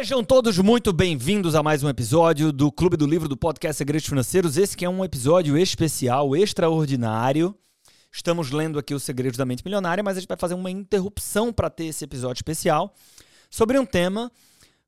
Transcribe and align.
Sejam 0.00 0.24
todos 0.24 0.56
muito 0.56 0.94
bem-vindos 0.94 1.54
a 1.54 1.62
mais 1.62 1.82
um 1.82 1.88
episódio 1.90 2.50
do 2.50 2.72
Clube 2.72 2.96
do 2.96 3.06
Livro 3.06 3.28
do 3.28 3.36
Podcast 3.36 3.76
Segredos 3.76 4.08
Financeiros. 4.08 4.56
Esse 4.56 4.74
que 4.74 4.86
é 4.86 4.88
um 4.88 5.04
episódio 5.04 5.58
especial, 5.58 6.34
extraordinário. 6.34 7.54
Estamos 8.10 8.50
lendo 8.50 8.78
aqui 8.78 8.94
os 8.94 9.02
Segredos 9.02 9.36
da 9.36 9.44
Mente 9.44 9.62
Milionária, 9.62 10.02
mas 10.02 10.16
a 10.16 10.20
gente 10.20 10.28
vai 10.28 10.38
fazer 10.38 10.54
uma 10.54 10.70
interrupção 10.70 11.52
para 11.52 11.68
ter 11.68 11.84
esse 11.84 12.02
episódio 12.02 12.38
especial 12.38 12.94
sobre 13.50 13.78
um 13.78 13.84
tema 13.84 14.32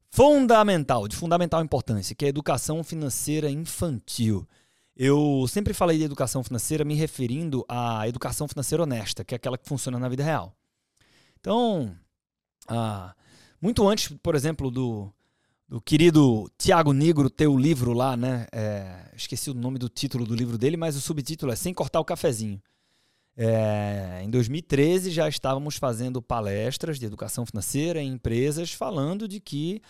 fundamental, 0.09 1.07
de 1.07 1.15
fundamental 1.15 1.63
importância, 1.63 2.15
que 2.15 2.25
é 2.25 2.29
a 2.29 2.31
educação 2.31 2.83
financeira 2.83 3.51
infantil. 3.51 4.49
Eu 4.97 5.45
sempre 5.47 5.75
falei 5.75 5.99
de 5.99 6.05
educação 6.05 6.43
financeira 6.43 6.87
me 6.87 6.95
referindo 6.95 7.67
à 7.69 8.09
educação 8.09 8.49
financeira 8.49 8.85
honesta, 8.85 9.23
que 9.23 9.35
é 9.35 9.37
aquela 9.37 9.59
que 9.59 9.69
funciona 9.69 9.99
na 9.99 10.09
vida 10.09 10.25
real. 10.25 10.57
Então, 11.39 11.95
ah, 12.67 13.15
muito 13.63 13.89
antes, 13.89 14.09
por 14.21 14.35
exemplo, 14.35 14.71
do, 14.71 15.11
do 15.69 15.81
querido 15.81 16.51
Tiago 16.59 16.93
Negro 16.93 17.31
ter 17.31 17.47
o 17.47 17.57
livro 17.57 17.93
lá, 17.93 18.17
né? 18.17 18.47
É, 18.53 19.09
esqueci 19.17 19.49
o 19.51 19.55
nome 19.55 19.79
do 19.79 19.89
título 19.89 20.27
do 20.27 20.35
livro 20.35 20.59
dele, 20.59 20.77
mas 20.77 20.97
o 20.97 21.01
subtítulo 21.01 21.53
é 21.53 21.57
Sem 21.57 21.73
Cortar 21.73 22.01
o 22.01 22.05
Cafezinho. 22.05 22.61
É, 23.37 24.21
em 24.23 24.29
2013 24.29 25.11
já 25.11 25.29
estávamos 25.29 25.77
fazendo 25.77 26.21
palestras 26.21 26.99
de 26.99 27.07
educação 27.07 27.47
financeira 27.47 28.03
em 28.03 28.13
empresas 28.13 28.73
falando 28.75 29.27
de 29.27 29.41
que 29.41 29.81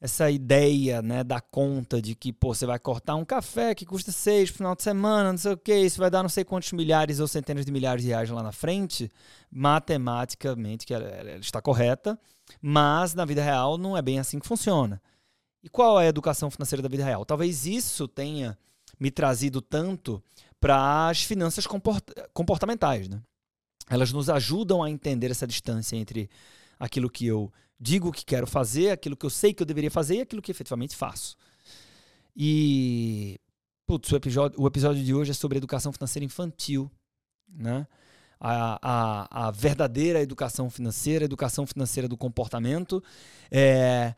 essa 0.00 0.28
ideia 0.30 1.00
né, 1.00 1.22
da 1.22 1.40
conta 1.40 2.00
de 2.00 2.14
que 2.14 2.32
pô, 2.32 2.54
você 2.54 2.66
vai 2.66 2.78
cortar 2.78 3.16
um 3.16 3.24
café 3.24 3.74
que 3.74 3.84
custa 3.86 4.10
seis 4.10 4.50
no 4.50 4.56
final 4.56 4.74
de 4.74 4.82
semana, 4.82 5.30
não 5.30 5.38
sei 5.38 5.52
o 5.52 5.56
que, 5.56 5.76
isso 5.76 6.00
vai 6.00 6.10
dar 6.10 6.22
não 6.22 6.28
sei 6.28 6.44
quantos 6.44 6.72
milhares 6.72 7.20
ou 7.20 7.28
centenas 7.28 7.64
de 7.64 7.70
milhares 7.70 8.02
de 8.02 8.08
reais 8.08 8.30
lá 8.30 8.42
na 8.42 8.52
frente, 8.52 9.10
matematicamente 9.50 10.86
que 10.86 10.94
ela, 10.94 11.06
ela 11.06 11.38
está 11.38 11.60
correta, 11.60 12.18
mas 12.60 13.14
na 13.14 13.24
vida 13.24 13.42
real 13.42 13.78
não 13.78 13.96
é 13.96 14.02
bem 14.02 14.18
assim 14.18 14.38
que 14.38 14.46
funciona. 14.46 15.00
E 15.62 15.68
qual 15.68 16.00
é 16.00 16.06
a 16.06 16.08
educação 16.08 16.50
financeira 16.50 16.82
da 16.82 16.88
vida 16.88 17.04
real? 17.04 17.24
Talvez 17.24 17.66
isso 17.66 18.06
tenha 18.06 18.56
me 18.98 19.10
trazido 19.10 19.60
tanto 19.60 20.22
para 20.60 21.08
as 21.08 21.22
finanças 21.22 21.66
comportamentais. 22.32 23.08
Né? 23.08 23.20
Elas 23.88 24.12
nos 24.12 24.28
ajudam 24.28 24.82
a 24.82 24.90
entender 24.90 25.30
essa 25.30 25.46
distância 25.46 25.96
entre 25.96 26.28
aquilo 26.78 27.10
que 27.10 27.26
eu 27.26 27.52
digo 27.80 28.12
que 28.12 28.24
quero 28.24 28.46
fazer, 28.46 28.90
aquilo 28.90 29.16
que 29.16 29.26
eu 29.26 29.30
sei 29.30 29.52
que 29.52 29.62
eu 29.62 29.66
deveria 29.66 29.90
fazer 29.90 30.16
e 30.16 30.20
aquilo 30.22 30.42
que 30.42 30.50
efetivamente 30.50 30.96
faço. 30.96 31.36
E 32.36 33.40
putz, 33.86 34.12
o 34.12 34.16
episódio, 34.16 34.60
o 34.60 34.66
episódio 34.66 35.02
de 35.02 35.14
hoje 35.14 35.30
é 35.30 35.34
sobre 35.34 35.58
educação 35.58 35.92
financeira 35.92 36.24
infantil, 36.24 36.90
né? 37.48 37.86
A, 38.40 38.78
a, 38.82 39.48
a 39.48 39.50
verdadeira 39.50 40.20
educação 40.20 40.70
financeira, 40.70 41.24
a 41.24 41.26
educação 41.26 41.66
financeira 41.66 42.08
do 42.08 42.16
comportamento. 42.16 43.02
É, 43.50 44.14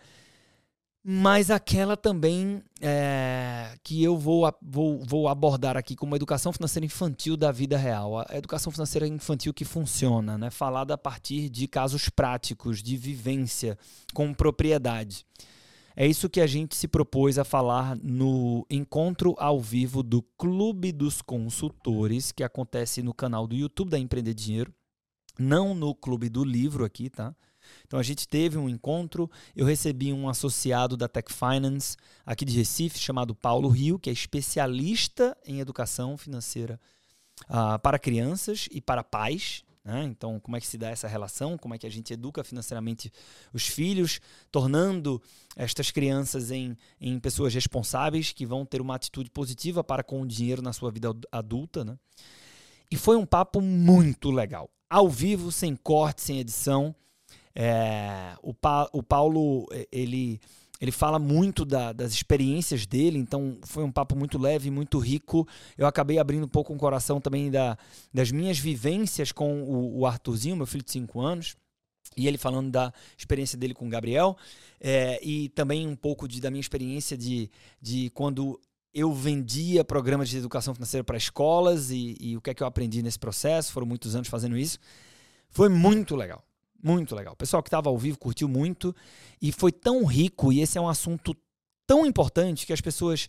mas 1.02 1.50
aquela 1.50 1.96
também 1.96 2.62
é, 2.78 3.74
que 3.82 4.02
eu 4.02 4.18
vou, 4.18 4.52
vou, 4.60 5.02
vou 5.02 5.28
abordar 5.28 5.74
aqui 5.74 5.96
como 5.96 6.14
educação 6.14 6.52
financeira 6.52 6.84
infantil 6.84 7.38
da 7.38 7.50
vida 7.50 7.78
real. 7.78 8.18
A 8.18 8.36
educação 8.36 8.70
financeira 8.70 9.06
infantil 9.08 9.54
que 9.54 9.64
funciona, 9.64 10.36
né? 10.36 10.50
falada 10.50 10.92
a 10.92 10.98
partir 10.98 11.48
de 11.48 11.66
casos 11.66 12.10
práticos, 12.10 12.82
de 12.82 12.98
vivência, 12.98 13.78
com 14.12 14.34
propriedade. 14.34 15.24
É 15.96 16.06
isso 16.06 16.30
que 16.30 16.41
a 16.41 16.46
gente 16.46 16.77
se 16.77 16.86
propôs 16.86 17.38
a 17.38 17.44
falar 17.44 17.96
no 17.96 18.66
encontro 18.70 19.34
ao 19.38 19.60
vivo 19.60 20.02
do 20.02 20.22
Clube 20.38 20.92
dos 20.92 21.20
Consultores, 21.20 22.32
que 22.32 22.44
acontece 22.44 23.02
no 23.02 23.12
canal 23.12 23.47
do 23.47 23.55
YouTube 23.55 23.91
da 23.91 23.98
Empreender 23.98 24.34
Dinheiro, 24.34 24.72
não 25.38 25.74
no 25.74 25.94
Clube 25.94 26.28
do 26.28 26.44
Livro 26.44 26.84
aqui, 26.84 27.10
tá? 27.10 27.34
Então 27.86 27.98
a 27.98 28.02
gente 28.02 28.27
teve 28.27 28.56
um 28.56 28.69
encontro, 28.69 29.30
eu 29.55 29.66
recebi 29.66 30.12
um 30.12 30.28
associado 30.28 30.97
da 30.97 31.09
Tech 31.09 31.32
Finance 31.32 31.97
aqui 32.25 32.44
de 32.44 32.56
Recife, 32.56 32.98
chamado 32.98 33.34
Paulo 33.34 33.69
Rio, 33.69 33.98
que 33.98 34.10
é 34.10 34.12
especialista 34.12 35.37
em 35.44 35.60
educação 35.60 36.16
financeira 36.16 36.81
uh, 37.48 37.78
para 37.81 37.98
crianças 37.98 38.69
e 38.70 38.81
para 38.81 39.04
pais. 39.04 39.64
Né? 39.84 40.04
Então, 40.04 40.38
como 40.41 40.56
é 40.56 40.60
que 40.60 40.66
se 40.66 40.76
dá 40.76 40.91
essa 40.91 41.08
relação? 41.08 41.56
Como 41.56 41.74
é 41.74 41.78
que 41.78 41.86
a 41.86 41.91
gente 41.91 42.12
educa 42.12 42.44
financeiramente 42.44 43.12
os 43.52 43.66
filhos, 43.66 44.20
tornando 44.50 45.20
estas 45.56 45.91
crianças 45.91 46.50
em, 46.50 46.76
em 47.00 47.18
pessoas 47.18 47.54
responsáveis 47.54 48.32
que 48.32 48.44
vão 48.44 48.66
ter 48.66 48.80
uma 48.80 48.94
atitude 48.94 49.30
positiva 49.30 49.82
para 49.82 50.02
com 50.02 50.20
o 50.20 50.26
dinheiro 50.26 50.62
na 50.62 50.72
sua 50.72 50.90
vida 50.90 51.08
adulta. 51.32 51.84
Né? 51.84 51.98
E 52.90 52.96
foi 52.96 53.16
um 53.16 53.26
papo 53.26 53.60
muito 53.60 54.30
legal. 54.30 54.69
Ao 54.88 55.08
vivo, 55.08 55.50
sem 55.50 55.76
corte, 55.76 56.22
sem 56.22 56.38
edição. 56.40 56.94
É, 57.54 58.34
o, 58.42 58.52
pa, 58.52 58.88
o 58.92 59.02
Paulo, 59.02 59.66
ele, 59.90 60.40
ele 60.80 60.91
fala 60.91 61.18
muito 61.18 61.64
da, 61.64 61.92
das 61.92 62.12
experiências 62.12 62.86
dele, 62.86 63.18
então 63.18 63.58
foi 63.62 63.84
um 63.84 63.92
papo 63.92 64.16
muito 64.16 64.38
leve, 64.38 64.70
muito 64.70 64.98
rico. 64.98 65.46
Eu 65.76 65.86
acabei 65.86 66.18
abrindo 66.18 66.44
um 66.44 66.48
pouco 66.48 66.72
o 66.72 66.76
coração 66.76 67.20
também 67.20 67.50
da, 67.50 67.76
das 68.12 68.32
minhas 68.32 68.58
vivências 68.58 69.30
com 69.30 69.62
o, 69.62 69.98
o 69.98 70.06
Arthurzinho, 70.06 70.56
meu 70.56 70.66
filho 70.66 70.84
de 70.84 70.90
5 70.90 71.20
anos. 71.20 71.56
E 72.16 72.26
ele 72.26 72.38
falando 72.38 72.70
da 72.70 72.92
experiência 73.16 73.58
dele 73.58 73.74
com 73.74 73.86
o 73.86 73.90
Gabriel, 73.90 74.36
é, 74.80 75.20
e 75.22 75.50
também 75.50 75.86
um 75.86 75.94
pouco 75.94 76.26
de, 76.26 76.40
da 76.40 76.50
minha 76.50 76.60
experiência 76.60 77.16
de, 77.16 77.50
de 77.80 78.10
quando 78.10 78.58
eu 78.92 79.12
vendia 79.12 79.84
programas 79.84 80.28
de 80.28 80.38
educação 80.38 80.74
financeira 80.74 81.04
para 81.04 81.16
escolas 81.16 81.90
e, 81.90 82.16
e 82.19 82.36
o 82.36 82.40
que 82.40 82.50
é 82.50 82.54
que 82.54 82.62
eu 82.62 82.66
aprendi 82.66 83.02
nesse 83.02 83.19
processo. 83.19 83.72
Foram 83.72 83.86
muitos 83.86 84.16
anos 84.16 84.28
fazendo 84.28 84.56
isso. 84.56 84.78
Foi 85.50 85.69
muito 85.69 86.16
legal. 86.16 86.42
Muito 86.82 87.14
legal. 87.14 87.34
O 87.34 87.36
pessoal 87.36 87.62
que 87.62 87.68
estava 87.68 87.88
ao 87.88 87.98
vivo 87.98 88.18
curtiu 88.18 88.48
muito 88.48 88.94
e 89.41 89.52
foi 89.52 89.70
tão 89.70 90.04
rico, 90.04 90.52
e 90.52 90.60
esse 90.60 90.78
é 90.78 90.80
um 90.80 90.88
assunto 90.88 91.36
tão 91.86 92.06
importante 92.06 92.66
que 92.66 92.72
as 92.72 92.80
pessoas 92.80 93.28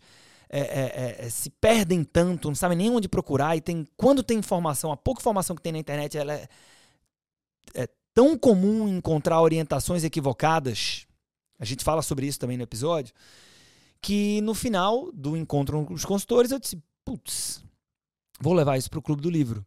é, 0.50 0.60
é, 0.60 1.26
é, 1.26 1.30
se 1.30 1.50
perdem 1.50 2.04
tanto, 2.04 2.50
não 2.50 2.56
sabem 2.56 2.78
nem 2.78 2.90
onde 2.90 3.08
procurar, 3.08 3.56
e 3.56 3.62
tem 3.62 3.88
quando 3.96 4.22
tem 4.22 4.38
informação, 4.38 4.92
a 4.92 4.98
pouca 4.98 5.22
informação 5.22 5.56
que 5.56 5.62
tem 5.62 5.72
na 5.72 5.80
internet, 5.80 6.18
ela 6.18 6.34
é, 6.34 6.48
é 7.74 7.88
tão 8.14 8.38
comum 8.38 8.88
encontrar 8.88 9.42
orientações 9.42 10.04
equivocadas. 10.04 11.08
A 11.60 11.66
gente 11.66 11.84
fala 11.84 12.02
sobre 12.02 12.28
isso 12.28 12.40
também 12.40 12.58
no 12.58 12.64
episódio. 12.64 13.14
Que 14.02 14.42
no 14.42 14.56
final 14.56 15.12
do 15.14 15.38
encontro 15.38 15.86
com 15.86 15.94
os 15.94 16.04
consultores, 16.04 16.52
eu 16.52 16.60
disse: 16.60 16.82
putz, 17.06 17.64
vou 18.40 18.54
levar 18.54 18.78
isso 18.78 18.90
para 18.90 19.00
o 19.00 19.02
Clube 19.02 19.22
do 19.22 19.30
Livro. 19.30 19.66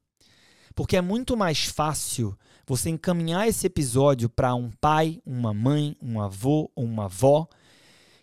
Porque 0.75 0.97
é 0.97 1.00
muito 1.00 1.37
mais 1.37 1.65
fácil 1.65 2.37
você 2.67 2.91
encaminhar 2.91 3.47
esse 3.47 3.67
episódio 3.67 4.29
para 4.29 4.55
um 4.55 4.71
pai, 4.71 5.21
uma 5.25 5.53
mãe, 5.53 5.97
um 6.01 6.21
avô 6.21 6.71
ou 6.75 6.85
uma 6.85 7.07
avó 7.07 7.47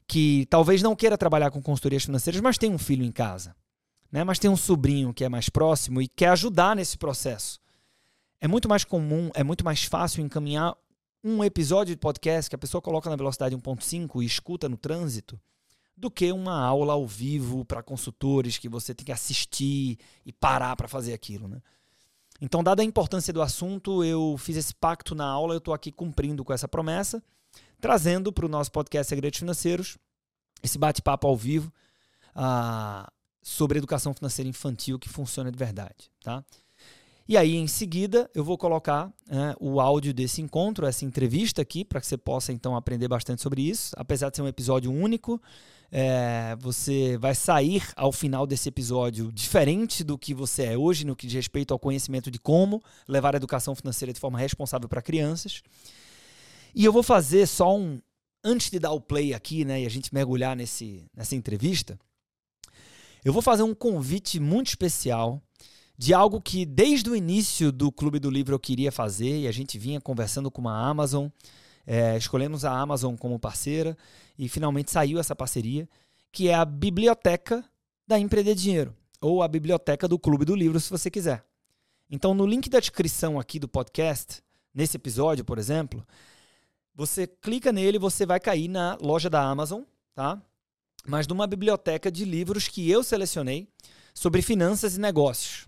que 0.08 0.46
talvez 0.50 0.82
não 0.82 0.96
queira 0.96 1.18
trabalhar 1.18 1.52
com 1.52 1.62
consultorias 1.62 2.04
financeiras, 2.04 2.42
mas 2.42 2.58
tem 2.58 2.74
um 2.74 2.78
filho 2.78 3.06
em 3.06 3.12
casa, 3.12 3.56
né? 4.12 4.24
Mas 4.24 4.40
tem 4.40 4.50
um 4.50 4.58
sobrinho 4.58 5.14
que 5.14 5.24
é 5.24 5.30
mais 5.30 5.48
próximo 5.48 6.02
e 6.02 6.08
quer 6.08 6.30
ajudar 6.30 6.76
nesse 6.76 6.98
processo. 6.98 7.60
É 8.42 8.48
muito 8.48 8.68
mais 8.68 8.84
comum, 8.84 9.30
é 9.34 9.44
muito 9.44 9.64
mais 9.64 9.84
fácil 9.84 10.22
encaminhar 10.22 10.76
um 11.24 11.44
episódio 11.44 11.96
de 11.96 12.00
podcast 12.00 12.50
que 12.50 12.56
a 12.56 12.60
pessoa 12.60 12.82
coloca 12.82 13.10
na 13.10 13.16
velocidade 13.16 13.56
1.5 13.56 14.22
e 14.22 14.26
escuta 14.26 14.68
no 14.68 14.76
trânsito 14.76 15.40
do 15.96 16.10
que 16.10 16.32
uma 16.32 16.60
aula 16.60 16.94
ao 16.94 17.06
vivo 17.06 17.64
para 17.64 17.84
consultores 17.84 18.58
que 18.58 18.68
você 18.68 18.94
tem 18.94 19.06
que 19.06 19.12
assistir 19.12 20.00
e 20.26 20.34
parar 20.34 20.76
para 20.76 20.88
fazer 20.88 21.14
aquilo, 21.14 21.48
né? 21.48 21.62
Então, 22.42 22.64
dada 22.64 22.82
a 22.82 22.86
importância 22.86 23.32
do 23.32 23.42
assunto, 23.42 24.04
eu 24.04 24.36
fiz 24.40 24.58
esse 24.58 24.74
pacto 24.74 25.14
na 25.14 25.26
aula, 25.26 25.54
eu 25.54 25.60
estou 25.60 25.76
aqui 25.76 25.92
cumprindo 25.92 26.44
com 26.44 26.52
essa 26.52 26.68
promessa, 26.68 27.24
trazendo 27.80 28.34
para 28.34 28.48
o 28.48 28.50
nosso 28.50 28.72
podcast 28.72 29.08
Segredos 29.08 29.38
Financeiros 29.38 29.98
esse 30.64 30.78
bate-papo 30.78 31.28
ao 31.28 31.38
vivo 31.38 31.72
uh, 32.36 33.10
sobre 33.42 33.78
educação 33.78 34.14
financeira 34.14 34.50
infantil 34.50 34.98
que 34.98 35.08
funciona 35.08 35.52
de 35.52 35.58
verdade. 35.58 36.12
Tá? 36.24 36.44
E 37.28 37.38
aí, 37.38 37.56
em 37.56 37.68
seguida, 37.68 38.30
eu 38.34 38.44
vou 38.44 38.58
colocar 38.58 39.12
né, 39.28 39.56
o 39.60 39.80
áudio 39.80 40.14
desse 40.14 40.42
encontro, 40.42 40.86
essa 40.86 41.06
entrevista 41.06 41.62
aqui, 41.62 41.86
para 41.86 42.02
que 42.02 42.08
você 42.08 42.18
possa 42.18 42.52
então 42.52 42.76
aprender 42.76 43.08
bastante 43.08 43.42
sobre 43.42 43.62
isso. 43.62 43.94
Apesar 43.96 44.30
de 44.30 44.36
ser 44.36 44.42
um 44.42 44.48
episódio 44.48 44.92
único, 44.92 45.42
é, 45.92 46.56
você 46.58 47.18
vai 47.18 47.36
sair 47.36 47.84
ao 47.98 48.14
final 48.14 48.48
desse 48.48 48.70
episódio 48.70 49.30
diferente 49.32 50.04
do 50.04 50.18
que 50.18 50.34
você 50.34 50.64
é 50.64 50.78
hoje 50.78 51.06
no 51.06 51.16
que 51.16 51.28
diz 51.28 51.36
respeito 51.36 51.74
ao 51.74 51.80
conhecimento 51.80 52.32
de 52.32 52.40
como 52.40 52.82
levar 53.06 53.36
a 53.36 53.38
educação 53.38 53.76
financeira 53.76 54.14
de 54.14 54.20
forma 54.20 54.40
responsável 54.40 54.88
para 54.88 55.02
crianças. 55.02 55.62
E 56.74 56.86
eu 56.86 56.94
vou 56.94 57.04
fazer 57.04 57.46
só 57.46 57.78
um. 57.78 58.00
Antes 58.44 58.72
de 58.72 58.80
dar 58.80 58.92
o 58.92 59.02
play 59.02 59.36
aqui, 59.36 59.64
né, 59.64 59.84
e 59.84 59.86
a 59.86 59.90
gente 59.90 60.12
mergulhar 60.12 60.56
nesse, 60.56 61.06
nessa 61.16 61.36
entrevista, 61.36 62.00
eu 63.24 63.32
vou 63.32 63.42
fazer 63.42 63.62
um 63.62 63.76
convite 63.76 64.40
muito 64.40 64.70
especial 64.70 65.40
de 65.96 66.12
algo 66.12 66.42
que 66.42 66.66
desde 66.66 67.08
o 67.08 67.16
início 67.16 67.72
do 67.72 67.92
Clube 67.92 68.18
do 68.18 68.32
Livro 68.32 68.56
eu 68.56 68.60
queria 68.60 68.92
fazer 68.92 69.42
e 69.42 69.48
a 69.48 69.52
gente 69.52 69.78
vinha 69.78 70.02
conversando 70.02 70.50
com 70.50 70.68
a 70.68 70.76
Amazon 70.76 71.28
é, 71.86 72.16
escolhemos 72.18 72.64
a 72.64 72.72
Amazon 72.72 73.16
como 73.16 73.40
parceira 73.40 73.98
e 74.42 74.50
finalmente 74.50 74.90
saiu 74.90 75.20
essa 75.20 75.36
parceria, 75.36 75.88
que 76.32 76.50
é 76.50 76.56
a 76.56 76.66
biblioteca 76.66 77.64
da 78.08 78.18
Empreender 78.18 78.56
Dinheiro, 78.56 78.98
ou 79.22 79.44
a 79.44 79.48
biblioteca 79.48 80.08
do 80.08 80.18
Clube 80.18 80.46
do 80.46 80.56
Livro, 80.56 80.80
se 80.80 80.90
você 80.90 81.12
quiser. 81.12 81.46
Então, 82.10 82.34
no 82.34 82.48
link 82.48 82.68
da 82.68 82.80
descrição 82.80 83.40
aqui 83.40 83.60
do 83.60 83.68
podcast, 83.68 84.42
nesse 84.74 84.98
episódio, 84.98 85.46
por 85.46 85.60
exemplo, 85.60 86.04
você 86.96 87.28
clica 87.28 87.72
nele, 87.72 88.00
você 88.00 88.26
vai 88.26 88.40
cair 88.40 88.68
na 88.68 88.98
loja 89.00 89.30
da 89.30 89.44
Amazon, 89.44 89.84
tá? 90.16 90.42
Mas 91.06 91.28
numa 91.28 91.46
biblioteca 91.46 92.12
de 92.12 92.26
livros 92.26 92.68
que 92.68 92.90
eu 92.90 93.04
selecionei 93.04 93.68
sobre 94.12 94.42
finanças 94.42 94.98
e 94.98 95.00
negócios. 95.00 95.68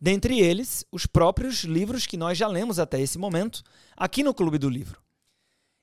Dentre 0.00 0.38
eles, 0.38 0.86
os 0.92 1.06
próprios 1.06 1.64
livros 1.64 2.06
que 2.06 2.16
nós 2.16 2.38
já 2.38 2.46
lemos 2.46 2.78
até 2.78 3.00
esse 3.00 3.18
momento 3.18 3.64
aqui 3.96 4.22
no 4.22 4.32
Clube 4.32 4.58
do 4.58 4.68
Livro. 4.68 5.01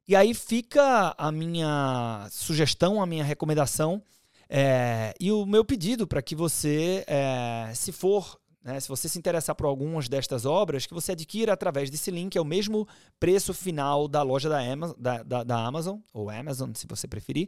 E 0.09 0.15
aí 0.15 0.33
fica 0.33 1.13
a 1.15 1.31
minha 1.31 2.27
sugestão, 2.31 2.99
a 2.99 3.05
minha 3.05 3.23
recomendação 3.23 4.01
é, 4.49 5.13
e 5.19 5.31
o 5.31 5.45
meu 5.45 5.63
pedido 5.63 6.07
para 6.07 6.19
que 6.19 6.35
você, 6.35 7.05
é, 7.05 7.71
se 7.75 7.91
for, 7.91 8.39
né, 8.63 8.79
se 8.79 8.89
você 8.89 9.07
se 9.07 9.19
interessar 9.19 9.53
por 9.53 9.67
algumas 9.67 10.09
destas 10.09 10.47
obras, 10.47 10.87
que 10.87 10.95
você 10.95 11.11
adquira 11.11 11.53
através 11.53 11.91
desse 11.91 12.09
link, 12.09 12.35
é 12.35 12.41
o 12.41 12.43
mesmo 12.43 12.87
preço 13.19 13.53
final 13.53 14.07
da 14.07 14.23
loja 14.23 14.49
da 14.49 14.59
Amazon, 14.59 14.95
da, 14.97 15.21
da, 15.21 15.43
da 15.43 15.63
Amazon 15.63 15.99
ou 16.11 16.31
Amazon, 16.31 16.71
se 16.73 16.87
você 16.87 17.07
preferir. 17.07 17.47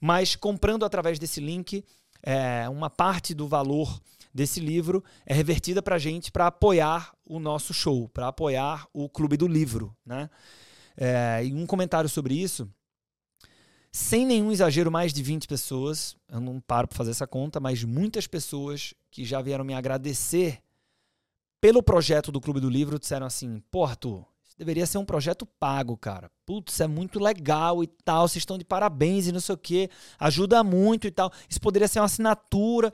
Mas 0.00 0.36
comprando 0.36 0.84
através 0.84 1.18
desse 1.18 1.40
link, 1.40 1.84
é, 2.22 2.68
uma 2.68 2.88
parte 2.88 3.34
do 3.34 3.48
valor 3.48 4.00
desse 4.32 4.60
livro 4.60 5.02
é 5.26 5.34
revertida 5.34 5.82
para 5.82 5.96
a 5.96 5.98
gente 5.98 6.30
para 6.30 6.46
apoiar 6.46 7.12
o 7.26 7.40
nosso 7.40 7.74
show, 7.74 8.08
para 8.08 8.28
apoiar 8.28 8.86
o 8.92 9.08
Clube 9.08 9.36
do 9.36 9.48
Livro. 9.48 9.92
Né? 10.06 10.30
É, 11.00 11.42
e 11.44 11.52
um 11.52 11.66
comentário 11.66 12.08
sobre 12.08 12.34
isso 12.34 12.70
sem 13.92 14.24
nenhum 14.24 14.52
exagero, 14.52 14.90
mais 14.90 15.12
de 15.12 15.22
20 15.22 15.48
pessoas, 15.48 16.16
eu 16.28 16.40
não 16.40 16.60
paro 16.60 16.86
para 16.86 16.96
fazer 16.96 17.10
essa 17.10 17.26
conta, 17.26 17.58
mas 17.58 17.82
muitas 17.82 18.26
pessoas 18.26 18.94
que 19.10 19.24
já 19.24 19.42
vieram 19.42 19.64
me 19.64 19.74
agradecer 19.74 20.60
pelo 21.60 21.82
projeto 21.82 22.30
do 22.30 22.40
Clube 22.40 22.60
do 22.60 22.70
Livro 22.70 23.00
disseram 23.00 23.26
assim: 23.26 23.60
Arthur, 23.82 24.24
isso 24.44 24.56
deveria 24.56 24.86
ser 24.86 24.98
um 24.98 25.04
projeto 25.04 25.44
pago, 25.44 25.96
cara. 25.96 26.30
Putz, 26.46 26.80
é 26.80 26.86
muito 26.86 27.18
legal 27.18 27.82
e 27.82 27.88
tal, 27.88 28.28
vocês 28.28 28.42
estão 28.42 28.56
de 28.56 28.64
parabéns 28.64 29.26
e 29.26 29.32
não 29.32 29.40
sei 29.40 29.56
o 29.56 29.58
quê, 29.58 29.90
ajuda 30.20 30.62
muito 30.62 31.08
e 31.08 31.10
tal. 31.10 31.32
Isso 31.48 31.60
poderia 31.60 31.88
ser 31.88 31.98
uma 31.98 32.06
assinatura. 32.06 32.92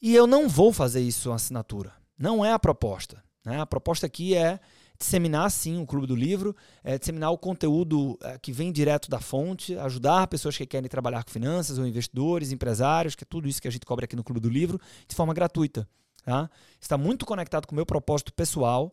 E 0.00 0.14
eu 0.14 0.28
não 0.28 0.48
vou 0.48 0.72
fazer 0.72 1.00
isso 1.00 1.28
uma 1.28 1.36
assinatura. 1.36 1.92
Não 2.16 2.44
é 2.44 2.52
a 2.52 2.58
proposta. 2.58 3.20
Né? 3.44 3.60
A 3.60 3.66
proposta 3.66 4.06
aqui 4.06 4.36
é 4.36 4.60
disseminar 4.98 5.50
sim 5.50 5.80
o 5.80 5.86
Clube 5.86 6.06
do 6.06 6.16
Livro, 6.16 6.54
é, 6.82 6.98
disseminar 6.98 7.30
o 7.30 7.38
conteúdo 7.38 8.18
é, 8.22 8.38
que 8.38 8.50
vem 8.52 8.72
direto 8.72 9.08
da 9.08 9.20
fonte, 9.20 9.76
ajudar 9.78 10.26
pessoas 10.26 10.56
que 10.56 10.66
querem 10.66 10.88
trabalhar 10.88 11.22
com 11.22 11.30
finanças, 11.30 11.78
ou 11.78 11.86
investidores, 11.86 12.50
empresários, 12.50 13.14
que 13.14 13.22
é 13.22 13.26
tudo 13.28 13.48
isso 13.48 13.62
que 13.62 13.68
a 13.68 13.70
gente 13.70 13.86
cobre 13.86 14.04
aqui 14.04 14.16
no 14.16 14.24
Clube 14.24 14.40
do 14.40 14.48
Livro, 14.48 14.80
de 15.06 15.14
forma 15.14 15.32
gratuita. 15.32 15.88
Tá? 16.24 16.50
Está 16.80 16.98
muito 16.98 17.24
conectado 17.24 17.66
com 17.66 17.72
o 17.72 17.76
meu 17.76 17.86
propósito 17.86 18.32
pessoal, 18.32 18.92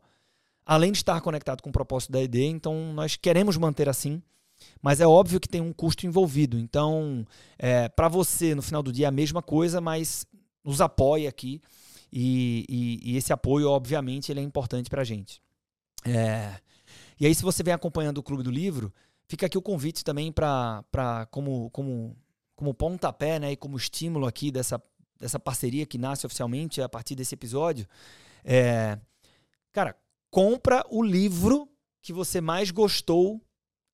além 0.66 0.92
de 0.92 1.00
estar 1.00 1.20
conectado 1.22 1.62
com 1.62 1.70
o 1.70 1.74
propósito 1.74 2.12
da 2.12 2.22
ED, 2.22 2.46
então 2.46 2.94
nós 2.94 3.16
queremos 3.16 3.58
manter 3.58 3.90
assim. 3.90 4.22
Mas 4.82 5.02
é 5.02 5.08
óbvio 5.08 5.40
que 5.40 5.50
tem 5.50 5.60
um 5.60 5.74
custo 5.74 6.06
envolvido. 6.06 6.58
Então, 6.58 7.26
é, 7.58 7.90
para 7.90 8.08
você, 8.08 8.56
no 8.56 8.62
final 8.62 8.82
do 8.82 8.92
dia, 8.92 9.08
é 9.08 9.10
a 9.10 9.12
mesma 9.12 9.42
coisa, 9.42 9.82
mas 9.82 10.26
nos 10.64 10.80
apoia 10.80 11.28
aqui. 11.28 11.62
E, 12.12 12.66
e, 12.70 13.12
e 13.12 13.18
esse 13.18 13.34
apoio, 13.34 13.70
obviamente, 13.70 14.32
ele 14.32 14.40
é 14.40 14.44
importante 14.44 14.90
para 14.90 15.02
a 15.02 15.06
gente. 15.06 15.42
É, 16.06 16.60
e 17.20 17.26
aí, 17.26 17.34
se 17.34 17.44
você 17.44 17.64
vem 17.64 17.74
acompanhando 17.74 18.18
o 18.18 18.24
Clube 18.24 18.44
do 18.44 18.52
Livro, 18.52 18.94
fica 19.28 19.46
aqui 19.46 19.58
o 19.58 19.62
convite 19.62 20.04
também 20.04 20.32
para 20.32 20.84
como, 21.32 21.70
como, 21.72 22.16
como 22.56 22.74
pontapé 22.74 23.40
né, 23.40 23.52
e 23.52 23.58
como 23.58 23.78
estímulo 23.78 24.28
aqui 24.28 24.52
dessa, 24.52 24.82
dessa 25.20 25.40
parceria 25.40 25.86
que 25.86 25.98
nasce 25.98 26.26
oficialmente 26.26 26.82
a 26.82 26.90
partir 26.90 27.16
desse 27.16 27.34
episódio. 27.34 27.88
É, 28.44 29.00
cara, 29.72 29.96
compra 30.30 30.86
o 30.90 31.02
livro 31.02 31.70
que 32.02 32.14
você 32.14 32.42
mais 32.42 32.70
gostou 32.70 33.42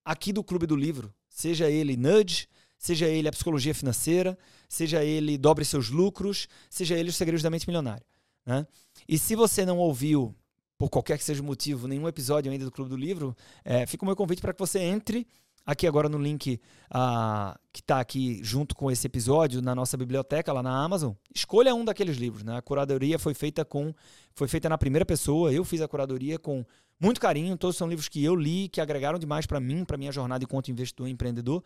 aqui 0.03 0.33
do 0.33 0.43
Clube 0.43 0.65
do 0.65 0.75
Livro. 0.75 1.13
Seja 1.29 1.69
ele 1.69 1.95
Nudge, 1.95 2.47
seja 2.77 3.07
ele 3.07 3.27
a 3.27 3.31
psicologia 3.31 3.73
financeira, 3.73 4.37
seja 4.67 5.03
ele 5.03 5.37
dobre 5.37 5.63
seus 5.63 5.89
lucros, 5.89 6.47
seja 6.69 6.97
ele 6.97 7.09
os 7.09 7.15
segredos 7.15 7.43
da 7.43 7.49
mente 7.49 7.67
milionária. 7.67 8.05
Né? 8.45 8.65
E 9.07 9.17
se 9.17 9.35
você 9.35 9.65
não 9.65 9.77
ouviu 9.77 10.35
por 10.81 10.89
qualquer 10.89 11.15
que 11.15 11.23
seja 11.23 11.43
o 11.43 11.45
motivo, 11.45 11.87
nenhum 11.87 12.07
episódio 12.07 12.51
ainda 12.51 12.65
do 12.65 12.71
Clube 12.71 12.89
do 12.89 12.97
Livro, 12.97 13.37
é, 13.63 13.85
fica 13.85 14.03
o 14.03 14.05
meu 14.07 14.15
convite 14.15 14.41
para 14.41 14.51
que 14.51 14.57
você 14.57 14.79
entre 14.79 15.27
aqui 15.63 15.85
agora 15.85 16.09
no 16.09 16.17
link 16.17 16.59
uh, 16.89 17.55
que 17.71 17.81
está 17.81 17.99
aqui 17.99 18.39
junto 18.41 18.75
com 18.75 18.89
esse 18.89 19.05
episódio 19.05 19.61
na 19.61 19.75
nossa 19.75 19.95
biblioteca 19.95 20.51
lá 20.51 20.63
na 20.63 20.83
Amazon. 20.83 21.13
Escolha 21.35 21.75
um 21.75 21.85
daqueles 21.85 22.17
livros. 22.17 22.43
Né? 22.43 22.57
A 22.57 22.63
curadoria 22.63 23.19
foi 23.19 23.35
feita 23.35 23.63
com 23.63 23.93
foi 24.33 24.47
feita 24.47 24.67
na 24.67 24.75
primeira 24.75 25.05
pessoa. 25.05 25.53
Eu 25.53 25.63
fiz 25.63 25.81
a 25.81 25.87
curadoria 25.87 26.39
com 26.39 26.65
muito 26.99 27.21
carinho. 27.21 27.55
Todos 27.57 27.77
são 27.77 27.87
livros 27.87 28.09
que 28.09 28.23
eu 28.23 28.35
li, 28.35 28.67
que 28.67 28.81
agregaram 28.81 29.19
demais 29.19 29.45
para 29.45 29.59
mim, 29.59 29.85
para 29.85 29.97
minha 29.97 30.11
jornada 30.11 30.43
enquanto 30.43 30.71
investidor 30.71 31.07
e 31.07 31.11
empreendedor. 31.11 31.63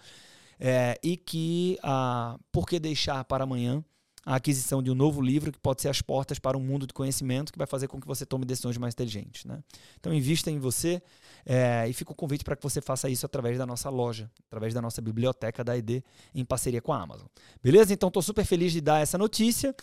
É, 0.59 0.99
e 1.01 1.15
que, 1.15 1.79
uh, 1.85 2.37
por 2.51 2.67
que 2.67 2.81
deixar 2.81 3.23
para 3.23 3.45
amanhã? 3.45 3.81
A 4.25 4.35
aquisição 4.35 4.81
de 4.81 4.89
um 4.89 4.95
novo 4.95 5.21
livro 5.21 5.51
que 5.51 5.59
pode 5.59 5.81
ser 5.83 5.89
as 5.89 6.01
portas 6.01 6.39
para 6.39 6.57
um 6.57 6.61
mundo 6.61 6.87
de 6.87 6.93
conhecimento 6.93 7.53
que 7.53 7.57
vai 7.57 7.67
fazer 7.67 7.87
com 7.87 8.01
que 8.01 8.07
você 8.07 8.25
tome 8.25 8.43
decisões 8.43 8.75
mais 8.77 8.95
inteligentes. 8.95 9.45
Né? 9.45 9.63
Então, 9.99 10.11
invista 10.11 10.49
em 10.49 10.57
você 10.57 11.01
é, 11.45 11.87
e 11.87 11.93
fica 11.93 12.11
o 12.11 12.15
convite 12.15 12.43
para 12.43 12.55
que 12.55 12.63
você 12.63 12.81
faça 12.81 13.07
isso 13.07 13.25
através 13.25 13.57
da 13.57 13.65
nossa 13.67 13.87
loja, 13.89 14.29
através 14.47 14.73
da 14.73 14.81
nossa 14.81 14.99
biblioteca 14.99 15.63
da 15.63 15.77
ID, 15.77 16.01
em 16.33 16.43
parceria 16.43 16.81
com 16.81 16.91
a 16.91 16.99
Amazon. 16.99 17.27
Beleza? 17.61 17.93
Então, 17.93 18.07
estou 18.07 18.23
super 18.23 18.43
feliz 18.43 18.73
de 18.73 18.81
dar 18.81 18.99
essa 18.99 19.17
notícia. 19.17 19.75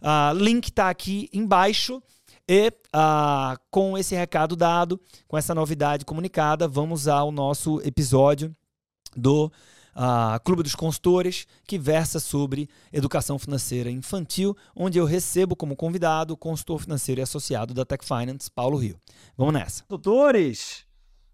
Uh, 0.00 0.32
link 0.38 0.68
está 0.68 0.88
aqui 0.88 1.28
embaixo. 1.32 2.00
E 2.50 2.68
uh, 2.68 3.58
com 3.70 3.98
esse 3.98 4.14
recado 4.14 4.56
dado, 4.56 4.98
com 5.26 5.36
essa 5.36 5.54
novidade 5.54 6.04
comunicada, 6.04 6.66
vamos 6.66 7.08
ao 7.08 7.30
nosso 7.30 7.80
episódio 7.82 8.54
do 9.14 9.52
a 10.00 10.38
Clube 10.44 10.62
dos 10.62 10.76
Consultores, 10.76 11.44
que 11.66 11.76
versa 11.76 12.20
sobre 12.20 12.68
educação 12.92 13.36
financeira 13.36 13.90
infantil, 13.90 14.56
onde 14.76 14.96
eu 14.96 15.04
recebo 15.04 15.56
como 15.56 15.74
convidado 15.74 16.34
o 16.34 16.36
consultor 16.36 16.78
financeiro 16.78 17.20
e 17.20 17.22
associado 17.22 17.74
da 17.74 17.84
Tech 17.84 18.04
Finance, 18.04 18.48
Paulo 18.48 18.78
Rio. 18.78 18.96
Vamos 19.36 19.54
nessa. 19.54 19.84
Doutores, 19.88 20.86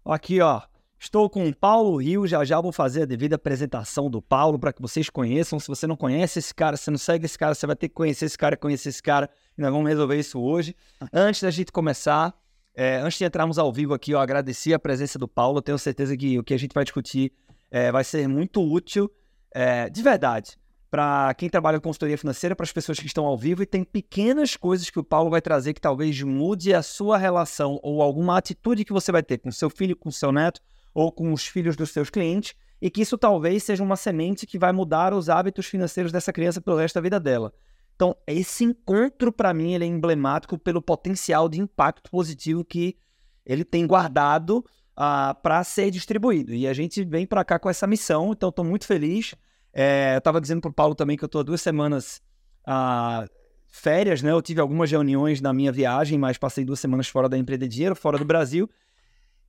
aqui 0.03 0.41
ó, 0.41 0.63
estou 0.99 1.29
com 1.29 1.47
o 1.47 1.55
Paulo 1.55 1.97
Rio, 1.97 2.25
já 2.25 2.43
já 2.43 2.59
vou 2.59 2.71
fazer 2.71 3.03
a 3.03 3.05
devida 3.05 3.35
apresentação 3.35 4.09
do 4.09 4.19
Paulo 4.19 4.57
para 4.57 4.73
que 4.73 4.81
vocês 4.81 5.11
conheçam. 5.11 5.59
Se 5.59 5.67
você 5.67 5.85
não 5.85 5.95
conhece 5.95 6.39
esse 6.39 6.53
cara, 6.53 6.75
se 6.75 6.89
não 6.89 6.97
segue 6.97 7.27
esse 7.27 7.37
cara, 7.37 7.53
você 7.53 7.67
vai 7.67 7.75
ter 7.75 7.87
que 7.87 7.93
conhecer 7.93 8.25
esse 8.25 8.37
cara, 8.37 8.57
conhecer 8.57 8.89
esse 8.89 9.03
cara, 9.03 9.29
e 9.55 9.61
nós 9.61 9.71
vamos 9.71 9.87
resolver 9.87 10.17
isso 10.17 10.39
hoje. 10.41 10.75
Antes 11.13 11.43
da 11.43 11.51
gente 11.51 11.71
começar, 11.71 12.33
é, 12.73 12.97
antes 12.97 13.19
de 13.19 13.25
entrarmos 13.25 13.59
ao 13.59 13.71
vivo 13.71 13.93
aqui, 13.93 14.09
eu 14.09 14.19
agradeci 14.19 14.73
a 14.73 14.79
presença 14.79 15.19
do 15.19 15.27
Paulo, 15.27 15.61
tenho 15.61 15.77
certeza 15.77 16.17
que 16.17 16.39
o 16.39 16.43
que 16.43 16.55
a 16.55 16.57
gente 16.57 16.73
vai 16.73 16.83
discutir 16.83 17.31
é, 17.69 17.91
vai 17.91 18.03
ser 18.03 18.27
muito 18.27 18.61
útil, 18.61 19.11
é, 19.51 19.89
de 19.89 20.01
verdade, 20.01 20.57
para 20.89 21.33
quem 21.33 21.49
trabalha 21.49 21.79
com 21.79 21.89
consultoria 21.89 22.17
financeira, 22.17 22.55
para 22.55 22.63
as 22.63 22.71
pessoas 22.71 22.99
que 22.99 23.05
estão 23.05 23.25
ao 23.25 23.37
vivo, 23.37 23.63
e 23.63 23.65
tem 23.65 23.83
pequenas 23.83 24.55
coisas 24.55 24.89
que 24.89 24.99
o 24.99 25.03
Paulo 25.03 25.29
vai 25.29 25.41
trazer 25.41 25.73
que 25.73 25.81
talvez 25.81 26.21
mude 26.21 26.73
a 26.73 26.81
sua 26.81 27.17
relação 27.17 27.79
ou 27.83 28.01
alguma 28.01 28.37
atitude 28.37 28.85
que 28.85 28.93
você 28.93 29.11
vai 29.11 29.21
ter 29.21 29.39
com 29.39 29.51
seu 29.51 29.69
filho, 29.69 29.95
com 29.95 30.09
seu 30.09 30.31
neto 30.31 30.61
ou 30.93 31.11
com 31.11 31.33
os 31.33 31.45
filhos 31.45 31.75
dos 31.75 31.89
seus 31.89 32.09
clientes, 32.09 32.55
e 32.81 32.89
que 32.89 33.01
isso 33.01 33.17
talvez 33.17 33.63
seja 33.63 33.83
uma 33.83 33.97
semente 33.97 34.45
que 34.45 34.57
vai 34.57 34.71
mudar 34.71 35.13
os 35.13 35.27
hábitos 35.27 35.65
financeiros 35.65 36.11
dessa 36.11 36.31
criança 36.31 36.61
pelo 36.61 36.77
resto 36.77 36.95
da 36.95 37.01
vida 37.01 37.19
dela. 37.19 37.53
Então, 37.95 38.15
esse 38.27 38.63
encontro, 38.63 39.31
para 39.31 39.53
mim, 39.53 39.73
ele 39.73 39.85
é 39.85 39.87
emblemático 39.87 40.57
pelo 40.57 40.81
potencial 40.81 41.47
de 41.47 41.59
impacto 41.59 42.09
positivo 42.09 42.63
que 42.63 42.97
ele 43.45 43.63
tem 43.63 43.87
guardado 43.87 44.63
uh, 44.95 45.31
ah, 45.31 45.37
para 45.41 45.63
ser 45.63 45.91
distribuído. 45.91 46.53
E 46.53 46.67
a 46.67 46.73
gente 46.73 47.03
vem 47.03 47.25
para 47.25 47.43
cá 47.43 47.59
com 47.59 47.69
essa 47.69 47.85
missão, 47.85 48.31
então 48.31 48.49
estou 48.49 48.65
muito 48.65 48.85
feliz. 48.85 49.35
É, 49.73 50.13
eu 50.15 50.19
estava 50.19 50.39
dizendo 50.39 50.61
para 50.61 50.69
o 50.69 50.73
Paulo 50.73 50.95
também 50.95 51.17
que 51.17 51.23
eu 51.23 51.27
estou 51.27 51.43
duas 51.43 51.61
semanas 51.61 52.21
uh, 52.67 53.29
férias, 53.67 54.21
né? 54.21 54.31
Eu 54.31 54.41
tive 54.41 54.61
algumas 54.61 54.89
reuniões 54.89 55.41
na 55.41 55.53
minha 55.53 55.71
viagem, 55.71 56.17
mas 56.17 56.37
passei 56.37 56.63
duas 56.63 56.79
semanas 56.79 57.07
fora 57.07 57.27
da 57.27 57.37
Empreender 57.37 57.67
Dinheiro, 57.67 57.95
fora 57.95 58.17
do 58.17 58.25
Brasil. 58.25 58.69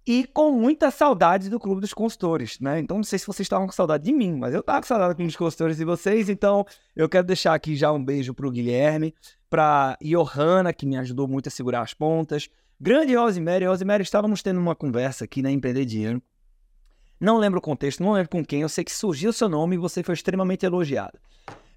E 0.05 0.25
com 0.25 0.53
muita 0.53 0.91
saudade 0.91 1.51
do 1.51 1.59
Clube 1.59 1.81
dos 1.81 1.93
Consultores, 1.93 2.61
né? 2.61 2.79
Então, 2.79 2.97
não 2.97 3.05
sei 3.05 3.19
se 3.19 3.27
vocês 3.27 3.45
estavam 3.45 3.67
com 3.67 3.73
saudade 3.73 4.05
de 4.05 4.13
mim, 4.13 4.37
mas 4.37 4.55
eu 4.55 4.61
estava 4.61 4.81
com 4.81 4.87
saudade 4.87 5.13
do 5.13 5.17
Clube 5.17 5.29
dos 5.29 5.37
Consultores 5.37 5.77
de 5.77 5.85
vocês. 5.85 6.29
Então, 6.29 6.65
eu 6.95 7.09
quero 7.09 7.27
deixar 7.27 7.55
aqui 7.55 7.75
já 7.75 7.91
um 7.91 8.05
beijo 8.05 8.33
para 8.33 8.47
o 8.47 8.51
Guilherme, 8.51 9.13
para 9.51 9.99
Johanna, 10.01 10.73
que 10.73 10.87
me 10.87 10.97
ajudou 10.97 11.27
muito 11.27 11.49
a 11.49 11.51
segurar 11.51 11.83
as 11.83 11.93
pontas, 11.93 12.49
Grande 12.79 13.15
Rosemary, 13.15 13.65
Rosemary, 13.65 14.03
estávamos 14.03 14.43
tendo 14.43 14.61
uma 14.61 14.75
conversa 14.75 15.25
aqui 15.25 15.41
na 15.41 15.51
Empreender 15.51 15.87
Dinheiro. 15.87 16.23
Não 17.19 17.39
lembro 17.39 17.59
o 17.59 17.63
contexto, 17.63 18.03
não 18.03 18.13
lembro 18.13 18.29
com 18.29 18.45
quem, 18.45 18.61
eu 18.61 18.69
sei 18.69 18.85
que 18.85 18.93
surgiu 18.93 19.31
o 19.31 19.33
seu 19.33 19.49
nome 19.49 19.77
e 19.77 19.79
você 19.79 20.03
foi 20.03 20.15
extremamente 20.15 20.67
elogiado. 20.67 21.19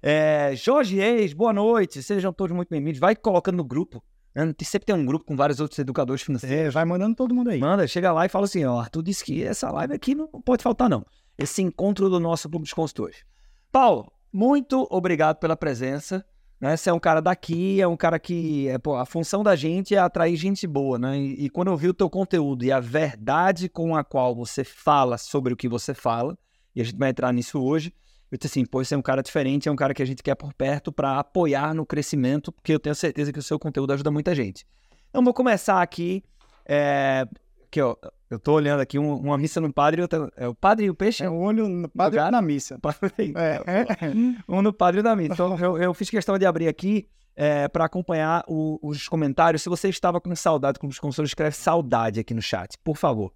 É, 0.02 0.52
Jorge 0.54 0.96
Reis, 0.96 1.32
boa 1.32 1.54
noite, 1.54 2.02
sejam 2.02 2.34
todos 2.34 2.54
muito 2.54 2.68
bem-vindos. 2.68 3.00
Vai 3.00 3.16
colocando 3.16 3.56
no 3.56 3.64
grupo. 3.64 4.04
Né? 4.34 4.54
Sempre 4.62 4.84
tem 4.84 4.94
um 4.94 5.06
grupo 5.06 5.24
com 5.24 5.34
vários 5.34 5.58
outros 5.58 5.78
educadores 5.78 6.20
financeiros. 6.20 6.66
É, 6.66 6.70
vai 6.70 6.84
mandando 6.84 7.16
todo 7.16 7.34
mundo 7.34 7.48
aí. 7.48 7.58
Manda, 7.58 7.86
chega 7.86 8.12
lá 8.12 8.26
e 8.26 8.28
fala 8.28 8.44
assim: 8.44 8.66
ó, 8.66 8.78
Arthur 8.78 9.02
disse 9.02 9.24
que 9.24 9.42
essa 9.42 9.70
live 9.70 9.94
aqui 9.94 10.14
não 10.14 10.28
pode 10.28 10.62
faltar, 10.62 10.90
não. 10.90 11.04
Esse 11.38 11.62
encontro 11.62 12.10
do 12.10 12.20
nosso 12.20 12.46
grupo 12.46 12.66
de 12.66 12.74
consultores. 12.74 13.24
Paulo, 13.72 14.12
muito 14.30 14.86
obrigado 14.90 15.38
pela 15.38 15.56
presença. 15.56 16.22
Né? 16.60 16.76
Você 16.76 16.90
é 16.90 16.92
um 16.92 17.00
cara 17.00 17.20
daqui, 17.22 17.80
é 17.80 17.88
um 17.88 17.96
cara 17.96 18.18
que. 18.18 18.68
É, 18.68 18.78
pô, 18.78 18.96
a 18.96 19.06
função 19.06 19.42
da 19.42 19.56
gente 19.56 19.94
é 19.94 19.98
atrair 19.98 20.36
gente 20.36 20.66
boa, 20.66 20.98
né? 20.98 21.18
E, 21.18 21.46
e, 21.46 21.50
quando 21.50 21.68
eu 21.68 21.76
vi 21.76 21.88
o 21.88 21.94
teu 21.94 22.10
conteúdo 22.10 22.64
e 22.64 22.70
a 22.70 22.78
verdade 22.78 23.68
com 23.68 23.96
a 23.96 24.04
qual 24.04 24.34
você 24.34 24.62
fala 24.62 25.16
sobre 25.16 25.52
o 25.54 25.56
que 25.56 25.68
você 25.68 25.94
fala, 25.94 26.36
e 26.74 26.80
a 26.80 26.84
gente 26.84 26.98
vai 26.98 27.10
entrar 27.10 27.32
nisso 27.32 27.62
hoje, 27.62 27.94
eu 28.30 28.38
disse 28.38 28.52
assim, 28.52 28.64
pô, 28.64 28.80
esse 28.80 28.94
é 28.94 28.96
um 28.96 29.02
cara 29.02 29.22
diferente, 29.22 29.68
é 29.68 29.72
um 29.72 29.76
cara 29.76 29.92
que 29.92 30.02
a 30.02 30.06
gente 30.06 30.22
quer 30.22 30.36
por 30.36 30.52
perto 30.54 30.92
para 30.92 31.18
apoiar 31.18 31.74
no 31.74 31.84
crescimento, 31.84 32.52
porque 32.52 32.72
eu 32.72 32.78
tenho 32.78 32.94
certeza 32.94 33.32
que 33.32 33.38
o 33.38 33.42
seu 33.42 33.58
conteúdo 33.58 33.92
ajuda 33.92 34.10
muita 34.10 34.34
gente. 34.34 34.66
Então, 35.08 35.24
vou 35.24 35.34
começar 35.34 35.82
aqui. 35.82 36.22
É, 36.64 37.26
aqui, 37.64 37.80
ó, 37.80 37.96
eu 38.30 38.38
tô 38.38 38.52
olhando 38.52 38.78
aqui 38.78 38.96
um, 38.96 39.16
uma 39.16 39.36
missa 39.36 39.60
no 39.60 39.72
padre, 39.72 40.00
outra, 40.00 40.30
é 40.36 40.46
o 40.46 40.54
padre 40.54 40.86
e 40.86 40.90
o 40.90 40.94
peixe? 40.94 41.24
É 41.24 41.28
um 41.28 41.42
olho 41.42 41.68
no 41.68 41.88
padre 41.88 42.20
e 42.20 42.30
na 42.30 42.40
missa. 42.40 42.78
É. 43.36 43.60
um 44.48 44.62
no 44.62 44.72
padre 44.72 45.00
e 45.00 45.02
na 45.02 45.16
missa. 45.16 45.34
Então, 45.34 45.58
eu, 45.58 45.76
eu 45.76 45.92
fiz 45.92 46.08
questão 46.08 46.38
de 46.38 46.46
abrir 46.46 46.68
aqui 46.68 47.08
é, 47.34 47.66
para 47.66 47.84
acompanhar 47.84 48.44
o, 48.46 48.78
os 48.82 49.08
comentários. 49.08 49.62
Se 49.62 49.68
você 49.68 49.88
estava 49.88 50.20
com 50.20 50.34
saudade, 50.36 50.78
como 50.78 50.92
os 50.92 50.98
consultores, 51.00 51.30
escreve 51.30 51.56
saudade 51.56 52.20
aqui 52.20 52.32
no 52.32 52.40
chat, 52.40 52.78
por 52.84 52.96
favor. 52.96 53.32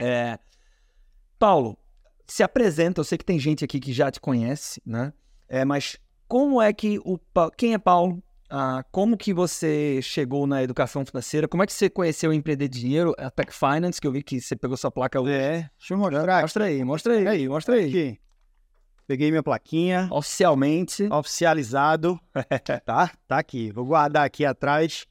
É, 0.00 0.36
Paulo, 1.38 1.78
se 2.26 2.42
apresenta. 2.42 3.00
Eu 3.00 3.04
sei 3.04 3.16
que 3.16 3.24
tem 3.24 3.38
gente 3.38 3.64
aqui 3.64 3.78
que 3.78 3.92
já 3.92 4.10
te 4.10 4.20
conhece, 4.20 4.82
né? 4.84 5.12
É, 5.48 5.64
mas 5.64 5.96
como 6.26 6.60
é 6.60 6.72
que 6.72 6.98
o 7.04 7.18
quem 7.56 7.74
é 7.74 7.78
Paulo? 7.78 8.20
Ah, 8.56 8.84
como 8.92 9.16
que 9.16 9.34
você 9.34 9.98
chegou 10.00 10.46
na 10.46 10.62
educação 10.62 11.04
financeira? 11.04 11.48
Como 11.48 11.64
é 11.64 11.66
que 11.66 11.72
você 11.72 11.90
conheceu 11.90 12.30
o 12.30 12.32
empreender 12.32 12.68
dinheiro, 12.68 13.12
a 13.18 13.28
Tech 13.28 13.52
Finance, 13.52 14.00
que 14.00 14.06
eu 14.06 14.12
vi 14.12 14.22
que 14.22 14.40
você 14.40 14.54
pegou 14.54 14.76
sua 14.76 14.92
placa 14.92 15.20
hoje. 15.20 15.32
É, 15.32 15.68
deixa 15.76 15.94
eu 15.94 15.98
mostrar. 15.98 16.40
Mostra 16.42 16.64
aí, 16.66 16.84
mostra 16.84 17.14
aí, 17.14 17.26
aí 17.26 17.48
mostra 17.48 17.74
aí. 17.74 17.88
Aqui. 17.88 18.20
Peguei 19.08 19.32
minha 19.32 19.42
plaquinha. 19.42 20.08
Oficialmente. 20.08 21.02
Oficializado. 21.12 22.16
tá? 22.86 23.10
Tá 23.26 23.38
aqui. 23.38 23.72
Vou 23.72 23.86
guardar 23.86 24.24
aqui 24.24 24.44
atrás 24.44 25.04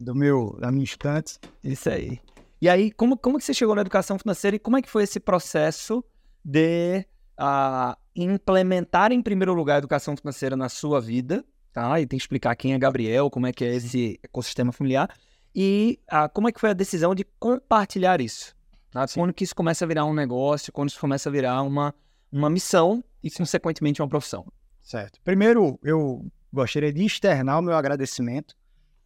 do 0.00 0.14
meu, 0.14 0.56
da 0.58 0.72
minha 0.72 0.84
estante. 0.84 1.38
Isso 1.62 1.90
aí. 1.90 2.18
E 2.58 2.70
aí, 2.70 2.90
como, 2.90 3.18
como 3.18 3.36
que 3.36 3.44
você 3.44 3.52
chegou 3.52 3.74
na 3.74 3.82
educação 3.82 4.18
financeira 4.18 4.56
e 4.56 4.58
como 4.58 4.78
é 4.78 4.80
que 4.80 4.88
foi 4.88 5.02
esse 5.02 5.20
processo 5.20 6.02
de 6.42 7.04
uh, 7.38 7.94
implementar 8.14 9.12
em 9.12 9.20
primeiro 9.20 9.52
lugar 9.52 9.74
a 9.74 9.78
educação 9.78 10.16
financeira 10.16 10.56
na 10.56 10.70
sua 10.70 11.02
vida, 11.02 11.44
tá? 11.76 12.00
E 12.00 12.06
tem 12.06 12.16
que 12.16 12.22
explicar 12.22 12.56
quem 12.56 12.72
é 12.72 12.78
Gabriel, 12.78 13.28
como 13.28 13.46
é 13.46 13.52
que 13.52 13.62
é 13.62 13.74
esse 13.74 14.18
ecossistema 14.22 14.72
familiar 14.72 15.10
e 15.54 16.00
uh, 16.10 16.26
como 16.32 16.48
é 16.48 16.52
que 16.52 16.58
foi 16.58 16.70
a 16.70 16.72
decisão 16.72 17.14
de 17.14 17.22
compartilhar 17.38 18.18
isso. 18.18 18.56
Tá? 18.90 19.04
Quando 19.12 19.34
que 19.34 19.44
isso 19.44 19.54
começa 19.54 19.84
a 19.84 19.88
virar 19.88 20.06
um 20.06 20.14
negócio, 20.14 20.72
quando 20.72 20.88
isso 20.88 20.98
começa 20.98 21.28
a 21.28 21.32
virar 21.32 21.60
uma, 21.60 21.94
uma 22.32 22.48
missão 22.48 23.04
e, 23.22 23.30
consequentemente, 23.30 24.00
uma 24.00 24.08
profissão. 24.08 24.46
Certo. 24.82 25.20
Primeiro, 25.22 25.78
eu 25.82 26.24
gostaria 26.50 26.90
de 26.90 27.04
externar 27.04 27.58
o 27.58 27.62
meu 27.62 27.74
agradecimento, 27.74 28.54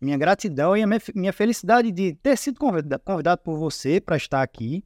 minha 0.00 0.16
gratidão 0.16 0.76
e 0.76 0.82
a 0.84 0.86
minha, 0.86 1.00
minha 1.12 1.32
felicidade 1.32 1.90
de 1.90 2.14
ter 2.14 2.38
sido 2.38 2.60
convidado, 2.60 3.02
convidado 3.04 3.42
por 3.42 3.58
você 3.58 4.00
para 4.00 4.16
estar 4.16 4.42
aqui 4.42 4.84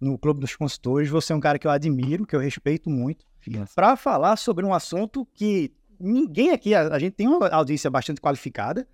no 0.00 0.18
Clube 0.18 0.40
dos 0.40 0.56
Consultores. 0.56 1.10
Você 1.10 1.34
é 1.34 1.36
um 1.36 1.40
cara 1.40 1.58
que 1.58 1.66
eu 1.66 1.70
admiro, 1.70 2.26
que 2.26 2.34
eu 2.34 2.40
respeito 2.40 2.88
muito, 2.88 3.26
para 3.74 3.94
falar 3.94 4.36
sobre 4.36 4.64
um 4.64 4.72
assunto 4.72 5.26
que 5.34 5.75
ninguém 5.98 6.50
aqui, 6.50 6.74
a, 6.74 6.94
a, 6.94 6.98
gente 6.98 7.14
tem 7.14 7.28
uma 7.28 7.48
audiência 7.48 7.90
bastante 7.90 8.20
qualificada, 8.20 8.86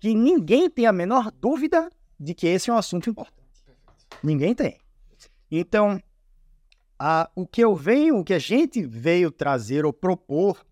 que 0.00 0.14
ninguém 0.14 0.68
tem 0.68 0.86
a 0.86 0.92
menor 0.92 1.30
dúvida 1.30 1.90
de 2.18 2.34
que 2.34 2.46
esse 2.46 2.70
é 2.70 2.72
um 2.72 2.76
assunto 2.76 3.08
importante. 3.08 3.34
Ninguém 4.22 4.54
tem. 4.54 4.78
Então, 5.50 6.00
a, 6.98 7.30
o 7.34 7.46
que 7.46 7.62
eu 7.62 7.74
venho, 7.74 8.18
o 8.18 8.24
que 8.24 8.34
a 8.34 8.38
gente 8.38 8.84
veio 8.84 9.30
trazer 9.30 9.84
ou 9.84 9.92
propor 9.92 10.64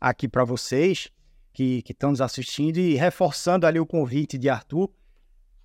aqui 0.00 0.28
para 0.28 0.44
vocês 0.44 1.10
que, 1.52 1.82
estão 1.88 2.10
nos 2.10 2.20
assistindo 2.20 2.78
e 2.78 2.94
reforçando 2.94 3.66
ali 3.66 3.80
o 3.80 3.86
convite 3.86 4.38
de 4.38 4.48
Arthur, 4.48 4.90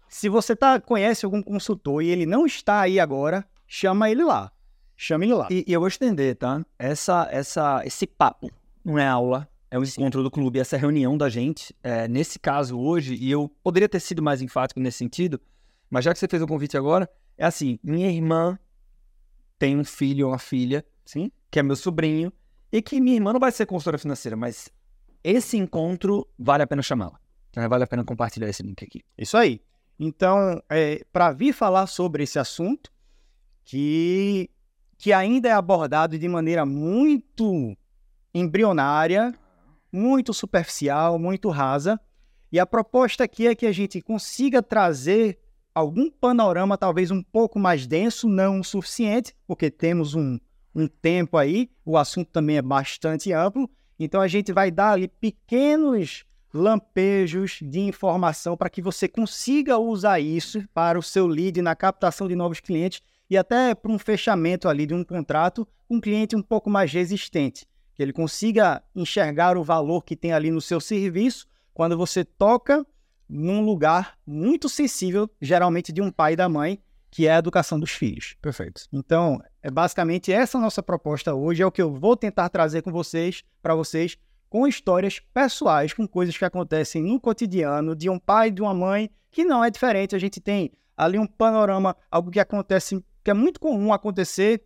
se 0.08 0.30
você 0.30 0.56
tá, 0.56 0.80
conhece 0.80 1.26
algum 1.26 1.42
consultor 1.42 2.04
e 2.04 2.10
ele 2.10 2.26
não 2.26 2.46
está 2.46 2.82
aí 2.82 3.00
agora, 3.00 3.46
chama 3.68 4.10
ele 4.10 4.24
lá. 4.24 4.52
Chama 4.96 5.26
ele 5.26 5.34
lá. 5.34 5.48
E, 5.50 5.66
e 5.68 5.74
eu 5.74 5.80
vou 5.80 5.88
estender, 5.88 6.36
tá? 6.36 6.64
Essa, 6.78 7.28
essa, 7.32 7.82
esse 7.86 8.06
papo 8.06 8.52
não 8.84 8.98
é 8.98 9.08
aula, 9.08 9.48
é 9.74 9.80
um 9.80 9.84
encontro 9.84 10.22
do 10.22 10.30
clube, 10.30 10.60
essa 10.60 10.78
reunião 10.78 11.18
da 11.18 11.30
gente. 11.30 11.76
É, 11.82 12.08
nesse 12.08 12.38
caso 12.38 12.80
hoje, 12.80 13.16
e 13.16 13.32
eu 13.32 13.50
poderia 13.64 13.90
ter 13.90 14.00
sido 14.00 14.22
mais 14.22 14.40
enfático 14.40 14.80
nesse 14.80 15.00
sentido, 15.00 15.42
mas 15.90 16.06
já 16.06 16.14
que 16.14 16.20
você 16.20 16.28
fez 16.28 16.44
o 16.44 16.48
convite 16.48 16.78
agora, 16.78 17.10
é 17.36 17.44
assim: 17.44 17.80
minha 17.82 18.08
irmã 18.08 18.60
tem 19.58 19.76
um 19.76 19.84
filho 19.84 20.28
ou 20.28 20.32
uma 20.32 20.38
filha, 20.38 20.86
sim, 21.04 21.32
que 21.50 21.58
é 21.58 21.64
meu 21.64 21.76
sobrinho, 21.76 22.32
e 22.72 22.84
que 22.84 23.02
minha 23.02 23.16
irmã 23.16 23.34
não 23.34 23.40
vai 23.40 23.52
ser 23.52 23.66
consultora 23.66 23.98
financeira, 23.98 24.38
mas 24.38 24.70
esse 25.24 25.58
encontro 25.58 26.28
vale 26.38 26.62
a 26.62 26.68
pena 26.68 26.84
chamá-la. 26.84 27.20
Né? 27.56 27.68
Vale 27.68 27.84
a 27.84 27.88
pena 27.88 28.04
compartilhar 28.04 28.48
esse 28.48 28.62
link 28.62 28.86
aqui. 28.86 29.02
Isso 29.18 29.36
aí. 29.36 29.60
Então, 30.00 30.62
é, 30.70 31.04
para 31.12 31.32
vir 31.32 31.52
falar 31.52 31.88
sobre 31.88 32.22
esse 32.22 32.38
assunto, 32.38 32.92
que, 33.66 34.52
que 35.00 35.12
ainda 35.12 35.50
é 35.50 35.54
abordado 35.54 36.20
de 36.20 36.30
maneira 36.30 36.64
muito 36.64 37.76
embrionária, 38.36 39.34
muito 39.94 40.34
superficial, 40.34 41.20
muito 41.20 41.50
rasa. 41.50 42.00
E 42.52 42.60
a 42.60 42.66
proposta 42.66 43.24
aqui 43.24 43.48
é 43.48 43.56
que 43.56 43.68
a 43.68 43.72
gente 43.72 44.02
consiga 44.02 44.64
trazer 44.64 45.40
algum 45.74 46.10
panorama 46.10 46.78
talvez 46.78 47.12
um 47.12 47.22
pouco 47.22 47.60
mais 47.60 47.86
denso, 47.86 48.28
não 48.28 48.60
o 48.60 48.64
suficiente, 48.64 49.34
porque 49.48 49.70
temos 49.72 50.16
um, 50.16 50.40
um 50.76 50.88
tempo 50.88 51.38
aí, 51.38 51.70
o 51.86 51.98
assunto 51.98 52.32
também 52.32 52.58
é 52.58 52.62
bastante 52.62 53.32
amplo, 53.32 53.70
então 54.00 54.22
a 54.22 54.28
gente 54.28 54.52
vai 54.52 54.70
dar 54.70 54.92
ali 54.92 55.08
pequenos 55.08 56.26
lampejos 56.54 57.60
de 57.62 57.80
informação 57.80 58.56
para 58.56 58.70
que 58.70 58.82
você 58.82 59.08
consiga 59.08 59.78
usar 59.80 60.20
isso 60.20 60.64
para 60.74 61.00
o 61.00 61.04
seu 61.04 61.26
lead 61.26 61.60
na 61.62 61.76
captação 61.76 62.28
de 62.28 62.36
novos 62.36 62.60
clientes 62.60 63.02
e 63.28 63.36
até 63.36 63.74
para 63.74 63.92
um 63.92 63.98
fechamento 63.98 64.70
ali 64.70 64.86
de 64.86 64.94
um 64.94 65.04
contrato 65.04 65.68
com 65.88 65.96
um 65.96 66.02
cliente 66.02 66.36
um 66.36 66.42
pouco 66.42 66.70
mais 66.70 66.94
resistente, 66.94 67.66
que 67.96 68.02
ele 68.02 68.14
consiga 68.14 68.84
enxergar 68.96 69.58
o 69.58 69.64
valor 69.64 70.04
que 70.04 70.16
tem 70.16 70.34
ali 70.34 70.52
no 70.52 70.62
seu 70.62 70.80
serviço 70.80 71.48
quando 71.74 71.98
você 71.98 72.24
toca 72.24 72.86
num 73.28 73.62
lugar 73.62 74.18
muito 74.26 74.70
sensível, 74.70 75.30
geralmente 75.42 75.92
de 75.92 76.02
um 76.02 76.12
pai 76.12 76.34
e 76.34 76.36
da 76.36 76.48
mãe, 76.48 76.80
que 77.10 77.28
é 77.28 77.34
a 77.34 77.40
educação 77.40 77.80
dos 77.80 77.92
filhos. 77.92 78.36
Perfeito. 78.42 78.84
Então, 78.92 79.42
é 79.62 79.70
basicamente 79.70 80.32
essa 80.32 80.60
nossa 80.60 80.82
proposta 80.82 81.34
hoje, 81.34 81.62
é 81.62 81.66
o 81.66 81.72
que 81.72 81.82
eu 81.82 81.94
vou 81.94 82.18
tentar 82.18 82.50
trazer 82.50 82.82
com 82.82 82.92
vocês, 82.92 83.44
para 83.62 83.76
vocês, 83.76 84.18
com 84.50 84.68
histórias 84.68 85.20
pessoais, 85.34 85.94
com 85.94 86.08
coisas 86.08 86.38
que 86.38 86.46
acontecem 86.46 87.02
no 87.02 87.20
cotidiano 87.20 87.96
de 87.96 88.10
um 88.10 88.20
pai 88.20 88.50
e 88.50 88.52
de 88.52 88.62
uma 88.62 88.74
mãe, 88.74 89.10
que 89.32 89.44
não 89.44 89.64
é 89.64 89.70
diferente. 89.70 90.16
A 90.16 90.20
gente 90.20 90.40
tem 90.40 90.72
ali 90.96 91.18
um 91.18 91.26
panorama, 91.26 91.96
algo 92.10 92.30
que 92.30 92.40
acontece 92.40 93.04
que 93.24 93.32
é 93.32 93.34
muito 93.34 93.60
comum 93.60 93.94
acontecer 93.94 94.62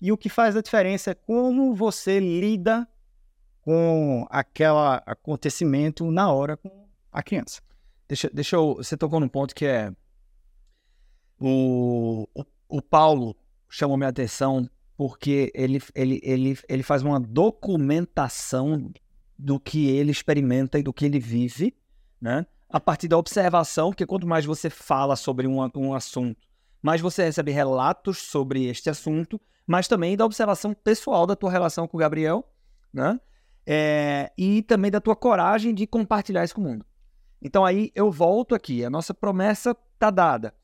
e 0.00 0.12
o 0.12 0.16
que 0.16 0.28
faz 0.28 0.56
a 0.56 0.62
diferença 0.62 1.10
é 1.10 1.14
como 1.14 1.74
você 1.74 2.20
lida 2.20 2.88
com 3.62 4.26
aquele 4.30 5.00
acontecimento 5.04 6.10
na 6.10 6.32
hora 6.32 6.56
com 6.56 6.88
a 7.12 7.22
criança. 7.22 7.60
Deixa, 8.08 8.30
deixa 8.32 8.56
eu. 8.56 8.76
Você 8.76 8.96
tocou 8.96 9.20
num 9.20 9.28
ponto 9.28 9.54
que 9.54 9.66
é. 9.66 9.92
O, 11.40 12.26
o, 12.34 12.44
o 12.68 12.82
Paulo 12.82 13.36
chamou 13.68 13.96
minha 13.96 14.08
atenção 14.08 14.68
porque 14.96 15.52
ele, 15.54 15.80
ele, 15.94 16.20
ele, 16.24 16.58
ele 16.68 16.82
faz 16.82 17.02
uma 17.02 17.20
documentação 17.20 18.90
do 19.38 19.60
que 19.60 19.88
ele 19.88 20.10
experimenta 20.10 20.78
e 20.78 20.82
do 20.82 20.92
que 20.92 21.04
ele 21.04 21.20
vive, 21.20 21.76
né? 22.20 22.44
A 22.68 22.80
partir 22.80 23.06
da 23.06 23.16
observação, 23.16 23.90
porque 23.90 24.04
quanto 24.04 24.26
mais 24.26 24.44
você 24.44 24.68
fala 24.68 25.14
sobre 25.14 25.46
um, 25.46 25.58
um 25.76 25.94
assunto 25.94 26.47
mas 26.82 27.00
você 27.00 27.24
recebe 27.24 27.50
relatos 27.50 28.18
sobre 28.18 28.66
este 28.66 28.88
assunto, 28.88 29.40
mas 29.66 29.88
também 29.88 30.16
da 30.16 30.24
observação 30.24 30.72
pessoal 30.72 31.26
da 31.26 31.36
tua 31.36 31.50
relação 31.50 31.86
com 31.86 31.96
o 31.96 32.00
Gabriel, 32.00 32.48
né? 32.92 33.20
É, 33.66 34.32
e 34.38 34.62
também 34.62 34.90
da 34.90 35.00
tua 35.00 35.14
coragem 35.14 35.74
de 35.74 35.86
compartilhar 35.86 36.44
isso 36.44 36.54
com 36.54 36.62
o 36.62 36.64
mundo. 36.64 36.86
Então 37.42 37.64
aí 37.64 37.92
eu 37.94 38.10
volto 38.10 38.54
aqui, 38.54 38.84
a 38.84 38.90
nossa 38.90 39.12
promessa 39.12 39.76
tá 39.98 40.10
dada. 40.10 40.54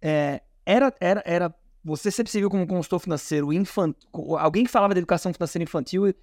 É, 0.00 0.42
era, 0.64 0.92
era, 0.98 1.22
era, 1.26 1.54
você 1.84 2.10
sempre 2.10 2.32
se 2.32 2.38
viu 2.38 2.48
como 2.48 2.66
consultor 2.66 3.00
financeiro 3.00 3.52
infantil, 3.52 3.96
alguém 4.38 4.64
que 4.64 4.70
falava 4.70 4.94
de 4.94 5.00
educação 5.00 5.32
financeira 5.32 5.62
infantil, 5.62 6.14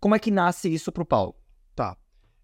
como 0.00 0.14
é 0.14 0.18
que 0.18 0.30
nasce 0.30 0.72
isso 0.72 0.90
para 0.90 1.02
o 1.02 1.06
Paulo? 1.06 1.34
Tá. 1.76 1.96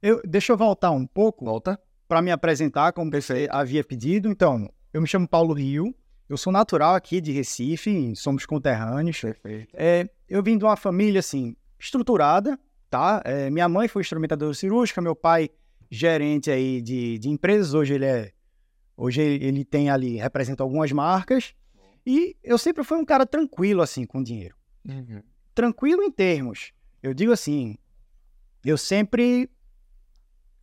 Eu, 0.02 0.20
deixa 0.24 0.52
eu 0.52 0.56
voltar 0.56 0.90
um 0.90 1.06
pouco. 1.06 1.44
Volta. 1.44 1.80
Para 2.06 2.22
me 2.22 2.30
apresentar, 2.30 2.92
como 2.92 3.10
Perfeito. 3.10 3.50
você 3.50 3.56
havia 3.56 3.82
pedido. 3.82 4.28
Então, 4.28 4.70
eu 4.92 5.00
me 5.00 5.08
chamo 5.08 5.26
Paulo 5.26 5.52
Rio, 5.54 5.92
eu 6.28 6.36
sou 6.36 6.52
natural 6.52 6.94
aqui 6.94 7.20
de 7.20 7.32
Recife, 7.32 8.14
somos 8.16 8.44
conterrâneos. 8.46 9.20
Perfeito. 9.20 9.74
É, 9.74 10.08
eu 10.28 10.42
vim 10.42 10.58
de 10.58 10.64
uma 10.64 10.76
família, 10.76 11.20
assim, 11.20 11.56
estruturada, 11.78 12.58
tá? 12.90 13.22
É, 13.24 13.50
minha 13.50 13.68
mãe 13.68 13.88
foi 13.88 14.02
instrumentadora 14.02 14.54
cirúrgica, 14.54 15.00
meu 15.00 15.14
pai 15.14 15.50
gerente 15.90 16.50
aí 16.50 16.82
de, 16.82 17.18
de 17.18 17.28
empresas, 17.28 17.74
hoje 17.74 17.94
ele 17.94 18.04
é... 18.04 18.32
Hoje 18.98 19.20
ele 19.20 19.62
tem 19.62 19.90
ali, 19.90 20.16
representa 20.16 20.62
algumas 20.62 20.90
marcas. 20.90 21.54
E 22.06 22.34
eu 22.42 22.56
sempre 22.56 22.82
fui 22.82 22.96
um 22.96 23.04
cara 23.04 23.26
tranquilo, 23.26 23.82
assim, 23.82 24.06
com 24.06 24.22
dinheiro. 24.22 24.56
Uhum. 24.88 25.22
Tranquilo 25.54 26.02
em 26.02 26.10
termos. 26.10 26.72
Eu 27.02 27.12
digo 27.12 27.30
assim, 27.30 27.76
eu 28.64 28.78
sempre 28.78 29.50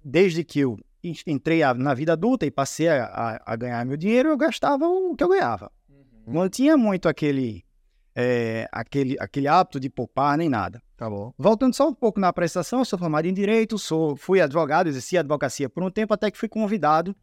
desde 0.03 0.43
que 0.43 0.59
eu 0.59 0.79
entrei 1.27 1.61
na 1.75 1.93
vida 1.93 2.13
adulta 2.13 2.45
e 2.45 2.51
passei 2.51 2.87
a, 2.87 3.05
a- 3.05 3.41
a 3.45 3.55
ganhar 3.55 3.85
meu 3.85 3.97
dinheiro, 3.97 4.29
eu 4.29 4.37
gastava 4.37 4.87
o 4.87 5.15
que 5.15 5.23
eu 5.23 5.29
ganhava. 5.29 5.71
Não 6.25 6.47
tinha 6.47 6.77
muito 6.77 7.09
aquele, 7.09 7.65
é, 8.15 8.67
aquele, 8.71 9.17
aquele 9.19 9.47
hábito 9.47 9.79
de 9.79 9.89
poupar 9.89 10.37
nem 10.37 10.47
nada. 10.49 10.81
Tá 10.95 11.09
bom. 11.09 11.33
Voltando 11.37 11.73
só 11.75 11.89
um 11.89 11.93
pouco 11.93 12.19
na 12.19 12.31
prestação, 12.31 12.79
eu 12.79 12.85
sou 12.85 12.97
formado 12.97 13.25
em 13.27 13.33
Direito, 13.33 13.77
sou, 13.77 14.15
fui 14.15 14.39
advogado, 14.39 14.87
exerci 14.87 15.17
advocacia 15.17 15.67
por 15.69 15.83
um 15.83 15.89
tempo, 15.91 16.13
até 16.13 16.31
que 16.31 16.37
fui 16.37 16.47
convidado 16.47 17.13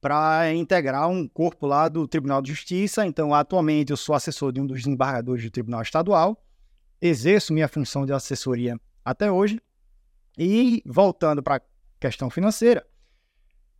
para 0.00 0.52
integrar 0.54 1.08
um 1.08 1.26
corpo 1.26 1.66
lá 1.66 1.88
do 1.88 2.06
Tribunal 2.06 2.40
de 2.40 2.50
Justiça. 2.52 3.04
Então, 3.04 3.34
atualmente, 3.34 3.90
eu 3.90 3.96
sou 3.96 4.14
assessor 4.14 4.52
de 4.52 4.60
um 4.60 4.66
dos 4.66 4.78
desembargadores 4.78 5.42
do 5.42 5.50
Tribunal 5.50 5.82
Estadual, 5.82 6.40
exerço 7.02 7.52
minha 7.52 7.66
função 7.66 8.06
de 8.06 8.12
assessoria 8.12 8.78
até 9.04 9.32
hoje. 9.32 9.60
E 10.38 10.82
voltando 10.86 11.42
para 11.42 11.56
a 11.56 11.60
questão 11.98 12.30
financeira, 12.30 12.86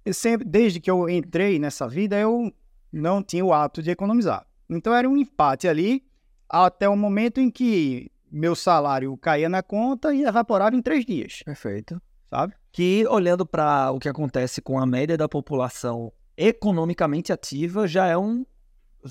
eu 0.07 0.15
sempre, 0.15 0.47
desde 0.47 0.79
que 0.79 0.89
eu 0.89 1.09
entrei 1.11 1.59
nessa 1.59 1.89
vida, 1.89 2.17
eu 2.17 2.53
não 2.93 3.21
tinha 3.21 3.45
o 3.45 3.53
hábito 3.53 3.83
de 3.83 3.91
economizar. 3.91 4.47
Então, 4.71 4.95
era 4.95 5.09
um 5.09 5.17
empate 5.17 5.67
ali, 5.67 6.05
até 6.49 6.89
o 6.89 6.97
momento 6.97 7.41
em 7.41 7.51
que 7.51 8.09
meu 8.31 8.55
salário 8.55 9.17
caía 9.17 9.49
na 9.49 9.65
conta 9.65 10.15
e 10.15 10.23
evaporava 10.23 10.77
em 10.77 10.81
três 10.81 11.05
dias, 11.05 11.43
Perfeito. 11.45 12.01
sabe? 12.31 12.55
Que 12.71 13.05
olhando 13.09 13.45
para 13.45 13.91
o 13.91 13.99
que 13.99 14.09
acontece 14.09 14.63
com 14.63 14.79
a 14.79 14.87
média 14.87 15.17
da 15.17 15.29
população 15.29 16.13
economicamente 16.37 17.33
ativa, 17.33 17.89
já 17.89 18.07
é 18.07 18.17
um. 18.17 18.47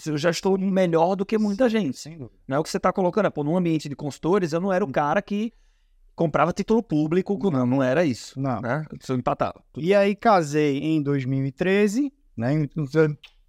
Eu 0.06 0.18
já 0.18 0.30
estou 0.30 0.58
melhor 0.58 1.16
do 1.16 1.26
que 1.26 1.38
muita 1.38 1.68
gente. 1.68 1.98
Sem 1.98 2.18
dúvida. 2.18 2.38
Não 2.48 2.58
é 2.58 2.60
o 2.60 2.64
que 2.64 2.70
você 2.70 2.78
está 2.78 2.94
colocando. 2.94 3.26
é, 3.26 3.30
Pô, 3.30 3.44
num 3.44 3.58
ambiente 3.58 3.90
de 3.90 3.96
consultores, 3.96 4.54
eu 4.54 4.62
não 4.62 4.72
era 4.72 4.84
o 4.84 4.92
cara 4.92 5.22
que 5.22 5.52
comprava 6.16 6.52
título 6.54 6.82
público. 6.82 7.38
Não, 7.52 7.66
não 7.66 7.84
era 7.84 8.06
isso. 8.06 8.40
Não. 8.40 8.62
Né? 8.62 8.86
Eu 9.10 9.16
empatava. 9.16 9.62
E 9.78 9.94
aí 9.94 10.16
casei 10.16 10.78
em 10.80 11.02
2013, 11.02 12.12
né? 12.38 12.68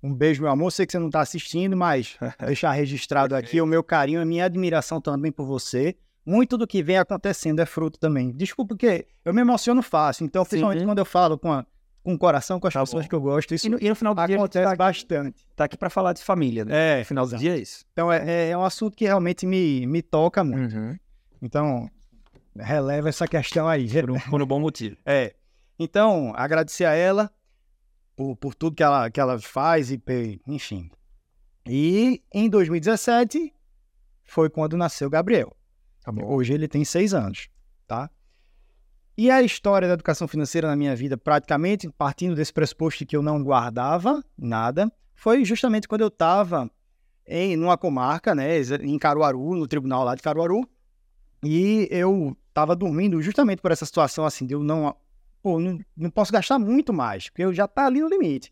Um 0.02 0.14
beijo, 0.14 0.42
meu 0.42 0.50
amor. 0.50 0.70
Sei 0.72 0.84
que 0.86 0.92
você 0.92 0.98
não 0.98 1.06
está 1.06 1.20
assistindo, 1.20 1.76
mas 1.76 2.16
deixar 2.44 2.72
registrado 2.72 3.34
aqui 3.34 3.60
o 3.60 3.66
meu 3.66 3.82
carinho, 3.82 4.20
a 4.20 4.24
minha 4.24 4.44
admiração 4.44 5.00
também 5.00 5.32
por 5.32 5.46
você. 5.46 5.96
Muito 6.24 6.58
do 6.58 6.66
que 6.66 6.82
vem 6.82 6.98
acontecendo 6.98 7.60
é 7.60 7.66
fruto 7.66 7.98
também. 8.00 8.32
Desculpa, 8.32 8.74
porque 8.74 9.06
eu 9.24 9.32
me 9.32 9.40
emociono 9.40 9.80
fácil. 9.80 10.24
Então, 10.26 10.44
principalmente 10.44 10.80
Sim. 10.80 10.86
quando 10.86 10.98
eu 10.98 11.04
falo 11.04 11.38
com, 11.38 11.52
a- 11.52 11.64
com 12.02 12.14
o 12.14 12.18
coração, 12.18 12.58
com 12.58 12.66
as 12.66 12.74
Tá 12.74 12.80
pessoas 12.80 13.04
bom. 13.04 13.08
que 13.08 13.14
eu 13.14 13.20
gosto, 13.20 13.54
isso 13.54 13.66
E 13.68 13.70
no, 13.70 13.78
e 13.80 13.88
no 13.88 13.94
final 13.94 14.12
do 14.12 14.26
dia, 14.26 14.36
acontece 14.36 14.64
tá, 14.64 14.70
aqui- 14.70 14.78
bastante. 14.78 15.46
tá 15.54 15.64
aqui 15.64 15.76
para 15.76 15.88
falar 15.88 16.12
de 16.14 16.24
família, 16.24 16.64
né? 16.64 16.96
É, 16.96 16.98
No 17.00 17.04
final 17.04 17.26
do 17.28 17.36
dia 17.36 17.54
é 17.54 17.58
isso. 17.60 17.84
Então, 17.92 18.12
é, 18.12 18.50
é 18.50 18.58
um 18.58 18.64
assunto 18.64 18.96
que 18.96 19.04
realmente 19.04 19.46
me, 19.46 19.86
me 19.86 20.02
toca 20.02 20.42
muito. 20.42 20.74
Uhum. 20.76 20.96
Então, 21.40 21.88
releva 22.58 23.08
essa 23.08 23.26
questão 23.26 23.68
aí. 23.68 23.88
Por, 23.88 24.10
um, 24.10 24.20
por 24.20 24.42
um 24.42 24.46
bom 24.46 24.60
motivo. 24.60 24.96
É. 25.04 25.34
Então, 25.78 26.32
agradecer 26.34 26.84
a 26.84 26.94
ela 26.94 27.30
por, 28.16 28.36
por 28.36 28.54
tudo 28.54 28.76
que 28.76 28.82
ela, 28.82 29.10
que 29.10 29.20
ela 29.20 29.38
faz 29.38 29.90
e, 29.90 30.02
enfim. 30.46 30.90
E 31.66 32.22
em 32.32 32.48
2017 32.48 33.52
foi 34.24 34.48
quando 34.48 34.76
nasceu 34.76 35.08
o 35.08 35.10
Gabriel. 35.10 35.54
Tá. 36.02 36.12
Hoje 36.24 36.54
ele 36.54 36.68
tem 36.68 36.84
seis 36.84 37.12
anos, 37.12 37.48
tá? 37.86 38.10
E 39.18 39.30
a 39.30 39.42
história 39.42 39.88
da 39.88 39.94
educação 39.94 40.28
financeira 40.28 40.68
na 40.68 40.76
minha 40.76 40.94
vida, 40.94 41.16
praticamente 41.16 41.88
partindo 41.90 42.34
desse 42.34 42.52
pressuposto 42.52 42.98
de 42.98 43.06
que 43.06 43.16
eu 43.16 43.22
não 43.22 43.42
guardava 43.42 44.22
nada, 44.36 44.92
foi 45.14 45.44
justamente 45.44 45.88
quando 45.88 46.02
eu 46.02 46.08
estava 46.08 46.70
em 47.26 47.56
numa 47.56 47.76
comarca, 47.76 48.34
né, 48.34 48.60
em 48.82 48.98
Caruaru, 48.98 49.56
no 49.56 49.66
tribunal 49.66 50.04
lá 50.04 50.14
de 50.14 50.22
Caruaru, 50.22 50.68
e 51.42 51.88
eu 51.90 52.36
estava 52.56 52.74
dormindo 52.74 53.20
justamente 53.20 53.60
por 53.60 53.70
essa 53.70 53.84
situação 53.84 54.24
assim, 54.24 54.46
de 54.46 54.54
eu 54.54 54.62
não, 54.62 54.96
pô, 55.42 55.60
não, 55.60 55.78
não 55.94 56.08
posso 56.08 56.32
gastar 56.32 56.58
muito 56.58 56.90
mais, 56.90 57.28
porque 57.28 57.44
eu 57.44 57.52
já 57.52 57.68
tá 57.68 57.84
ali 57.84 58.00
no 58.00 58.08
limite. 58.08 58.50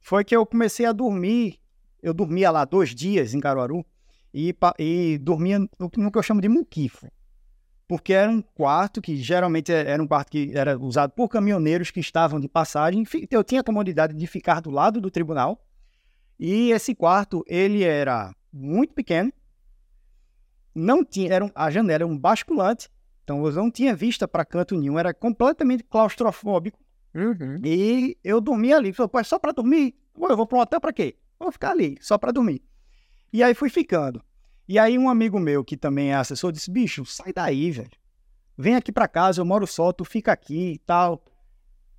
Foi 0.00 0.24
que 0.24 0.34
eu 0.34 0.46
comecei 0.46 0.86
a 0.86 0.92
dormir, 0.92 1.58
eu 2.00 2.14
dormia 2.14 2.52
lá 2.52 2.64
dois 2.64 2.94
dias 2.94 3.34
em 3.34 3.40
Caruaru, 3.40 3.84
e, 4.32 4.54
e 4.78 5.18
dormia 5.18 5.58
no, 5.58 5.68
no 5.96 6.12
que 6.12 6.18
eu 6.18 6.22
chamo 6.22 6.40
de 6.40 6.48
muquifo. 6.48 7.10
Porque 7.88 8.12
era 8.12 8.30
um 8.30 8.40
quarto 8.40 9.02
que 9.02 9.16
geralmente 9.16 9.72
é- 9.72 9.90
era 9.90 10.00
um 10.00 10.06
quarto 10.06 10.30
que 10.30 10.52
era 10.54 10.78
usado 10.78 11.10
por 11.10 11.28
caminhoneiros 11.28 11.90
que 11.90 11.98
estavam 11.98 12.38
de 12.38 12.48
passagem. 12.48 13.02
Eu 13.28 13.42
tinha 13.42 13.60
a 13.60 13.64
comodidade 13.64 14.14
de 14.14 14.26
ficar 14.28 14.60
do 14.60 14.70
lado 14.70 15.00
do 15.00 15.10
tribunal. 15.10 15.60
E 16.38 16.70
esse 16.70 16.94
quarto, 16.94 17.42
ele 17.48 17.82
era 17.82 18.32
muito 18.52 18.94
pequeno. 18.94 19.32
Não 20.72 21.04
tinha, 21.04 21.34
era 21.34 21.44
um- 21.44 21.50
a 21.52 21.68
janela 21.72 21.94
era 21.94 22.06
um 22.06 22.16
basculante. 22.16 22.88
Então 23.30 23.46
eu 23.46 23.52
não 23.52 23.70
tinha 23.70 23.94
vista 23.94 24.26
para 24.26 24.44
canto 24.44 24.76
nenhum, 24.76 24.98
era 24.98 25.14
completamente 25.14 25.84
claustrofóbico. 25.84 26.80
Uhum. 27.14 27.60
E 27.64 28.18
eu 28.24 28.40
dormia 28.40 28.76
ali. 28.76 28.92
Falei, 28.92 29.08
pô, 29.08 29.20
é 29.20 29.22
só 29.22 29.38
pra 29.38 29.52
dormir? 29.52 29.94
Pô, 30.12 30.26
eu 30.26 30.36
vou 30.36 30.48
pra 30.48 30.58
um 30.58 30.60
hotel 30.60 30.80
pra 30.80 30.92
quê? 30.92 31.16
Vou 31.38 31.52
ficar 31.52 31.70
ali, 31.70 31.96
só 32.00 32.18
pra 32.18 32.32
dormir. 32.32 32.60
E 33.32 33.40
aí 33.40 33.54
fui 33.54 33.70
ficando. 33.70 34.20
E 34.66 34.80
aí 34.80 34.98
um 34.98 35.08
amigo 35.08 35.38
meu, 35.38 35.64
que 35.64 35.76
também 35.76 36.10
é 36.10 36.16
assessor, 36.16 36.50
disse, 36.50 36.68
bicho, 36.68 37.06
sai 37.06 37.32
daí, 37.32 37.70
velho. 37.70 37.92
Vem 38.58 38.74
aqui 38.74 38.90
pra 38.90 39.06
casa, 39.06 39.40
eu 39.40 39.44
moro 39.44 39.64
só, 39.64 39.92
tu 39.92 40.04
fica 40.04 40.32
aqui 40.32 40.72
e 40.72 40.78
tal. 40.78 41.24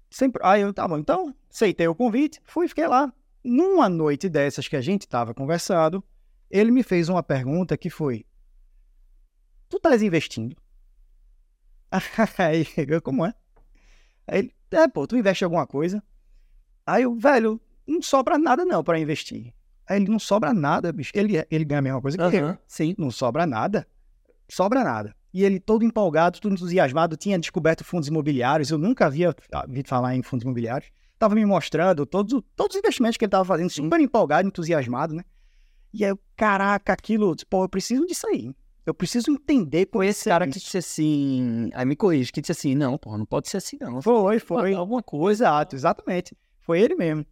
Sempre... 0.10 0.42
Aí 0.44 0.62
eu, 0.62 0.74
tá 0.74 0.86
bom, 0.86 0.98
então, 0.98 1.34
aceitei 1.50 1.88
o 1.88 1.96
convite, 1.96 2.42
fui 2.44 2.66
e 2.66 2.70
fiquei 2.70 2.88
lá. 2.88 3.12
Numa 3.42 3.88
noite 3.88 4.28
dessas 4.28 4.68
que 4.68 4.76
a 4.76 4.82
gente 4.82 5.08
tava 5.08 5.34
conversando, 5.34 6.04
ele 6.50 6.72
me 6.72 6.84
fez 6.84 7.08
uma 7.08 7.24
pergunta 7.24 7.78
que 7.78 7.90
foi, 7.90 8.26
tu 9.70 9.78
estás 9.78 10.02
investindo? 10.02 10.58
Aí, 12.38 12.66
eu, 12.88 13.02
como 13.02 13.26
é? 13.26 13.34
Aí 14.28 14.40
ele, 14.40 14.54
é, 14.72 14.88
pô, 14.88 15.06
tu 15.08 15.18
investe 15.18 15.44
em 15.44 15.46
alguma 15.46 15.68
coisa? 15.68 16.02
Aí 16.86 17.04
eu, 17.04 17.16
velho, 17.16 17.60
não 17.88 18.02
sobra 18.02 18.38
nada 18.38 18.66
não 18.66 18.84
pra 18.84 19.00
investir. 19.00 19.54
Aí 19.88 19.98
ele, 20.02 20.10
não 20.10 20.20
sobra 20.20 20.54
nada, 20.54 20.92
bicho. 20.92 21.12
Ele, 21.14 21.46
ele 21.50 21.66
ganha 21.66 21.80
a 21.80 21.82
mesma 21.82 22.02
coisa 22.02 22.18
que 22.18 22.24
eu. 22.24 22.28
Aham. 22.28 22.58
Sim, 22.68 22.96
não 22.98 23.12
sobra 23.12 23.46
nada. 23.46 23.88
Sobra 24.50 24.84
nada. 24.84 25.16
E 25.34 25.44
ele 25.44 25.60
todo 25.60 25.84
empolgado, 25.86 26.40
todo 26.40 26.54
entusiasmado, 26.54 27.16
tinha 27.16 27.40
descoberto 27.40 27.84
fundos 27.84 28.08
imobiliários. 28.10 28.70
Eu 28.70 28.78
nunca 28.78 29.06
havia 29.06 29.36
ouvido 29.68 29.88
falar 29.88 30.16
em 30.16 30.22
fundos 30.22 30.44
imobiliários. 30.44 30.92
Tava 31.18 31.36
me 31.36 31.46
mostrando 31.46 32.06
todos, 32.06 32.34
o- 32.34 32.42
todos 32.42 32.76
os 32.76 32.80
investimentos 32.80 33.16
que 33.18 33.24
ele 33.26 33.30
tava 33.30 33.46
fazendo, 33.46 33.70
super 33.70 34.00
empolgado, 34.00 34.48
entusiasmado, 34.48 35.14
né? 35.14 35.24
E 35.94 36.04
aí, 36.04 36.12
eu, 36.12 36.20
caraca, 36.36 36.92
aquilo, 36.94 37.36
pô, 37.50 37.64
eu 37.64 37.70
preciso 37.70 38.06
disso 38.06 38.28
aí. 38.28 38.54
Eu 38.86 38.94
preciso 38.94 39.32
entender 39.32 39.86
com 39.86 40.04
esse 40.04 40.28
cara 40.30 40.48
que 40.48 40.58
disse 40.60 40.78
assim. 40.78 41.70
Aí 41.74 41.86
me 41.86 41.96
corrige, 41.96 42.32
que 42.32 42.42
disse 42.42 42.52
assim: 42.52 42.76
não, 42.76 42.98
porra, 42.98 43.18
não 43.18 43.26
pode 43.26 43.48
ser 43.48 43.58
assim, 43.58 43.78
não. 43.80 44.02
Foi, 44.02 44.40
foi. 44.40 44.74
Alguma 44.74 45.04
coisa. 45.04 45.44
Exato, 45.46 45.76
exatamente. 45.76 46.36
Foi 46.62 46.80
ele 46.82 46.96
mesmo. 46.96 47.26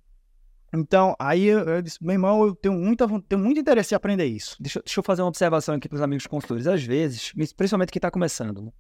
Então, 0.72 1.16
aí 1.18 1.46
eu, 1.46 1.60
eu 1.62 1.82
disse, 1.82 1.98
meu 2.00 2.14
irmão, 2.14 2.46
eu 2.46 2.54
tenho, 2.56 2.76
muita, 2.76 3.08
tenho 3.28 3.42
muito 3.42 3.60
interesse 3.60 3.94
em 3.94 3.98
aprender 3.98 4.26
isso. 4.26 4.56
Deixa, 4.60 4.78
eu- 4.78 4.84
deixa 4.84 5.00
eu 5.00 5.04
fazer 5.04 5.24
uma 5.24 5.28
observação 5.28 5.74
aqui 5.74 5.90
para 5.90 5.96
os 5.96 6.02
amigos 6.02 6.28
consultores. 6.28 6.68
Às 6.68 6.84
vezes, 6.84 7.34
principalmente 7.58 7.92
quem 7.92 7.98
está 7.98 8.12
começando, 8.12 8.62
né? 8.62 8.72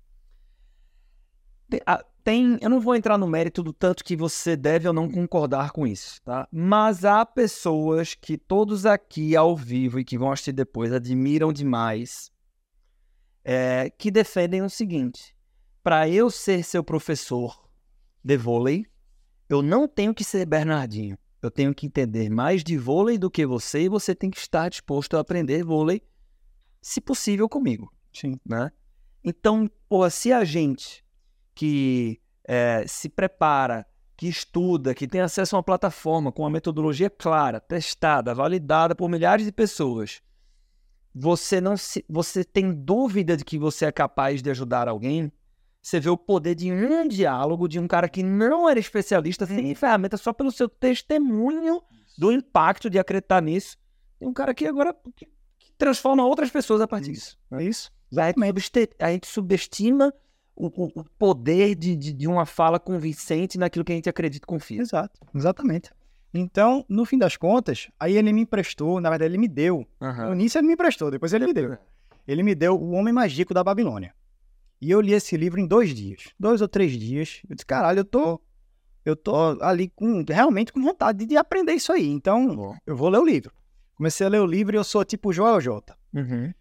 Ah, 1.86 2.04
tem- 2.24 2.58
eu 2.62 2.70
não 2.70 2.80
vou 2.80 2.96
entrar 2.96 3.18
no 3.18 3.28
mérito 3.28 3.62
do 3.64 3.72
tanto 3.74 4.04
que 4.04 4.16
você 4.16 4.56
deve 4.56 4.88
ou 4.88 4.94
não 4.94 5.10
concordar 5.10 5.72
com 5.72 5.86
isso, 5.86 6.22
tá? 6.24 6.48
Mas 6.52 7.06
há 7.06 7.26
pessoas 7.26 8.14
que 8.16 8.38
todos 8.38 8.86
aqui 8.86 9.36
ao 9.36 9.56
vivo 9.56 10.00
e 10.00 10.06
que 10.06 10.18
vão 10.18 10.32
assistir 10.32 10.52
depois 10.52 10.92
admiram 10.92 11.52
demais, 11.54 12.32
é, 13.44 13.90
que 13.90 14.12
defendem 14.12 14.62
o 14.62 14.70
seguinte: 14.70 15.36
para 15.84 16.08
eu 16.10 16.30
ser 16.30 16.64
seu 16.64 16.84
professor 16.84 17.68
de 18.24 18.38
vôlei, 18.38 18.86
eu 19.48 19.62
não 19.62 19.88
tenho 19.88 20.14
que 20.14 20.24
ser 20.24 20.46
Bernardinho. 20.46 21.18
Eu 21.42 21.50
tenho 21.50 21.74
que 21.74 21.86
entender 21.86 22.30
mais 22.30 22.64
de 22.64 22.78
vôlei 22.78 23.18
do 23.18 23.32
que 23.32 23.46
você 23.46 23.84
e 23.84 23.90
você 23.90 24.14
tem 24.14 24.30
que 24.30 24.38
estar 24.38 24.70
disposto 24.70 25.16
a 25.16 25.22
aprender 25.22 25.64
vôlei, 25.64 26.02
se 26.82 27.00
possível, 27.00 27.48
comigo, 27.48 27.92
Sim. 28.14 28.38
né? 28.46 28.72
Então, 29.24 29.70
pô, 29.88 30.10
se 30.10 30.34
a 30.34 30.44
gente 30.44 31.04
que 31.56 32.22
eh, 32.46 32.86
se 32.88 33.08
prepara, 33.08 33.86
que 34.18 34.28
estuda, 34.28 34.94
que 34.94 35.08
tem 35.08 35.22
acesso 35.22 35.56
a 35.56 35.60
uma 35.60 35.64
plataforma 35.64 36.32
com 36.32 36.44
uma 36.44 36.50
metodologia 36.50 37.10
clara, 37.10 37.60
testada, 37.60 38.36
validada 38.36 38.94
por 38.94 39.10
milhares 39.10 39.46
de 39.46 39.52
pessoas, 39.52 40.22
você 41.20 41.60
não 41.60 41.76
se, 41.76 42.04
você 42.08 42.44
tem 42.44 42.72
dúvida 42.74 43.36
de 43.36 43.44
que 43.44 43.58
você 43.58 43.86
é 43.86 43.92
capaz 43.92 44.42
de 44.42 44.50
ajudar 44.50 44.88
alguém, 44.88 45.32
você 45.82 46.00
vê 46.00 46.10
o 46.10 46.18
poder 46.18 46.56
de 46.56 46.72
um 46.72 47.08
diálogo 47.08 47.68
de 47.68 47.80
um 47.80 47.88
cara 47.88 48.08
que 48.08 48.24
não 48.24 48.70
era 48.70 48.80
especialista, 48.80 49.46
sem 49.46 49.76
ferramenta, 49.76 50.16
só 50.18 50.32
pelo 50.32 50.52
seu 50.52 50.70
testemunho 50.70 51.82
do 52.18 52.32
impacto 52.32 52.90
de 52.90 52.98
acreditar 53.00 53.42
nisso. 53.42 53.78
Tem 54.18 54.28
um 54.28 54.34
cara 54.34 54.54
que 54.54 54.66
agora 54.66 54.96
que, 55.16 55.26
que 55.58 55.72
transforma 55.78 56.26
outras 56.26 56.50
pessoas 56.50 56.82
a 56.82 56.88
partir 56.88 57.12
disso. 57.12 57.38
É 57.52 57.64
isso? 57.64 57.92
A 58.16 58.26
gente, 58.28 58.40
subeste- 58.40 58.90
a 59.00 59.12
gente 59.12 59.28
subestima 59.28 60.14
o, 60.56 60.68
o- 60.68 60.92
o 61.02 61.04
poder 61.18 61.76
de, 61.76 61.96
de, 61.96 62.12
de 62.14 62.28
uma 62.28 62.46
fala 62.46 62.80
convincente 62.80 63.58
naquilo 63.58 63.86
que 63.86 63.92
a 63.92 63.96
gente 63.96 64.10
acredita 64.10 64.46
e 64.46 64.48
confia. 64.48 64.82
Exato, 64.82 65.20
exatamente. 65.36 65.92
Então, 66.34 66.86
no 66.88 67.06
fim 67.06 67.18
das 67.18 67.36
contas, 67.36 67.90
aí 68.00 68.16
ele 68.18 68.32
me 68.32 68.42
emprestou, 68.42 69.02
na 69.02 69.10
verdade, 69.10 69.32
ele 69.32 69.38
me 69.38 69.48
deu. 69.48 69.88
No 70.28 70.34
início 70.34 70.60
ele 70.60 70.68
me 70.68 70.74
emprestou, 70.74 71.10
depois 71.10 71.34
ele 71.34 71.46
me 71.46 71.54
deu. 71.54 71.78
Ele 72.28 72.44
me 72.44 72.54
deu 72.54 72.80
o 72.80 72.92
Homem 72.92 73.14
Mais 73.14 73.34
Rico 73.34 73.54
da 73.54 73.64
Babilônia. 73.64 74.14
E 74.82 74.92
eu 74.92 75.02
li 75.02 75.14
esse 75.14 75.36
livro 75.36 75.60
em 75.60 75.66
dois 75.66 75.94
dias, 75.94 76.30
dois 76.40 76.62
ou 76.62 76.68
três 76.68 76.92
dias. 76.94 77.42
Eu 77.50 77.56
disse, 77.56 77.66
caralho, 77.66 78.00
eu 78.00 78.06
tô, 78.06 78.40
eu 79.04 79.16
tô 79.16 79.36
ali 79.62 79.90
com 79.90 80.24
realmente 80.28 80.72
com 80.72 80.82
vontade 80.82 81.26
de 81.26 81.36
aprender 81.36 81.74
isso 81.74 81.92
aí. 81.92 82.08
Então, 82.08 82.56
Bom. 82.56 82.76
eu 82.86 82.96
vou 82.96 83.10
ler 83.10 83.20
o 83.20 83.26
livro. 83.26 83.52
Comecei 83.96 84.26
a 84.26 84.30
ler 84.30 84.40
o 84.40 84.46
livro 84.46 84.76
e 84.76 84.78
eu 84.78 84.84
sou 84.84 85.04
tipo 85.04 85.34
Joel 85.34 85.60
J. 85.60 85.94
Uhum. 86.14 86.54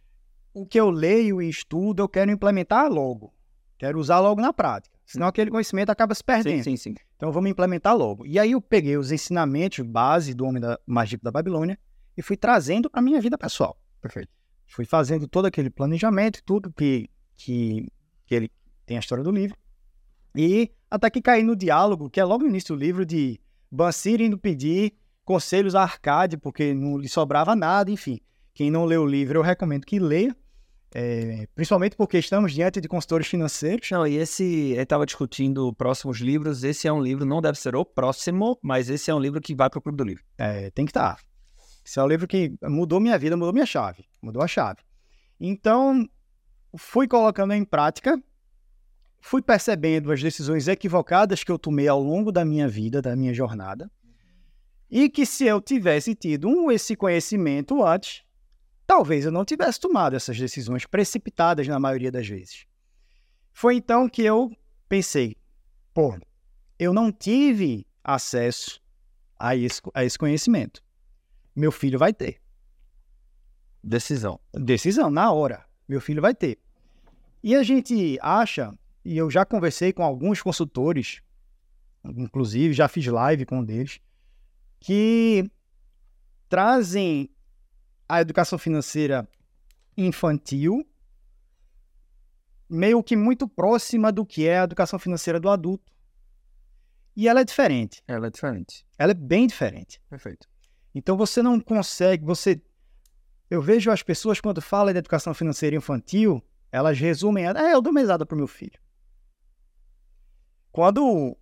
O 0.52 0.66
que 0.66 0.80
eu 0.80 0.90
leio 0.90 1.40
e 1.40 1.48
estudo, 1.48 2.02
eu 2.02 2.08
quero 2.08 2.30
implementar 2.30 2.90
logo. 2.90 3.32
Quero 3.78 4.00
usar 4.00 4.18
logo 4.18 4.40
na 4.40 4.52
prática. 4.52 4.97
Senão 5.08 5.26
aquele 5.26 5.50
conhecimento 5.50 5.88
acaba 5.88 6.14
se 6.14 6.22
perdendo. 6.22 6.62
Sim, 6.62 6.76
sim, 6.76 6.92
sim. 6.92 6.94
Então 7.16 7.32
vamos 7.32 7.50
implementar 7.50 7.96
logo. 7.96 8.26
E 8.26 8.38
aí 8.38 8.52
eu 8.52 8.60
peguei 8.60 8.98
os 8.98 9.10
ensinamentos 9.10 9.80
base 9.80 10.34
do 10.34 10.44
Homem 10.44 10.60
da 10.60 10.78
Mágico 10.86 11.24
da 11.24 11.30
Babilônia 11.30 11.78
e 12.14 12.20
fui 12.20 12.36
trazendo 12.36 12.90
para 12.90 13.00
minha 13.00 13.18
vida 13.18 13.38
pessoal. 13.38 13.80
Perfeito. 14.02 14.28
Fui 14.66 14.84
fazendo 14.84 15.26
todo 15.26 15.46
aquele 15.46 15.70
planejamento, 15.70 16.42
tudo 16.44 16.70
que, 16.70 17.08
que, 17.38 17.90
que 18.26 18.34
ele 18.34 18.52
tem 18.84 18.98
a 18.98 19.00
história 19.00 19.24
do 19.24 19.30
livro. 19.30 19.56
E 20.36 20.70
até 20.90 21.08
que 21.08 21.22
caí 21.22 21.42
no 21.42 21.56
diálogo, 21.56 22.10
que 22.10 22.20
é 22.20 22.24
logo 22.24 22.44
no 22.44 22.50
início 22.50 22.76
do 22.76 22.78
livro, 22.78 23.06
de 23.06 23.40
Bansir 23.70 24.20
indo 24.20 24.36
pedir 24.36 24.92
conselhos 25.24 25.74
a 25.74 25.82
Arcade, 25.82 26.36
porque 26.36 26.74
não 26.74 26.98
lhe 26.98 27.08
sobrava 27.08 27.56
nada, 27.56 27.90
enfim. 27.90 28.20
Quem 28.52 28.70
não 28.70 28.84
leu 28.84 29.04
o 29.04 29.06
livro, 29.06 29.38
eu 29.38 29.42
recomendo 29.42 29.86
que 29.86 29.98
leia. 29.98 30.36
É, 30.94 31.46
principalmente 31.54 31.96
porque 31.96 32.18
estamos 32.18 32.52
diante 32.52 32.80
de 32.80 32.88
consultores 32.88 33.26
financeiros. 33.26 33.90
Não, 33.90 34.06
e 34.06 34.16
esse, 34.16 34.44
ele 34.44 34.82
estava 34.82 35.04
discutindo 35.04 35.72
próximos 35.74 36.18
livros. 36.18 36.64
Esse 36.64 36.88
é 36.88 36.92
um 36.92 37.02
livro, 37.02 37.24
não 37.26 37.40
deve 37.40 37.58
ser 37.58 37.76
o 37.76 37.84
próximo, 37.84 38.58
mas 38.62 38.88
esse 38.88 39.10
é 39.10 39.14
um 39.14 39.20
livro 39.20 39.40
que 39.40 39.54
vai 39.54 39.68
para 39.68 39.78
o 39.78 39.82
Clube 39.82 39.98
do 39.98 40.04
Livro. 40.04 40.24
É, 40.36 40.70
tem 40.70 40.84
que 40.84 40.90
estar. 40.90 41.18
Esse 41.84 41.98
é 41.98 42.02
um 42.02 42.06
livro 42.06 42.26
que 42.26 42.54
mudou 42.62 43.00
minha 43.00 43.18
vida, 43.18 43.36
mudou 43.36 43.52
minha 43.52 43.66
chave, 43.66 44.04
mudou 44.20 44.42
a 44.42 44.48
chave. 44.48 44.80
Então, 45.40 46.06
fui 46.76 47.06
colocando 47.06 47.52
em 47.52 47.64
prática, 47.64 48.20
fui 49.20 49.40
percebendo 49.40 50.12
as 50.12 50.22
decisões 50.22 50.68
equivocadas 50.68 51.44
que 51.44 51.50
eu 51.50 51.58
tomei 51.58 51.88
ao 51.88 52.02
longo 52.02 52.32
da 52.32 52.44
minha 52.44 52.68
vida, 52.68 53.00
da 53.00 53.14
minha 53.16 53.32
jornada, 53.32 53.90
e 54.90 55.08
que 55.08 55.24
se 55.24 55.46
eu 55.46 55.60
tivesse 55.60 56.14
tido 56.14 56.48
um, 56.48 56.70
esse 56.70 56.96
conhecimento 56.96 57.84
antes, 57.84 58.22
talvez 58.88 59.26
eu 59.26 59.30
não 59.30 59.44
tivesse 59.44 59.78
tomado 59.78 60.16
essas 60.16 60.38
decisões 60.38 60.86
precipitadas 60.86 61.68
na 61.68 61.78
maioria 61.78 62.10
das 62.10 62.26
vezes. 62.26 62.66
Foi 63.52 63.76
então 63.76 64.08
que 64.08 64.22
eu 64.22 64.50
pensei, 64.88 65.36
pô, 65.92 66.18
eu 66.78 66.94
não 66.94 67.12
tive 67.12 67.86
acesso 68.02 68.80
a 69.38 69.54
esse, 69.54 69.82
a 69.92 70.04
esse 70.04 70.18
conhecimento. 70.18 70.82
Meu 71.54 71.70
filho 71.70 71.98
vai 71.98 72.14
ter. 72.14 72.40
Decisão. 73.84 74.40
Decisão, 74.54 75.10
na 75.10 75.30
hora. 75.32 75.66
Meu 75.86 76.00
filho 76.00 76.22
vai 76.22 76.34
ter. 76.34 76.58
E 77.42 77.54
a 77.54 77.62
gente 77.62 78.18
acha, 78.22 78.74
e 79.04 79.18
eu 79.18 79.30
já 79.30 79.44
conversei 79.44 79.92
com 79.92 80.02
alguns 80.02 80.40
consultores, 80.40 81.20
inclusive 82.04 82.72
já 82.72 82.88
fiz 82.88 83.06
live 83.06 83.44
com 83.44 83.58
um 83.58 83.64
deles, 83.64 84.00
que 84.80 85.44
trazem 86.48 87.28
a 88.08 88.20
educação 88.20 88.58
financeira 88.58 89.28
infantil 89.96 90.86
meio 92.68 93.02
que 93.02 93.16
muito 93.16 93.48
próxima 93.48 94.12
do 94.12 94.24
que 94.24 94.46
é 94.46 94.60
a 94.60 94.64
educação 94.64 94.98
financeira 94.98 95.40
do 95.40 95.48
adulto. 95.48 95.92
E 97.16 97.26
ela 97.26 97.40
é 97.40 97.44
diferente. 97.44 98.02
Ela 98.06 98.28
é 98.28 98.30
diferente. 98.30 98.86
Ela 98.96 99.12
é 99.12 99.14
bem 99.14 99.46
diferente. 99.46 100.00
Perfeito. 100.08 100.48
Então 100.94 101.16
você 101.16 101.42
não 101.42 101.58
consegue, 101.58 102.24
você 102.24 102.60
eu 103.50 103.62
vejo 103.62 103.90
as 103.90 104.02
pessoas 104.02 104.40
quando 104.40 104.60
falam 104.60 104.92
de 104.92 104.98
educação 104.98 105.32
financeira 105.32 105.74
infantil, 105.74 106.42
elas 106.70 106.98
resumem, 106.98 107.46
é, 107.46 107.72
eu 107.72 107.80
dou 107.80 107.92
mesada 107.92 108.26
pro 108.26 108.36
meu 108.36 108.46
filho. 108.46 108.78
Quando 110.70 111.36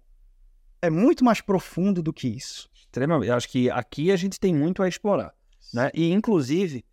é 0.81 0.89
muito 0.89 1.25
mais 1.25 1.41
profundo 1.41 2.03
do 2.03 2.13
que 2.13 2.29
isso. 2.29 2.71
Extremamente. 2.75 3.29
Eu 3.29 3.35
acho 3.35 3.49
que 3.49 3.69
aqui 3.71 4.13
a 4.13 4.17
gente 4.17 4.39
tem 4.39 4.55
muito 4.55 4.83
a 4.83 4.89
explorar. 4.89 5.35
Né? 5.73 5.91
E, 5.95 6.13
inclusive, 6.13 6.85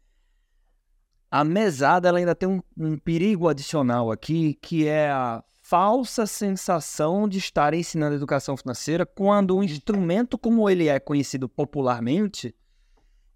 a 1.29 1.43
mesada 1.43 2.07
ela 2.07 2.19
ainda 2.19 2.35
tem 2.35 2.47
um, 2.47 2.61
um 2.77 2.97
perigo 2.97 3.47
adicional 3.47 4.11
aqui, 4.11 4.53
que 4.61 4.87
é 4.87 5.09
a 5.09 5.43
falsa 5.63 6.27
sensação 6.27 7.27
de 7.27 7.37
estar 7.37 7.73
ensinando 7.73 8.15
educação 8.15 8.55
financeira 8.55 9.05
quando 9.05 9.57
um 9.57 9.63
instrumento 9.63 10.37
como 10.37 10.69
ele 10.69 10.87
é 10.87 10.99
conhecido 10.99 11.47
popularmente, 11.47 12.53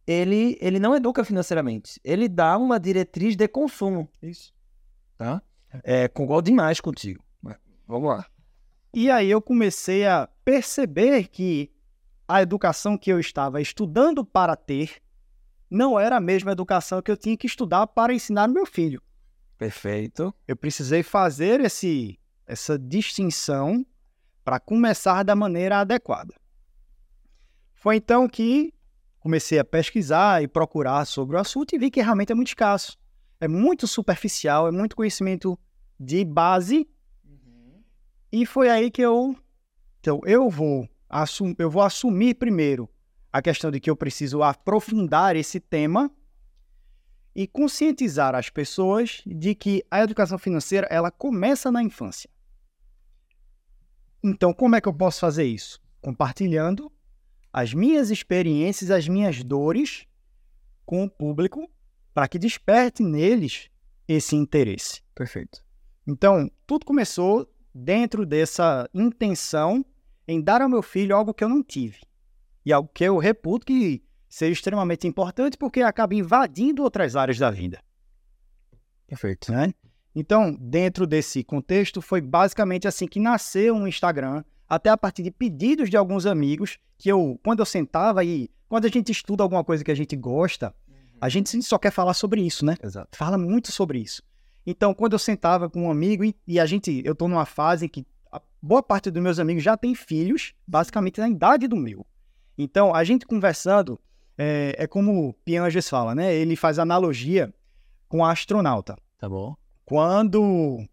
ele, 0.05 0.57
ele 0.61 0.77
não 0.77 0.95
educa 0.95 1.23
financeiramente. 1.23 1.99
Ele 2.03 2.27
dá 2.27 2.57
uma 2.57 2.79
diretriz 2.79 3.35
de 3.35 3.47
consumo. 3.47 4.09
Isso. 4.21 4.53
Tá? 5.17 5.41
É, 5.83 6.07
concordo 6.07 6.49
demais 6.49 6.79
contigo. 6.79 7.23
Mas 7.41 7.57
Vamos 7.87 8.09
lá. 8.09 8.25
E 8.93 9.09
aí 9.09 9.29
eu 9.29 9.41
comecei 9.41 10.05
a 10.05 10.29
perceber 10.45 11.27
que 11.27 11.71
a 12.27 12.41
educação 12.41 12.97
que 12.97 13.11
eu 13.11 13.19
estava 13.19 13.61
estudando 13.61 14.25
para 14.25 14.55
ter 14.55 15.01
não 15.69 15.99
era 15.99 16.17
a 16.17 16.21
mesma 16.21 16.51
educação 16.51 17.01
que 17.01 17.11
eu 17.11 17.17
tinha 17.17 17.37
que 17.37 17.47
estudar 17.47 17.87
para 17.87 18.13
ensinar 18.13 18.47
meu 18.47 18.65
filho. 18.65 19.01
Perfeito. 19.57 20.33
Eu 20.47 20.55
precisei 20.55 21.03
fazer 21.03 21.59
esse, 21.61 22.19
essa 22.45 22.77
distinção 22.77 23.85
para 24.43 24.59
começar 24.59 25.23
da 25.23 25.35
maneira 25.35 25.79
adequada. 25.79 26.33
Foi 27.73 27.97
então 27.97 28.27
que 28.27 28.73
comecei 29.19 29.59
a 29.59 29.65
pesquisar 29.65 30.41
e 30.41 30.47
procurar 30.47 31.05
sobre 31.05 31.35
o 31.35 31.39
assunto 31.39 31.73
e 31.73 31.77
vi 31.77 31.91
que 31.91 32.01
realmente 32.01 32.31
é 32.31 32.35
muito 32.35 32.49
escasso. 32.49 32.97
É 33.39 33.47
muito 33.47 33.85
superficial, 33.87 34.67
é 34.67 34.71
muito 34.71 34.95
conhecimento 34.95 35.59
de 35.99 36.23
base. 36.23 36.87
E 38.31 38.45
foi 38.45 38.69
aí 38.69 38.89
que 38.89 39.01
eu. 39.01 39.35
Então, 39.99 40.21
eu 40.23 40.49
vou, 40.49 40.87
assum, 41.09 41.53
eu 41.57 41.69
vou 41.69 41.81
assumir 41.81 42.35
primeiro 42.35 42.89
a 43.37 43.41
questão 43.41 43.69
de 43.69 43.79
que 43.79 43.89
eu 43.89 43.95
preciso 43.95 44.41
aprofundar 44.41 45.35
esse 45.35 45.59
tema 45.59 46.11
e 47.35 47.45
conscientizar 47.45 48.33
as 48.33 48.49
pessoas 48.49 49.21
de 49.27 49.53
que 49.53 49.85
a 49.91 50.01
educação 50.01 50.39
financeira 50.39 50.87
ela 50.89 51.11
começa 51.11 51.71
na 51.71 51.83
infância. 51.83 52.27
Então, 54.23 54.51
como 54.51 54.75
é 54.75 54.81
que 54.81 54.87
eu 54.87 54.93
posso 54.93 55.19
fazer 55.19 55.43
isso? 55.43 55.79
Compartilhando 56.01 56.91
as 57.53 57.75
minhas 57.75 58.09
experiências, 58.09 58.89
as 58.89 59.07
minhas 59.07 59.43
dores 59.43 60.07
com 60.83 61.03
o 61.03 61.09
público 61.09 61.69
para 62.15 62.27
que 62.27 62.39
desperte 62.39 63.03
neles 63.03 63.69
esse 64.07 64.35
interesse. 64.35 65.03
Perfeito. 65.13 65.63
Então, 66.07 66.49
tudo 66.65 66.87
começou 66.87 67.47
dentro 67.71 68.25
dessa 68.25 68.89
intenção 68.91 69.85
em 70.27 70.41
dar 70.41 70.63
ao 70.63 70.69
meu 70.69 70.81
filho 70.81 71.15
algo 71.15 71.35
que 71.35 71.43
eu 71.43 71.49
não 71.49 71.61
tive. 71.61 72.06
E 72.67 72.73
algo 72.73 72.89
que 72.93 73.05
eu 73.05 73.17
reputo 73.17 73.65
que 73.65 74.03
seja 74.27 74.51
extremamente 74.51 75.07
importante 75.07 75.57
porque 75.57 75.79
acaba 75.79 76.13
invadindo 76.13 76.83
outras 76.83 77.15
áreas 77.15 77.37
da 77.37 77.49
vida. 77.49 77.81
Perfeito. 79.07 79.53
né? 79.53 79.73
Então, 80.13 80.53
dentro 80.59 81.07
desse 81.07 81.45
contexto, 81.45 82.01
foi 82.01 82.19
basicamente 82.19 82.85
assim 82.85 83.07
que 83.07 83.21
nasceu 83.21 83.73
um 83.73 83.87
Instagram, 83.87 84.43
até 84.67 84.89
a 84.89 84.97
partir 84.97 85.23
de 85.23 85.31
pedidos 85.31 85.89
de 85.89 85.95
alguns 85.95 86.25
amigos, 86.25 86.77
que 86.97 87.07
eu, 87.07 87.39
quando 87.41 87.59
eu 87.59 87.65
sentava 87.65 88.21
e 88.25 88.51
quando 88.67 88.83
a 88.83 88.89
gente 88.89 89.13
estuda 89.13 89.43
alguma 89.43 89.63
coisa 89.63 89.81
que 89.81 89.91
a 89.91 89.95
gente 89.95 90.17
gosta, 90.17 90.75
a 91.21 91.29
gente 91.29 91.63
só 91.63 91.77
quer 91.77 91.91
falar 91.91 92.15
sobre 92.15 92.41
isso, 92.41 92.65
né? 92.65 92.75
Exato. 92.83 93.17
Fala 93.17 93.37
muito 93.37 93.71
sobre 93.71 93.99
isso. 93.99 94.21
Então, 94.65 94.93
quando 94.93 95.13
eu 95.13 95.19
sentava 95.19 95.69
com 95.69 95.83
um 95.83 95.89
amigo 95.89 96.25
e, 96.25 96.35
e 96.45 96.59
a 96.59 96.65
gente, 96.65 97.01
eu 97.05 97.15
tô 97.15 97.29
numa 97.29 97.45
fase 97.45 97.85
em 97.85 97.89
que 97.89 98.05
a 98.29 98.41
boa 98.61 98.83
parte 98.83 99.09
dos 99.09 99.23
meus 99.23 99.39
amigos 99.39 99.63
já 99.63 99.77
tem 99.77 99.95
filhos, 99.95 100.53
basicamente 100.67 101.21
na 101.21 101.29
idade 101.29 101.65
do 101.65 101.77
meu. 101.77 102.05
Então, 102.57 102.93
a 102.93 103.03
gente 103.03 103.25
conversando, 103.25 103.99
é, 104.37 104.75
é 104.77 104.87
como 104.87 105.29
o 105.29 105.33
Pianges 105.33 105.87
fala, 105.89 106.15
né? 106.15 106.33
Ele 106.33 106.55
faz 106.55 106.79
analogia 106.79 107.53
com 108.07 108.23
a 108.25 108.31
astronauta 108.31 108.95
Tá 109.17 109.27
bom. 109.27 109.55
quando 109.85 110.85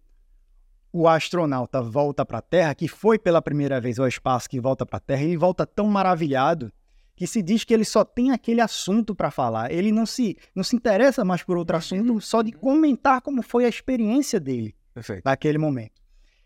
o 0.92 1.08
astronauta 1.08 1.82
volta 1.82 2.24
para 2.24 2.38
a 2.38 2.42
Terra, 2.42 2.74
que 2.74 2.86
foi 2.86 3.18
pela 3.18 3.42
primeira 3.42 3.80
vez 3.80 3.98
ao 3.98 4.06
espaço 4.06 4.48
que 4.48 4.60
volta 4.60 4.86
para 4.86 4.98
a 4.98 5.00
Terra, 5.00 5.22
ele 5.22 5.36
volta 5.36 5.66
tão 5.66 5.86
maravilhado 5.86 6.72
que 7.16 7.26
se 7.26 7.42
diz 7.42 7.64
que 7.64 7.72
ele 7.72 7.84
só 7.84 8.04
tem 8.04 8.32
aquele 8.32 8.60
assunto 8.60 9.14
para 9.14 9.30
falar. 9.30 9.72
Ele 9.72 9.92
não 9.92 10.04
se, 10.04 10.36
não 10.54 10.64
se 10.64 10.74
interessa 10.74 11.24
mais 11.24 11.42
por 11.42 11.56
outro 11.56 11.76
assunto, 11.76 12.20
só 12.20 12.42
de 12.42 12.52
comentar 12.52 13.20
como 13.20 13.42
foi 13.42 13.64
a 13.64 13.68
experiência 13.68 14.40
dele 14.40 14.74
Perfeito. 14.92 15.22
naquele 15.24 15.58
momento. 15.58 16.02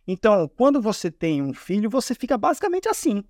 Então, 0.07 0.48
quando 0.57 0.81
você 0.81 1.11
tem 1.11 1.42
um 1.42 1.52
filho, 1.54 1.88
você 1.90 2.14
fica 2.14 2.37
basicamente 2.37 2.88
assim, 2.88 3.22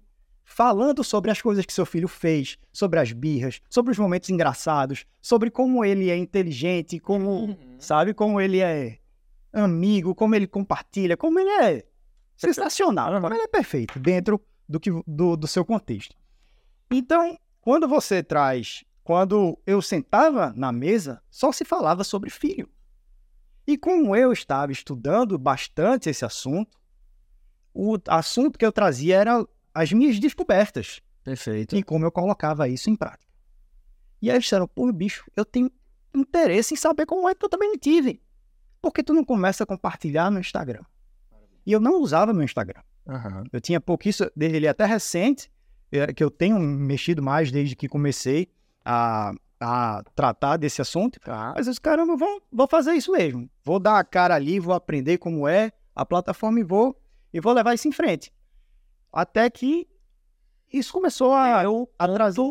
falando 0.49 1.05
sobre 1.05 1.31
as 1.31 1.43
coisas 1.43 1.67
que 1.67 1.73
seu 1.73 1.85
filho 1.85 2.09
fez, 2.09 2.57
sobre 2.73 2.99
as 2.99 3.13
birras, 3.13 3.61
sobre 3.69 3.93
os 3.93 3.99
momentos 3.99 4.31
engraçados, 4.31 5.05
sobre 5.21 5.51
como 5.51 5.85
ele 5.85 6.11
é 6.11 6.17
inteligente, 6.17 6.99
como, 6.99 7.57
sabe, 7.79 8.15
como 8.15 8.41
ele 8.41 8.61
é 8.61 8.99
amigo, 9.53 10.15
como 10.15 10.35
ele 10.35 10.47
compartilha, 10.47 11.19
como 11.19 11.39
ele 11.39 11.51
é 11.51 11.85
sensacional, 12.35 13.21
como 13.21 13.35
ele 13.35 13.43
é 13.43 13.47
perfeito 13.47 14.01
dentro 14.01 14.43
do, 14.67 14.81
que, 14.81 14.91
do, 15.07 15.37
do 15.37 15.47
seu 15.47 15.67
contexto. 15.67 16.17
Então, 16.91 17.39
quando 17.61 17.87
você 17.87 18.23
traz, 18.23 18.85
quando 19.05 19.59
eu 19.67 19.83
sentava 19.83 20.55
na 20.57 20.73
mesa, 20.73 21.23
só 21.31 21.53
se 21.53 21.65
falava 21.65 22.03
sobre 22.03 22.31
filho. 22.31 22.69
E 23.67 23.77
como 23.77 24.17
eu 24.17 24.33
estava 24.33 24.73
estudando 24.73 25.39
bastante 25.39 26.09
esse 26.09 26.25
assunto, 26.25 26.79
o 27.75 27.99
assunto 28.09 28.59
que 28.59 28.65
eu 28.65 28.73
trazia 28.73 29.19
era 29.19 29.47
as 29.79 29.93
minhas 29.93 30.19
descobertas 30.19 31.01
Perfeito. 31.23 31.77
e 31.77 31.83
como 31.85 32.05
eu 32.05 32.11
colocava 32.11 32.69
isso 32.69 32.91
em 32.91 32.97
prática. 32.97 33.33
E 34.21 34.29
aí 34.29 34.35
eles 34.35 34.45
disseram, 34.45 34.67
pô, 34.67 34.93
bicho, 34.93 35.25
eu 35.37 35.45
tenho 35.45 35.71
interesse 36.13 36.75
em 36.75 36.77
saber 36.77 37.07
como 37.07 37.29
é 37.29 37.35
que 37.35 37.45
eu 37.45 37.49
também 37.49 37.77
tive. 37.77 38.21
Por 38.83 38.93
que 38.93 39.05
tu 39.05 39.15
não 39.15 39.25
começa 39.25 39.63
a 39.63 39.67
compartilhar 39.67 40.31
no 40.31 40.41
Instagram? 40.41 40.83
E 41.65 41.71
eu 41.71 41.79
não 41.79 42.01
usava 42.01 42.33
meu 42.33 42.43
Instagram. 42.43 42.81
Aham. 43.09 43.45
Eu 43.53 43.61
tinha 43.61 43.81
pouquíssimo, 43.81 44.29
ele 44.37 44.67
é 44.67 44.71
até 44.71 44.85
recente, 44.85 45.51
é, 45.93 46.13
que 46.13 46.25
eu 46.25 46.31
tenho 46.31 46.59
mexido 46.59 47.23
mais 47.23 47.53
desde 47.53 47.77
que 47.77 47.89
comecei 47.89 48.49
a, 48.85 49.33
a 49.61 50.03
tratar 50.17 50.57
desse 50.57 50.83
assunto. 50.83 51.21
Tá. 51.21 51.53
Mas 51.55 51.67
eu 51.67 51.71
disse, 51.71 51.81
caramba, 51.81 52.17
vou, 52.17 52.43
vou 52.51 52.67
fazer 52.67 52.95
isso 52.95 53.13
mesmo. 53.13 53.49
Vou 53.65 53.79
dar 53.79 54.01
a 54.01 54.05
cara 54.05 54.35
ali, 54.35 54.59
vou 54.59 54.75
aprender 54.75 55.19
como 55.19 55.47
é 55.47 55.71
a 55.95 56.05
plataforma 56.05 56.59
e 56.59 56.65
vou, 56.65 57.01
e 57.33 57.41
vou 57.41 57.53
levar 57.53 57.75
isso 57.75 57.87
em 57.87 57.93
frente. 57.93 58.33
Até 59.13 59.49
que 59.51 59.87
isso 60.73 60.93
começou 60.93 61.33
a, 61.35 61.63
Eu, 61.65 61.89
a 61.99 62.07
trazer. 62.09 62.43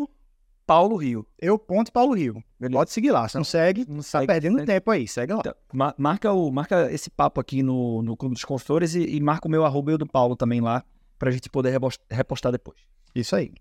Paulo 0.65 0.97
Rio. 0.97 1.25
Eu, 1.39 1.57
ponto 1.57 1.93
Paulo 1.93 2.13
Rio. 2.13 2.43
Beleza. 2.59 2.77
Pode 2.77 2.91
seguir 2.91 3.11
lá. 3.11 3.25
Se 3.29 3.37
não 3.37 3.43
segue, 3.45 3.85
Não 3.87 3.97
tá 3.97 4.03
segue, 4.03 4.27
perdendo 4.27 4.55
segue. 4.55 4.65
tempo 4.67 4.91
aí. 4.91 5.07
Segue 5.07 5.31
lá. 5.33 5.39
Então, 5.39 5.53
ma- 5.73 5.95
marca, 5.97 6.33
o, 6.33 6.51
marca 6.51 6.91
esse 6.91 7.09
papo 7.09 7.39
aqui 7.39 7.63
no, 7.63 8.01
no 8.01 8.17
Clube 8.17 8.33
dos 8.35 8.43
Consultores 8.43 8.93
e, 8.93 9.01
e 9.15 9.21
marca 9.21 9.47
o 9.47 9.51
meu 9.51 9.63
arroba 9.63 9.91
e 9.91 9.93
o 9.93 9.97
do 9.97 10.05
Paulo 10.05 10.35
também 10.35 10.59
lá, 10.59 10.83
pra 11.17 11.31
gente 11.31 11.49
poder 11.49 11.79
repostar 12.11 12.51
depois. 12.51 12.81
Isso 13.15 13.33
aí. 13.33 13.53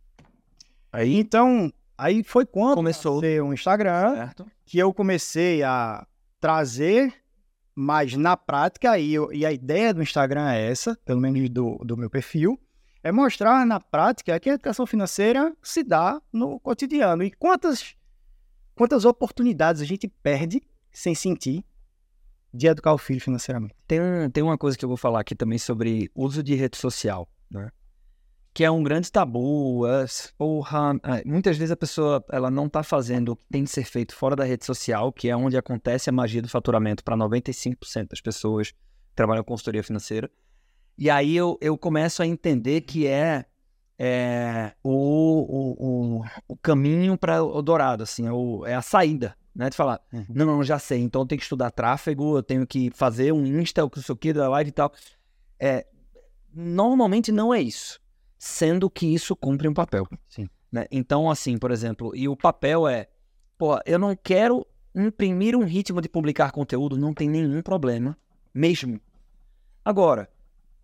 Aí, 0.92 1.16
Então, 1.16 1.72
aí 1.96 2.24
foi 2.24 2.44
quando 2.44 2.74
Começou. 2.76 3.20
ter 3.20 3.40
um 3.40 3.52
Instagram 3.52 4.14
certo? 4.16 4.46
que 4.64 4.76
eu 4.78 4.92
comecei 4.92 5.62
a 5.62 6.04
trazer 6.40 7.14
mais 7.72 8.16
na 8.16 8.36
prática, 8.36 8.98
e, 8.98 9.14
eu- 9.14 9.32
e 9.32 9.46
a 9.46 9.52
ideia 9.52 9.94
do 9.94 10.02
Instagram 10.02 10.50
é 10.50 10.70
essa, 10.70 10.98
pelo 11.04 11.20
menos 11.20 11.48
do, 11.50 11.76
do 11.84 11.96
meu 11.96 12.08
perfil, 12.10 12.58
é 13.06 13.12
mostrar 13.12 13.64
na 13.64 13.78
prática 13.78 14.38
que 14.40 14.50
a 14.50 14.54
educação 14.54 14.84
financeira 14.84 15.54
se 15.62 15.84
dá 15.84 16.20
no 16.32 16.58
cotidiano. 16.58 17.22
E 17.22 17.30
quantas, 17.30 17.94
quantas 18.74 19.04
oportunidades 19.04 19.80
a 19.80 19.84
gente 19.84 20.08
perde 20.08 20.60
sem 20.92 21.14
sentir 21.14 21.64
de 22.52 22.66
educar 22.66 22.92
o 22.92 22.98
filho 22.98 23.20
financeiramente. 23.20 23.76
Tem, 23.86 24.00
tem 24.32 24.42
uma 24.42 24.58
coisa 24.58 24.76
que 24.76 24.84
eu 24.84 24.88
vou 24.88 24.96
falar 24.96 25.20
aqui 25.20 25.36
também 25.36 25.56
sobre 25.56 26.10
uso 26.16 26.42
de 26.42 26.56
rede 26.56 26.76
social, 26.76 27.28
né? 27.48 27.70
Que 28.52 28.64
é 28.64 28.70
um 28.70 28.82
grande 28.82 29.12
tabu. 29.12 29.86
é, 29.86 30.04
porra, 30.36 30.98
é, 31.04 31.22
muitas 31.24 31.56
vezes 31.56 31.70
a 31.70 31.76
pessoa 31.76 32.24
ela 32.28 32.50
não 32.50 32.66
está 32.66 32.82
fazendo 32.82 33.32
o 33.32 33.36
que 33.36 33.44
tem 33.52 33.62
de 33.62 33.70
ser 33.70 33.84
feito 33.84 34.16
fora 34.16 34.34
da 34.34 34.44
rede 34.44 34.64
social, 34.64 35.12
que 35.12 35.28
é 35.28 35.36
onde 35.36 35.56
acontece 35.56 36.10
a 36.10 36.12
magia 36.12 36.42
do 36.42 36.48
faturamento 36.48 37.04
para 37.04 37.16
95% 37.16 38.08
das 38.08 38.20
pessoas 38.20 38.72
que 38.72 39.14
trabalham 39.14 39.44
com 39.44 39.52
consultoria 39.52 39.84
financeira. 39.84 40.28
E 40.98 41.10
aí 41.10 41.36
eu, 41.36 41.58
eu 41.60 41.76
começo 41.76 42.22
a 42.22 42.26
entender 42.26 42.80
que 42.82 43.06
é, 43.06 43.44
é 43.98 44.72
o, 44.82 44.90
o, 44.90 46.18
o, 46.18 46.24
o 46.48 46.56
caminho 46.56 47.16
para 47.18 47.42
o 47.42 47.60
dourado, 47.62 48.02
assim, 48.02 48.26
é, 48.26 48.32
o- 48.32 48.64
é 48.66 48.74
a 48.74 48.82
saída, 48.82 49.36
né? 49.54 49.68
De 49.70 49.76
falar, 49.76 50.00
Uhum. 50.12 50.24
não, 50.30 50.46
não, 50.46 50.64
já 50.64 50.78
sei, 50.78 51.00
então 51.00 51.22
eu 51.22 51.26
tenho 51.26 51.38
que 51.38 51.44
estudar 51.44 51.70
tráfego, 51.70 52.36
eu 52.38 52.42
tenho 52.42 52.66
que 52.66 52.90
fazer 52.90 53.32
um 53.32 53.44
Insta, 53.44 53.84
o 53.84 53.90
que 53.90 54.02
sei 54.02 54.12
o 54.12 54.16
que, 54.16 54.32
da 54.32 54.48
live 54.48 54.68
e 54.70 54.72
tal. 54.72 54.92
É, 55.60 55.86
normalmente 56.52 57.30
não 57.30 57.52
é 57.52 57.60
isso, 57.60 58.00
sendo 58.38 58.88
que 58.88 59.06
isso 59.06 59.36
cumpre 59.36 59.68
um 59.68 59.74
papel. 59.74 60.06
Sim. 60.28 60.48
Né? 60.72 60.86
Então, 60.90 61.30
assim, 61.30 61.58
por 61.58 61.70
exemplo, 61.70 62.14
e 62.14 62.28
o 62.28 62.36
papel 62.36 62.88
é, 62.88 63.08
pô, 63.58 63.78
eu 63.86 63.98
não 63.98 64.14
quero 64.16 64.66
imprimir 64.94 65.54
um 65.54 65.64
ritmo 65.64 66.00
de 66.00 66.08
publicar 66.08 66.50
conteúdo, 66.52 66.96
não 66.96 67.12
tem 67.12 67.28
nenhum 67.28 67.60
problema, 67.60 68.16
mesmo. 68.54 68.98
Agora, 69.84 70.28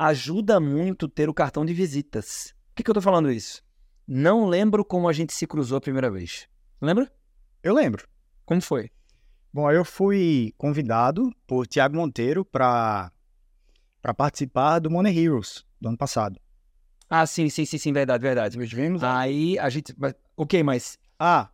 ajuda 0.07 0.59
muito 0.59 1.09
ter 1.09 1.29
o 1.29 1.35
cartão 1.35 1.65
de 1.65 1.73
visitas. 1.73 2.55
Por 2.69 2.77
que, 2.77 2.83
que 2.83 2.91
eu 2.91 2.95
tô 2.95 3.01
falando 3.01 3.31
isso? 3.31 3.63
Não 4.07 4.47
lembro 4.47 4.85
como 4.85 5.09
a 5.09 5.13
gente 5.13 5.33
se 5.33 5.47
cruzou 5.47 5.79
a 5.79 5.81
primeira 5.81 6.11
vez. 6.11 6.49
Lembra? 6.81 7.11
Eu 7.63 7.75
lembro. 7.75 8.09
Como 8.45 8.61
foi? 8.61 8.91
Bom, 9.53 9.71
eu 9.71 9.85
fui 9.85 10.53
convidado 10.57 11.33
por 11.47 11.67
Tiago 11.67 11.95
Monteiro 11.95 12.45
para 12.45 13.13
participar 14.17 14.81
do 14.81 14.91
Money 14.91 15.17
Heroes 15.17 15.65
do 15.81 15.89
ano 15.89 15.99
passado. 15.99 16.41
Ah, 17.09 17.27
sim, 17.27 17.49
sim, 17.49 17.65
sim, 17.65 17.79
sim, 17.79 17.93
verdade, 17.93 18.23
verdade. 18.23 18.59
Nós 18.59 18.73
vimos 18.73 19.05
Aí 19.05 19.59
a 19.59 19.69
gente. 19.69 19.95
Ok, 20.37 20.63
mas. 20.63 20.99
Ah, 21.19 21.51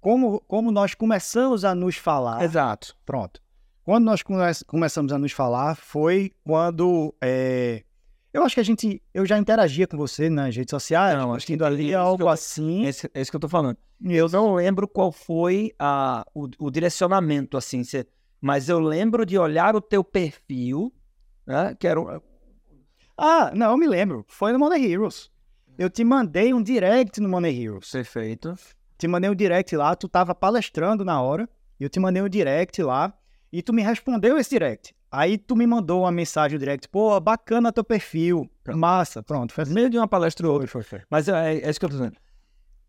como, 0.00 0.40
como 0.40 0.72
nós 0.72 0.94
começamos 0.94 1.64
a 1.64 1.74
nos 1.74 1.96
falar. 1.96 2.42
Exato. 2.42 2.96
Pronto. 3.06 3.40
Quando 3.86 4.04
nós 4.04 4.20
come- 4.22 4.42
começamos 4.66 5.12
a 5.12 5.18
nos 5.18 5.30
falar 5.32 5.76
foi 5.76 6.32
quando. 6.44 7.14
é, 7.22 7.84
eu 8.34 8.42
acho 8.42 8.54
que 8.56 8.60
a 8.60 8.64
gente. 8.64 9.00
Eu 9.14 9.24
já 9.24 9.38
interagia 9.38 9.86
com 9.86 9.96
você 9.96 10.28
nas 10.28 10.54
redes 10.56 10.70
sociais. 10.70 11.16
Não, 11.16 11.32
acho 11.32 11.46
que 11.46 11.54
indo 11.54 11.64
ali, 11.64 11.94
algo 11.94 12.24
eu- 12.24 12.28
assim. 12.28 12.84
É 12.84 12.88
isso, 12.90 13.08
que 13.30 13.36
eu 13.36 13.40
tô 13.40 13.48
falando. 13.48 13.78
Eu 14.04 14.28
não 14.28 14.54
lembro 14.56 14.88
qual 14.88 15.10
foi 15.12 15.72
a, 15.78 16.26
o, 16.34 16.48
o 16.58 16.70
direcionamento, 16.70 17.56
assim, 17.56 17.82
cê- 17.84 18.06
mas 18.40 18.68
eu 18.68 18.78
lembro 18.80 19.24
de 19.24 19.38
olhar 19.38 19.74
o 19.76 19.80
teu 19.80 20.02
perfil, 20.04 20.92
né? 21.46 21.74
Que 21.78 21.86
era 21.86 21.98
um, 22.00 22.20
Ah, 23.16 23.50
não, 23.54 23.70
eu 23.70 23.76
me 23.78 23.86
lembro. 23.86 24.24
Foi 24.28 24.52
no 24.52 24.58
Money 24.58 24.84
Heroes. 24.92 25.30
Eu 25.78 25.88
te 25.88 26.02
mandei 26.04 26.52
um 26.52 26.62
direct 26.62 27.20
no 27.20 27.28
Money 27.28 27.62
Heroes. 27.64 27.90
perfeito. 27.90 28.54
Te 28.98 29.06
mandei 29.06 29.30
um 29.30 29.34
direct 29.34 29.76
lá, 29.76 29.94
tu 29.94 30.08
tava 30.08 30.34
palestrando 30.34 31.04
na 31.04 31.22
hora. 31.22 31.48
E 31.78 31.84
eu 31.84 31.88
te 31.88 32.00
mandei 32.00 32.20
um 32.22 32.28
direct 32.28 32.82
lá. 32.82 33.14
E 33.56 33.62
tu 33.62 33.72
me 33.72 33.80
respondeu 33.80 34.36
esse 34.36 34.50
direct. 34.50 34.94
Aí 35.10 35.38
tu 35.38 35.56
me 35.56 35.66
mandou 35.66 36.02
uma 36.02 36.12
mensagem 36.12 36.58
direct. 36.58 36.90
Pô, 36.90 37.18
bacana 37.18 37.72
teu 37.72 37.82
perfil. 37.82 38.50
Pronto. 38.62 38.78
Massa. 38.78 39.22
Pronto. 39.22 39.54
No 39.56 39.62
assim. 39.62 39.72
meio 39.72 39.88
de 39.88 39.96
uma 39.96 40.06
palestra 40.06 40.46
ou 40.46 40.52
outra. 40.52 40.68
Foi, 40.68 40.82
foi, 40.82 40.98
foi. 40.98 41.06
Mas 41.10 41.26
é, 41.26 41.54
é 41.54 41.70
isso 41.70 41.80
que 41.80 41.86
eu 41.86 41.88
tô 41.88 41.96
dizendo. 41.96 42.18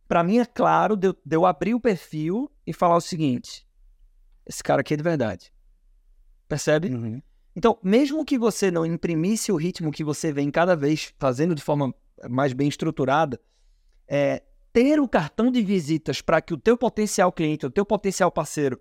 Pra 0.10 0.26
mim 0.26 0.40
é 0.40 0.46
claro 0.46 0.98
de 0.98 1.08
eu, 1.08 1.18
de 1.26 1.38
eu 1.38 1.46
abrir 1.46 1.74
o 1.74 1.80
perfil 1.80 2.52
e 2.66 2.74
falar 2.74 2.98
o 2.98 3.02
seguinte: 3.02 3.66
esse 4.46 4.62
cara 4.62 4.82
aqui 4.82 4.94
é 4.94 4.98
de 4.98 5.04
verdade. 5.04 5.54
Percebe? 6.50 6.94
Uhum. 6.94 7.22
Então, 7.56 7.80
mesmo 7.82 8.26
que 8.26 8.38
você 8.38 8.70
não 8.70 8.86
imprimisse 8.86 9.54
o 9.54 9.56
ritmo 9.56 9.90
que 9.90 10.04
você 10.04 10.34
vem 10.34 10.52
cada 10.52 10.76
vez 10.76 11.14
fazendo 11.18 11.56
de 11.56 11.62
forma 11.62 11.96
mais 12.30 12.52
bem 12.52 12.68
estruturada, 12.68 13.40
é, 14.06 14.44
ter 14.74 15.00
o 15.00 15.08
cartão 15.08 15.50
de 15.50 15.62
visitas 15.62 16.22
para 16.22 16.42
que 16.42 16.54
o 16.54 16.58
teu 16.58 16.78
potencial 16.78 17.32
cliente, 17.32 17.66
o 17.66 17.72
teu 17.72 17.86
potencial 17.86 18.30
parceiro, 18.30 18.78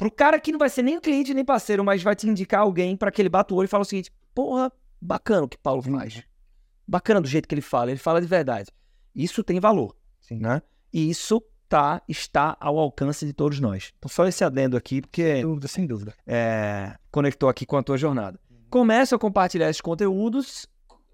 para 0.00 0.08
o 0.08 0.10
cara 0.10 0.40
que 0.40 0.50
não 0.50 0.58
vai 0.58 0.70
ser 0.70 0.80
nem 0.82 0.98
cliente 0.98 1.34
nem 1.34 1.44
parceiro, 1.44 1.84
mas 1.84 2.02
vai 2.02 2.16
te 2.16 2.26
indicar 2.26 2.62
alguém 2.62 2.96
para 2.96 3.10
que 3.10 3.20
ele 3.20 3.28
bata 3.28 3.52
o 3.52 3.56
olho 3.58 3.66
e 3.66 3.68
fale 3.68 3.82
o 3.82 3.84
seguinte: 3.84 4.10
porra, 4.34 4.72
bacana 4.98 5.42
o 5.44 5.48
que 5.48 5.58
Paulo 5.58 5.82
faz. 5.82 6.22
Bacana 6.88 7.20
do 7.20 7.28
jeito 7.28 7.46
que 7.46 7.54
ele 7.54 7.60
fala, 7.60 7.90
ele 7.90 8.00
fala 8.00 8.18
de 8.18 8.26
verdade. 8.26 8.70
Isso 9.14 9.44
tem 9.44 9.60
valor, 9.60 9.94
Sim. 10.18 10.38
né? 10.38 10.62
E 10.90 11.10
isso 11.10 11.42
tá, 11.68 12.00
está 12.08 12.56
ao 12.58 12.78
alcance 12.78 13.26
de 13.26 13.32
todos 13.34 13.60
nós. 13.60 13.92
Então, 13.98 14.08
só 14.08 14.26
esse 14.26 14.42
adendo 14.42 14.74
aqui, 14.74 15.02
porque 15.02 15.34
Sem 15.34 15.42
dúvida, 15.42 15.68
sem 15.68 15.86
dúvida. 15.86 16.14
é, 16.26 16.96
conectou 17.12 17.48
aqui 17.50 17.66
com 17.66 17.76
a 17.76 17.82
tua 17.82 17.98
jornada. 17.98 18.40
Começa 18.70 19.16
a 19.16 19.18
compartilhar 19.18 19.68
esses 19.68 19.82
conteúdos, 19.82 20.66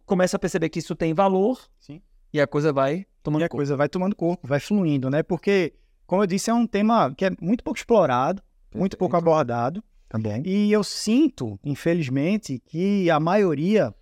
começa 0.05 0.37
a 0.37 0.39
perceber 0.41 0.69
que 0.69 0.79
isso 0.79 0.95
tem 0.95 1.13
valor 1.13 1.61
Sim. 1.81 2.01
e 2.33 2.41
a 2.41 2.47
coisa 2.47 2.73
vai 2.73 3.05
tomando 3.23 3.43
E 3.43 3.45
a 3.45 3.49
corpo. 3.49 3.57
coisa 3.59 3.77
vai 3.77 3.89
tomando 3.89 4.15
corpo, 4.15 4.47
vai 4.47 4.61
fluindo, 4.61 5.11
né? 5.11 5.23
Porque, 5.25 5.75
como 6.07 6.23
eu 6.23 6.27
disse, 6.27 6.49
é 6.51 6.55
um 6.55 6.67
tema 6.67 7.13
que 7.15 7.25
é 7.25 7.31
muito 7.41 7.65
pouco 7.65 7.79
explorado, 7.79 8.41
muito 8.75 8.97
pouco 8.97 9.17
abordado. 9.17 9.83
Tá 10.09 10.19
bom. 10.19 10.43
E 10.45 10.71
eu 10.71 10.85
sinto, 10.85 11.59
infelizmente, 11.65 12.61
que 12.65 13.11
a 13.11 13.19
maioria 13.19 13.95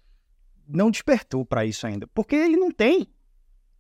não 0.69 0.91
despertou 0.91 1.45
para 1.45 1.65
isso 1.65 1.87
ainda. 1.87 2.07
Porque 2.09 2.37
ele 2.37 2.57
não 2.57 2.71
tem, 2.71 3.09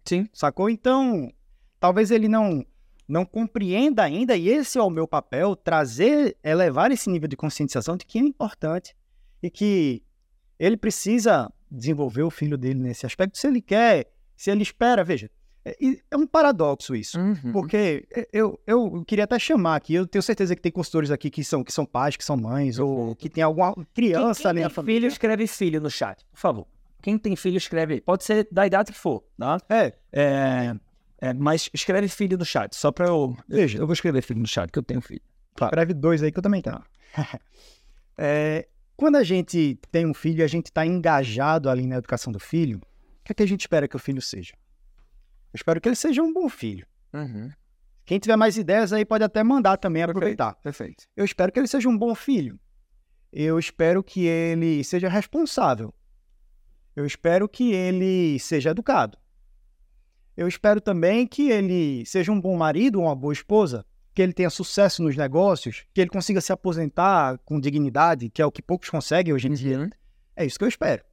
Sim. 0.05 0.29
sacou? 0.33 0.71
Então, 0.71 1.33
talvez 1.79 2.11
ele 2.11 2.29
não 2.29 2.65
não 3.07 3.25
compreenda 3.25 4.03
ainda, 4.03 4.35
e 4.35 4.49
esse 4.49 4.79
é 4.79 4.83
o 4.83 4.89
meu 4.89 5.07
papel, 5.07 5.55
trazer, 5.55 6.37
elevar 6.43 6.91
esse 6.91 7.11
nível 7.11 7.29
de 7.29 7.37
conscientização 7.37 7.99
de 7.99 8.07
que 8.07 8.19
é 8.19 8.23
importante 8.23 8.97
e 9.43 9.51
que 9.51 10.03
ele 10.59 10.75
precisa 10.77 11.53
desenvolver 11.71 12.23
o 12.23 12.31
filho 12.31 12.57
dele 12.57 12.81
nesse 12.81 13.05
aspecto, 13.05 13.37
se 13.37 13.47
ele 13.47 13.61
quer, 13.61 14.11
se 14.35 14.51
ele 14.51 14.63
espera, 14.63 15.05
veja, 15.05 15.31
é, 15.65 15.77
é 16.11 16.17
um 16.17 16.27
paradoxo 16.27 16.95
isso. 16.95 17.19
Uhum. 17.19 17.53
Porque 17.53 18.07
eu, 18.33 18.61
eu 18.67 19.05
queria 19.07 19.25
até 19.25 19.39
chamar 19.39 19.77
aqui, 19.77 19.95
eu 19.95 20.07
tenho 20.07 20.23
certeza 20.23 20.55
que 20.55 20.61
tem 20.61 20.71
consultores 20.71 21.11
aqui 21.11 21.31
que 21.31 21.43
são, 21.43 21.65
que 21.65 21.73
são 21.73 21.87
pais, 21.87 22.17
que 22.17 22.25
são 22.25 22.37
mães, 22.37 22.79
ou 22.79 23.15
que 23.17 23.31
tem 23.31 23.43
alguma 23.43 23.75
criança 23.95 24.43
quem, 24.43 24.51
ali 24.51 24.59
quem 24.59 24.63
na 24.65 24.69
tem 24.69 24.75
família. 24.75 25.01
filho, 25.01 25.09
escreve 25.09 25.47
filho 25.47 25.81
no 25.81 25.91
chat, 25.91 26.25
por 26.31 26.39
favor. 26.39 26.67
Quem 27.01 27.17
tem 27.19 27.35
filho, 27.37 27.57
escreve 27.57 27.95
aí. 27.95 28.01
Pode 28.01 28.25
ser 28.25 28.47
da 28.51 28.67
idade 28.67 28.93
que 28.93 28.99
for, 28.99 29.25
tá? 29.39 29.59
É, 29.69 29.93
É, 30.13 30.75
é, 31.19 31.35
mas 31.35 31.71
escreve 31.73 32.09
filho 32.09 32.37
no 32.37 32.45
chat, 32.45 32.75
só 32.77 32.93
pra 32.93 33.07
eu... 33.07 33.37
Veja. 33.49 33.79
Eu 33.79 33.87
vou 33.87 33.95
escrever 33.95 34.23
filho 34.23 34.41
no 34.41 34.47
chat, 34.47 34.71
que 34.71 34.79
eu 34.79 34.83
tenho 34.83 35.01
filho. 35.01 35.23
escreve 35.61 35.95
dois 35.95 36.23
aí 36.23 36.31
que 36.31 36.39
eu 36.39 36.43
também 36.43 36.61
tenho. 36.63 36.83
É, 38.17 38.69
quando 38.97 39.17
a 39.17 39.25
gente 39.25 39.77
tem 39.91 40.07
um 40.07 40.15
filho 40.15 40.39
e 40.39 40.43
a 40.45 40.47
gente 40.47 40.67
está 40.67 40.87
engajado 40.87 41.69
ali 41.69 41.85
na 41.85 41.97
educação 41.97 42.33
do 42.33 42.39
filho, 42.39 42.79
o 42.79 43.25
que 43.25 43.33
é 43.33 43.35
que 43.35 43.43
a 43.43 43.47
gente 43.49 43.63
espera 43.63 43.89
que 43.89 43.97
o 43.97 43.99
filho 43.99 44.23
seja? 44.23 44.55
Eu 45.55 45.57
espero 45.57 45.81
que 45.81 45.89
ele 45.89 45.95
seja 45.95 46.21
um 46.21 46.33
bom 46.33 46.49
filho. 46.49 46.85
Uhum. 47.13 47.49
Quem 48.05 48.19
tiver 48.19 48.35
mais 48.35 48.59
ideias 48.59 48.93
aí 48.93 49.05
pode 49.05 49.23
até 49.23 49.41
mandar 49.45 49.77
também 49.77 50.03
aproveitar. 50.03 50.55
Perfeito. 50.57 51.05
Eu 51.17 51.25
espero 51.25 51.53
que 51.53 51.61
ele 51.61 51.69
seja 51.69 51.89
um 51.89 51.97
bom 51.97 52.13
filho. 52.13 52.59
eu 53.33 53.57
espero 53.57 54.03
que 54.03 54.27
ele 54.27 54.83
seja 54.83 55.09
responsável. 55.09 55.95
Eu 56.97 57.07
espero 57.07 57.49
que 57.49 57.73
ele 57.73 58.37
seja 58.41 58.71
educado. 58.71 59.17
Eu 60.37 60.49
espero 60.49 60.81
também 60.81 61.25
que 61.25 61.51
ele 61.51 62.05
seja 62.05 62.33
um 62.33 62.41
bom 62.41 62.57
marido, 62.57 63.01
uma 63.01 63.15
boa 63.15 63.33
esposa, 63.33 63.87
que 64.13 64.21
ele 64.21 64.33
tenha 64.33 64.51
sucesso 64.51 65.05
nos 65.05 65.17
negócios, 65.17 65.85
que 65.95 66.01
ele 66.01 66.11
consiga 66.11 66.41
se 66.41 66.53
aposentar 66.53 67.39
com 67.45 67.61
dignidade, 67.61 68.29
que 68.29 68.43
é 68.43 68.47
o 68.47 68.51
que 68.51 68.61
poucos 68.61 68.91
conseguem 68.91 69.33
hoje 69.33 69.47
em 69.47 69.55
dia. 69.55 69.79
Uhum. 69.79 69.91
É 70.35 70.45
isso 70.45 70.59
que 70.59 70.65
eu 70.65 70.69
espero. 70.69 71.05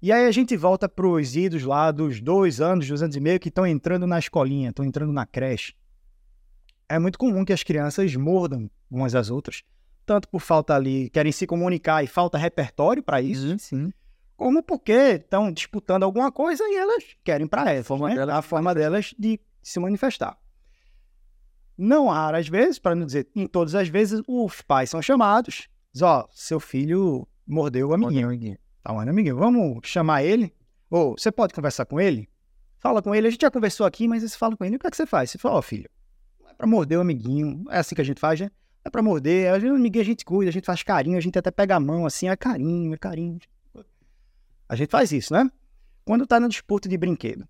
E 0.00 0.12
aí 0.12 0.26
a 0.26 0.30
gente 0.30 0.56
volta 0.56 0.88
para 0.88 1.06
os 1.06 1.34
idos 1.34 1.64
lá 1.64 1.90
dos 1.90 2.20
dois 2.20 2.60
anos, 2.60 2.86
dois 2.86 3.02
anos 3.02 3.16
e 3.16 3.20
meio, 3.20 3.40
que 3.40 3.48
estão 3.48 3.66
entrando 3.66 4.06
na 4.06 4.18
escolinha, 4.18 4.70
estão 4.70 4.84
entrando 4.84 5.12
na 5.12 5.26
creche. 5.26 5.74
É 6.88 6.98
muito 6.98 7.18
comum 7.18 7.44
que 7.44 7.52
as 7.52 7.62
crianças 7.64 8.14
mordam 8.14 8.70
umas 8.90 9.14
às 9.14 9.28
outras, 9.28 9.62
tanto 10.06 10.28
por 10.28 10.40
falta 10.40 10.74
ali, 10.74 11.10
querem 11.10 11.32
se 11.32 11.46
comunicar 11.46 12.02
e 12.02 12.06
falta 12.06 12.38
repertório 12.38 13.02
para 13.02 13.20
isso, 13.20 13.48
Uhum, 13.48 13.58
sim. 13.58 13.92
como 14.36 14.62
porque 14.62 14.92
estão 14.92 15.52
disputando 15.52 16.04
alguma 16.04 16.30
coisa 16.30 16.62
e 16.64 16.76
elas 16.76 17.04
querem 17.24 17.46
para 17.46 17.72
essa, 17.72 17.84
forma 17.88 18.08
né? 18.08 18.14
delas 18.14 18.36
a 18.36 18.42
forma 18.42 18.74
delas 18.74 19.14
de 19.18 19.38
se 19.62 19.80
manifestar. 19.80 20.38
Não 21.76 22.08
raras 22.08 22.48
vezes, 22.48 22.78
para 22.78 22.94
não 22.94 23.04
dizer 23.04 23.28
em 23.34 23.46
todas 23.46 23.74
as 23.74 23.88
vezes, 23.88 24.22
os 24.26 24.62
pais 24.62 24.90
são 24.90 25.02
chamados, 25.02 25.68
diz, 25.92 26.02
ó, 26.02 26.26
seu 26.32 26.58
filho 26.60 27.26
mordeu 27.46 27.88
o 27.88 27.94
amiguinho. 27.94 28.56
Tá, 28.88 28.94
mano, 28.94 29.10
amiguinho, 29.10 29.36
vamos 29.36 29.86
chamar 29.86 30.22
ele? 30.22 30.50
Ou 30.88 31.10
você 31.10 31.30
pode 31.30 31.52
conversar 31.52 31.84
com 31.84 32.00
ele? 32.00 32.26
Fala 32.78 33.02
com 33.02 33.14
ele, 33.14 33.28
a 33.28 33.30
gente 33.30 33.42
já 33.42 33.50
conversou 33.50 33.84
aqui, 33.84 34.08
mas 34.08 34.22
você 34.22 34.34
fala 34.34 34.56
com 34.56 34.64
ele, 34.64 34.76
o 34.76 34.78
que 34.78 34.86
é 34.86 34.90
que 34.90 34.96
você 34.96 35.04
faz? 35.04 35.30
Você 35.30 35.36
fala, 35.36 35.56
ó, 35.56 35.60
filho, 35.60 35.90
não 36.40 36.48
é 36.48 36.54
pra 36.54 36.66
morder 36.66 36.96
o 36.96 37.02
amiguinho, 37.02 37.66
é 37.68 37.80
assim 37.80 37.94
que 37.94 38.00
a 38.00 38.04
gente 38.04 38.18
faz, 38.18 38.40
né? 38.40 38.50
É 38.82 38.88
pra 38.88 39.02
morder, 39.02 39.52
o 39.52 39.74
amiguinho 39.74 40.02
a 40.02 40.06
gente 40.06 40.24
cuida, 40.24 40.48
a 40.48 40.52
gente 40.52 40.64
faz 40.64 40.82
carinho, 40.82 41.18
a 41.18 41.20
gente 41.20 41.38
até 41.38 41.50
pega 41.50 41.76
a 41.76 41.80
mão 41.80 42.06
assim, 42.06 42.30
é 42.30 42.36
carinho, 42.36 42.94
é 42.94 42.96
carinho. 42.96 43.38
A 44.66 44.74
gente 44.74 44.88
faz 44.88 45.12
isso, 45.12 45.34
né? 45.34 45.50
Quando 46.02 46.26
tá 46.26 46.40
na 46.40 46.48
disputa 46.48 46.88
de 46.88 46.96
brinquedo, 46.96 47.46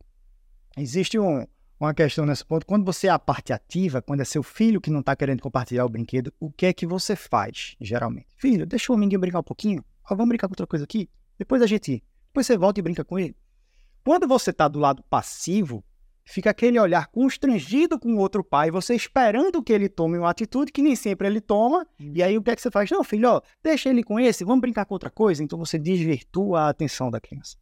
existe 0.77 1.21
um, 1.21 1.47
uma 1.79 1.95
questão 1.95 2.27
nesse 2.27 2.45
ponto. 2.45 2.67
Quando 2.67 2.85
você 2.85 3.07
é 3.07 3.11
a 3.11 3.19
parte 3.19 3.53
ativa, 3.53 4.03
quando 4.03 4.23
é 4.23 4.25
seu 4.25 4.43
filho 4.43 4.81
que 4.81 4.91
não 4.91 5.05
tá 5.05 5.15
querendo 5.15 5.41
compartilhar 5.41 5.85
o 5.85 5.89
brinquedo, 5.89 6.35
o 6.41 6.51
que 6.51 6.67
é 6.67 6.73
que 6.73 6.85
você 6.85 7.15
faz, 7.15 7.77
geralmente? 7.81 8.27
Filho, 8.35 8.67
deixa 8.67 8.91
o 8.91 8.97
amiguinho 8.97 9.21
brincar 9.21 9.39
um 9.39 9.45
pouquinho. 9.45 9.85
Ó, 10.03 10.17
vamos 10.17 10.31
brincar 10.31 10.49
com 10.49 10.53
outra 10.55 10.67
coisa 10.67 10.85
aqui? 10.85 11.09
Depois 11.39 11.63
a 11.63 11.67
gente. 11.67 12.03
Depois 12.27 12.47
você 12.47 12.59
volta 12.59 12.81
e 12.81 12.83
brinca 12.83 13.05
com 13.05 13.19
ele. 13.19 13.37
Quando 14.05 14.27
você 14.27 14.53
tá 14.53 14.67
do 14.69 14.79
lado 14.79 15.03
passivo, 15.09 15.85
fica 16.25 16.51
aquele 16.51 16.79
olhar 16.79 17.07
constrangido 17.09 17.99
com 17.99 18.15
o 18.15 18.19
outro 18.19 18.45
pai, 18.45 18.71
você 18.71 18.95
esperando 18.95 19.63
que 19.63 19.73
ele 19.73 19.89
tome 19.89 20.19
uma 20.19 20.31
atitude 20.31 20.73
que 20.73 20.83
nem 20.83 20.95
sempre 20.95 21.27
ele 21.27 21.41
toma. 21.41 21.87
E 21.99 22.23
aí 22.23 22.37
o 22.37 22.43
que 22.43 22.51
é 22.51 22.57
que 22.57 22.63
você 22.63 22.71
faz? 22.71 22.91
Não, 22.91 23.03
filho, 23.05 23.29
ó, 23.29 23.41
deixa 23.63 23.89
ele 23.89 24.03
com 24.03 24.19
esse, 24.19 24.45
vamos 24.45 24.61
brincar 24.61 24.85
com 24.85 24.95
outra 24.95 25.11
coisa. 25.11 25.43
Então 25.43 25.59
você 25.59 25.79
desvirtua 25.79 26.63
a 26.63 26.69
atenção 26.69 27.11
da 27.11 27.21
criança. 27.21 27.57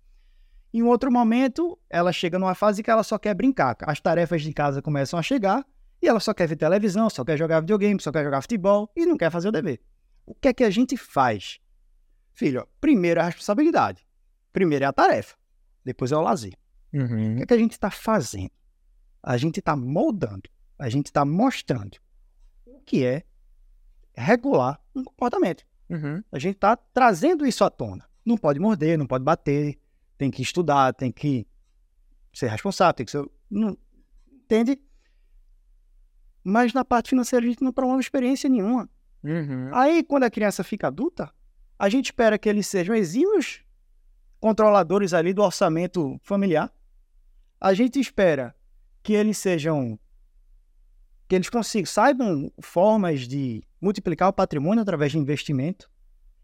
Em 0.72 0.82
um 0.82 0.88
outro 0.88 1.10
momento, 1.10 1.78
ela 1.88 2.12
chega 2.12 2.38
numa 2.38 2.54
fase 2.54 2.82
que 2.82 2.90
ela 2.90 3.02
só 3.02 3.18
quer 3.18 3.34
brincar. 3.34 3.76
As 3.82 4.00
tarefas 4.00 4.42
de 4.42 4.52
casa 4.52 4.82
começam 4.82 5.18
a 5.18 5.22
chegar 5.22 5.64
e 6.02 6.08
ela 6.08 6.20
só 6.20 6.34
quer 6.34 6.46
ver 6.46 6.56
televisão, 6.56 7.08
só 7.08 7.24
quer 7.24 7.36
jogar 7.36 7.60
videogame, 7.60 8.00
só 8.00 8.12
quer 8.12 8.24
jogar 8.24 8.42
futebol 8.42 8.90
e 8.94 9.06
não 9.06 9.16
quer 9.16 9.30
fazer 9.30 9.48
o 9.48 9.52
dever. 9.52 9.80
O 10.26 10.34
que 10.34 10.48
é 10.48 10.52
que 10.52 10.64
a 10.64 10.70
gente 10.70 10.96
faz? 10.96 11.60
Filho, 12.37 12.61
ó, 12.61 12.66
primeiro 12.81 13.18
é 13.18 13.22
a 13.22 13.27
responsabilidade. 13.27 14.07
Primeiro 14.53 14.85
é 14.85 14.88
a 14.88 14.92
tarefa. 14.92 15.35
Depois 15.83 16.12
é 16.12 16.16
o 16.16 16.20
lazer. 16.20 16.53
O 16.92 16.99
Uhum. 16.99 17.37
que 17.37 17.42
é 17.42 17.46
que 17.46 17.55
a 17.55 17.59
gente 17.59 17.72
está 17.72 17.90
fazendo? 17.90 18.51
A 19.22 19.37
gente 19.38 19.59
está 19.59 19.75
moldando, 19.75 20.49
a 20.79 20.88
gente 20.90 21.07
está 21.07 21.25
mostrando 21.25 21.96
o 22.66 22.79
que 22.83 23.05
é 23.05 23.25
regular 24.14 24.79
um 24.94 25.03
comportamento. 25.03 25.64
Uhum. 25.88 26.22
A 26.31 26.38
gente 26.38 26.57
está 26.57 26.77
trazendo 26.77 27.46
isso 27.46 27.64
à 27.64 27.70
tona. 27.70 28.05
Não 28.25 28.37
pode 28.37 28.61
morder, 28.61 28.99
não 28.99 29.07
pode 29.07 29.25
bater, 29.25 29.79
tem 30.18 30.31
que 30.31 30.42
estudar, 30.42 30.92
tem 30.92 31.11
que 31.11 31.46
ser 32.35 32.49
responsável, 32.49 32.92
tem 32.92 33.07
que 33.07 33.12
ser. 33.12 33.27
Não, 33.51 33.77
entende? 34.31 34.79
Mas 36.44 36.72
na 36.75 36.85
parte 36.85 37.11
financeira 37.11 37.44
a 37.44 37.49
gente 37.49 37.62
não 37.64 37.72
promove 37.72 38.01
experiência 38.01 38.49
nenhuma. 38.49 38.88
Uhum. 39.25 39.75
Aí, 39.75 40.05
quando 40.05 40.25
a 40.25 40.31
criança 40.31 40.62
fica 40.62 40.87
adulta, 40.88 41.33
a 41.78 41.88
gente 41.88 42.06
espera 42.06 42.38
que 42.38 42.48
eles 42.48 42.66
sejam 42.66 42.94
exímios 42.94 43.60
controladores 44.40 45.12
ali 45.12 45.32
do 45.32 45.42
orçamento 45.42 46.18
familiar. 46.22 46.72
A 47.60 47.72
gente 47.74 47.98
espera 47.98 48.54
que 49.02 49.12
eles 49.12 49.38
sejam. 49.38 49.98
que 51.28 51.34
eles 51.34 51.48
consigam, 51.48 51.86
saibam 51.86 52.52
formas 52.60 53.26
de 53.26 53.62
multiplicar 53.80 54.28
o 54.28 54.32
patrimônio 54.32 54.82
através 54.82 55.10
de 55.12 55.18
investimento 55.18 55.90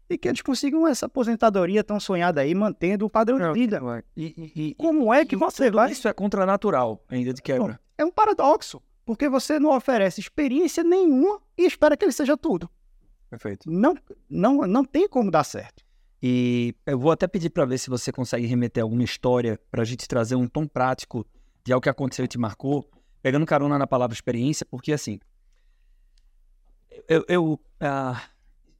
e 0.09 0.17
que 0.17 0.27
eles 0.27 0.41
consigam 0.41 0.85
essa 0.87 1.05
aposentadoria 1.05 1.83
tão 1.83 1.99
sonhada 1.99 2.41
aí, 2.41 2.53
mantendo 2.53 3.05
o 3.05 3.09
padrão 3.09 3.37
de 3.53 3.59
vida. 3.59 3.79
E, 4.17 4.51
e- 4.55 4.69
e- 4.69 4.75
Como 4.75 5.13
é 5.13 5.25
que 5.25 5.35
você 5.35 5.71
vai. 5.71 5.91
Isso 5.91 6.07
é 6.07 6.13
contranatural, 6.13 7.03
ainda 7.09 7.33
de 7.33 7.41
quebra. 7.41 7.79
É 7.97 8.03
um 8.03 8.11
paradoxo, 8.11 8.81
porque 9.05 9.29
você 9.29 9.57
não 9.59 9.75
oferece 9.75 10.19
experiência 10.19 10.83
nenhuma 10.83 11.41
e 11.57 11.65
espera 11.65 11.95
que 11.95 12.03
ele 12.03 12.11
seja 12.11 12.35
tudo. 12.35 12.69
Perfeito. 13.33 13.67
Não, 13.67 13.97
não, 14.29 14.67
não 14.67 14.85
tem 14.85 15.09
como 15.09 15.31
dar 15.31 15.43
certo. 15.43 15.83
E 16.21 16.75
eu 16.85 16.99
vou 16.99 17.09
até 17.09 17.25
pedir 17.25 17.49
para 17.49 17.65
ver 17.65 17.79
se 17.79 17.89
você 17.89 18.11
consegue 18.11 18.45
remeter 18.45 18.83
alguma 18.83 19.03
história 19.03 19.59
para 19.71 19.81
a 19.81 19.85
gente 19.85 20.07
trazer 20.07 20.35
um 20.35 20.47
tom 20.47 20.67
prático 20.67 21.25
de 21.63 21.73
algo 21.73 21.81
que 21.81 21.89
aconteceu 21.89 22.25
e 22.25 22.27
te 22.27 22.37
marcou, 22.37 22.87
pegando 23.23 23.43
carona 23.43 23.79
na 23.79 23.87
palavra 23.87 24.13
experiência, 24.13 24.67
porque 24.69 24.93
assim, 24.93 25.19
eu, 27.07 27.25
eu, 27.27 27.59
ah, 27.79 28.21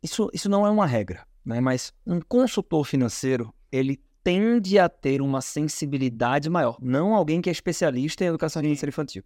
isso, 0.03 0.29
isso 0.31 0.47
não 0.47 0.67
é 0.67 0.69
uma 0.69 0.85
regra, 0.85 1.25
né? 1.43 1.59
Mas 1.59 1.91
um 2.05 2.21
consultor 2.21 2.85
financeiro 2.85 3.51
ele 3.71 3.99
tende 4.23 4.77
a 4.77 4.87
ter 4.87 5.19
uma 5.19 5.41
sensibilidade 5.41 6.47
maior, 6.47 6.77
não 6.79 7.15
alguém 7.15 7.41
que 7.41 7.49
é 7.49 7.51
especialista 7.51 8.23
em 8.23 8.27
educação 8.27 8.61
financeira 8.61 8.91
infantil. 8.91 9.23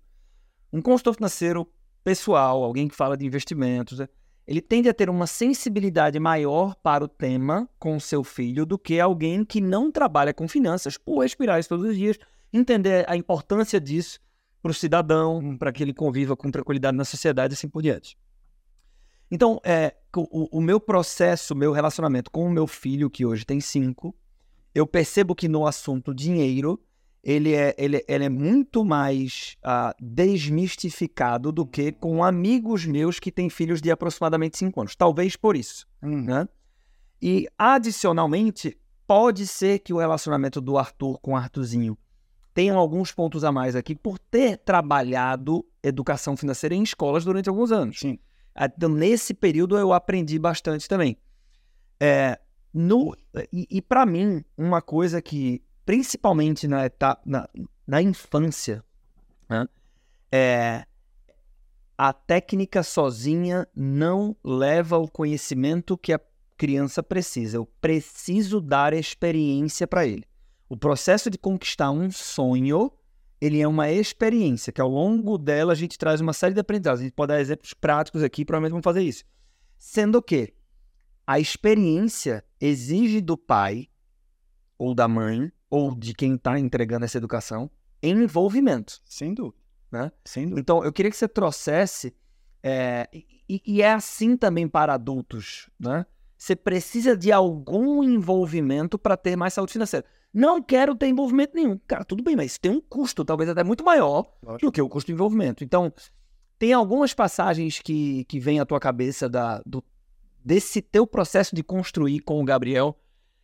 Um 0.71 0.81
consultor 0.81 1.15
financeiro 1.15 1.69
pessoal, 2.01 2.63
alguém 2.63 2.87
que 2.87 2.95
fala 2.95 3.17
de 3.17 3.25
investimentos, 3.25 3.99
né? 3.99 4.07
Ele 4.47 4.61
tende 4.61 4.87
a 4.87 4.93
ter 4.93 5.09
uma 5.09 5.27
sensibilidade 5.27 6.17
maior 6.19 6.73
para 6.75 7.03
o 7.03 7.07
tema 7.07 7.69
com 7.77 7.97
o 7.97 8.01
seu 8.01 8.23
filho 8.23 8.65
do 8.65 8.79
que 8.79 8.97
alguém 8.97 9.43
que 9.43 9.59
não 9.59 9.91
trabalha 9.91 10.33
com 10.33 10.47
finanças, 10.47 10.97
por 10.97 11.19
respirar 11.19 11.59
isso 11.59 11.67
todos 11.67 11.85
os 11.85 11.97
dias, 11.97 12.17
entender 12.53 13.03
a 13.09 13.17
importância 13.17 13.79
disso 13.79 14.19
para 14.61 14.71
o 14.71 14.73
cidadão, 14.73 15.57
para 15.57 15.73
que 15.73 15.83
ele 15.83 15.93
conviva 15.93 16.35
com 16.37 16.49
tranquilidade 16.49 16.95
na 16.95 17.03
sociedade 17.03 17.53
e 17.53 17.55
assim 17.55 17.67
por 17.67 17.81
diante. 17.81 18.17
Então, 19.29 19.59
é, 19.65 19.93
o, 20.15 20.57
o 20.57 20.61
meu 20.61 20.79
processo, 20.79 21.53
o 21.53 21.57
meu 21.57 21.73
relacionamento 21.73 22.31
com 22.31 22.47
o 22.47 22.51
meu 22.51 22.65
filho, 22.65 23.09
que 23.09 23.25
hoje 23.25 23.45
tem 23.45 23.59
cinco, 23.59 24.15
eu 24.73 24.87
percebo 24.87 25.35
que 25.35 25.49
no 25.49 25.67
assunto 25.67 26.15
dinheiro, 26.15 26.81
ele 27.27 27.53
é, 27.53 27.75
ele, 27.77 28.05
ele 28.07 28.23
é 28.23 28.29
muito 28.29 28.85
mais 28.85 29.57
ah, 29.61 29.93
desmistificado 29.99 31.51
do 31.51 31.65
que 31.65 31.91
com 31.91 32.23
amigos 32.23 32.85
meus 32.85 33.19
que 33.19 33.33
têm 33.33 33.49
filhos 33.49 33.81
de 33.81 33.91
aproximadamente 33.91 34.57
5 34.57 34.79
anos. 34.79 34.95
Talvez 34.95 35.35
por 35.35 35.57
isso. 35.57 35.85
Né? 36.01 36.47
E, 37.21 37.45
adicionalmente, 37.57 38.77
pode 39.05 39.45
ser 39.45 39.79
que 39.79 39.91
o 39.91 39.97
relacionamento 39.97 40.61
do 40.61 40.77
Arthur 40.77 41.19
com 41.19 41.33
o 41.33 41.35
Arthurzinho 41.35 41.97
tenha 42.53 42.73
alguns 42.73 43.11
pontos 43.11 43.43
a 43.43 43.51
mais 43.51 43.75
aqui 43.75 43.93
por 43.93 44.17
ter 44.17 44.55
trabalhado 44.59 45.65
educação 45.83 46.37
financeira 46.37 46.75
em 46.75 46.81
escolas 46.81 47.25
durante 47.25 47.49
alguns 47.49 47.73
anos. 47.73 47.99
Sim. 47.99 48.17
Ah, 48.55 48.71
Então, 48.73 48.87
nesse 48.87 49.33
período, 49.33 49.77
eu 49.77 49.91
aprendi 49.91 50.39
bastante 50.39 50.87
também. 50.87 51.17
É, 51.99 52.39
no, 52.73 53.13
e 53.51 53.67
e 53.69 53.81
para 53.81 54.05
mim, 54.05 54.45
uma 54.57 54.81
coisa 54.81 55.21
que, 55.21 55.61
principalmente 55.87 56.67
na 56.67 56.85
etapa, 56.85 57.21
na, 57.25 57.47
na 57.87 58.01
infância, 58.01 58.83
né, 59.49 59.65
é, 60.29 60.85
a 61.97 62.11
técnica 62.11 62.83
sozinha 62.83 63.65
não 63.73 64.35
leva 64.43 64.97
o 64.97 65.09
conhecimento 65.09 65.97
que 65.97 66.11
a 66.11 66.19
criança 66.57 67.01
precisa. 67.01 67.55
Eu 67.55 67.65
preciso 67.79 68.59
dar 68.59 68.93
experiência 68.93 69.87
para 69.87 70.05
ele. 70.05 70.25
O 70.67 70.75
processo 70.75 71.29
de 71.29 71.37
conquistar 71.37 71.89
um 71.89 72.11
sonho, 72.11 72.91
ele 73.39 73.61
é 73.61 73.67
uma 73.67 73.89
experiência, 73.89 74.73
que 74.73 74.81
ao 74.81 74.89
longo 74.89 75.37
dela 75.37 75.71
a 75.71 75.75
gente 75.75 75.97
traz 75.97 76.19
uma 76.19 76.33
série 76.33 76.53
de 76.53 76.59
aprendizados. 76.59 76.99
A 76.99 77.03
gente 77.05 77.13
pode 77.13 77.29
dar 77.29 77.39
exemplos 77.39 77.73
práticos 77.73 78.21
aqui, 78.23 78.43
provavelmente 78.43 78.71
vamos 78.71 78.83
fazer 78.83 79.03
isso. 79.03 79.23
Sendo 79.79 80.21
que 80.21 80.53
a 81.25 81.39
experiência 81.39 82.43
exige 82.59 83.21
do 83.21 83.37
pai, 83.37 83.87
ou 84.77 84.93
da 84.93 85.07
mãe, 85.07 85.49
ou 85.69 85.93
de 85.95 86.13
quem 86.13 86.35
está 86.35 86.59
entregando 86.59 87.05
essa 87.05 87.17
educação, 87.17 87.69
envolvimento. 88.01 89.01
Sem 89.05 89.33
dúvida. 89.33 89.57
Né? 89.91 90.11
Sem 90.23 90.43
dúvida. 90.43 90.59
Então, 90.61 90.83
eu 90.83 90.91
queria 90.91 91.11
que 91.11 91.17
você 91.17 91.27
trouxesse. 91.27 92.13
é, 92.63 93.07
e, 93.47 93.61
e 93.65 93.81
é 93.81 93.93
assim 93.93 94.35
também 94.35 94.67
para 94.67 94.93
adultos, 94.93 95.69
né? 95.79 96.05
Você 96.37 96.55
precisa 96.55 97.17
de 97.17 97.31
algum 97.31 98.03
envolvimento 98.03 98.99
para 98.99 99.17
ter 99.17 99.35
mais 99.35 99.53
saúde 99.53 99.73
financeira. 99.73 100.05
Não 100.31 100.61
quero 100.61 100.93
ter 100.93 101.07
envolvimento 101.07 101.55
nenhum. 101.55 101.79
Cara, 101.87 102.05
tudo 102.05 102.21
bem, 102.21 102.35
mas 102.35 102.51
isso 102.51 102.61
tem 102.61 102.71
um 102.71 102.81
custo, 102.81 103.25
talvez 103.25 103.49
até 103.49 103.63
muito 103.63 103.83
maior 103.83 104.31
do 104.61 104.71
que 104.71 104.81
o 104.81 104.87
custo 104.87 105.11
do 105.11 105.15
envolvimento. 105.15 105.63
Então, 105.63 105.91
tem 106.59 106.73
algumas 106.73 107.13
passagens 107.13 107.79
que, 107.79 108.23
que 108.25 108.39
vêm 108.39 108.59
à 108.59 108.65
tua 108.65 108.79
cabeça 108.79 109.27
da, 109.27 109.63
do, 109.65 109.83
desse 110.45 110.79
teu 110.81 111.07
processo 111.07 111.55
de 111.55 111.63
construir 111.63 112.19
com 112.19 112.39
o 112.39 112.45
Gabriel 112.45 112.95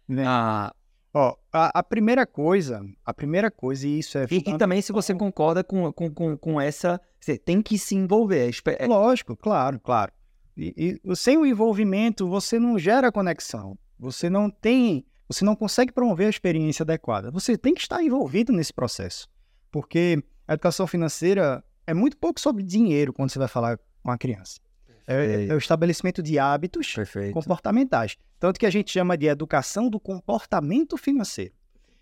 Né? 0.07 0.23
a, 0.27 0.71
Ó, 1.13 1.35
a, 1.51 1.79
a 1.79 1.83
primeira 1.83 2.25
coisa, 2.25 2.83
a 3.05 3.13
primeira 3.13 3.51
coisa, 3.51 3.87
e 3.87 3.99
isso 3.99 4.17
é 4.17 4.25
E, 4.31 4.37
e 4.37 4.57
também 4.57 4.81
se 4.81 4.91
você 4.91 5.13
concorda 5.13 5.63
com, 5.63 5.91
com, 5.93 6.11
com, 6.11 6.35
com 6.37 6.59
essa. 6.59 6.99
Você 7.19 7.37
tem 7.37 7.61
que 7.61 7.77
se 7.77 7.95
envolver. 7.95 8.49
é 8.49 8.83
é- 8.83 8.87
Lógico, 8.87 9.35
claro, 9.37 9.79
claro. 9.79 10.11
E, 10.57 10.99
e 11.03 11.15
sem 11.15 11.37
o 11.37 11.45
envolvimento, 11.45 12.27
você 12.27 12.57
não 12.59 12.77
gera 12.79 13.11
conexão. 13.11 13.77
Você 13.99 14.29
não 14.29 14.49
tem, 14.49 15.05
você 15.27 15.45
não 15.45 15.55
consegue 15.55 15.91
promover 15.91 16.27
a 16.27 16.29
experiência 16.31 16.83
adequada. 16.83 17.31
Você 17.31 17.57
tem 17.57 17.73
que 17.73 17.81
estar 17.81 18.03
envolvido 18.03 18.51
nesse 18.51 18.73
processo. 18.73 19.27
Porque 19.71 20.21
a 20.47 20.53
educação 20.53 20.85
financeira 20.87 21.63
é 21.87 21.93
muito 21.93 22.17
pouco 22.17 22.39
sobre 22.39 22.63
dinheiro 22.63 23.13
quando 23.13 23.29
você 23.31 23.39
vai 23.39 23.47
falar 23.47 23.79
com 24.03 24.11
a 24.11 24.17
criança. 24.17 24.59
É, 25.05 25.47
é 25.47 25.53
o 25.53 25.57
estabelecimento 25.57 26.23
de 26.23 26.39
hábitos 26.39 26.93
Perfeito. 26.93 27.33
comportamentais. 27.33 28.17
Tanto 28.39 28.59
que 28.59 28.65
a 28.65 28.69
gente 28.69 28.91
chama 28.91 29.17
de 29.17 29.27
educação 29.27 29.89
do 29.89 29.99
comportamento 29.99 30.97
financeiro. 30.97 31.53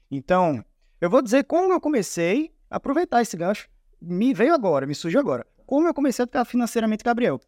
Então, 0.09 0.63
eu 0.99 1.09
vou 1.09 1.21
dizer 1.21 1.43
como 1.45 1.73
eu 1.73 1.81
comecei 1.81 2.53
a 2.69 2.77
aproveitar 2.77 3.21
esse 3.21 3.35
gancho. 3.35 3.67
Me 3.99 4.33
veio 4.33 4.53
agora, 4.53 4.85
me 4.85 4.95
surgiu 4.95 5.19
agora. 5.19 5.45
Como 5.65 5.87
eu 5.87 5.93
comecei 5.93 6.23
a 6.23 6.25
educar 6.25 6.45
financeiramente 6.45 7.03
Gabriel. 7.03 7.39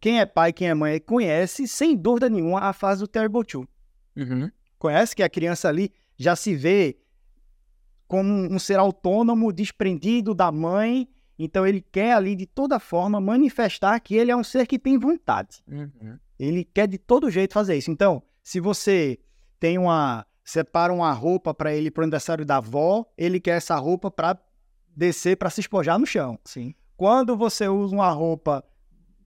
Quem 0.00 0.20
é 0.20 0.26
pai, 0.26 0.52
quem 0.52 0.68
é 0.68 0.74
mãe, 0.74 1.00
conhece, 1.00 1.66
sem 1.66 1.96
dúvida 1.96 2.28
nenhuma, 2.28 2.60
a 2.60 2.72
fase 2.72 3.00
do 3.00 3.08
Terrible 3.08 3.44
Two. 3.44 3.66
Uhum. 4.16 4.50
Conhece 4.78 5.16
que 5.16 5.22
a 5.22 5.28
criança 5.28 5.68
ali 5.68 5.90
já 6.16 6.36
se 6.36 6.54
vê 6.54 6.98
como 8.06 8.30
um 8.30 8.58
ser 8.58 8.78
autônomo, 8.78 9.52
desprendido 9.52 10.34
da 10.34 10.52
mãe. 10.52 11.08
Então, 11.38 11.66
ele 11.66 11.80
quer 11.80 12.14
ali, 12.14 12.34
de 12.34 12.46
toda 12.46 12.78
forma, 12.78 13.20
manifestar 13.20 14.00
que 14.00 14.14
ele 14.14 14.30
é 14.30 14.36
um 14.36 14.44
ser 14.44 14.66
que 14.66 14.78
tem 14.78 14.98
vontade. 14.98 15.62
Uhum. 15.70 16.18
Ele 16.38 16.64
quer 16.64 16.86
de 16.86 16.98
todo 16.98 17.30
jeito 17.30 17.52
fazer 17.52 17.76
isso. 17.76 17.90
Então, 17.90 18.22
se 18.42 18.60
você 18.60 19.18
tem 19.58 19.78
uma. 19.78 20.26
separa 20.44 20.92
uma 20.92 21.12
roupa 21.12 21.52
para 21.52 21.74
ele 21.74 21.90
para 21.90 22.02
o 22.02 22.04
aniversário 22.04 22.44
da 22.44 22.56
avó, 22.56 23.04
ele 23.16 23.40
quer 23.40 23.56
essa 23.56 23.76
roupa 23.76 24.10
para 24.10 24.38
descer 24.94 25.36
para 25.36 25.50
se 25.50 25.60
espojar 25.60 25.98
no 25.98 26.06
chão. 26.06 26.38
Sim. 26.44 26.74
Quando 26.96 27.36
você 27.36 27.68
usa 27.68 27.94
uma 27.94 28.10
roupa 28.10 28.64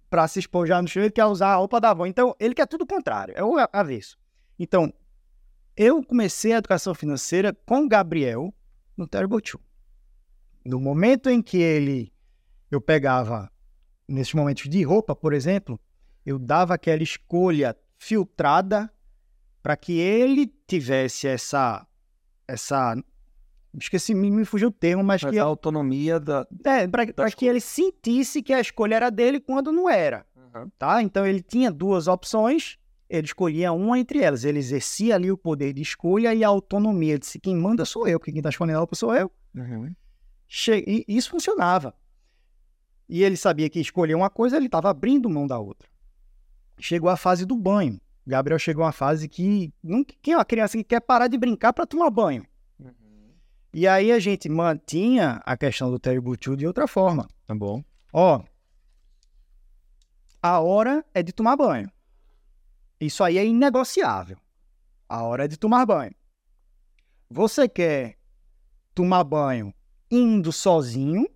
para 0.08 0.26
se 0.26 0.40
espojar 0.40 0.82
no 0.82 0.88
chão, 0.88 1.02
ele 1.02 1.12
quer 1.12 1.26
usar 1.26 1.52
a 1.52 1.56
roupa 1.56 1.80
da 1.80 1.90
avó. 1.90 2.06
Então, 2.06 2.34
ele 2.40 2.54
quer 2.54 2.66
tudo 2.66 2.82
o 2.82 2.86
contrário, 2.86 3.32
é 3.36 3.44
o 3.44 3.54
avesso. 3.72 4.18
Então, 4.58 4.92
eu 5.76 6.02
comecei 6.02 6.52
a 6.52 6.58
educação 6.58 6.94
financeira 6.94 7.56
com 7.64 7.84
o 7.84 7.88
Gabriel 7.88 8.52
no 8.96 9.06
Terrible 9.06 9.40
Two. 9.40 9.60
No 10.64 10.78
momento 10.80 11.28
em 11.30 11.40
que 11.40 11.58
ele, 11.58 12.12
eu 12.70 12.80
pegava, 12.80 13.50
nesses 14.06 14.34
momentos 14.34 14.68
de 14.68 14.82
roupa, 14.82 15.14
por 15.14 15.32
exemplo, 15.32 15.80
eu 16.24 16.38
dava 16.38 16.74
aquela 16.74 17.02
escolha 17.02 17.76
filtrada 17.98 18.92
para 19.62 19.76
que 19.76 19.98
ele 19.98 20.52
tivesse 20.66 21.28
essa, 21.28 21.86
essa, 22.46 22.96
esqueci, 23.78 24.14
me, 24.14 24.30
me 24.30 24.44
fugiu 24.44 24.68
o 24.68 24.72
termo, 24.72 25.04
mas 25.04 25.22
que 25.22 25.38
a 25.38 25.44
autonomia 25.44 26.18
da. 26.18 26.46
é, 26.64 26.88
para 26.88 27.30
que 27.30 27.46
ele 27.46 27.60
sentisse 27.60 28.42
que 28.42 28.52
a 28.52 28.60
escolha 28.60 28.96
era 28.96 29.10
dele 29.10 29.40
quando 29.40 29.70
não 29.70 29.88
era, 29.88 30.26
tá? 30.78 31.02
Então 31.02 31.26
ele 31.26 31.42
tinha 31.42 31.70
duas 31.70 32.08
opções, 32.08 32.78
ele 33.08 33.26
escolhia 33.26 33.72
uma 33.72 33.98
entre 33.98 34.20
elas. 34.20 34.44
Ele 34.44 34.58
exercia 34.58 35.16
ali 35.16 35.30
o 35.30 35.36
poder 35.36 35.72
de 35.72 35.82
escolha 35.82 36.34
e 36.34 36.44
a 36.44 36.48
autonomia. 36.48 37.12
Ele 37.12 37.18
disse, 37.18 37.38
quem 37.38 37.56
manda 37.56 37.84
sou 37.84 38.06
eu, 38.06 38.20
quem 38.20 38.36
está 38.36 38.48
escolhendo 38.48 38.76
a 38.76 38.80
roupa 38.80 38.94
sou 38.94 39.14
eu. 39.14 39.30
Uhum. 39.54 39.92
E 40.50 41.04
isso 41.06 41.30
funcionava. 41.30 41.94
E 43.08 43.22
ele 43.22 43.36
sabia 43.36 43.70
que 43.70 43.80
escolher 43.80 44.14
uma 44.14 44.28
coisa, 44.28 44.56
ele 44.56 44.66
estava 44.66 44.90
abrindo 44.90 45.30
mão 45.30 45.46
da 45.46 45.58
outra. 45.58 45.88
Chegou 46.78 47.08
a 47.08 47.16
fase 47.16 47.46
do 47.46 47.56
banho. 47.56 48.00
Gabriel 48.26 48.58
chegou 48.58 48.82
a 48.82 48.86
uma 48.86 48.92
fase 48.92 49.28
que 49.28 49.72
não 49.82 50.04
quem 50.04 50.34
é 50.34 50.36
uma 50.36 50.44
criança 50.44 50.76
que 50.76 50.84
quer 50.84 51.00
parar 51.00 51.28
de 51.28 51.38
brincar 51.38 51.72
para 51.72 51.86
tomar 51.86 52.10
banho. 52.10 52.46
E 53.72 53.86
aí 53.86 54.10
a 54.10 54.18
gente 54.18 54.48
mantinha 54.48 55.40
a 55.44 55.56
questão 55.56 55.90
do 55.90 55.98
Terrible 55.98 56.36
Two 56.36 56.56
de 56.56 56.66
outra 56.66 56.88
forma. 56.88 57.28
Tá 57.46 57.54
bom. 57.54 57.84
Ó, 58.12 58.42
a 60.42 60.60
hora 60.60 61.04
é 61.14 61.22
de 61.22 61.32
tomar 61.32 61.56
banho. 61.56 61.90
Isso 63.00 63.22
aí 63.22 63.38
é 63.38 63.46
inegociável. 63.46 64.36
A 65.08 65.22
hora 65.22 65.44
é 65.44 65.48
de 65.48 65.56
tomar 65.56 65.86
banho. 65.86 66.14
Você 67.28 67.68
quer 67.68 68.16
tomar 68.94 69.24
banho 69.24 69.72
indo 70.10 70.52
sozinho 70.52 71.26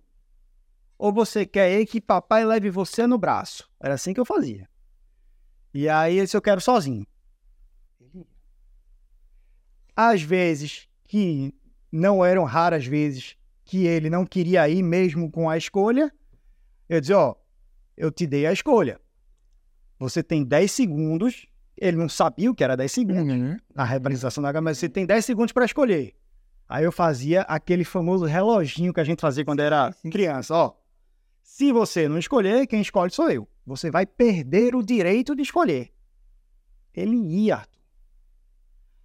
ou 0.97 1.11
você 1.13 1.45
quer 1.45 1.85
que 1.85 1.99
papai 2.01 2.45
leve 2.45 2.69
você 2.69 3.05
no 3.07 3.17
braço? 3.17 3.69
Era 3.79 3.93
assim 3.95 4.13
que 4.13 4.19
eu 4.19 4.25
fazia. 4.25 4.67
E 5.73 5.89
aí, 5.89 6.17
esse 6.17 6.35
eu 6.35 6.41
quero 6.41 6.61
sozinho. 6.61 7.05
Às 9.95 10.21
vezes, 10.21 10.87
que 11.05 11.53
não 11.91 12.23
eram 12.23 12.43
raras 12.43 12.85
vezes, 12.85 13.35
que 13.63 13.85
ele 13.85 14.09
não 14.09 14.25
queria 14.25 14.67
ir 14.69 14.83
mesmo 14.83 15.31
com 15.31 15.49
a 15.49 15.57
escolha, 15.57 16.11
eu 16.89 16.99
dizia, 16.99 17.17
ó, 17.17 17.35
eu 17.95 18.11
te 18.11 18.27
dei 18.27 18.45
a 18.45 18.51
escolha. 18.53 18.99
Você 19.97 20.21
tem 20.21 20.43
10 20.43 20.71
segundos. 20.71 21.45
Ele 21.77 21.97
não 21.97 22.07
sabia 22.07 22.49
o 22.51 22.55
que 22.55 22.63
era 22.63 22.75
10 22.77 22.91
segundos 22.91 23.33
Uhum. 23.33 23.57
na 23.73 23.83
representação 23.83 24.41
da 24.41 24.61
mas 24.61 24.77
você 24.77 24.87
tem 24.89 25.05
10 25.05 25.25
segundos 25.25 25.51
para 25.51 25.65
escolher. 25.65 26.13
Aí 26.67 26.83
eu 26.83 26.91
fazia 26.91 27.41
aquele 27.41 27.83
famoso 27.83 28.25
reloginho 28.25 28.93
que 28.93 28.99
a 28.99 29.03
gente 29.03 29.21
fazia 29.21 29.45
quando 29.45 29.59
era 29.59 29.93
criança, 30.11 30.53
ó. 30.55 30.73
Se 31.43 31.71
você 31.71 32.07
não 32.07 32.17
escolher, 32.17 32.65
quem 32.67 32.81
escolhe 32.81 33.11
sou 33.11 33.29
eu. 33.29 33.47
Você 33.65 33.91
vai 33.91 34.05
perder 34.05 34.75
o 34.75 34.81
direito 34.83 35.35
de 35.35 35.43
escolher. 35.43 35.91
Ele 36.93 37.15
ia, 37.17 37.57
Arthur. 37.57 37.79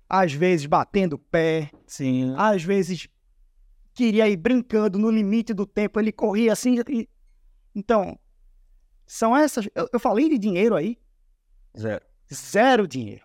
Às 0.09 0.33
vezes 0.33 0.67
batendo 0.67 1.19
pé, 1.19 1.71
Sim. 1.87 2.35
às 2.37 2.63
vezes 2.65 3.07
queria 3.95 4.29
ir 4.29 4.37
brincando 4.37 4.99
no 4.99 5.11
limite 5.11 5.53
do 5.55 5.67
tempo, 5.67 6.01
ele 6.01 6.11
corria 6.13 6.53
assim. 6.53 6.77
e- 6.89 7.09
Então, 7.75 8.19
são 9.07 9.37
essas. 9.37 9.69
Eu, 9.75 9.89
eu 9.93 10.01
falei 10.01 10.29
de 10.29 10.39
dinheiro 10.39 10.75
aí, 10.75 10.99
Zero. 11.79 12.05
zero 12.33 12.89
dinheiro. 12.89 13.25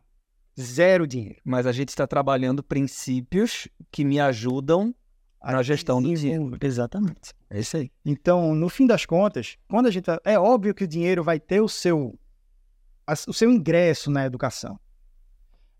Zero 0.60 1.06
dinheiro. 1.06 1.40
Mas 1.44 1.68
a 1.68 1.72
gente 1.72 1.90
está 1.90 2.08
trabalhando 2.08 2.64
princípios 2.64 3.68
que 3.92 4.06
me 4.06 4.20
ajudam 4.20 4.96
na 5.44 5.62
gestão 5.62 6.02
do 6.02 6.14
dinheiro. 6.14 6.58
Exatamente. 6.62 7.34
É 7.50 7.60
isso 7.60 7.78
aí. 7.78 7.92
Então, 8.06 8.56
no 8.56 8.70
fim 8.70 8.88
das 8.88 9.06
contas, 9.06 9.58
quando 9.68 9.88
a 9.88 9.92
gente. 9.92 10.06
vai- 10.06 10.20
É 10.24 10.40
óbvio 10.40 10.74
que 10.74 10.84
o 10.84 10.88
dinheiro 10.88 11.24
vai 11.24 11.40
ter 11.40 11.62
o 11.62 11.68
seu, 11.68 12.18
o 13.28 13.34
seu 13.34 13.52
ingresso 13.52 14.10
na 14.10 14.26
educação. 14.26 14.80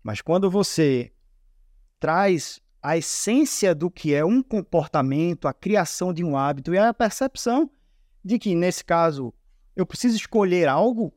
Mas 0.02 0.20
quando 0.20 0.50
você 0.50 1.10
traz 1.98 2.60
a 2.82 2.96
essência 2.96 3.74
do 3.74 3.90
que 3.90 4.14
é 4.14 4.24
um 4.24 4.42
comportamento, 4.42 5.48
a 5.48 5.54
criação 5.54 6.12
de 6.12 6.22
um 6.22 6.36
hábito 6.36 6.72
e 6.72 6.78
a 6.78 6.94
percepção 6.94 7.68
de 8.24 8.38
que, 8.38 8.54
nesse 8.54 8.84
caso, 8.84 9.32
eu 9.74 9.84
preciso 9.86 10.16
escolher 10.16 10.68
algo, 10.68 11.12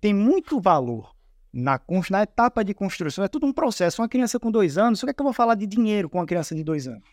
tem 0.00 0.14
muito 0.14 0.60
valor 0.60 1.15
na, 1.56 1.80
na 2.10 2.22
etapa 2.22 2.62
de 2.62 2.74
construção. 2.74 3.24
É 3.24 3.28
tudo 3.28 3.46
um 3.46 3.52
processo. 3.52 4.02
Uma 4.02 4.08
criança 4.08 4.38
com 4.38 4.50
dois 4.50 4.76
anos, 4.76 5.02
o 5.02 5.06
que 5.06 5.10
é 5.10 5.14
que 5.14 5.20
eu 5.20 5.24
vou 5.24 5.32
falar 5.32 5.54
de 5.54 5.66
dinheiro 5.66 6.08
com 6.10 6.18
uma 6.18 6.26
criança 6.26 6.54
de 6.54 6.62
dois 6.62 6.86
anos? 6.86 7.08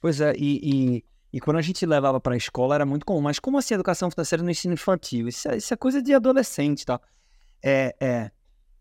Pois 0.00 0.20
é, 0.20 0.34
e, 0.36 0.60
e, 0.62 1.04
e 1.32 1.40
quando 1.40 1.58
a 1.58 1.62
gente 1.62 1.86
levava 1.86 2.20
para 2.20 2.34
a 2.34 2.36
escola 2.36 2.74
era 2.74 2.84
muito 2.84 3.06
comum. 3.06 3.20
Mas 3.20 3.38
como 3.38 3.58
assim 3.58 3.74
educação 3.74 4.10
financeira 4.10 4.42
no 4.42 4.50
ensino 4.50 4.74
infantil? 4.74 5.28
Isso 5.28 5.48
é, 5.48 5.56
isso 5.56 5.72
é 5.72 5.76
coisa 5.76 6.02
de 6.02 6.12
adolescente, 6.12 6.84
tá? 6.84 7.00
É, 7.62 7.94
é, 8.00 8.30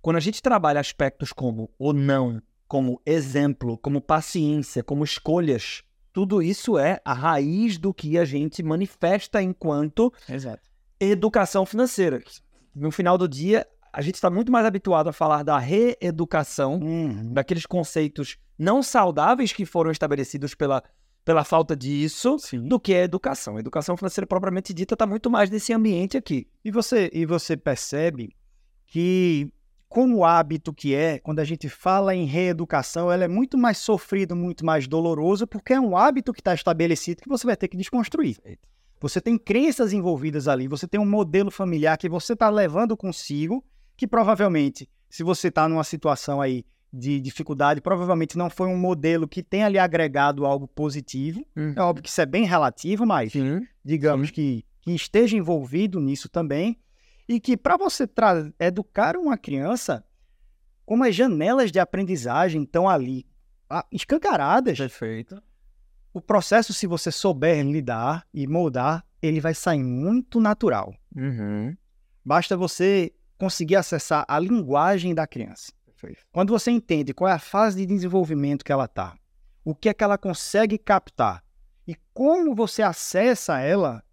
quando 0.01 0.17
a 0.17 0.19
gente 0.19 0.41
trabalha 0.41 0.79
aspectos 0.79 1.31
como 1.31 1.69
o 1.77 1.93
não, 1.93 2.41
como 2.67 2.99
exemplo, 3.05 3.77
como 3.77 4.01
paciência, 4.01 4.83
como 4.83 5.03
escolhas, 5.03 5.83
tudo 6.11 6.41
isso 6.41 6.79
é 6.79 6.99
a 7.05 7.13
raiz 7.13 7.77
do 7.77 7.93
que 7.93 8.17
a 8.17 8.25
gente 8.25 8.63
manifesta 8.63 9.41
enquanto 9.41 10.11
Exato. 10.27 10.63
educação 10.99 11.63
financeira. 11.63 12.23
No 12.73 12.91
final 12.91 13.17
do 13.17 13.27
dia, 13.27 13.65
a 13.95 14.01
gente 14.01 14.15
está 14.15 14.29
muito 14.29 14.51
mais 14.51 14.65
habituado 14.65 15.07
a 15.07 15.13
falar 15.13 15.41
da 15.41 15.57
reeducação 15.57 16.81
daqueles 17.31 17.65
conceitos 17.65 18.37
não 18.59 18.83
saudáveis 18.83 19.53
que 19.53 19.65
foram 19.65 19.89
estabelecidos 19.89 20.53
pela, 20.53 20.83
pela 21.23 21.45
falta 21.45 21.77
disso 21.77 22.37
Sim. 22.37 22.67
do 22.67 22.77
que 22.77 22.93
a 22.93 23.03
educação. 23.03 23.55
A 23.55 23.61
educação 23.61 23.95
financeira 23.95 24.27
propriamente 24.27 24.73
dita 24.73 24.95
está 24.95 25.07
muito 25.07 25.29
mais 25.31 25.49
nesse 25.49 25.71
ambiente 25.71 26.17
aqui. 26.17 26.45
E 26.63 26.71
você, 26.71 27.09
e 27.13 27.25
você 27.25 27.55
percebe 27.55 28.35
que, 28.85 29.49
como 29.87 30.25
hábito 30.25 30.73
que 30.73 30.93
é, 30.93 31.17
quando 31.19 31.39
a 31.39 31.45
gente 31.45 31.69
fala 31.69 32.13
em 32.13 32.25
reeducação, 32.25 33.09
ela 33.09 33.23
é 33.23 33.29
muito 33.29 33.57
mais 33.57 33.77
sofrido, 33.77 34.35
muito 34.35 34.65
mais 34.65 34.89
doloroso, 34.89 35.47
porque 35.47 35.71
é 35.71 35.79
um 35.79 35.95
hábito 35.95 36.33
que 36.33 36.41
está 36.41 36.53
estabelecido 36.53 37.21
que 37.21 37.29
você 37.29 37.47
vai 37.47 37.55
ter 37.55 37.69
que 37.69 37.77
desconstruir. 37.77 38.37
Você 38.99 39.21
tem 39.21 39.37
crenças 39.37 39.93
envolvidas 39.93 40.49
ali, 40.49 40.67
você 40.67 40.85
tem 40.85 40.99
um 40.99 41.09
modelo 41.09 41.49
familiar 41.49 41.97
que 41.97 42.09
você 42.09 42.33
está 42.33 42.49
levando 42.49 42.97
consigo, 42.97 43.63
que 43.95 44.07
provavelmente, 44.07 44.89
se 45.09 45.23
você 45.23 45.47
está 45.47 45.67
numa 45.67 45.83
situação 45.83 46.41
aí 46.41 46.65
de 46.91 47.19
dificuldade, 47.19 47.81
provavelmente 47.81 48.37
não 48.37 48.49
foi 48.49 48.67
um 48.67 48.77
modelo 48.77 49.27
que 49.27 49.43
tenha 49.43 49.67
lhe 49.67 49.77
agregado 49.77 50.45
algo 50.45 50.67
positivo. 50.67 51.45
É 51.75 51.81
óbvio 51.81 52.03
que 52.03 52.09
isso 52.09 52.21
é 52.21 52.25
bem 52.25 52.45
relativo, 52.45 53.05
mas 53.05 53.33
Sim. 53.33 53.67
digamos 53.83 54.31
que, 54.31 54.65
que 54.81 54.91
esteja 54.91 55.35
envolvido 55.35 55.99
nisso 55.99 56.29
também. 56.29 56.79
E 57.27 57.39
que 57.39 57.57
para 57.57 57.75
você 57.75 58.07
educar 58.59 59.17
uma 59.17 59.37
criança, 59.37 60.05
como 60.85 61.03
as 61.03 61.15
janelas 61.15 61.71
de 61.71 61.79
aprendizagem 61.79 62.63
estão 62.63 62.87
ali 62.87 63.25
ah, 63.69 63.85
escancaradas, 63.91 64.77
Perfeito. 64.77 65.41
o 66.13 66.21
processo, 66.21 66.71
se 66.71 66.85
você 66.85 67.11
souber 67.11 67.65
lidar 67.65 68.25
e 68.33 68.45
moldar, 68.47 69.03
ele 69.21 69.41
vai 69.41 69.55
sair 69.55 69.83
muito 69.83 70.39
natural. 70.39 70.93
Uhum. 71.15 71.75
Basta 72.23 72.55
você 72.55 73.11
conseguir 73.37 73.75
acessar 73.75 74.25
a 74.27 74.39
linguagem 74.39 75.13
da 75.13 75.27
criança. 75.27 75.71
Quando 76.31 76.51
você 76.51 76.69
entende 76.71 77.13
qual 77.13 77.27
é 77.29 77.33
a 77.33 77.39
fase 77.39 77.77
de 77.77 77.85
desenvolvimento 77.85 78.63
que 78.63 78.71
ela 78.71 78.85
está, 78.85 79.15
o 79.63 79.73
que 79.73 79.89
é 79.89 79.93
que 79.93 80.03
ela 80.03 80.17
consegue 80.17 80.77
captar 80.77 81.43
e 81.87 81.95
como 82.13 82.53
você 82.53 82.81
acessa 82.83 83.59
ela, 83.59 84.03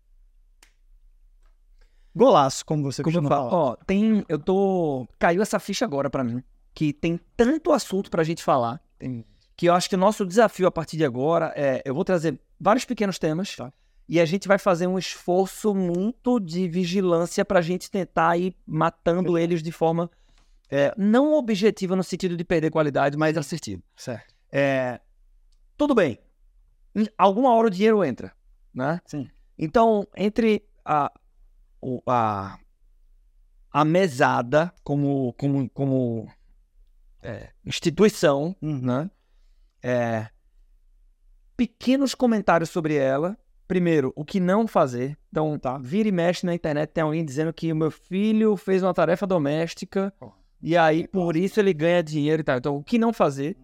golaço, 2.14 2.64
como 2.64 2.82
você 2.82 3.02
Como 3.02 3.14
costuma 3.16 3.28
falar. 3.28 3.52
ó, 3.54 3.76
tem, 3.86 4.24
eu 4.28 4.38
tô, 4.38 5.06
caiu 5.18 5.42
essa 5.42 5.58
ficha 5.58 5.84
agora 5.84 6.08
pra 6.10 6.24
mim, 6.24 6.42
que 6.74 6.92
tem 6.92 7.18
tanto 7.36 7.72
assunto 7.72 8.10
pra 8.10 8.24
gente 8.24 8.42
falar, 8.42 8.80
Tem- 8.98 9.24
que 9.56 9.66
eu 9.66 9.74
acho 9.74 9.88
que 9.88 9.94
o 9.94 9.98
nosso 9.98 10.24
desafio 10.26 10.66
a 10.66 10.70
partir 10.70 10.96
de 10.96 11.04
agora 11.04 11.52
é, 11.56 11.82
eu 11.84 11.94
vou 11.94 12.04
trazer 12.04 12.40
vários 12.58 12.84
pequenos 12.84 13.18
temas, 13.18 13.54
Tá. 13.54 13.72
E 14.12 14.20
a 14.20 14.26
gente 14.26 14.46
vai 14.46 14.58
fazer 14.58 14.86
um 14.86 14.98
esforço 14.98 15.74
muito 15.74 16.38
de 16.38 16.68
vigilância 16.68 17.46
pra 17.46 17.62
gente 17.62 17.90
tentar 17.90 18.36
ir 18.36 18.54
matando 18.66 19.38
eles 19.38 19.62
de 19.62 19.72
forma 19.72 20.10
é, 20.70 20.92
não 20.98 21.32
objetiva 21.32 21.96
no 21.96 22.04
sentido 22.04 22.36
de 22.36 22.44
perder 22.44 22.70
qualidade, 22.70 23.16
mas 23.16 23.38
assertiva. 23.38 23.82
Certo. 23.96 24.34
É, 24.52 25.00
tudo 25.78 25.94
bem. 25.94 26.18
Em 26.94 27.06
alguma 27.16 27.54
hora 27.54 27.68
o 27.68 27.70
dinheiro 27.70 28.04
entra, 28.04 28.36
né? 28.74 29.00
Sim. 29.06 29.30
Então, 29.58 30.06
entre 30.14 30.62
a, 30.84 31.10
a, 32.06 32.58
a 33.70 33.82
mesada 33.82 34.74
como, 34.84 35.32
como, 35.38 35.70
como 35.70 36.30
é, 37.22 37.48
instituição, 37.64 38.54
Uhum. 38.60 38.78
né? 38.78 39.10
É, 39.82 40.28
pequenos 41.56 42.14
comentários 42.14 42.68
sobre 42.68 42.94
ela. 42.94 43.38
Primeiro, 43.72 44.12
o 44.14 44.22
que 44.22 44.38
não 44.38 44.66
fazer. 44.66 45.16
Então, 45.30 45.58
Tá. 45.58 45.78
vira 45.78 46.06
e 46.06 46.12
mexe 46.12 46.44
na 46.44 46.54
internet, 46.54 46.90
tem 46.90 47.02
alguém 47.02 47.24
dizendo 47.24 47.52
que 47.54 47.72
o 47.72 47.76
meu 47.76 47.90
filho 47.90 48.54
fez 48.54 48.82
uma 48.82 48.92
tarefa 48.92 49.26
doméstica 49.26 50.12
e 50.62 50.76
aí 50.76 51.08
por 51.08 51.36
isso 51.36 51.58
ele 51.58 51.72
ganha 51.72 52.02
dinheiro 52.02 52.42
e 52.42 52.44
tal. 52.44 52.58
Então, 52.58 52.76
o 52.76 52.84
que 52.84 52.98
não 52.98 53.14
fazer 53.14 53.56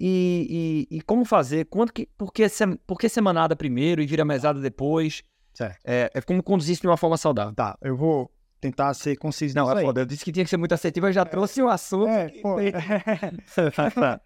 e, 0.00 0.86
e, 0.90 0.96
e 0.96 1.02
como 1.02 1.24
fazer, 1.26 1.66
quanto 1.66 1.92
que, 1.92 2.06
por, 2.16 2.32
que 2.32 2.48
sem- 2.48 2.76
por 2.86 2.98
que 2.98 3.10
semanada 3.10 3.54
primeiro 3.54 4.00
e 4.00 4.06
vira 4.06 4.24
mesada 4.24 4.58
depois. 4.58 5.22
Certo. 5.52 5.78
É, 5.84 6.10
é 6.14 6.20
como 6.22 6.42
conduzir 6.42 6.72
isso 6.72 6.80
de 6.82 6.88
uma 6.88 6.96
forma 6.96 7.18
saudável. 7.18 7.54
Tá, 7.54 7.76
eu 7.82 7.94
vou 7.94 8.30
tentar 8.58 8.94
ser 8.94 9.16
conciso 9.16 9.54
Não, 9.54 9.70
é 9.70 9.82
foda. 9.82 10.00
Eu 10.00 10.06
disse 10.06 10.24
que 10.24 10.32
tinha 10.32 10.44
que 10.44 10.50
ser 10.50 10.56
muito 10.56 10.72
assertivo, 10.72 11.08
eu 11.08 11.12
já 11.12 11.26
trouxe 11.26 11.60
o 11.60 11.68
assunto. 11.68 12.08
É, 12.08 12.30
que 12.30 12.40
pô. 12.40 12.56
tem- 12.56 12.72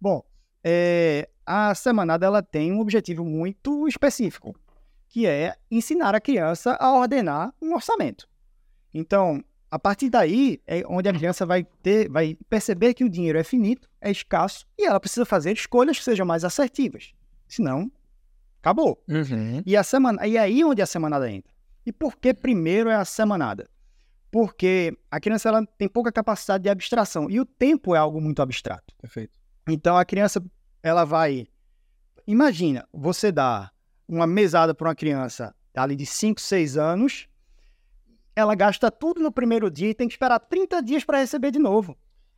Bom, 0.00 0.22
é, 0.62 1.28
a 1.44 1.74
semanada 1.74 2.24
ela 2.26 2.42
tem 2.42 2.70
um 2.72 2.78
objetivo 2.80 3.24
muito 3.24 3.88
específico, 3.88 4.54
que 5.08 5.26
é 5.26 5.56
ensinar 5.70 6.14
a 6.14 6.20
criança 6.20 6.76
a 6.78 6.92
ordenar 6.92 7.52
um 7.60 7.74
orçamento. 7.74 8.28
Então, 8.92 9.42
a 9.70 9.78
partir 9.78 10.10
daí 10.10 10.60
é 10.66 10.82
onde 10.86 11.08
a 11.08 11.12
criança 11.12 11.44
vai 11.44 11.64
ter, 11.82 12.08
vai 12.08 12.36
perceber 12.48 12.94
que 12.94 13.04
o 13.04 13.08
dinheiro 13.08 13.38
é 13.38 13.44
finito, 13.44 13.88
é 14.00 14.10
escasso 14.10 14.66
e 14.78 14.86
ela 14.86 15.00
precisa 15.00 15.24
fazer 15.24 15.52
escolhas 15.52 15.98
que 15.98 16.04
sejam 16.04 16.26
mais 16.26 16.44
assertivas. 16.44 17.12
Senão, 17.46 17.90
acabou. 18.60 19.02
Uhum. 19.08 19.62
E 19.64 19.76
a 19.76 19.82
semana, 19.82 20.26
e 20.26 20.36
aí 20.36 20.64
onde 20.64 20.82
a 20.82 20.86
semanada 20.86 21.30
entra. 21.30 21.52
E 21.84 21.92
por 21.92 22.16
que 22.16 22.34
primeiro 22.34 22.90
é 22.90 22.94
a 22.94 23.04
semanada? 23.04 23.68
Porque 24.30 24.96
a 25.10 25.18
criança 25.18 25.48
ela 25.48 25.64
tem 25.78 25.88
pouca 25.88 26.12
capacidade 26.12 26.64
de 26.64 26.68
abstração 26.68 27.30
e 27.30 27.40
o 27.40 27.46
tempo 27.46 27.94
é 27.94 27.98
algo 27.98 28.20
muito 28.20 28.42
abstrato. 28.42 28.94
Perfeito. 29.00 29.38
Então 29.66 29.96
a 29.96 30.04
criança 30.04 30.42
ela 30.82 31.04
vai 31.04 31.46
imagina, 32.26 32.86
você 32.92 33.32
dá 33.32 33.70
uma 34.08 34.26
mesada 34.26 34.74
para 34.74 34.88
uma 34.88 34.94
criança 34.94 35.54
ali 35.76 35.94
de 35.94 36.06
5, 36.06 36.40
6 36.40 36.76
anos, 36.76 37.28
ela 38.34 38.54
gasta 38.54 38.90
tudo 38.90 39.20
no 39.20 39.30
primeiro 39.30 39.70
dia 39.70 39.90
e 39.90 39.94
tem 39.94 40.08
que 40.08 40.14
esperar 40.14 40.38
30 40.40 40.80
dias 40.82 41.04
para 41.04 41.18
receber 41.18 41.50
de 41.50 41.58
novo. 41.58 41.96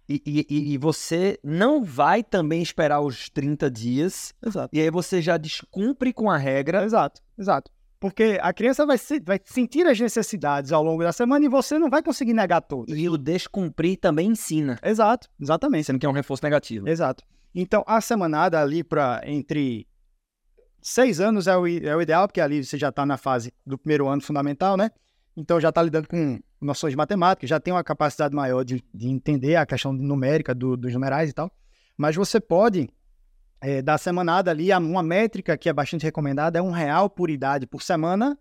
E, 0.09 0.21
e- 0.27 0.73
e- 0.75 0.79
você 0.79 1.39
não 1.45 1.85
vai 1.85 2.23
também 2.25 2.61
esperar 2.61 3.01
os 3.01 3.29
30 3.31 3.71
dias, 3.71 4.35
Exato. 4.45 4.68
e 4.77 4.81
aí 4.81 4.91
você 4.91 5.23
já 5.23 5.37
descumpre 5.37 6.12
com 6.12 6.29
a 6.29 6.37
regra. 6.37 6.85
Exato, 6.85 7.23
exato. 7.39 7.71
Porque 8.01 8.39
a 8.43 8.53
criança 8.53 8.85
vai, 8.85 8.99
se- 8.99 9.21
vai 9.21 9.39
sentir 9.45 9.87
as 9.87 10.01
necessidades 10.01 10.73
ao 10.73 10.83
longo 10.83 11.03
da 11.05 11.12
semana 11.12 11.45
e 11.45 11.49
você 11.49 11.79
não 11.79 11.89
vai 11.89 12.03
conseguir 12.03 12.33
negar 12.33 12.61
todas. 12.62 12.99
E 12.99 13.09
o 13.09 13.16
descumprir 13.16 13.99
também 14.01 14.29
ensina, 14.31 14.79
Exato, 14.83 15.29
exatamente. 15.41 15.85
sendo 15.85 15.99
que 15.99 16.07
é 16.07 16.09
um 16.09 16.12
reforço 16.12 16.43
negativo. 16.45 16.89
Exato. 16.89 17.23
Então, 17.55 17.85
a 17.87 18.01
semanada 18.01 18.61
ali 18.61 18.83
para 18.83 19.21
entre 19.27 19.87
seis 20.83 21.20
anos 21.20 21.47
é 21.47 21.57
o, 21.57 21.66
é 21.66 21.97
o 21.97 22.01
ideal, 22.03 22.26
porque 22.26 22.41
ali 22.41 22.64
você 22.64 22.76
já 22.78 22.89
está 22.89 23.05
na 23.07 23.16
fase 23.16 23.53
do 23.66 23.76
primeiro 23.78 24.09
ano 24.09 24.22
fundamental, 24.22 24.76
né? 24.76 24.91
Então, 25.37 25.61
já 25.61 25.68
está 25.68 25.83
lidando 25.83 26.09
com 26.09 26.39
noções 26.61 26.93
de 26.93 26.97
matemática, 26.97 27.47
já 27.47 27.59
tem 27.61 27.72
uma 27.72 27.85
capacidade 27.85 28.35
maior 28.35 28.64
de, 28.64 28.83
de 28.93 29.09
entender 29.09 29.57
a 29.57 29.64
questão 29.64 29.93
numérica 29.93 30.55
do- 30.55 30.76
dos 30.76 30.93
numerais 30.93 31.31
e 31.31 31.33
tal. 31.33 31.51
Mas 31.97 32.16
você 32.16 32.41
pode 32.41 32.89
eh, 33.62 33.81
dar 33.83 33.97
semanada 33.99 34.51
ali, 34.51 34.72
uma 34.72 35.03
métrica 35.03 35.57
que 35.57 35.68
é 35.68 35.72
bastante 35.72 36.03
recomendada 36.03 36.59
é 36.59 36.62
um 36.62 36.70
real 36.70 37.09
por 37.09 37.31
idade 37.31 37.66
por 37.66 37.83
semana, 37.83 38.39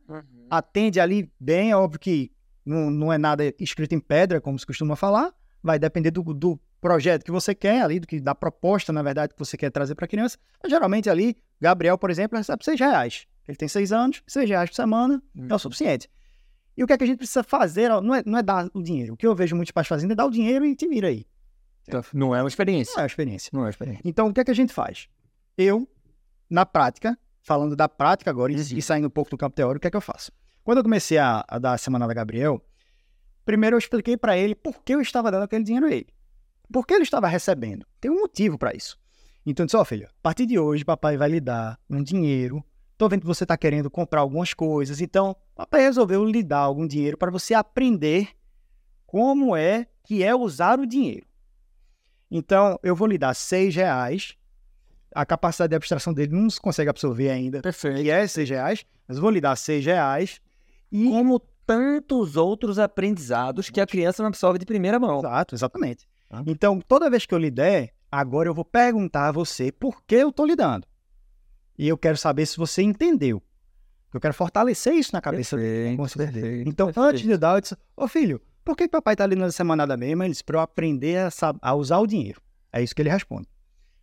atende 0.50 1.00
ali 1.00 1.32
bem, 1.40 1.72
é 1.72 1.76
óbvio 1.78 2.00
que 2.00 2.32
não, 2.66 2.90
não 2.90 3.14
é 3.14 3.18
nada 3.18 3.54
escrito 3.60 3.94
em 3.94 4.00
pedra, 4.00 4.42
como 4.42 4.58
se 4.58 4.66
costuma 4.66 4.96
falar, 4.96 5.34
vai 5.62 5.78
depender 5.78 6.12
do, 6.12 6.22
do 6.34 6.60
projeto 6.82 7.24
que 7.24 7.32
você 7.32 7.54
quer 7.54 7.82
ali, 7.82 8.00
do 8.00 8.08
que 8.08 8.20
da 8.20 8.34
proposta, 8.34 8.92
na 8.94 9.04
verdade, 9.04 9.34
que 9.34 9.40
você 9.40 9.58
quer 9.58 9.70
trazer 9.70 9.96
para 9.96 10.06
a 10.06 10.08
criança. 10.08 10.38
Mas, 10.62 10.72
geralmente 10.72 11.10
ali, 11.10 11.38
Gabriel, 11.62 11.98
por 11.98 12.10
exemplo, 12.10 12.38
recebe 12.38 12.64
seis 12.64 12.80
reais. 12.80 13.26
Ele 13.48 13.58
tem 13.58 13.68
seis 13.68 13.92
anos, 13.92 14.22
seis 14.28 14.48
reais 14.50 14.70
por 14.70 14.76
semana 14.76 15.22
é 15.50 15.54
o 15.54 15.60
suficiente. 15.60 16.10
E 16.78 16.84
o 16.84 16.88
que 16.88 16.94
é 16.94 16.98
que 16.98 17.04
a 17.04 17.08
gente 17.08 17.18
precisa 17.18 17.44
fazer? 17.44 17.90
Não 18.02 18.16
é, 18.16 18.24
não 18.26 18.38
é 18.38 18.44
dar 18.44 18.70
o 18.74 18.82
dinheiro. 18.82 19.14
O 19.14 19.18
que 19.18 19.28
eu 19.28 19.36
vejo 19.36 19.56
muitos 19.56 19.72
pais 19.72 19.88
fazendo 19.88 20.12
é 20.12 20.16
dar 20.16 20.26
o 20.26 20.32
dinheiro 20.32 20.66
e 20.66 20.76
te 20.76 20.88
vira 20.88 21.08
aí. 21.10 21.26
Então, 21.88 22.02
Não 22.14 22.36
é 22.36 22.42
uma 22.42 22.48
experiência. 22.48 22.94
Não 22.96 23.02
é 23.02 23.04
a 23.04 23.08
experiência. 23.08 23.50
Não 23.52 23.62
é 23.62 23.64
uma 23.64 23.70
experiência. 23.70 24.02
Então, 24.06 24.28
o 24.28 24.34
que 24.34 24.40
é 24.40 24.44
que 24.46 24.52
a 24.52 24.56
gente 24.56 24.72
faz? 24.72 25.10
Eu, 25.58 25.90
na 26.50 26.66
prática, 26.66 27.18
falando 27.42 27.76
da 27.76 27.90
prática 27.90 28.30
agora 28.30 28.52
e, 28.52 28.56
Uhum. 28.56 28.62
e 28.78 28.82
saindo 28.82 29.08
um 29.08 29.10
pouco 29.10 29.32
do 29.32 29.38
campo 29.38 29.56
teórico, 29.56 29.80
o 29.80 29.82
que 29.82 29.88
é 29.88 29.92
que 29.92 29.98
eu 29.98 30.02
faço? 30.02 30.32
Quando 30.64 30.78
eu 30.78 30.84
comecei 30.84 31.18
a, 31.18 31.44
a 31.48 31.58
dar 31.58 31.74
a 31.74 31.78
semana 31.78 32.08
da 32.08 32.14
Gabriel, 32.14 32.64
primeiro 33.44 33.74
eu 33.76 33.80
expliquei 33.80 34.16
para 34.16 34.38
ele 34.38 34.54
por 34.54 34.84
que 34.84 34.94
eu 34.94 35.02
estava 35.02 35.32
dando 35.32 35.44
aquele 35.44 35.64
dinheiro 35.64 35.88
a 35.88 35.92
ele. 35.92 36.08
Por 36.72 36.86
que 36.86 36.94
ele 36.94 37.04
estava 37.04 37.28
recebendo? 37.28 37.86
Tem 38.00 38.12
um 38.12 38.20
motivo 38.20 38.58
para 38.58 38.74
isso. 38.76 38.99
Então, 39.50 39.64
eu 39.64 39.66
disse, 39.66 39.78
ó, 39.78 39.84
filho, 39.84 40.08
a 40.08 40.22
partir 40.22 40.46
de 40.46 40.60
hoje, 40.60 40.86
papai 40.86 41.18
vai 41.18 41.30
lhe 41.30 41.40
dar 41.40 41.80
um 41.90 42.04
dinheiro. 42.04 42.64
Tô 42.98 43.10
vendo 43.10 43.22
que 43.22 43.28
você 43.28 43.46
está 43.46 43.58
querendo 43.58 43.90
comprar 43.90 44.22
algumas 44.22 44.54
coisas. 44.54 45.02
Então, 45.02 45.36
papai 45.56 45.82
resolveu 45.82 46.24
lhe 46.24 46.44
dar 46.44 46.60
algum 46.60 46.86
dinheiro 46.86 47.18
para 47.18 47.32
você 47.32 47.56
aprender 47.56 48.30
como 49.08 49.56
é 49.56 49.88
que 50.04 50.24
é 50.24 50.36
usar 50.36 50.80
o 50.80 50.86
dinheiro. 50.86 51.26
Então, 52.30 52.78
eu 52.84 52.96
vou 52.96 53.08
lhe 53.08 53.18
dar 53.18 53.34
seis 53.34 53.76
reais. 53.76 54.36
A 55.16 55.26
capacidade 55.26 55.72
de 55.72 55.76
abstração 55.76 56.14
dele 56.14 56.32
não 56.32 56.48
se 56.48 56.62
consegue 56.62 56.92
absorver 56.92 57.32
ainda. 57.32 57.62
Perfeito. 57.62 58.02
E 58.02 58.12
é 58.12 58.28
seis 58.28 58.48
reais, 58.48 58.86
mas 59.08 59.18
eu 59.18 59.22
vou 59.22 59.32
lhe 59.32 59.42
dar 59.42 59.56
seis 59.56 59.84
reais. 59.84 60.40
E... 60.92 61.10
Como 61.10 61.40
tantos 61.66 62.36
outros 62.36 62.78
aprendizados 62.78 63.72
que 63.72 63.82
a 63.82 63.88
criança 63.88 64.22
não 64.22 64.28
absorve 64.28 64.60
de 64.60 64.66
primeira 64.66 65.00
mão. 65.00 65.20
Exato, 65.20 65.56
exatamente. 65.56 66.08
Ah. 66.30 66.44
Então, 66.46 66.80
toda 66.80 67.10
vez 67.10 67.26
que 67.26 67.34
eu 67.34 67.40
lhe 67.40 67.50
der, 67.50 67.94
agora 68.12 68.50
eu 68.50 68.54
vou 68.54 68.66
perguntar 68.66 69.28
a 69.28 69.32
você 69.32 69.72
por 69.72 70.04
que 70.04 70.16
eu 70.16 70.30
estou 70.30 70.46
lhe 70.46 70.56
dando. 70.56 70.88
E 71.78 71.88
eu 71.88 71.98
quero 71.98 72.18
saber 72.18 72.46
se 72.46 72.58
você 72.58 72.82
entendeu. 72.82 73.42
Eu 74.14 74.20
quero 74.20 74.34
fortalecer 74.34 74.94
isso 74.94 75.12
na 75.14 75.22
cabeça 75.22 75.56
dele. 75.56 75.96
certeza. 76.08 76.64
Então, 76.70 76.92
antes 76.98 77.22
de 77.22 77.38
dar, 77.38 77.56
eu 77.56 77.62
disse, 77.62 77.78
ô 77.96 78.08
filho, 78.08 78.42
por 78.66 78.76
que 78.76 78.88
papai 78.88 79.14
está 79.14 79.26
lhe 79.26 79.36
dando 79.36 79.48
essa 79.48 79.64
manada 79.64 79.96
mesmo? 79.96 80.24
Ele 80.24 80.32
disse, 80.32 80.44
para 80.44 80.58
eu 80.58 80.62
aprender 80.62 81.18
a, 81.18 81.30
a 81.62 81.76
usar 81.76 82.00
o 82.00 82.08
dinheiro. 82.08 82.42
É 82.74 82.82
isso 82.82 82.94
que 82.96 83.02
ele 83.02 83.10
responde. 83.10 83.48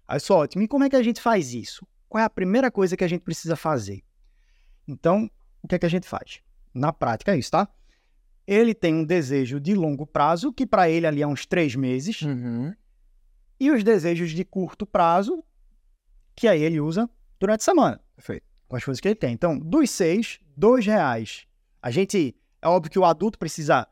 Aí 0.08 0.16
eu 0.16 0.20
sou 0.20 0.38
ótimo. 0.38 0.62
E 0.62 0.68
como 0.68 0.84
é 0.84 0.90
que 0.90 0.96
a 0.96 1.02
gente 1.02 1.20
faz 1.20 1.52
isso? 1.52 1.86
Qual 2.08 2.20
é 2.22 2.24
a 2.24 2.30
primeira 2.30 2.70
coisa 2.70 2.96
que 2.96 3.04
a 3.04 3.08
gente 3.08 3.22
precisa 3.22 3.56
fazer? 3.56 4.02
Então, 4.86 5.28
o 5.62 5.68
que 5.68 5.74
é 5.74 5.78
que 5.78 5.86
a 5.86 5.90
gente 5.90 6.06
faz? 6.06 6.40
Na 6.72 6.92
prática 6.92 7.34
é 7.34 7.38
isso, 7.38 7.50
tá? 7.50 7.68
Ele 8.46 8.72
tem 8.74 8.94
um 8.94 9.04
desejo 9.04 9.58
de 9.58 9.74
longo 9.74 10.06
prazo, 10.06 10.52
que 10.52 10.64
para 10.64 10.88
ele 10.88 11.06
ali 11.06 11.20
é 11.20 11.26
uns 11.26 11.44
três 11.44 11.74
meses, 11.74 12.22
Uhum. 12.22 12.72
E 13.58 13.70
os 13.70 13.82
desejos 13.82 14.30
de 14.30 14.44
curto 14.44 14.86
prazo, 14.86 15.42
que 16.34 16.46
aí 16.46 16.62
ele 16.62 16.80
usa 16.80 17.08
durante 17.40 17.60
a 17.60 17.64
semana. 17.64 18.00
Perfeito. 18.14 18.44
Com 18.68 18.76
as 18.76 18.84
coisas 18.84 19.00
que 19.00 19.08
ele 19.08 19.14
tem. 19.14 19.32
Então, 19.32 19.58
dos 19.58 19.90
seis, 19.90 20.38
dois 20.56 20.84
reais. 20.84 21.46
A 21.80 21.90
gente, 21.90 22.36
é 22.60 22.68
óbvio 22.68 22.90
que 22.90 22.98
o 22.98 23.04
adulto 23.04 23.38
precisa 23.38 23.86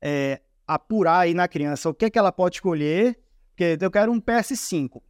é, 0.00 0.40
apurar 0.66 1.20
aí 1.20 1.34
na 1.34 1.48
criança 1.48 1.88
o 1.88 1.94
que, 1.94 2.04
é 2.04 2.10
que 2.10 2.18
ela 2.18 2.30
pode 2.30 2.56
escolher, 2.56 3.18
porque 3.50 3.76
eu 3.80 3.90
quero 3.90 4.12
um 4.12 4.20
PS5. 4.20 5.02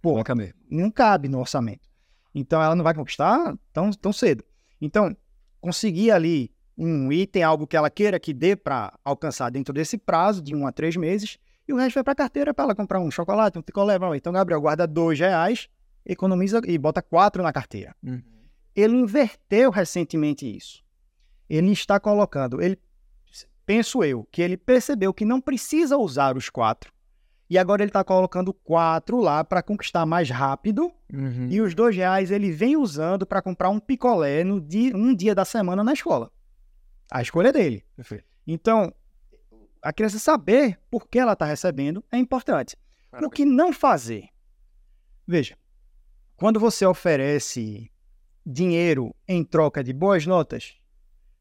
Pô, 0.00 0.12
Coloca 0.12 0.34
mesmo. 0.34 0.54
não 0.70 0.90
cabe 0.90 1.28
no 1.28 1.38
orçamento. 1.38 1.88
Então 2.34 2.62
ela 2.62 2.74
não 2.74 2.84
vai 2.84 2.94
conquistar 2.94 3.56
tão, 3.72 3.90
tão 3.90 4.12
cedo. 4.12 4.44
Então, 4.80 5.16
conseguir 5.60 6.10
ali 6.10 6.52
um 6.76 7.12
item, 7.12 7.42
algo 7.42 7.66
que 7.66 7.76
ela 7.76 7.90
queira 7.90 8.20
que 8.20 8.32
dê 8.32 8.54
para 8.54 8.96
alcançar 9.04 9.50
dentro 9.50 9.74
desse 9.74 9.98
prazo, 9.98 10.40
de 10.40 10.54
um 10.54 10.66
a 10.66 10.72
três 10.72 10.96
meses, 10.96 11.38
e 11.68 11.72
o 11.72 11.76
resto 11.76 11.96
vai 11.96 12.04
para 12.04 12.12
a 12.12 12.16
carteira 12.16 12.54
para 12.54 12.64
ela 12.64 12.74
comprar 12.74 12.98
um 12.98 13.10
chocolate, 13.10 13.58
um 13.58 13.62
picolé. 13.62 13.98
Bom, 13.98 14.14
Então, 14.14 14.32
Gabriel 14.32 14.60
guarda 14.60 14.86
dois 14.86 15.18
reais, 15.18 15.68
economiza 16.04 16.62
e 16.64 16.78
bota 16.78 17.02
quatro 17.02 17.42
na 17.42 17.52
carteira. 17.52 17.94
Uhum. 18.02 18.22
Ele 18.74 18.96
inverteu 18.96 19.70
recentemente 19.70 20.46
isso. 20.56 20.82
Ele 21.48 21.70
está 21.72 22.00
colocando, 22.00 22.62
ele, 22.62 22.78
penso 23.66 24.02
eu, 24.02 24.26
que 24.30 24.40
ele 24.40 24.56
percebeu 24.56 25.12
que 25.12 25.24
não 25.24 25.40
precisa 25.40 25.96
usar 25.98 26.36
os 26.36 26.48
quatro. 26.48 26.92
E 27.50 27.58
agora 27.58 27.82
ele 27.82 27.88
está 27.90 28.04
colocando 28.04 28.52
quatro 28.52 29.20
lá 29.20 29.42
para 29.42 29.62
conquistar 29.62 30.04
mais 30.04 30.28
rápido. 30.28 30.92
Uhum. 31.12 31.48
E 31.50 31.60
os 31.60 31.74
dois 31.74 31.96
reais 31.96 32.30
ele 32.30 32.50
vem 32.50 32.76
usando 32.76 33.26
para 33.26 33.40
comprar 33.40 33.70
um 33.70 33.80
picolé 33.80 34.44
no 34.44 34.60
dia, 34.60 34.94
um 34.94 35.14
dia 35.14 35.34
da 35.34 35.44
semana 35.44 35.82
na 35.82 35.94
escola. 35.94 36.30
A 37.10 37.22
escolha 37.22 37.48
é 37.48 37.52
dele. 37.52 37.84
Perfeito. 37.96 38.24
Então, 38.46 38.92
a 39.82 39.92
criança 39.92 40.18
saber 40.18 40.78
por 40.90 41.08
que 41.08 41.18
ela 41.18 41.32
está 41.32 41.44
recebendo 41.44 42.04
é 42.10 42.18
importante. 42.18 42.76
O 43.22 43.30
que 43.30 43.44
não 43.44 43.72
fazer? 43.72 44.28
Veja, 45.26 45.56
quando 46.36 46.60
você 46.60 46.84
oferece 46.86 47.90
dinheiro 48.44 49.14
em 49.26 49.42
troca 49.44 49.82
de 49.82 49.92
boas 49.92 50.26
notas, 50.26 50.76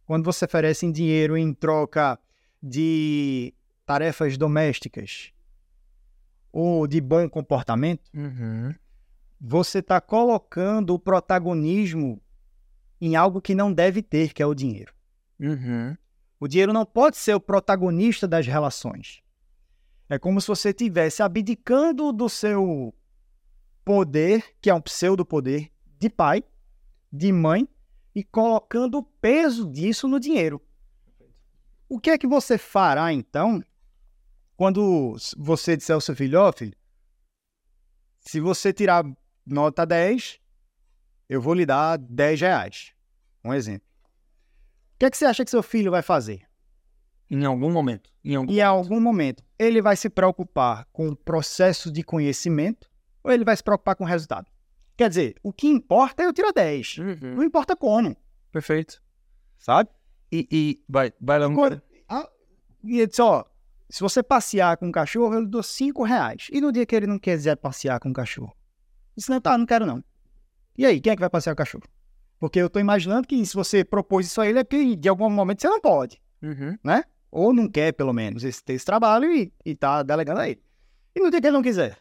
quando 0.05 0.23
você 0.25 0.45
oferece 0.45 0.89
dinheiro 0.91 1.38
em 1.38 1.53
troca 1.53 2.19
de 2.61 3.53
tarefas 3.85 4.38
domésticas 4.38 5.31
ou 6.51 6.88
de 6.88 6.99
bom 7.01 7.29
comportamento, 7.29 8.09
Uhum. 8.13 8.73
você 9.39 9.79
está 9.79 10.01
colocando 10.01 10.93
o 10.93 10.99
protagonismo 10.99 12.21
em 12.99 13.15
algo 13.15 13.39
que 13.41 13.53
não 13.53 13.71
deve 13.71 14.01
ter, 14.01 14.33
que 14.33 14.41
é 14.41 14.45
o 14.45 14.55
dinheiro. 14.55 14.93
Uhum. 15.39 15.95
O 16.39 16.47
dinheiro 16.47 16.71
não 16.71 16.85
pode 16.85 17.17
ser 17.17 17.33
o 17.33 17.39
protagonista 17.39 18.27
das 18.27 18.45
relações. 18.45 19.21
É 20.09 20.17
como 20.19 20.39
se 20.39 20.47
você 20.47 20.69
estivesse 20.69 21.21
abdicando 21.21 22.13
do 22.13 22.29
seu 22.29 22.93
poder, 23.83 24.55
que 24.61 24.69
é 24.69 24.73
um 24.73 24.81
pseudo-poder, 24.81 25.71
de 25.99 26.09
pai, 26.09 26.43
de 27.11 27.31
mãe, 27.31 27.67
e 28.13 28.23
colocando 28.23 28.97
o 28.99 29.03
peso 29.03 29.69
disso 29.69 30.07
no 30.07 30.19
dinheiro. 30.19 30.61
O 31.89 31.99
que 31.99 32.09
é 32.09 32.17
que 32.17 32.27
você 32.27 32.57
fará, 32.57 33.13
então, 33.13 33.63
quando 34.55 35.15
você 35.38 35.77
disser 35.77 35.93
ao 35.93 36.01
seu 36.01 36.15
filho, 36.15 36.39
ó 36.39 36.51
filho, 36.51 36.75
se 38.19 38.39
você 38.39 38.73
tirar 38.73 39.05
nota 39.45 39.85
10, 39.85 40.39
eu 41.29 41.41
vou 41.41 41.53
lhe 41.53 41.65
dar 41.65 41.97
10 41.97 42.41
reais. 42.41 42.93
Um 43.43 43.53
exemplo. 43.53 43.86
O 44.97 44.99
que 44.99 45.05
é 45.05 45.11
que 45.11 45.17
você 45.17 45.25
acha 45.25 45.45
que 45.45 45.51
seu 45.51 45.61
filho 45.61 45.91
vai 45.91 46.01
fazer? 46.01 46.41
Em 47.29 47.45
algum 47.45 47.71
momento. 47.71 48.09
Em 48.25 48.35
algum... 48.35 48.51
E 48.51 48.57
em 48.57 48.63
algum 48.63 48.99
momento, 48.99 49.43
ele 49.59 49.79
vai 49.79 49.95
se 49.95 50.09
preocupar 50.09 50.87
com 50.91 51.09
o 51.09 51.15
processo 51.15 51.91
de 51.91 52.01
conhecimento 52.01 52.89
ou 53.23 53.31
ele 53.31 53.45
vai 53.45 53.55
se 53.55 53.63
preocupar 53.63 53.95
com 53.95 54.03
o 54.03 54.07
resultado? 54.07 54.47
Quer 54.97 55.09
dizer, 55.09 55.35
o 55.43 55.53
que 55.53 55.67
importa 55.67 56.23
é 56.23 56.25
eu 56.25 56.33
tirar 56.33 56.51
10. 56.51 56.97
Uhum. 56.97 57.35
Não 57.35 57.43
importa 57.43 57.75
como, 57.75 58.17
Perfeito. 58.51 58.99
sabe? 59.59 59.91
E, 60.31 60.47
e 60.51 60.83
vai, 60.89 61.13
vai 61.21 61.37
lá. 61.37 61.53
Quando- 61.53 61.79
ah, 62.09 62.27
E 62.83 62.97
ele 62.97 63.05
disse, 63.05 63.21
ó, 63.21 63.45
se 63.87 63.99
você 64.01 64.23
passear 64.23 64.77
com 64.77 64.87
um 64.87 64.91
cachorro, 64.91 65.35
eu 65.35 65.41
lhe 65.41 65.47
dou 65.47 65.61
5 65.61 66.01
reais. 66.03 66.47
E 66.51 66.59
no 66.59 66.71
dia 66.71 66.87
que 66.87 66.95
ele 66.95 67.05
não 67.05 67.19
quiser 67.19 67.55
passear 67.55 67.99
com 67.99 68.09
o 68.09 68.13
cachorro? 68.13 68.51
Disse, 69.15 69.29
não, 69.29 69.39
tá, 69.39 69.55
não 69.55 69.65
quero 69.67 69.85
não. 69.85 70.03
E 70.75 70.87
aí, 70.87 70.99
quem 70.99 71.11
é 71.11 71.15
que 71.15 71.19
vai 71.19 71.29
passear 71.29 71.53
com 71.53 71.61
o 71.61 71.63
cachorro? 71.63 71.83
Porque 72.39 72.59
eu 72.59 72.69
tô 72.69 72.79
imaginando 72.79 73.27
que 73.27 73.45
se 73.45 73.55
você 73.55 73.83
propôs 73.83 74.27
isso 74.27 74.39
a 74.39 74.47
ele 74.47 74.59
é 74.59 74.63
porque 74.63 74.95
de 74.95 75.09
algum 75.09 75.29
momento 75.29 75.61
você 75.61 75.69
não 75.69 75.81
pode. 75.81 76.21
Uhum. 76.41 76.77
Ou 77.31 77.53
não 77.53 77.67
quer, 77.67 77.91
pelo 77.93 78.13
menos, 78.13 78.43
esse, 78.43 78.63
ter 78.63 78.73
esse 78.73 78.85
trabalho 78.85 79.31
e, 79.31 79.51
e 79.65 79.75
tá 79.75 80.03
delegando 80.03 80.39
a 80.39 80.49
ele. 80.49 80.61
E 81.15 81.19
no 81.19 81.29
dia 81.29 81.41
que 81.41 81.47
ele 81.47 81.55
não 81.55 81.63
quiser? 81.63 81.97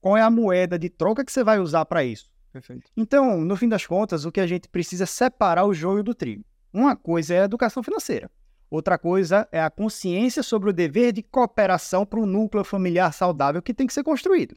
Qual 0.00 0.16
é 0.16 0.22
a 0.22 0.30
moeda 0.30 0.78
de 0.78 0.90
troca 0.90 1.24
que 1.24 1.32
você 1.32 1.42
vai 1.42 1.58
usar 1.58 1.84
para 1.84 2.04
isso? 2.04 2.30
Perfeito. 2.52 2.90
Então, 2.96 3.40
no 3.40 3.56
fim 3.56 3.68
das 3.68 3.86
contas, 3.86 4.24
o 4.24 4.32
que 4.32 4.40
a 4.40 4.46
gente 4.46 4.68
precisa 4.68 5.04
é 5.04 5.06
separar 5.06 5.64
o 5.64 5.72
joio 5.72 6.02
do 6.02 6.14
trigo. 6.14 6.44
Uma 6.72 6.94
coisa 6.94 7.34
é 7.34 7.40
a 7.40 7.44
educação 7.44 7.82
financeira. 7.82 8.30
Outra 8.70 8.98
coisa 8.98 9.46
é 9.52 9.60
a 9.60 9.70
consciência 9.70 10.42
sobre 10.42 10.70
o 10.70 10.72
dever 10.72 11.12
de 11.12 11.22
cooperação 11.22 12.06
para 12.06 12.18
um 12.18 12.26
núcleo 12.26 12.64
familiar 12.64 13.12
saudável 13.12 13.60
que 13.62 13.74
tem 13.74 13.86
que 13.86 13.92
ser 13.92 14.02
construído. 14.02 14.56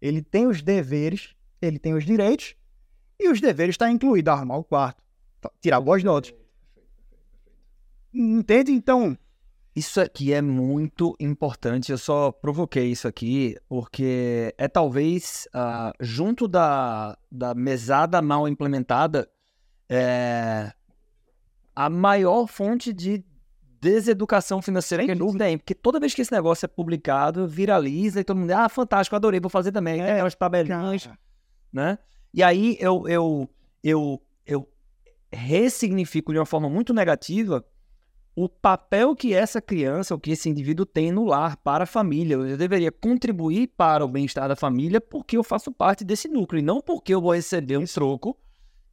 Ele 0.00 0.22
tem 0.22 0.46
os 0.46 0.62
deveres, 0.62 1.34
ele 1.60 1.78
tem 1.78 1.94
os 1.94 2.04
direitos, 2.04 2.54
e 3.18 3.28
os 3.28 3.40
deveres 3.40 3.74
estão 3.74 3.88
incluídos 3.88 4.32
arrumar 4.32 4.56
o 4.58 4.64
quarto, 4.64 5.02
t- 5.40 5.50
tirar 5.60 5.80
boas 5.80 6.02
notas. 6.04 6.34
Entende? 8.12 8.72
Então, 8.72 9.16
Isso 9.76 10.00
aqui 10.00 10.32
é 10.32 10.40
muito 10.40 11.14
importante. 11.20 11.92
Eu 11.92 11.98
só 11.98 12.32
provoquei 12.32 12.86
isso 12.86 13.06
aqui 13.06 13.54
porque 13.68 14.54
é 14.56 14.66
talvez, 14.68 15.46
ah, 15.52 15.92
junto 16.00 16.48
da, 16.48 17.18
da 17.30 17.54
mesada 17.54 18.22
mal 18.22 18.48
implementada, 18.48 19.28
é, 19.86 20.72
a 21.74 21.90
maior 21.90 22.46
fonte 22.46 22.90
de 22.90 23.22
deseducação 23.78 24.62
financeira 24.62 25.04
que 25.04 25.10
a 25.10 25.14
gente 25.14 25.36
tem. 25.36 25.58
Porque 25.58 25.74
toda 25.74 26.00
vez 26.00 26.14
que 26.14 26.22
esse 26.22 26.32
negócio 26.32 26.64
é 26.64 26.68
publicado, 26.68 27.46
viraliza 27.46 28.20
e 28.20 28.24
todo 28.24 28.38
mundo, 28.38 28.52
ah, 28.52 28.70
fantástico, 28.70 29.14
adorei, 29.14 29.40
vou 29.40 29.50
fazer 29.50 29.72
também. 29.72 30.00
É, 30.00 30.22
umas 30.22 30.34
tabelinhas, 30.34 31.06
né? 31.70 31.98
E 32.36 32.42
aí 32.42 32.76
eu, 32.78 33.08
eu, 33.08 33.48
eu, 33.82 34.22
eu 34.44 34.68
ressignifico 35.32 36.34
de 36.34 36.38
uma 36.38 36.44
forma 36.44 36.68
muito 36.68 36.92
negativa 36.92 37.64
o 38.34 38.46
papel 38.46 39.16
que 39.16 39.32
essa 39.32 39.62
criança, 39.62 40.12
ou 40.12 40.20
que 40.20 40.30
esse 40.30 40.46
indivíduo 40.46 40.84
tem 40.84 41.10
no 41.10 41.24
lar, 41.24 41.56
para 41.56 41.84
a 41.84 41.86
família. 41.86 42.34
Eu 42.34 42.58
deveria 42.58 42.92
contribuir 42.92 43.68
para 43.68 44.04
o 44.04 44.08
bem-estar 44.08 44.46
da 44.46 44.54
família 44.54 45.00
porque 45.00 45.38
eu 45.38 45.42
faço 45.42 45.72
parte 45.72 46.04
desse 46.04 46.28
núcleo, 46.28 46.60
e 46.60 46.62
não 46.62 46.82
porque 46.82 47.14
eu 47.14 47.22
vou 47.22 47.32
receber 47.32 47.78
um 47.78 47.86
troco 47.86 48.38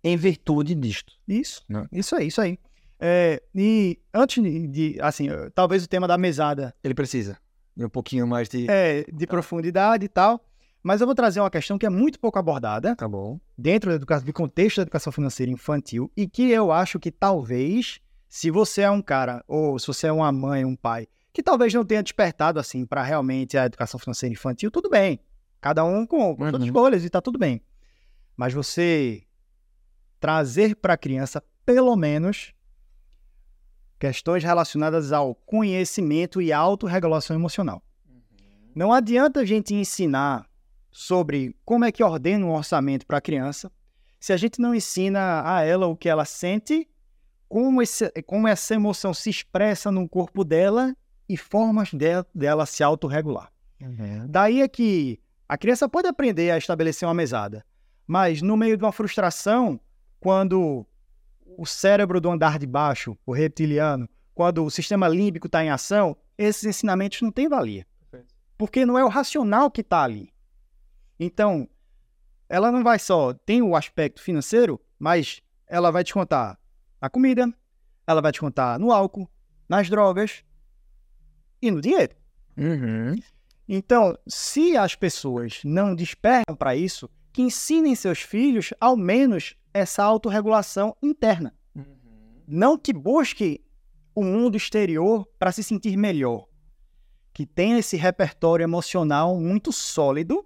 em 0.01 0.15
virtude 0.15 0.73
disto. 0.73 1.11
Isso, 1.27 1.61
Né? 1.67 1.85
isso 1.91 2.15
aí, 2.15 2.27
isso 2.27 2.39
aí. 2.39 2.57
É, 2.97 3.43
e 3.53 3.99
antes 4.13 4.41
de, 4.71 4.97
assim, 5.01 5.27
talvez 5.53 5.83
o 5.83 5.89
tema 5.89 6.07
da 6.07 6.17
mesada 6.17 6.73
Ele 6.81 6.93
precisa 6.93 7.37
de 7.75 7.83
um 7.83 7.89
pouquinho 7.89 8.25
mais 8.25 8.47
de. 8.47 8.71
é 8.71 9.03
de 9.11 9.27
profundidade 9.27 10.05
e 10.05 10.07
tal, 10.07 10.41
mas 10.83 10.99
eu 11.01 11.07
vou 11.07 11.15
trazer 11.15 11.39
uma 11.39 11.49
questão 11.49 11.77
que 11.77 11.85
é 11.85 11.89
muito 11.89 12.19
pouco 12.19 12.37
abordada 12.37 12.95
Tá 12.95 13.07
bom. 13.07 13.39
dentro 13.57 13.89
da 13.89 13.95
educação, 13.95 14.25
do 14.25 14.33
contexto 14.33 14.77
da 14.77 14.81
educação 14.83 15.11
financeira 15.13 15.51
infantil 15.51 16.11
e 16.15 16.27
que 16.27 16.49
eu 16.51 16.71
acho 16.71 16.99
que 16.99 17.09
talvez, 17.11 17.99
se 18.27 18.51
você 18.51 18.81
é 18.81 18.91
um 18.91 19.01
cara 19.01 19.43
ou 19.47 19.79
se 19.79 19.87
você 19.87 20.07
é 20.07 20.11
uma 20.11 20.31
mãe, 20.31 20.65
um 20.65 20.75
pai, 20.75 21.07
que 21.31 21.41
talvez 21.41 21.73
não 21.73 21.83
tenha 21.85 22.03
despertado 22.03 22.59
assim 22.59 22.85
para 22.85 23.01
realmente 23.01 23.57
a 23.57 23.65
educação 23.65 23.99
financeira 23.99 24.33
infantil, 24.33 24.69
tudo 24.69 24.89
bem. 24.89 25.19
Cada 25.61 25.83
um 25.85 26.05
com 26.05 26.35
suas 26.37 26.53
Uhum. 26.55 26.65
escolhas 26.65 27.05
e 27.05 27.09
tá 27.09 27.21
tudo 27.21 27.39
bem. 27.39 27.61
Mas 28.35 28.53
você 28.53 29.23
trazer 30.19 30.75
para 30.75 30.93
a 30.93 30.97
criança 30.97 31.41
pelo 31.65 31.95
menos 31.95 32.53
questões 33.99 34.43
relacionadas 34.43 35.11
ao 35.13 35.33
conhecimento 35.33 36.41
e 36.41 36.51
autorregulação 36.51 37.35
emocional. 37.35 37.81
Não 38.75 38.91
adianta 38.91 39.41
a 39.41 39.45
gente 39.45 39.73
ensinar 39.73 40.45
sobre 40.93 41.55
como 41.65 41.83
é 41.83 41.91
que 41.91 42.03
ordena 42.03 42.45
um 42.45 42.51
orçamento 42.53 43.05
para 43.05 43.17
a 43.17 43.21
criança 43.21 43.69
se 44.19 44.31
a 44.31 44.37
gente 44.37 44.61
não 44.61 44.73
ensina 44.73 45.41
a 45.43 45.63
ela 45.63 45.85
o 45.87 45.97
que 45.97 46.07
ela 46.07 46.23
sente, 46.23 46.87
como, 47.49 47.81
esse, 47.81 48.09
como 48.25 48.47
essa 48.47 48.73
emoção 48.73 49.13
se 49.13 49.29
expressa 49.29 49.91
no 49.91 50.07
corpo 50.07 50.45
dela 50.45 50.95
e 51.27 51.35
formas 51.35 51.91
de- 51.91 52.23
dela 52.33 52.65
se 52.65 52.81
autorregular. 52.83 53.51
Daí 54.29 54.61
é 54.61 54.67
que 54.69 55.19
a 55.49 55.57
criança 55.57 55.89
pode 55.89 56.07
aprender 56.07 56.51
a 56.51 56.57
estabelecer 56.57 57.05
uma 57.05 57.13
mesada, 57.13 57.65
mas 58.07 58.41
no 58.41 58.55
meio 58.55 58.77
de 58.77 58.83
uma 58.83 58.93
frustração, 58.93 59.77
quando 60.21 60.85
o 61.57 61.65
cérebro 61.65 62.21
do 62.21 62.31
andar 62.31 62.57
de 62.57 62.65
baixo, 62.65 63.17
o 63.25 63.33
reptiliano, 63.33 64.07
quando 64.33 64.63
o 64.63 64.71
sistema 64.71 65.07
límbico 65.09 65.47
está 65.47 65.63
em 65.63 65.69
ação, 65.69 66.15
esses 66.37 66.63
ensinamentos 66.63 67.21
não 67.21 67.31
têm 67.31 67.49
valia. 67.49 67.85
Porque 68.57 68.85
não 68.85 68.97
é 68.97 69.03
o 69.03 69.09
racional 69.09 69.69
que 69.69 69.81
está 69.81 70.01
ali. 70.01 70.32
Então, 71.23 71.67
ela 72.49 72.71
não 72.71 72.83
vai 72.83 72.99
só, 72.99 73.33
tem 73.33 73.61
o 73.61 73.75
aspecto 73.75 74.21
financeiro, 74.21 74.79
mas 74.99 75.41
ela 75.67 75.91
vai 75.91 76.03
descontar 76.03 76.59
na 77.01 77.09
comida, 77.09 77.51
ela 78.05 78.21
vai 78.21 78.31
descontar 78.31 78.79
no 78.79 78.91
álcool, 78.91 79.29
nas 79.67 79.89
drogas 79.89 80.43
e 81.61 81.71
no 81.71 81.81
dinheiro. 81.81 82.15
Uhum. 82.57 83.15
Então, 83.67 84.17
se 84.27 84.75
as 84.75 84.95
pessoas 84.95 85.61
não 85.63 85.95
despertam 85.95 86.55
para 86.55 86.75
isso, 86.75 87.09
que 87.31 87.41
ensinem 87.41 87.95
seus 87.95 88.19
filhos, 88.19 88.73
ao 88.79 88.95
menos, 88.95 89.55
essa 89.73 90.03
autorregulação 90.03 90.95
interna. 91.01 91.53
Não 92.47 92.77
que 92.77 92.93
busque 92.93 93.63
o 94.13 94.23
mundo 94.23 94.55
exterior 94.55 95.25
para 95.39 95.51
se 95.51 95.63
sentir 95.63 95.97
melhor. 95.97 96.47
Que 97.33 97.45
tenha 97.45 97.79
esse 97.79 97.97
repertório 97.97 98.63
emocional 98.63 99.39
muito 99.39 99.71
sólido. 99.71 100.45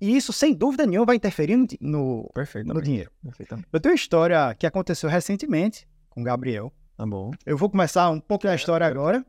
E 0.00 0.16
isso, 0.16 0.32
sem 0.32 0.54
dúvida 0.54 0.86
nenhuma, 0.86 1.06
vai 1.06 1.16
interferir 1.16 1.56
no, 1.56 1.66
no, 1.80 2.30
Perfeito. 2.32 2.72
no 2.72 2.80
dinheiro. 2.80 3.10
Perfeitamente. 3.22 3.68
Eu 3.72 3.80
tenho 3.80 3.92
uma 3.92 3.96
história 3.96 4.54
que 4.54 4.66
aconteceu 4.66 5.10
recentemente 5.10 5.88
com 6.08 6.20
o 6.20 6.24
Gabriel. 6.24 6.72
Tá 6.96 7.06
bom. 7.06 7.30
Eu 7.44 7.56
vou 7.56 7.68
começar 7.70 8.08
um 8.10 8.20
pouco 8.20 8.44
da 8.44 8.54
história 8.54 8.86
agora, 8.86 9.24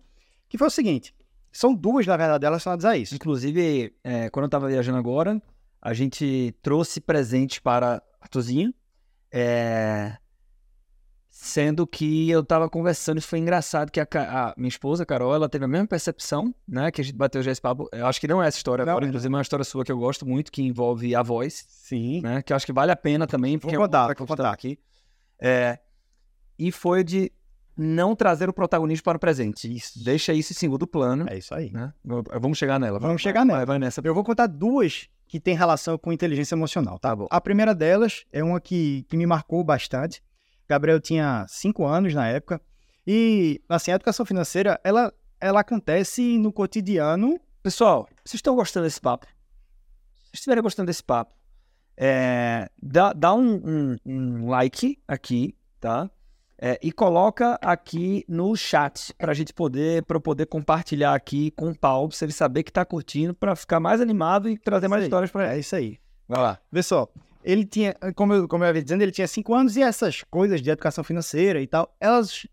que 0.48 0.58
foi 0.58 0.68
o 0.68 0.72
seguinte. 0.72 1.14
São 1.52 1.74
duas, 1.74 2.06
na 2.06 2.16
verdade, 2.16 2.46
relacionadas 2.46 2.86
a 2.86 2.98
isso. 2.98 3.16
Inclusive, 3.16 3.96
é, 4.04 4.30
quando 4.30 4.46
eu 4.46 4.50
tava 4.50 4.68
viajando 4.68 4.98
agora, 4.98 5.42
a 5.82 5.94
gente 5.94 6.56
trouxe 6.62 7.02
presente 7.02 7.62
para 7.62 8.02
a 8.22 8.28
Tuzinha. 8.28 8.74
É, 9.32 10.18
sendo 11.42 11.88
que 11.88 12.30
eu 12.30 12.44
tava 12.44 12.70
conversando, 12.70 13.18
isso 13.18 13.28
foi 13.30 13.40
engraçado, 13.40 13.90
que 13.92 14.00
a, 14.02 14.06
a 14.14 14.54
minha 14.58 14.68
esposa, 14.68 15.06
Carol, 15.06 15.34
ela 15.34 15.48
teve 15.48 15.64
a 15.64 15.68
mesma 15.70 15.88
percepção, 15.88 16.54
né? 16.68 16.92
Que 16.92 17.00
a 17.00 17.04
gente 17.04 17.16
bateu 17.16 17.42
já 17.42 17.50
esse 17.50 17.62
papo. 17.62 17.88
Eu 17.94 18.06
acho 18.08 18.20
que 18.20 18.28
não 18.28 18.44
é 18.44 18.48
essa 18.50 18.58
história 18.58 18.84
Não, 18.84 18.92
agora, 18.92 19.06
é. 19.06 19.08
inclusive 19.08 19.34
é 19.34 19.38
uma 19.38 19.42
história 19.42 19.64
sua 19.64 19.86
que 19.86 19.92
eu 19.92 19.98
gosto 19.98 20.26
muito, 20.26 20.52
que 20.52 20.62
envolve 20.62 21.16
a 21.16 21.24
voz, 21.24 21.66
Sim. 21.70 22.20
né? 22.22 22.42
Que 22.42 22.52
eu 22.52 22.58
acho 22.58 22.66
que 22.66 22.74
vale 22.74 22.92
a 22.92 22.96
pena 22.96 23.26
também, 23.26 23.58
porque 23.58 23.74
Vou 23.74 23.86
é 23.86 23.88
contar, 23.88 24.14
vou 24.18 24.28
contar. 24.28 24.52
aqui. 24.52 24.78
É, 25.40 25.80
e 26.58 26.74
foi 26.74 27.06
de 27.06 27.32
não 27.78 28.18
trazer 28.18 28.50
o 28.50 28.54
protagonismo 28.54 29.06
para 29.06 29.16
o 29.16 29.20
presente. 29.20 29.74
Isso. 29.74 30.04
Deixa 30.04 30.34
isso 30.34 30.52
em 30.52 30.56
segundo 30.58 30.86
plano, 30.86 31.26
É 31.30 31.38
isso 31.38 31.56
aí. 31.56 31.72
né? 31.72 31.94
Vamos 32.04 32.58
chegar 32.58 32.78
nela. 32.78 33.00
Vamos 33.00 33.24
vai, 33.24 33.24
chegar 33.24 33.46
vai, 33.46 33.54
nela. 33.56 33.66
Vai 33.66 33.80
nessa. 33.80 34.02
Eu 34.04 34.14
vou 34.14 34.26
contar 34.26 34.48
duas 34.48 35.08
que 35.26 35.40
têm 35.40 35.56
relação 35.56 35.98
com 35.98 36.12
inteligência 36.12 36.54
emocional, 36.54 37.00
tá? 37.00 37.12
Tá 37.12 37.16
bom. 37.16 37.28
A 37.32 37.40
primeira 37.40 37.74
delas 37.74 38.26
é 38.30 38.44
uma 38.44 38.60
que, 38.60 39.06
que 39.08 39.16
me 39.16 39.26
marcou 39.26 39.64
bastante. 39.64 40.22
Gabriel 40.70 41.00
tinha 41.02 41.46
cinco 41.50 41.86
anos 41.86 42.14
na 42.14 42.28
época. 42.28 42.62
E, 43.08 43.60
assim, 43.68 43.92
a 43.92 43.96
educação 43.96 44.24
financeira, 44.26 44.80
ela, 44.84 45.12
ela 45.42 45.62
acontece 45.62 46.38
no 46.38 46.54
cotidiano. 46.54 47.40
Pessoal, 47.64 48.08
vocês 48.24 48.36
estão 48.36 48.56
gostando 48.56 48.86
desse 48.86 49.02
papo? 49.02 49.26
Se 49.26 49.32
vocês 49.32 50.34
estiverem 50.36 50.62
gostando 50.62 50.86
desse 50.88 51.04
papo, 51.04 51.34
é, 51.98 52.70
dá, 52.82 53.12
dá 53.14 53.34
um, 53.34 53.56
um- 53.56 53.98
um 54.06 54.50
like 54.50 54.98
aqui, 55.08 55.56
tá? 55.80 56.10
É, 56.62 56.78
e 56.84 56.92
coloca 56.92 57.58
aqui 57.62 58.24
no 58.28 58.56
chat 58.56 59.14
para 59.18 59.32
a 59.32 59.34
gente 59.36 59.54
poder, 59.54 60.04
para 60.04 60.18
eu 60.18 60.22
poder 60.22 60.46
compartilhar 60.46 61.16
aqui 61.16 61.52
com 61.52 61.70
o 61.70 61.78
Paulo, 61.78 62.10
para 62.10 62.18
ele 62.26 62.34
saber 62.34 62.64
que 62.64 62.72
tá 62.72 62.86
curtindo, 62.86 63.34
para 63.34 63.56
ficar 63.56 63.80
mais 63.80 64.02
animado 64.02 64.48
e 64.50 64.58
trazer 64.58 64.88
mais 64.90 65.02
Isso 65.02 65.06
aí. 65.06 65.08
histórias 65.08 65.32
para 65.32 65.46
ele. 65.46 65.56
É 65.56 65.60
isso 65.60 65.76
aí. 65.76 65.98
Vai 66.28 66.42
lá. 66.42 66.60
Vê 66.72 66.84
só, 66.84 67.08
ele 67.44 67.66
tinha, 67.66 67.96
como 68.16 68.34
eu, 68.34 68.48
como 68.48 68.64
eu 68.64 68.70
havia 68.70 68.84
dizendo, 68.84 69.02
ele 69.02 69.12
tinha 69.12 69.28
cinco 69.28 69.54
anos 69.54 69.78
e 69.78 69.82
essas 69.82 70.24
coisas 70.24 70.62
de 70.62 70.70
educação 70.70 71.04
financeira 71.04 71.62
e 71.62 71.68
tal, 71.68 71.96
elas, 72.00 72.46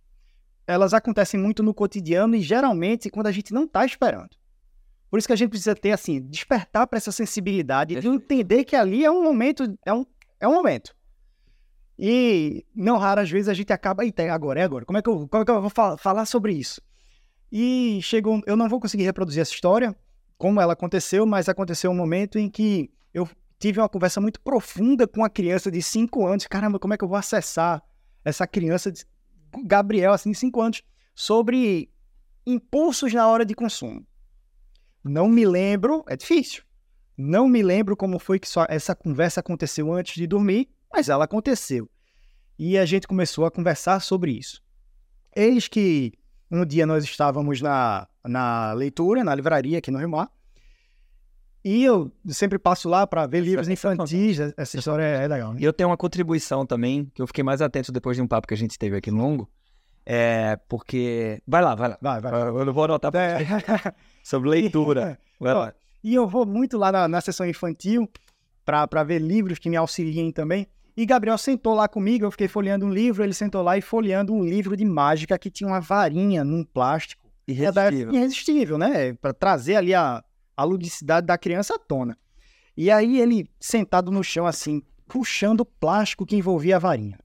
elas 0.66 0.94
acontecem 0.94 1.38
muito 1.38 1.62
no 1.62 1.74
cotidiano 1.74 2.36
e 2.36 2.40
geralmente 2.40 3.10
quando 3.10 3.26
a 3.26 3.32
gente 3.32 3.52
não 3.52 3.66
tá 3.66 3.84
esperando. 3.84 4.30
Por 5.10 5.18
isso 5.18 5.28
que 5.28 5.32
a 5.32 5.36
gente 5.36 5.50
precisa 5.50 5.74
ter, 5.74 5.92
assim, 5.92 6.20
despertar 6.20 6.86
para 6.86 6.96
essa 6.96 7.12
sensibilidade 7.12 7.98
de 8.00 8.08
entender 8.08 8.64
que 8.64 8.74
ali 8.74 9.04
é 9.04 9.10
um 9.10 9.22
momento, 9.22 9.76
é 9.84 9.92
um, 9.92 10.04
é 10.40 10.48
um 10.48 10.52
momento. 10.52 10.94
E 11.98 12.64
não 12.74 12.98
raras 12.98 13.30
vezes 13.30 13.48
a 13.48 13.54
gente 13.54 13.72
acaba, 13.72 14.04
eita, 14.04 14.22
é 14.22 14.28
agora, 14.28 14.60
é 14.60 14.64
agora, 14.64 14.84
como 14.84 14.98
é 14.98 15.02
que 15.02 15.08
eu, 15.08 15.26
como 15.28 15.42
é 15.42 15.44
que 15.44 15.50
eu 15.50 15.60
vou 15.60 15.70
fa- 15.70 15.96
falar 15.96 16.26
sobre 16.26 16.52
isso? 16.52 16.82
E 17.50 18.00
chegou, 18.02 18.42
eu 18.46 18.56
não 18.56 18.68
vou 18.68 18.80
conseguir 18.80 19.04
reproduzir 19.04 19.40
essa 19.40 19.52
história, 19.52 19.96
como 20.36 20.60
ela 20.60 20.74
aconteceu, 20.74 21.24
mas 21.24 21.48
aconteceu 21.48 21.90
um 21.90 21.94
momento 21.94 22.38
em 22.38 22.50
que 22.50 22.90
eu 23.14 23.26
tive 23.58 23.80
uma 23.80 23.88
conversa 23.88 24.20
muito 24.20 24.40
profunda 24.40 25.06
com 25.06 25.20
uma 25.20 25.30
criança 25.30 25.70
de 25.70 25.82
5 25.82 26.26
anos. 26.26 26.46
Caramba, 26.46 26.78
como 26.78 26.94
é 26.94 26.98
que 26.98 27.04
eu 27.04 27.08
vou 27.08 27.16
acessar 27.16 27.82
essa 28.24 28.46
criança, 28.46 28.90
de, 28.90 29.04
Gabriel, 29.64 30.12
assim, 30.12 30.30
de 30.30 30.38
5 30.38 30.60
anos, 30.60 30.82
sobre 31.14 31.90
impulsos 32.46 33.12
na 33.12 33.26
hora 33.26 33.44
de 33.44 33.54
consumo? 33.54 34.06
Não 35.02 35.28
me 35.28 35.46
lembro, 35.46 36.04
é 36.08 36.16
difícil. 36.16 36.62
Não 37.16 37.48
me 37.48 37.62
lembro 37.62 37.96
como 37.96 38.18
foi 38.18 38.38
que 38.38 38.48
essa 38.68 38.94
conversa 38.94 39.40
aconteceu 39.40 39.92
antes 39.92 40.14
de 40.14 40.26
dormir, 40.26 40.68
mas 40.92 41.08
ela 41.08 41.24
aconteceu. 41.24 41.88
E 42.58 42.76
a 42.76 42.84
gente 42.84 43.06
começou 43.06 43.46
a 43.46 43.50
conversar 43.50 44.00
sobre 44.00 44.32
isso. 44.32 44.62
Eis 45.34 45.68
que 45.68 46.12
um 46.50 46.64
dia 46.64 46.86
nós 46.86 47.04
estávamos 47.04 47.60
na, 47.60 48.08
na 48.24 48.72
leitura, 48.72 49.24
na 49.24 49.34
livraria 49.34 49.78
aqui 49.78 49.90
no 49.90 49.98
Rio 49.98 50.08
Mar, 50.08 50.30
e 51.68 51.82
eu 51.82 52.12
sempre 52.28 52.60
passo 52.60 52.88
lá 52.88 53.08
para 53.08 53.26
ver 53.26 53.40
livros 53.40 53.68
é 53.68 53.72
infantis. 53.72 54.38
Essa 54.56 54.78
história 54.78 55.02
é 55.02 55.26
legal, 55.26 55.52
né? 55.52 55.58
E 55.60 55.64
eu 55.64 55.72
tenho 55.72 55.88
uma 55.88 55.96
contribuição 55.96 56.64
também, 56.64 57.10
que 57.12 57.20
eu 57.20 57.26
fiquei 57.26 57.42
mais 57.42 57.60
atento 57.60 57.90
depois 57.90 58.16
de 58.16 58.22
um 58.22 58.26
papo 58.28 58.46
que 58.46 58.54
a 58.54 58.56
gente 58.56 58.78
teve 58.78 58.96
aqui 58.96 59.10
longo. 59.10 59.50
É 60.06 60.56
porque. 60.68 61.42
Vai 61.44 61.60
lá, 61.62 61.74
vai 61.74 61.88
lá. 61.88 61.98
Vai, 62.00 62.20
vai. 62.20 62.32
Eu 62.50 62.64
não 62.64 62.72
vou 62.72 62.84
anotar 62.84 63.10
pra 63.10 63.20
É. 63.20 63.38
sobre 64.22 64.48
leitura. 64.48 65.18
Vai 65.40 65.52
lá. 65.54 65.74
E 66.04 66.14
eu 66.14 66.28
vou 66.28 66.46
muito 66.46 66.78
lá 66.78 66.92
na, 66.92 67.08
na 67.08 67.20
sessão 67.20 67.44
infantil 67.44 68.08
para 68.64 69.02
ver 69.02 69.20
livros 69.20 69.58
que 69.58 69.68
me 69.68 69.76
auxiliem 69.76 70.30
também. 70.30 70.68
E 70.96 71.04
Gabriel 71.04 71.36
sentou 71.36 71.74
lá 71.74 71.88
comigo, 71.88 72.24
eu 72.24 72.30
fiquei 72.30 72.46
folheando 72.46 72.86
um 72.86 72.90
livro, 72.90 73.24
ele 73.24 73.34
sentou 73.34 73.60
lá 73.62 73.76
e 73.76 73.82
folheando 73.82 74.32
um 74.32 74.42
livro 74.44 74.76
de 74.76 74.84
mágica 74.84 75.36
que 75.36 75.50
tinha 75.50 75.68
uma 75.68 75.80
varinha 75.80 76.44
num 76.44 76.62
plástico. 76.62 77.26
É 77.48 77.50
Irresistível. 77.52 78.14
irresistível, 78.14 78.78
né? 78.78 79.12
Para 79.14 79.32
trazer 79.34 79.74
ali 79.74 79.92
a, 79.92 80.22
a 80.56 80.64
ludicidade 80.64 81.26
da 81.26 81.36
criança 81.36 81.74
à 81.74 81.78
tona. 81.78 82.16
E 82.76 82.90
aí 82.90 83.20
ele 83.20 83.50
sentado 83.60 84.10
no 84.10 84.24
chão 84.24 84.46
assim, 84.46 84.82
puxando 85.06 85.60
o 85.60 85.66
plástico 85.66 86.26
que 86.26 86.36
envolvia 86.36 86.76
a 86.76 86.78
varinha. 86.78 87.18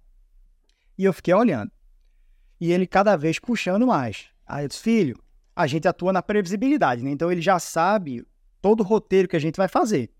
E 0.98 1.04
eu 1.06 1.14
fiquei 1.14 1.34
olhando. 1.34 1.72
E 2.60 2.72
ele 2.72 2.86
cada 2.86 3.16
vez 3.16 3.40
puxando 3.40 3.88
mais. 3.88 4.28
Aí 4.46 4.66
eu 4.66 4.68
disse, 4.68 4.82
filho, 4.82 5.22
a 5.56 5.66
gente 5.66 5.88
atua 5.88 6.14
na 6.14 6.22
previsibilidade, 6.22 7.04
né? 7.04 7.10
Então 7.10 7.32
ele 7.32 7.42
já 7.42 7.58
sabe 7.60 8.26
todo 8.62 8.82
o 8.82 8.84
roteiro 8.84 9.28
que 9.28 9.36
a 9.36 9.40
gente 9.40 9.58
vai 9.58 9.68
fazer. 9.68 10.12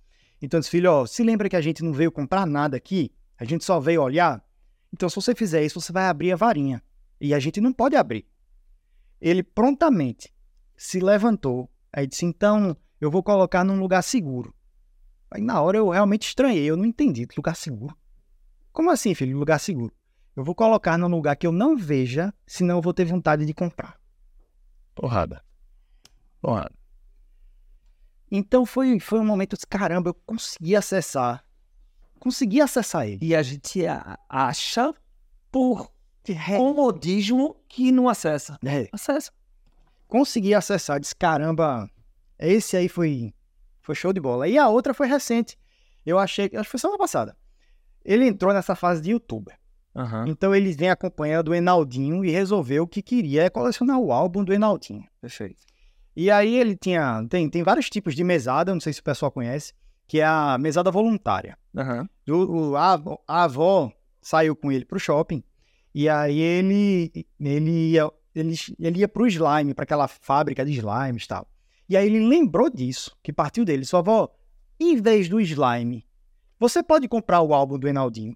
Então 0.41 0.57
eu 0.57 0.62
disse, 0.62 0.72
filho, 0.72 0.91
ó, 0.91 1.05
se 1.05 1.24
lembra 1.24 1.47
que 1.47 1.55
a 1.55 1.62
gente 1.62 1.84
não 1.84 1.93
veio 1.93 2.12
comprar 2.12 2.47
nada 2.47 2.76
aqui? 2.76 3.12
A 3.38 3.45
gente 3.45 3.64
só 3.64 3.80
veio 3.80 4.01
olhar? 4.01 4.43
Então 4.91 5.07
se 5.07 5.16
você 5.16 5.36
fizer 5.36 5.64
isso, 5.64 5.80
você 5.80 5.91
vai 5.91 6.07
abrir 6.07 6.32
a 6.32 6.36
varinha. 6.36 6.82
E 7.20 7.34
a 7.34 7.39
gente 7.39 7.62
não 7.62 7.72
pode 7.72 7.95
abrir. 7.95 8.26
Ele 9.20 9.43
prontamente 9.43 10.34
se 10.76 10.99
levantou. 10.99 11.70
Aí 11.93 12.07
disse, 12.07 12.26
então 12.26 12.76
eu 13.02 13.12
vou 13.12 13.22
colocar 13.24 13.64
num 13.64 13.80
lugar 13.80 14.02
seguro. 14.04 14.54
Aí 15.30 15.41
na 15.41 15.60
hora 15.62 15.78
eu 15.78 15.89
realmente 15.89 16.28
estranhei, 16.28 16.64
eu 16.66 16.78
não 16.78 16.86
entendi. 16.86 17.28
Lugar 17.36 17.56
seguro? 17.56 17.97
Como 18.72 18.89
assim, 18.91 19.14
filho? 19.16 19.38
Lugar 19.38 19.60
seguro? 19.60 19.93
Eu 20.36 20.43
vou 20.43 20.56
colocar 20.56 20.97
num 20.97 21.08
lugar 21.08 21.36
que 21.36 21.45
eu 21.47 21.52
não 21.52 21.76
veja, 21.76 22.34
senão 22.47 22.78
eu 22.78 22.82
vou 22.82 22.93
ter 22.93 23.04
vontade 23.06 23.45
de 23.45 23.54
comprar. 23.54 23.99
Porrada. 24.95 25.43
Porrada. 26.41 26.74
Então 28.30 28.66
foi, 28.66 28.99
foi 28.99 29.20
um 29.20 29.26
momento, 29.26 29.56
disse, 29.56 29.68
caramba, 29.68 30.10
eu 30.12 30.14
consegui 30.14 30.76
acessar. 30.76 31.43
Consegui 32.20 32.62
acessar 32.62 33.08
ele. 33.08 33.20
E 33.26 33.36
a 33.36 33.41
gente 33.43 33.86
a- 33.86 34.18
acha 34.30 34.93
por 35.52 35.91
comodismo 36.58 37.58
que 37.68 37.91
não 37.91 38.08
acessa. 38.08 38.58
É, 38.64 38.88
Acessa. 38.91 39.32
consegui 40.08 40.54
acessar, 40.54 40.99
disse, 40.99 41.16
caramba, 41.16 41.89
esse 42.41 42.75
aí 42.77 42.87
foi, 42.89 43.33
foi 43.81 43.95
show 43.95 44.11
de 44.13 44.19
bola. 44.19 44.47
E 44.47 44.57
a 44.57 44.67
outra 44.69 44.93
foi 44.93 45.07
recente. 45.07 45.57
Eu 46.05 46.17
achei, 46.17 46.45
acho 46.45 46.63
que 46.63 46.71
foi 46.71 46.79
semana 46.79 46.97
passada. 46.97 47.35
Ele 48.03 48.25
entrou 48.27 48.53
nessa 48.53 48.75
fase 48.75 49.01
de 49.01 49.11
youtuber. 49.11 49.57
Aham. 49.95 50.25
Então 50.27 50.55
ele 50.55 50.71
vem 50.71 50.89
acompanhando 50.89 51.49
o 51.49 51.53
Enaldinho 51.55 52.23
e 52.25 52.31
resolveu 52.31 52.87
que 52.87 53.01
queria 53.01 53.49
colecionar 53.49 53.99
o 53.99 54.11
álbum 54.11 54.43
do 54.43 54.53
Enaldinho. 54.53 55.05
Perfeito. 55.19 55.63
E 56.15 56.31
aí 56.31 56.55
ele 56.55 56.75
tinha. 56.75 57.25
Tem, 57.29 57.49
tem 57.49 57.61
vários 57.63 57.89
tipos 57.89 58.15
de 58.15 58.23
mesada, 58.23 58.73
não 58.73 58.81
sei 58.81 58.93
se 58.93 59.01
o 59.01 59.03
pessoal 59.03 59.31
conhece, 59.31 59.73
que 60.07 60.19
é 60.19 60.25
a 60.25 60.57
mesada 60.57 60.89
voluntária. 60.91 61.57
Aham. 61.75 62.09
O, 62.27 62.33
o- 62.71 62.75
a, 62.75 62.93
avó- 62.93 63.21
a 63.27 63.43
avó 63.43 63.91
saiu 64.21 64.55
com 64.55 64.71
ele 64.71 64.85
pro 64.85 64.99
shopping 64.99 65.43
e 65.93 66.07
aí 66.07 66.39
ele 66.39 67.11
ele 67.39 67.91
ia, 67.91 68.09
ele, 68.33 68.55
ele 68.79 68.99
ia 68.99 69.07
pro 69.07 69.27
slime, 69.27 69.73
para 69.73 69.83
aquela 69.83 70.07
fábrica 70.07 70.65
de 70.65 70.71
slimes 70.73 71.23
e 71.25 71.27
tal. 71.27 71.47
E 71.91 71.97
aí 71.97 72.05
ele 72.07 72.25
lembrou 72.25 72.69
disso, 72.69 73.13
que 73.21 73.33
partiu 73.33 73.65
dele. 73.65 73.83
Sua 73.83 73.99
avó, 73.99 74.29
em 74.79 74.95
vez 75.01 75.27
do 75.27 75.41
slime, 75.41 76.05
você 76.57 76.81
pode 76.81 77.05
comprar 77.09 77.41
o 77.41 77.53
álbum 77.53 77.77
do 77.77 77.85
Enaldinho. 77.85 78.33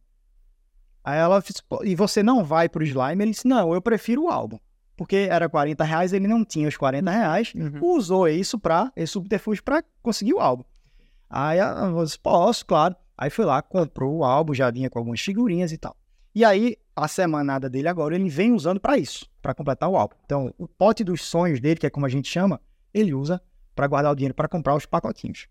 Aí 1.02 1.18
ela 1.18 1.40
disse, 1.40 1.64
"Pô, 1.64 1.82
e 1.82 1.96
você 1.96 2.22
não 2.22 2.44
vai 2.44 2.68
pro 2.68 2.84
slime? 2.84 3.24
Ele 3.24 3.32
disse, 3.32 3.48
não, 3.48 3.74
eu 3.74 3.82
prefiro 3.82 4.24
o 4.24 4.28
álbum. 4.30 4.60
Porque 4.98 5.28
era 5.32 5.48
40 5.48 5.86
reais, 5.86 6.12
ele 6.12 6.28
não 6.28 6.44
tinha 6.44 6.68
os 6.68 6.76
40 6.76 7.10
reais, 7.10 7.54
Uhum. 7.56 7.80
usou 7.96 8.28
isso 8.28 8.60
pra, 8.60 8.92
esse 8.94 9.14
subterfúgio 9.14 9.64
pra 9.64 9.82
conseguir 10.04 10.34
o 10.34 10.40
álbum. 10.42 10.66
Aí 11.30 11.60
eu 11.60 12.04
disse, 12.04 12.20
posso, 12.20 12.66
claro. 12.66 12.94
Aí 13.18 13.30
foi 13.30 13.46
lá, 13.46 13.62
comprou 13.62 14.18
o 14.18 14.26
álbum, 14.26 14.54
já 14.54 14.70
vinha 14.70 14.90
com 14.90 15.00
algumas 15.00 15.22
figurinhas 15.22 15.72
e 15.72 15.78
tal. 15.78 15.96
E 16.34 16.44
aí, 16.44 16.76
a 16.94 17.08
semanada 17.08 17.70
dele 17.70 17.88
agora, 17.88 18.16
ele 18.16 18.28
vem 18.28 18.52
usando 18.52 18.82
pra 18.82 18.98
isso, 18.98 19.26
pra 19.42 19.54
completar 19.54 19.88
o 19.90 19.96
álbum. 19.96 20.16
Então, 20.26 20.54
o 20.58 20.68
pote 20.68 21.06
dos 21.06 21.22
sonhos 21.22 21.62
dele, 21.62 21.80
que 21.80 21.86
é 21.88 21.90
como 21.90 22.06
a 22.06 22.10
gente 22.10 22.28
chama, 22.30 22.60
ele 22.96 23.14
usa 23.14 23.42
pra 23.76 23.88
guardar 23.88 24.12
o 24.12 24.16
dinheiro 24.16 24.34
pra 24.34 24.48
comprar 24.48 24.74
os 24.76 24.86
pacotinhos. 24.86 25.48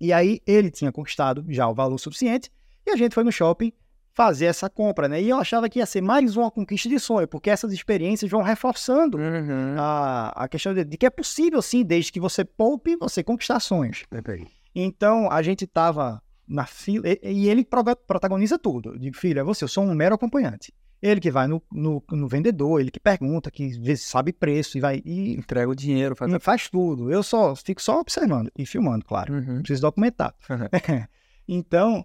E 0.00 0.12
aí, 0.12 0.40
ele 0.46 0.70
tinha 0.70 0.90
conquistado 0.90 1.44
já 1.48 1.68
o 1.68 1.74
valor 1.74 1.98
suficiente 1.98 2.50
e 2.86 2.90
a 2.90 2.96
gente 2.96 3.14
foi 3.14 3.22
no 3.22 3.30
shopping 3.30 3.70
fazer 4.12 4.46
essa 4.46 4.68
compra, 4.68 5.06
né? 5.06 5.22
E 5.22 5.28
eu 5.28 5.36
achava 5.36 5.68
que 5.68 5.78
ia 5.78 5.86
ser 5.86 6.00
mais 6.00 6.36
uma 6.36 6.50
conquista 6.50 6.88
de 6.88 6.98
sonho, 6.98 7.28
porque 7.28 7.48
essas 7.50 7.72
experiências 7.72 8.30
vão 8.30 8.42
reforçando 8.42 9.18
Uhum. 9.18 9.76
a, 9.78 10.28
a 10.44 10.48
questão 10.48 10.74
de, 10.74 10.84
de 10.84 10.96
que 10.96 11.06
é 11.06 11.10
possível, 11.10 11.60
sim, 11.62 11.84
desde 11.84 12.10
que 12.10 12.18
você 12.18 12.44
poupe, 12.44 12.96
você 12.96 13.22
conquistar 13.22 13.60
sonhos. 13.60 14.04
Perfeito. 14.08 14.50
Então, 14.74 15.30
a 15.30 15.42
gente 15.42 15.66
tava 15.66 16.20
na 16.48 16.66
fila, 16.66 17.06
e, 17.08 17.20
e 17.22 17.48
ele 17.48 17.64
protagoniza 18.06 18.58
tudo. 18.58 18.94
Eu 18.94 18.98
digo, 18.98 19.16
filho, 19.16 19.38
é 19.38 19.44
você, 19.44 19.64
eu 19.64 19.68
sou 19.68 19.84
um 19.84 19.94
mero 19.94 20.14
acompanhante. 20.14 20.72
Ele 21.02 21.20
que 21.20 21.30
vai 21.30 21.46
no, 21.46 21.62
no, 21.72 22.02
no 22.10 22.28
vendedor, 22.28 22.78
ele 22.78 22.90
que 22.90 23.00
pergunta, 23.00 23.50
que 23.50 23.96
sabe 23.96 24.32
preço 24.32 24.76
e 24.76 24.80
vai. 24.80 25.02
E 25.04 25.32
Entrega 25.32 25.70
o 25.70 25.74
dinheiro, 25.74 26.14
faz. 26.14 26.30
faz 26.42 26.68
tudo. 26.68 27.10
Eu 27.10 27.22
só 27.22 27.56
fico 27.56 27.80
só 27.80 28.00
observando 28.00 28.50
e 28.56 28.66
filmando, 28.66 29.04
claro. 29.04 29.32
Uhum. 29.32 29.62
Preciso 29.62 29.82
documentar. 29.82 30.34
então, 31.48 32.04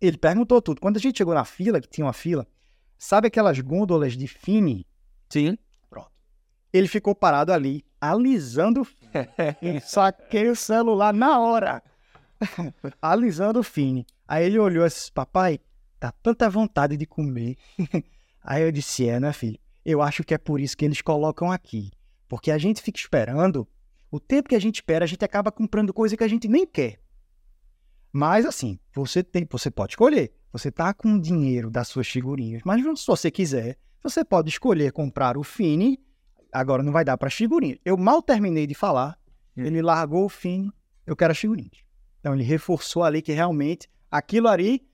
ele 0.00 0.18
perguntou 0.18 0.60
tudo. 0.60 0.80
Quando 0.80 0.98
a 0.98 1.00
gente 1.00 1.16
chegou 1.16 1.34
na 1.34 1.44
fila, 1.44 1.80
que 1.80 1.88
tinha 1.88 2.04
uma 2.06 2.12
fila, 2.12 2.46
sabe 2.98 3.28
aquelas 3.28 3.58
gôndolas 3.60 4.14
de 4.14 4.28
Fini? 4.28 4.86
Sim. 5.30 5.56
Ele 6.72 6.88
ficou 6.88 7.14
parado 7.14 7.52
ali, 7.52 7.82
alisando 7.98 8.82
o 8.82 8.84
Fini. 8.84 9.80
Saquei 9.80 10.50
o 10.50 10.56
celular 10.56 11.14
na 11.14 11.40
hora. 11.40 11.82
alisando 13.00 13.60
o 13.60 13.62
Fini. 13.62 14.06
Aí 14.28 14.44
ele 14.44 14.58
olhou 14.58 14.84
e 14.84 14.88
disse, 14.88 15.10
papai, 15.10 15.58
tá 15.98 16.12
tanta 16.12 16.48
vontade 16.48 16.96
de 16.96 17.06
comer. 17.06 17.56
Aí 18.42 18.62
eu 18.62 18.72
disse, 18.72 19.08
é, 19.08 19.18
né, 19.18 19.32
filho? 19.32 19.58
Eu 19.84 20.02
acho 20.02 20.24
que 20.24 20.34
é 20.34 20.38
por 20.38 20.60
isso 20.60 20.76
que 20.76 20.84
eles 20.84 21.00
colocam 21.00 21.50
aqui. 21.50 21.90
Porque 22.28 22.50
a 22.50 22.58
gente 22.58 22.82
fica 22.82 22.98
esperando, 22.98 23.66
o 24.10 24.18
tempo 24.18 24.48
que 24.48 24.54
a 24.54 24.60
gente 24.60 24.76
espera, 24.76 25.04
a 25.04 25.08
gente 25.08 25.24
acaba 25.24 25.52
comprando 25.52 25.92
coisa 25.92 26.16
que 26.16 26.24
a 26.24 26.28
gente 26.28 26.48
nem 26.48 26.66
quer. 26.66 27.00
Mas 28.12 28.46
assim, 28.46 28.78
você 28.94 29.22
tem, 29.22 29.46
você 29.50 29.70
pode 29.70 29.92
escolher. 29.92 30.32
Você 30.52 30.70
tá 30.70 30.94
com 30.94 31.14
o 31.14 31.20
dinheiro 31.20 31.70
das 31.70 31.88
suas 31.88 32.08
figurinhas, 32.08 32.62
mas 32.64 32.82
se 32.98 33.06
você 33.06 33.30
quiser, 33.30 33.76
você 34.02 34.24
pode 34.24 34.48
escolher 34.48 34.90
comprar 34.92 35.36
o 35.36 35.42
Fini. 35.42 36.00
Agora 36.52 36.82
não 36.82 36.92
vai 36.92 37.04
dar 37.04 37.18
para 37.18 37.28
figurinhas. 37.28 37.78
Eu 37.84 37.96
mal 37.96 38.22
terminei 38.22 38.66
de 38.66 38.74
falar, 38.74 39.18
Hum. 39.56 39.64
ele 39.64 39.82
largou 39.82 40.24
o 40.24 40.28
Fini, 40.28 40.70
eu 41.06 41.16
quero 41.16 41.32
as 41.32 41.38
figurinhas. 41.38 41.78
Então 42.20 42.34
ele 42.34 42.44
reforçou 42.44 43.02
ali 43.02 43.22
que 43.22 43.32
realmente 43.32 43.88
aquilo 44.10 44.48
ali 44.48 44.86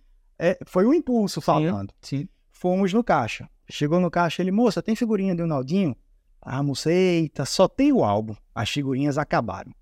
é, 0.42 0.58
foi 0.66 0.84
um 0.84 0.92
impulso 0.92 1.40
falando. 1.40 1.94
Sim. 2.00 2.28
Fomos 2.50 2.92
no 2.92 3.04
caixa. 3.04 3.48
Chegou 3.70 4.00
no 4.00 4.10
caixa, 4.10 4.42
ele, 4.42 4.50
moça, 4.50 4.82
tem 4.82 4.96
figurinha 4.96 5.36
do 5.36 5.46
Naldinho? 5.46 5.96
Ah, 6.40 6.60
moça, 6.64 6.92
eita, 6.92 7.44
só 7.44 7.68
tem 7.68 7.92
o 7.92 8.02
álbum. 8.02 8.34
As 8.52 8.68
figurinhas 8.68 9.18
acabaram. 9.18 9.72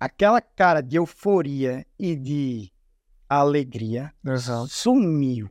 Aquela 0.00 0.40
cara 0.40 0.80
de 0.80 0.96
euforia 0.96 1.86
e 1.96 2.16
de 2.16 2.72
alegria 3.28 4.12
sumiu. 4.68 5.48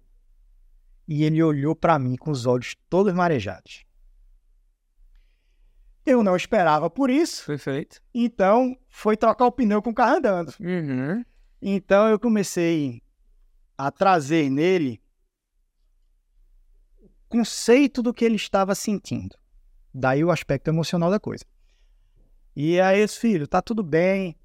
E 1.07 1.23
ele 1.23 1.41
olhou 1.41 1.73
para 1.73 1.97
mim 1.97 2.17
com 2.17 2.29
os 2.29 2.45
olhos 2.45 2.75
todos 2.89 3.13
marejados. 3.13 3.85
Eu 6.05 6.23
não 6.23 6.35
esperava 6.35 6.89
por 6.89 7.09
isso, 7.09 7.45
Perfeito. 7.45 8.01
então 8.13 8.77
foi 8.89 9.15
trocar 9.15 9.45
o 9.45 9.51
pneu 9.51 9.81
com 9.81 9.91
o 9.91 9.93
carro 9.93 10.17
andando. 10.17 10.53
Uhum. 10.59 11.23
Então 11.61 12.07
eu 12.09 12.19
comecei 12.19 13.01
a 13.77 13.91
trazer 13.91 14.49
nele 14.49 15.01
o 16.99 17.09
conceito 17.29 18.01
do 18.01 18.13
que 18.13 18.25
ele 18.25 18.35
estava 18.35 18.73
sentindo. 18.73 19.37
Daí 19.93 20.23
o 20.23 20.31
aspecto 20.31 20.69
emocional 20.69 21.11
da 21.11 21.19
coisa. 21.19 21.45
E 22.55 22.79
aí, 22.79 23.07
filho, 23.07 23.47
tá 23.47 23.61
tudo 23.61 23.83
bem. 23.83 24.35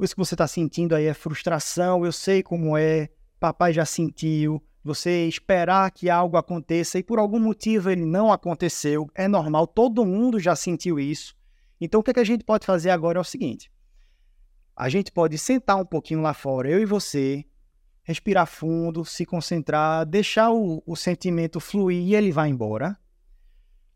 Isso 0.00 0.14
que 0.14 0.20
você 0.20 0.36
tá 0.36 0.46
sentindo 0.46 0.94
aí 0.94 1.04
é 1.04 1.14
frustração, 1.14 2.04
eu 2.04 2.12
sei 2.12 2.42
como 2.42 2.76
é. 2.76 3.10
Papai 3.38 3.72
já 3.72 3.84
sentiu. 3.84 4.62
Você 4.82 5.26
esperar 5.26 5.90
que 5.90 6.08
algo 6.08 6.36
aconteça 6.36 6.98
e 6.98 7.02
por 7.02 7.18
algum 7.18 7.38
motivo 7.38 7.90
ele 7.90 8.06
não 8.06 8.32
aconteceu, 8.32 9.10
é 9.14 9.28
normal, 9.28 9.66
todo 9.66 10.06
mundo 10.06 10.40
já 10.40 10.56
sentiu 10.56 10.98
isso. 10.98 11.36
Então 11.80 12.00
o 12.00 12.02
que, 12.02 12.10
é 12.10 12.14
que 12.14 12.20
a 12.20 12.24
gente 12.24 12.44
pode 12.44 12.64
fazer 12.64 12.90
agora 12.90 13.18
é 13.18 13.20
o 13.20 13.24
seguinte: 13.24 13.70
a 14.74 14.88
gente 14.88 15.12
pode 15.12 15.36
sentar 15.36 15.76
um 15.76 15.84
pouquinho 15.84 16.22
lá 16.22 16.32
fora, 16.32 16.70
eu 16.70 16.80
e 16.80 16.86
você, 16.86 17.44
respirar 18.08 18.46
fundo, 18.46 19.04
se 19.04 19.26
concentrar, 19.26 20.06
deixar 20.06 20.50
o, 20.50 20.82
o 20.86 20.96
sentimento 20.96 21.60
fluir 21.60 22.02
e 22.02 22.14
ele 22.14 22.32
vai 22.32 22.48
embora. 22.48 22.98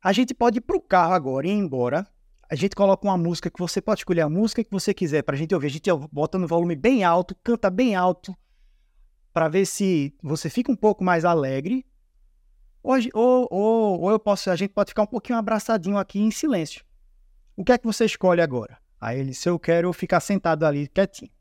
A 0.03 0.13
gente 0.13 0.35
pode 0.35 0.59
ir 0.59 0.61
pro 0.61 0.83
carro 0.83 1.15
agora 1.15 1.47
e 1.47 1.51
ir 1.51 1.55
embora. 1.55 2.07
A 2.47 2.55
gente 2.55 2.77
coloca 2.77 3.07
uma 3.07 3.17
música 3.17 3.51
que 3.51 3.59
você 3.59 3.81
pode 3.81 4.01
escolher 4.01 4.21
a 4.21 4.29
música 4.29 4.63
que 4.63 4.71
você 4.71 4.93
quiser 4.93 5.23
pra 5.23 5.35
gente 5.35 5.55
ouvir. 5.55 5.69
A 5.69 5.71
gente 5.71 5.89
bota 6.13 6.37
no 6.37 6.47
volume 6.47 6.77
bem 6.77 7.03
alto, 7.03 7.35
canta 7.43 7.71
bem 7.71 7.95
alto, 7.95 8.37
para 9.33 9.49
ver 9.49 9.65
se 9.65 10.15
você 10.23 10.51
fica 10.51 10.71
um 10.71 10.77
pouco 10.77 11.03
mais 11.03 11.25
alegre. 11.25 11.87
Ou, 12.83 12.97
ou, 13.15 13.49
ou, 13.51 14.01
ou 14.03 14.11
eu 14.11 14.19
posso, 14.19 14.51
a 14.51 14.57
gente 14.57 14.75
pode 14.75 14.91
ficar 14.91 15.05
um 15.05 15.07
pouquinho 15.07 15.39
abraçadinho 15.39 15.97
aqui 15.97 16.21
em 16.21 16.31
silêncio. 16.31 16.85
O 17.57 17.65
que 17.65 17.73
é 17.73 17.79
que 17.79 17.87
você 17.87 18.05
escolhe 18.05 18.43
agora? 18.43 18.77
Aí 19.01 19.21
ele, 19.21 19.33
se 19.33 19.49
eu 19.49 19.59
quero 19.59 19.91
ficar 19.95 20.21
sentado 20.21 20.67
ali 20.67 20.87
quietinho. 20.87 21.33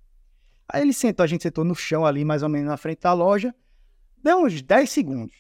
Aí 0.74 0.82
ele 0.84 0.94
sentou, 0.94 1.24
a 1.24 1.28
gente 1.28 1.44
sentou 1.44 1.66
no 1.66 1.76
chão 1.76 2.06
ali, 2.06 2.24
mais 2.24 2.44
ou 2.44 2.50
menos 2.50 2.70
na 2.70 2.78
frente 2.78 3.02
da 3.02 3.12
loja. 3.12 3.54
Deu 4.24 4.46
uns 4.46 4.62
10 4.62 4.90
segundos. 4.90 5.36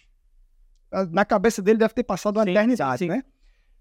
Na 1.09 1.23
cabeça 1.23 1.61
dele 1.61 1.79
deve 1.79 1.93
ter 1.93 2.03
passado 2.03 2.35
uma 2.35 2.43
Sim, 2.43 2.51
eternidade, 2.51 2.99
sim, 2.99 3.05
sim. 3.05 3.11
né? 3.11 3.23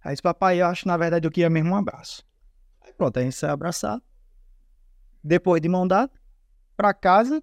Aí 0.03 0.13
disse, 0.13 0.23
papai, 0.23 0.63
eu 0.63 0.67
acho 0.67 0.87
na 0.87 0.97
verdade 0.97 1.27
eu 1.27 1.31
queria 1.31 1.51
mesmo 1.51 1.71
um 1.71 1.77
abraço. 1.77 2.25
Aí 2.81 2.93
pronto, 2.93 3.19
a 3.19 3.23
gente 3.23 3.35
saiu 3.35 3.53
abraçado. 3.53 4.01
Depois 5.23 5.61
de 5.61 5.69
mão 5.69 5.89
dada, 5.89 6.13
pra 6.77 6.95
casa, 6.95 7.43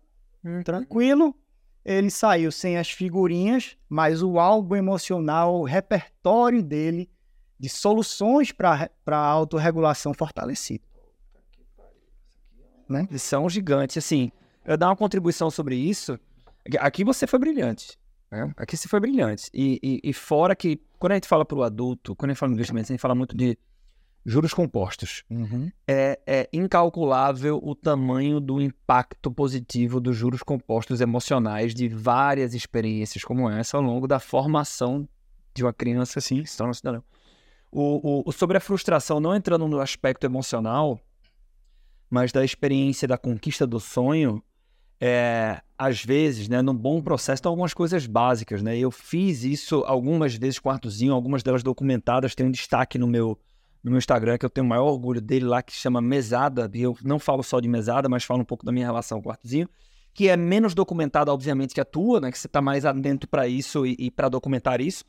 tranquilo. 0.63 1.35
Ele 1.83 2.09
saiu 2.09 2.51
sem 2.51 2.77
as 2.77 2.89
figurinhas, 2.89 3.77
mas 3.89 4.23
o 4.23 4.39
álbum 4.39 4.75
emocional, 4.75 5.59
o 5.59 5.63
repertório 5.63 6.63
dele 6.63 7.09
de 7.59 7.67
soluções 7.67 8.51
para 8.51 8.89
a 9.07 9.17
autorregulação 9.17 10.13
fortalecido. 10.13 10.86
Né? 12.89 13.07
Lição 13.11 13.49
gigante. 13.49 13.99
Assim, 13.99 14.31
eu 14.65 14.77
dar 14.77 14.87
uma 14.89 14.95
contribuição 14.95 15.49
sobre 15.51 15.75
isso. 15.75 16.19
Aqui 16.79 17.03
você 17.03 17.25
foi 17.27 17.39
brilhante. 17.39 17.97
né? 18.31 18.53
Aqui 18.57 18.75
você 18.77 18.87
foi 18.87 18.99
brilhante. 18.99 19.49
E, 19.53 19.79
e, 19.81 20.09
e 20.09 20.13
fora 20.13 20.55
que, 20.55 20.81
quando 20.99 21.11
a 21.13 21.15
gente 21.15 21.27
fala 21.27 21.45
para 21.45 21.57
o 21.57 21.63
adulto, 21.63 22.15
quando 22.15 22.31
a 22.31 22.33
gente 22.33 22.39
fala 22.39 22.49
de 22.51 22.55
investimentos, 22.55 22.91
a 22.91 22.93
gente 22.93 23.01
fala 23.01 23.15
muito 23.15 23.35
de 23.35 23.57
juros 24.25 24.53
compostos. 24.53 25.23
É, 25.87 26.19
é 26.27 26.49
incalculável 26.51 27.61
o 27.63 27.73
tamanho 27.73 28.41
do 28.41 28.61
impacto 28.61 29.31
positivo 29.31 30.01
dos 30.01 30.17
juros 30.17 30.43
compostos 30.43 30.99
emocionais 30.99 31.73
de 31.73 31.87
várias 31.87 32.53
experiências 32.53 33.23
como 33.23 33.49
essa 33.49 33.77
ao 33.77 33.83
longo 33.83 34.05
da 34.05 34.19
formação 34.19 35.07
de 35.53 35.63
uma 35.63 35.71
criança 35.71 36.19
assim, 36.19 36.43
se 36.45 36.57
torna 36.57 36.73
cidadão. 36.73 37.01
O, 37.71 38.23
o- 38.27 38.31
sobre 38.33 38.57
a 38.57 38.59
frustração, 38.59 39.19
não 39.21 39.33
entrando 39.35 39.65
no 39.67 39.79
aspecto 39.79 40.25
emocional, 40.25 40.99
mas 42.09 42.31
da 42.31 42.43
experiência 42.43 43.07
da 43.07 43.17
conquista 43.17 43.67
do 43.67 43.79
sonho, 43.79 44.43
é, 44.99 45.61
às 45.77 46.03
vezes, 46.03 46.47
né, 46.47 46.61
num 46.61 46.75
bom 46.75 47.01
processo, 47.01 47.43
tem 47.43 47.49
algumas 47.49 47.73
coisas 47.73 48.05
básicas, 48.05 48.63
né? 48.63 48.77
Eu 48.77 48.89
fiz 48.89 49.43
isso 49.43 49.83
algumas 49.85 50.35
vezes 50.35 50.59
com 50.59 50.69
Artuzinho, 50.69 51.13
algumas 51.13 51.43
delas 51.43 51.61
documentadas, 51.61 52.33
tem 52.33 52.45
um 52.45 52.51
destaque 52.51 52.97
no 52.97 53.05
meu, 53.05 53.37
no 53.83 53.91
meu 53.91 53.97
Instagram, 53.99 54.37
que 54.37 54.45
eu 54.45 54.49
tenho 54.49 54.65
o 54.65 54.69
maior 54.69 54.85
orgulho 54.85 55.21
dele 55.21 55.45
lá, 55.45 55.61
que 55.61 55.73
chama 55.73 56.01
Mesada, 56.01 56.69
e 56.73 56.81
eu 56.81 56.97
não 57.03 57.19
falo 57.19 57.43
só 57.43 57.59
de 57.59 57.67
Mesada, 57.67 58.09
mas 58.09 58.23
falo 58.23 58.41
um 58.41 58.45
pouco 58.45 58.65
da 58.65 58.71
minha 58.71 58.85
relação 58.85 59.21
com 59.21 59.29
o 59.29 59.31
Artuzinho, 59.31 59.69
que 60.13 60.29
é 60.29 60.35
menos 60.35 60.73
documentada, 60.73 61.31
obviamente, 61.31 61.75
que 61.75 61.81
a 61.81 61.85
tua, 61.85 62.19
né? 62.19 62.31
Que 62.31 62.39
você 62.39 62.47
está 62.47 62.61
mais 62.61 62.85
atento 62.85 63.27
para 63.27 63.47
isso 63.47 63.85
e, 63.85 63.95
e 63.99 64.09
para 64.09 64.29
documentar 64.29 64.81
isso, 64.81 65.05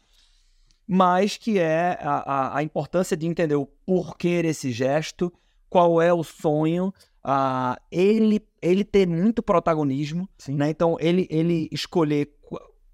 mas 0.87 1.39
que 1.39 1.59
é 1.59 1.99
a, 2.03 2.33
a, 2.33 2.59
a 2.59 2.63
importância 2.63 3.17
de 3.17 3.27
entender 3.27 3.55
o 3.55 3.65
porquê 3.65 4.43
desse 4.43 4.71
gesto, 4.71 5.33
qual 5.69 6.01
é 6.01 6.13
o 6.13 6.23
sonho, 6.23 6.93
ah, 7.23 7.79
ele, 7.91 8.41
ele 8.63 8.85
ter 8.85 9.07
muito 9.07 9.43
protagonismo, 9.43 10.29
Sim. 10.39 10.55
né? 10.55 10.71
Então, 10.71 10.97
ele, 11.01 11.27
ele 11.31 11.69
escolher 11.71 12.33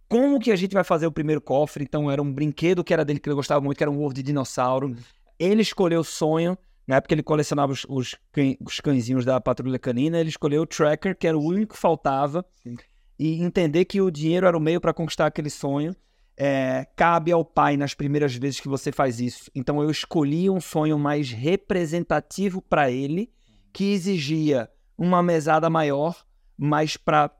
como 0.08 0.38
que 0.38 0.50
a 0.52 0.56
gente 0.56 0.74
vai 0.74 0.84
fazer 0.84 1.06
o 1.06 1.12
primeiro 1.12 1.40
cofre. 1.40 1.84
Então, 1.84 2.10
era 2.10 2.22
um 2.22 2.32
brinquedo 2.32 2.84
que 2.84 2.92
era 2.92 3.04
dele 3.04 3.20
que 3.20 3.28
ele 3.28 3.36
gostava 3.36 3.60
muito, 3.60 3.78
que 3.78 3.84
era 3.84 3.90
um 3.90 4.02
ovo 4.02 4.14
de 4.14 4.22
dinossauro. 4.22 4.96
Ele 5.38 5.62
escolheu 5.62 6.00
o 6.00 6.04
sonho, 6.04 6.56
na 6.86 6.96
época 6.96 7.14
ele 7.14 7.22
colecionava 7.22 7.72
os, 7.72 7.86
os, 7.88 8.16
os 8.64 8.80
cãezinhos 8.80 9.24
da 9.24 9.40
patrulha 9.40 9.78
canina, 9.78 10.18
ele 10.18 10.28
escolheu 10.28 10.62
o 10.62 10.66
tracker, 10.66 11.16
que 11.16 11.26
era 11.26 11.36
o 11.36 11.42
único 11.42 11.74
que 11.74 11.80
faltava, 11.80 12.44
Sim. 12.62 12.76
e 13.18 13.42
entender 13.42 13.84
que 13.84 14.00
o 14.00 14.10
dinheiro 14.10 14.46
era 14.46 14.56
o 14.56 14.60
meio 14.60 14.80
para 14.80 14.92
conquistar 14.92 15.26
aquele 15.26 15.50
sonho. 15.50 15.94
É, 16.36 16.86
cabe 16.96 17.30
ao 17.30 17.44
pai 17.44 17.76
nas 17.76 17.94
primeiras 17.94 18.34
vezes 18.34 18.60
que 18.60 18.68
você 18.68 18.90
faz 18.90 19.20
isso. 19.20 19.50
Então 19.54 19.82
eu 19.82 19.90
escolhi 19.90 20.50
um 20.50 20.60
sonho 20.60 20.98
mais 20.98 21.30
representativo 21.30 22.60
para 22.60 22.90
ele, 22.90 23.30
que 23.72 23.92
exigia 23.92 24.68
uma 24.98 25.22
mesada 25.22 25.70
maior, 25.70 26.24
mas 26.56 26.96
para 26.96 27.30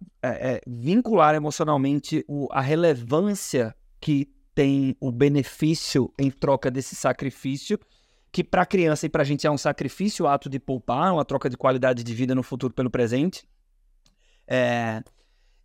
vincular 0.67 1.35
emocionalmente 1.35 2.25
o- 2.29 2.49
a 2.51 2.61
relevância 2.61 3.75
que 4.01 4.29
tem 4.55 4.97
o 5.01 5.11
benefício 5.11 6.13
em 6.19 6.31
troca 6.31 6.71
desse 6.71 6.95
sacrifício, 6.95 7.79
que 8.31 8.43
para 8.45 8.63
a 8.63 8.67
criança 8.67 9.07
e 9.07 9.09
para 9.09 9.23
a 9.23 9.25
gente 9.25 9.47
é 9.47 9.51
um 9.51 9.59
sacrifício, 9.59 10.25
o 10.25 10.29
ato 10.29 10.49
de 10.49 10.59
poupar, 10.59 11.13
uma 11.13 11.25
troca 11.25 11.49
de 11.51 11.57
qualidade 11.57 12.03
de 12.03 12.15
vida 12.15 12.35
no 12.35 12.43
futuro 12.43 12.73
pelo 12.75 12.91
presente. 12.91 13.47
É, 14.47 15.03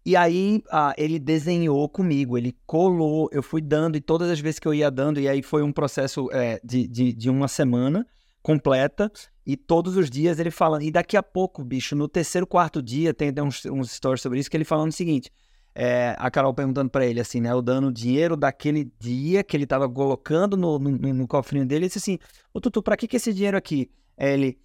e 0.06 0.16
aí 0.16 0.64
ah, 0.72 0.94
ele 0.98 1.20
desenhou 1.20 1.88
comigo, 1.90 2.38
ele 2.38 2.56
colou, 2.66 3.30
eu 3.32 3.44
fui 3.44 3.62
dando, 3.62 3.98
e 3.98 4.02
todas 4.02 4.30
as 4.30 4.40
vezes 4.40 4.60
que 4.60 4.68
eu 4.68 4.74
ia 4.74 4.90
dando, 4.90 5.20
e 5.20 5.28
aí 5.28 5.42
foi 5.42 5.62
um 5.62 5.72
processo 5.72 6.30
é, 6.32 6.60
de, 6.64 6.88
de, 6.88 7.14
de 7.14 7.30
uma 7.30 7.48
semana 7.48 8.08
completa, 8.42 9.12
e 9.46 9.58
todos 9.58 9.98
os 9.98 10.10
dias 10.10 10.40
ele 10.40 10.52
falando, 10.52 10.84
e 10.84 10.92
daqui 10.92 11.18
a 11.18 11.24
pouco, 11.24 11.64
bicho, 11.64 11.96
no 11.96 12.08
terceiro, 12.08 12.48
quarto 12.48 12.82
dia, 12.82 13.14
tem, 13.14 13.34
tem 13.34 13.44
uns, 13.44 13.66
uns 13.66 13.92
stories 13.92 14.22
sobre 14.22 14.40
isso, 14.40 14.50
que 14.50 14.58
ele 14.58 14.64
falando 14.64 14.90
o 14.90 14.96
seguinte, 14.96 15.32
é, 15.76 16.16
a 16.18 16.30
Carol 16.30 16.54
perguntando 16.54 16.90
pra 16.90 17.06
ele 17.06 17.20
assim, 17.20 17.40
né? 17.40 17.52
Eu 17.52 17.62
dando 17.62 17.92
dinheiro 17.92 18.36
daquele 18.36 18.92
dia 19.00 19.44
que 19.44 19.56
ele 19.56 19.66
tava 19.66 19.88
colocando 19.88 20.58
no, 20.58 20.80
no, 20.80 20.92
no 20.92 21.28
cofrinho 21.28 21.66
dele. 21.66 21.86
Ele 21.86 21.88
disse 21.88 22.00
assim: 22.00 22.20
Ô 22.54 22.60
Tutu, 22.60 22.84
pra 22.84 22.98
que, 22.98 23.08
que 23.08 23.16
esse 23.16 23.34
dinheiro 23.34 23.56
aqui? 23.56 23.90
Ele, 24.18 24.60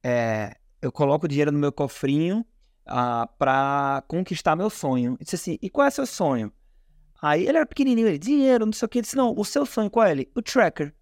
é, 0.00 0.54
eu 0.80 0.92
coloco 0.92 1.26
o 1.26 1.28
dinheiro 1.28 1.50
no 1.50 1.58
meu 1.58 1.72
cofrinho 1.72 2.44
ah, 2.90 3.28
pra 3.38 4.02
conquistar 4.08 4.56
meu 4.56 4.68
sonho. 4.68 5.12
Ele 5.12 5.24
disse 5.24 5.36
assim: 5.36 5.58
E 5.62 5.70
qual 5.70 5.86
é 5.86 5.90
seu 5.90 6.04
sonho? 6.04 6.52
Aí 7.22 7.46
ele 7.46 7.58
era 7.58 7.66
pequenininho, 7.66 8.08
ele, 8.08 8.18
dinheiro, 8.18 8.66
não 8.66 8.72
sei 8.72 8.86
o 8.86 8.88
que. 8.88 8.98
Ele 8.98 9.02
disse: 9.02 9.16
Não, 9.16 9.32
o 9.36 9.44
seu 9.44 9.64
sonho 9.64 9.88
qual 9.88 10.06
é? 10.06 10.12
Ele, 10.12 10.30
o 10.34 10.42
tracker. 10.42 10.92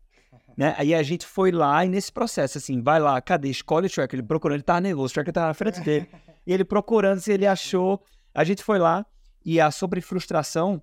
Né? 0.56 0.74
Aí 0.76 0.94
a 0.94 1.02
gente 1.02 1.24
foi 1.24 1.52
lá 1.52 1.84
e 1.84 1.88
nesse 1.88 2.12
processo, 2.12 2.58
assim, 2.58 2.82
vai 2.82 2.98
lá, 2.98 3.20
cadê? 3.20 3.48
Escolhe 3.48 3.86
o 3.86 3.90
tracker. 3.90 4.18
Ele 4.18 4.26
procurando, 4.26 4.56
ele 4.56 4.62
tava 4.64 4.80
nervoso, 4.80 5.12
o 5.12 5.14
tracker 5.14 5.32
tava 5.32 5.46
na 5.48 5.54
frente 5.54 5.80
dele. 5.80 6.08
e 6.46 6.52
ele 6.52 6.64
procurando 6.64 7.20
se 7.20 7.32
ele 7.32 7.46
achou. 7.46 8.02
A 8.34 8.44
gente 8.44 8.62
foi 8.62 8.78
lá 8.78 9.06
e 9.44 9.60
a 9.60 9.70
sobre 9.70 10.00
frustração 10.00 10.82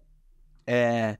é 0.65 1.17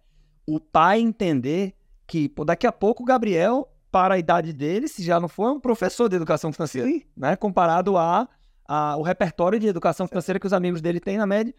o 0.48 0.60
pai 0.60 1.00
entender 1.00 1.76
que 2.08 2.30
pô, 2.30 2.46
daqui 2.46 2.66
a 2.66 2.72
pouco 2.72 3.04
o 3.04 3.06
Gabriel, 3.06 3.70
para 3.92 4.16
a 4.16 4.18
idade 4.18 4.52
dele, 4.52 4.88
se 4.88 5.04
já 5.04 5.20
não 5.20 5.30
for 5.30 5.52
um 5.54 5.60
professor 5.60 6.10
de 6.10 6.16
educação 6.18 6.52
financeira, 6.52 6.90
né? 7.16 7.36
Comparado 7.36 7.98
a, 7.98 8.28
a, 8.68 8.98
o 8.98 9.02
repertório 9.02 9.60
de 9.60 9.68
educação 9.68 10.08
financeira 10.08 10.40
que 10.40 10.48
os 10.48 10.54
amigos 10.54 10.82
dele 10.82 11.00
têm 11.00 11.18
na 11.18 11.26
média. 11.26 11.54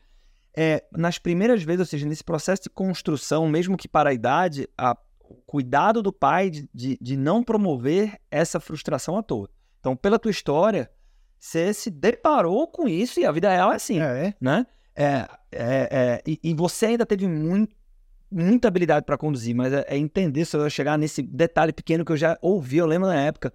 É, 0.58 0.84
nas 0.90 1.18
primeiras 1.18 1.62
vezes, 1.62 1.80
ou 1.80 1.86
seja, 1.86 2.06
nesse 2.06 2.24
processo 2.24 2.62
de 2.62 2.70
construção, 2.70 3.46
mesmo 3.46 3.76
que 3.76 3.86
para 3.86 4.10
a 4.10 4.14
idade, 4.14 4.66
a, 4.76 4.96
o 5.20 5.34
cuidado 5.34 6.02
do 6.02 6.12
pai 6.12 6.48
de, 6.48 6.68
de, 6.72 6.98
de 7.00 7.16
não 7.16 7.42
promover 7.42 8.18
essa 8.30 8.58
frustração 8.58 9.18
à 9.18 9.22
toa. 9.22 9.50
Então, 9.80 9.94
pela 9.94 10.18
tua 10.18 10.30
história, 10.30 10.90
você 11.38 11.74
se 11.74 11.90
deparou 11.90 12.66
com 12.66 12.88
isso 12.88 13.20
e 13.20 13.26
a 13.26 13.32
vida 13.32 13.50
real 13.50 13.72
é 13.72 13.76
assim, 13.76 14.00
É, 14.00 14.34
né? 14.40 14.66
É, 14.94 15.28
é, 15.52 15.88
é, 15.90 16.22
e, 16.26 16.40
e 16.42 16.54
você 16.54 16.86
ainda 16.86 17.04
teve 17.04 17.28
muito, 17.28 17.76
muita 18.30 18.68
habilidade 18.68 19.04
para 19.04 19.18
conduzir, 19.18 19.54
mas 19.54 19.72
é, 19.72 19.84
é 19.88 19.98
entender 19.98 20.46
se 20.46 20.56
eu 20.56 20.68
chegar 20.70 20.98
nesse 20.98 21.22
detalhe 21.22 21.72
pequeno 21.72 22.02
que 22.02 22.12
eu 22.12 22.16
já 22.16 22.38
ouvi, 22.40 22.78
eu 22.78 22.86
lembro 22.86 23.08
na 23.08 23.20
época 23.20 23.52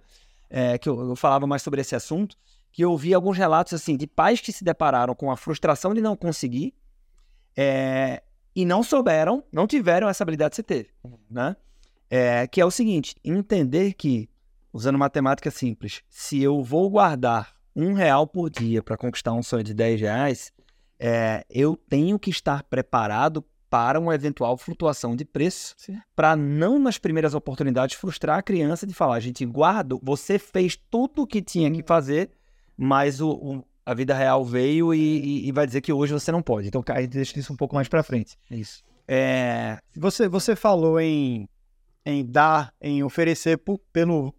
é, 0.48 0.78
que 0.78 0.88
eu, 0.88 1.08
eu 1.08 1.16
falava 1.16 1.46
mais 1.46 1.62
sobre 1.62 1.80
esse 1.80 1.96
assunto, 1.96 2.36
que 2.72 2.82
eu 2.82 2.90
ouvi 2.90 3.12
alguns 3.12 3.36
relatos 3.36 3.74
assim 3.74 3.96
de 3.96 4.06
pais 4.06 4.40
que 4.40 4.52
se 4.52 4.64
depararam 4.64 5.14
com 5.14 5.30
a 5.30 5.36
frustração 5.36 5.92
de 5.92 6.00
não 6.00 6.16
conseguir 6.16 6.74
é, 7.56 8.22
e 8.56 8.64
não 8.64 8.82
souberam, 8.82 9.44
não 9.52 9.66
tiveram 9.66 10.08
essa 10.08 10.24
habilidade 10.24 10.50
que 10.50 10.56
você 10.56 10.62
teve, 10.62 10.88
né? 11.30 11.54
É, 12.10 12.46
que 12.46 12.60
é 12.60 12.64
o 12.64 12.70
seguinte, 12.70 13.14
entender 13.24 13.94
que, 13.94 14.28
usando 14.72 14.98
matemática 14.98 15.50
simples, 15.50 16.02
se 16.08 16.42
eu 16.42 16.62
vou 16.62 16.90
guardar 16.90 17.54
um 17.74 17.94
real 17.94 18.26
por 18.26 18.50
dia 18.50 18.82
para 18.82 18.98
conquistar 18.98 19.32
um 19.32 19.42
sonho 19.42 19.64
de 19.64 19.72
10 19.72 20.00
reais, 20.00 20.52
é, 20.98 21.44
eu 21.48 21.74
tenho 21.74 22.18
que 22.18 22.30
estar 22.30 22.62
preparado 22.64 23.42
para 23.70 23.98
uma 23.98 24.14
eventual 24.14 24.58
flutuação 24.58 25.16
de 25.16 25.24
preço, 25.24 25.74
para 26.14 26.36
não 26.36 26.78
nas 26.78 26.98
primeiras 26.98 27.32
oportunidades 27.32 27.96
frustrar 27.96 28.38
a 28.38 28.42
criança 28.42 28.86
de 28.86 28.92
falar, 28.92 29.14
a 29.14 29.20
gente 29.20 29.46
guarda, 29.46 29.96
você 30.02 30.38
fez 30.38 30.76
tudo 30.76 31.22
o 31.22 31.26
que 31.26 31.40
tinha 31.40 31.70
que 31.70 31.82
fazer, 31.82 32.30
mas 32.76 33.20
o, 33.20 33.30
o- 33.30 33.64
a 33.84 33.94
vida 33.94 34.14
real 34.14 34.44
veio 34.44 34.94
e, 34.94 34.98
e- 35.00 35.48
e 35.48 35.52
vai 35.52 35.66
dizer 35.66 35.80
que 35.80 35.92
hoje 35.92 36.12
você 36.12 36.30
não 36.30 36.40
pode. 36.42 36.68
Então, 36.68 36.84
a 36.88 37.00
gente 37.00 37.10
deixa 37.10 37.38
isso 37.38 37.52
um 37.52 37.56
pouco 37.56 37.74
mais 37.74 37.88
para 37.88 38.02
frente. 38.02 38.36
Isso. 38.50 38.82
É, 39.08 39.78
Você, 39.96 40.28
você 40.28 40.54
falou 40.54 41.00
em, 41.00 41.48
em 42.06 42.24
dar, 42.24 42.72
em 42.80 43.02
oferecer 43.02 43.60
pelo, 43.92 44.32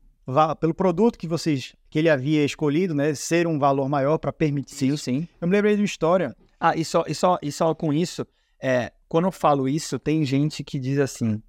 pelo 0.59 0.73
produto 0.73 1.17
que 1.19 1.27
vocês 1.27 1.75
que 1.89 1.99
ele 1.99 2.09
havia 2.09 2.43
escolhido, 2.43 2.95
né? 2.95 3.13
Ser 3.13 3.45
um 3.45 3.59
valor 3.59 3.87
maior 3.87 4.17
para 4.17 4.33
permitir. 4.33 4.73
sim, 4.75 4.87
isso. 4.87 5.03
sim. 5.03 5.27
Eu 5.39 5.47
me 5.47 5.53
lembrei 5.53 5.75
de 5.75 5.81
uma 5.81 5.85
história. 5.85 6.35
Ah, 6.59 6.75
e 6.75 6.83
só, 6.83 7.03
e 7.07 7.13
só, 7.13 7.37
e 7.41 7.51
só 7.51 7.75
com 7.75 7.93
isso, 7.93 8.25
é, 8.59 8.91
quando 9.07 9.25
eu 9.25 9.31
falo 9.31 9.67
isso, 9.69 9.99
tem 9.99 10.25
gente 10.25 10.63
que 10.63 10.79
diz 10.79 10.97
assim, 10.97 11.39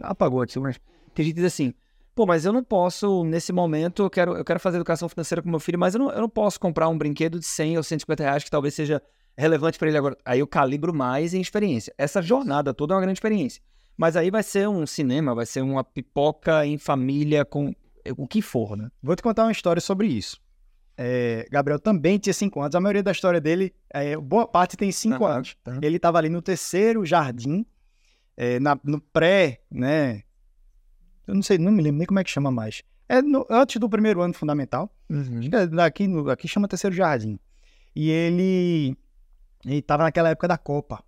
apagou 0.00 0.40
aqui, 0.42 0.58
mas 0.60 0.78
tem 1.14 1.24
gente 1.24 1.34
que 1.34 1.40
diz 1.40 1.52
assim, 1.52 1.74
pô, 2.18 2.26
mas 2.26 2.44
eu 2.44 2.52
não 2.52 2.64
posso, 2.64 3.22
nesse 3.22 3.52
momento, 3.52 4.02
eu 4.02 4.10
quero, 4.10 4.36
eu 4.36 4.44
quero 4.44 4.58
fazer 4.58 4.76
educação 4.78 5.08
financeira 5.08 5.40
com 5.40 5.48
meu 5.48 5.60
filho, 5.60 5.78
mas 5.78 5.94
eu 5.94 6.00
não, 6.00 6.10
eu 6.10 6.20
não 6.20 6.28
posso 6.28 6.58
comprar 6.58 6.88
um 6.88 6.98
brinquedo 6.98 7.38
de 7.38 7.46
100 7.46 7.76
ou 7.76 7.82
150 7.84 8.24
reais 8.24 8.42
que 8.42 8.50
talvez 8.50 8.74
seja 8.74 9.00
relevante 9.36 9.78
para 9.78 9.86
ele 9.86 9.96
agora. 9.98 10.16
Aí 10.24 10.40
eu 10.40 10.46
calibro 10.48 10.92
mais 10.92 11.32
em 11.32 11.40
experiência. 11.40 11.94
Essa 11.96 12.20
jornada 12.20 12.74
toda 12.74 12.92
é 12.92 12.96
uma 12.96 13.02
grande 13.02 13.18
experiência. 13.18 13.62
Mas 13.96 14.16
aí 14.16 14.32
vai 14.32 14.42
ser 14.42 14.68
um 14.68 14.84
cinema, 14.84 15.32
vai 15.32 15.46
ser 15.46 15.60
uma 15.62 15.84
pipoca 15.84 16.66
em 16.66 16.76
família 16.76 17.44
com 17.44 17.72
o 18.16 18.26
que 18.26 18.42
for, 18.42 18.76
né? 18.76 18.90
Vou 19.00 19.14
te 19.14 19.22
contar 19.22 19.44
uma 19.44 19.52
história 19.52 19.80
sobre 19.80 20.08
isso. 20.08 20.40
É, 20.96 21.46
Gabriel 21.52 21.78
também 21.78 22.18
tinha 22.18 22.34
cinco 22.34 22.60
anos. 22.60 22.74
A 22.74 22.80
maioria 22.80 23.04
da 23.04 23.12
história 23.12 23.40
dele, 23.40 23.72
é, 23.90 24.16
boa 24.16 24.48
parte 24.48 24.76
tem 24.76 24.90
cinco 24.90 25.24
Aham, 25.24 25.36
anos. 25.36 25.56
tá. 25.62 25.78
Ele 25.80 25.98
estava 25.98 26.18
ali 26.18 26.28
no 26.28 26.42
terceiro 26.42 27.06
jardim, 27.06 27.64
é, 28.36 28.58
na- 28.58 28.76
no 28.82 29.00
pré, 29.00 29.60
né? 29.70 30.24
Eu 31.28 31.34
não 31.34 31.42
sei, 31.42 31.58
não 31.58 31.70
me 31.70 31.82
lembro 31.82 31.98
nem 31.98 32.06
como 32.06 32.18
é 32.18 32.24
que 32.24 32.30
chama 32.30 32.50
mais. 32.50 32.82
É 33.08 33.20
no- 33.22 33.46
antes 33.50 33.78
do 33.78 33.88
primeiro 33.88 34.20
ano 34.22 34.34
fundamental. 34.34 34.90
Que 35.08 35.54
é 35.54 35.66
daqui, 35.66 36.06
no- 36.06 36.28
aqui 36.30 36.48
chama 36.48 36.66
terceiro 36.66 36.96
jardim. 36.96 37.38
E 37.94 38.10
ele 38.10 38.96
ele 39.64 39.82
tava 39.82 40.04
naquela 40.04 40.30
época 40.30 40.48
da 40.48 40.56
Copa. 40.58 41.02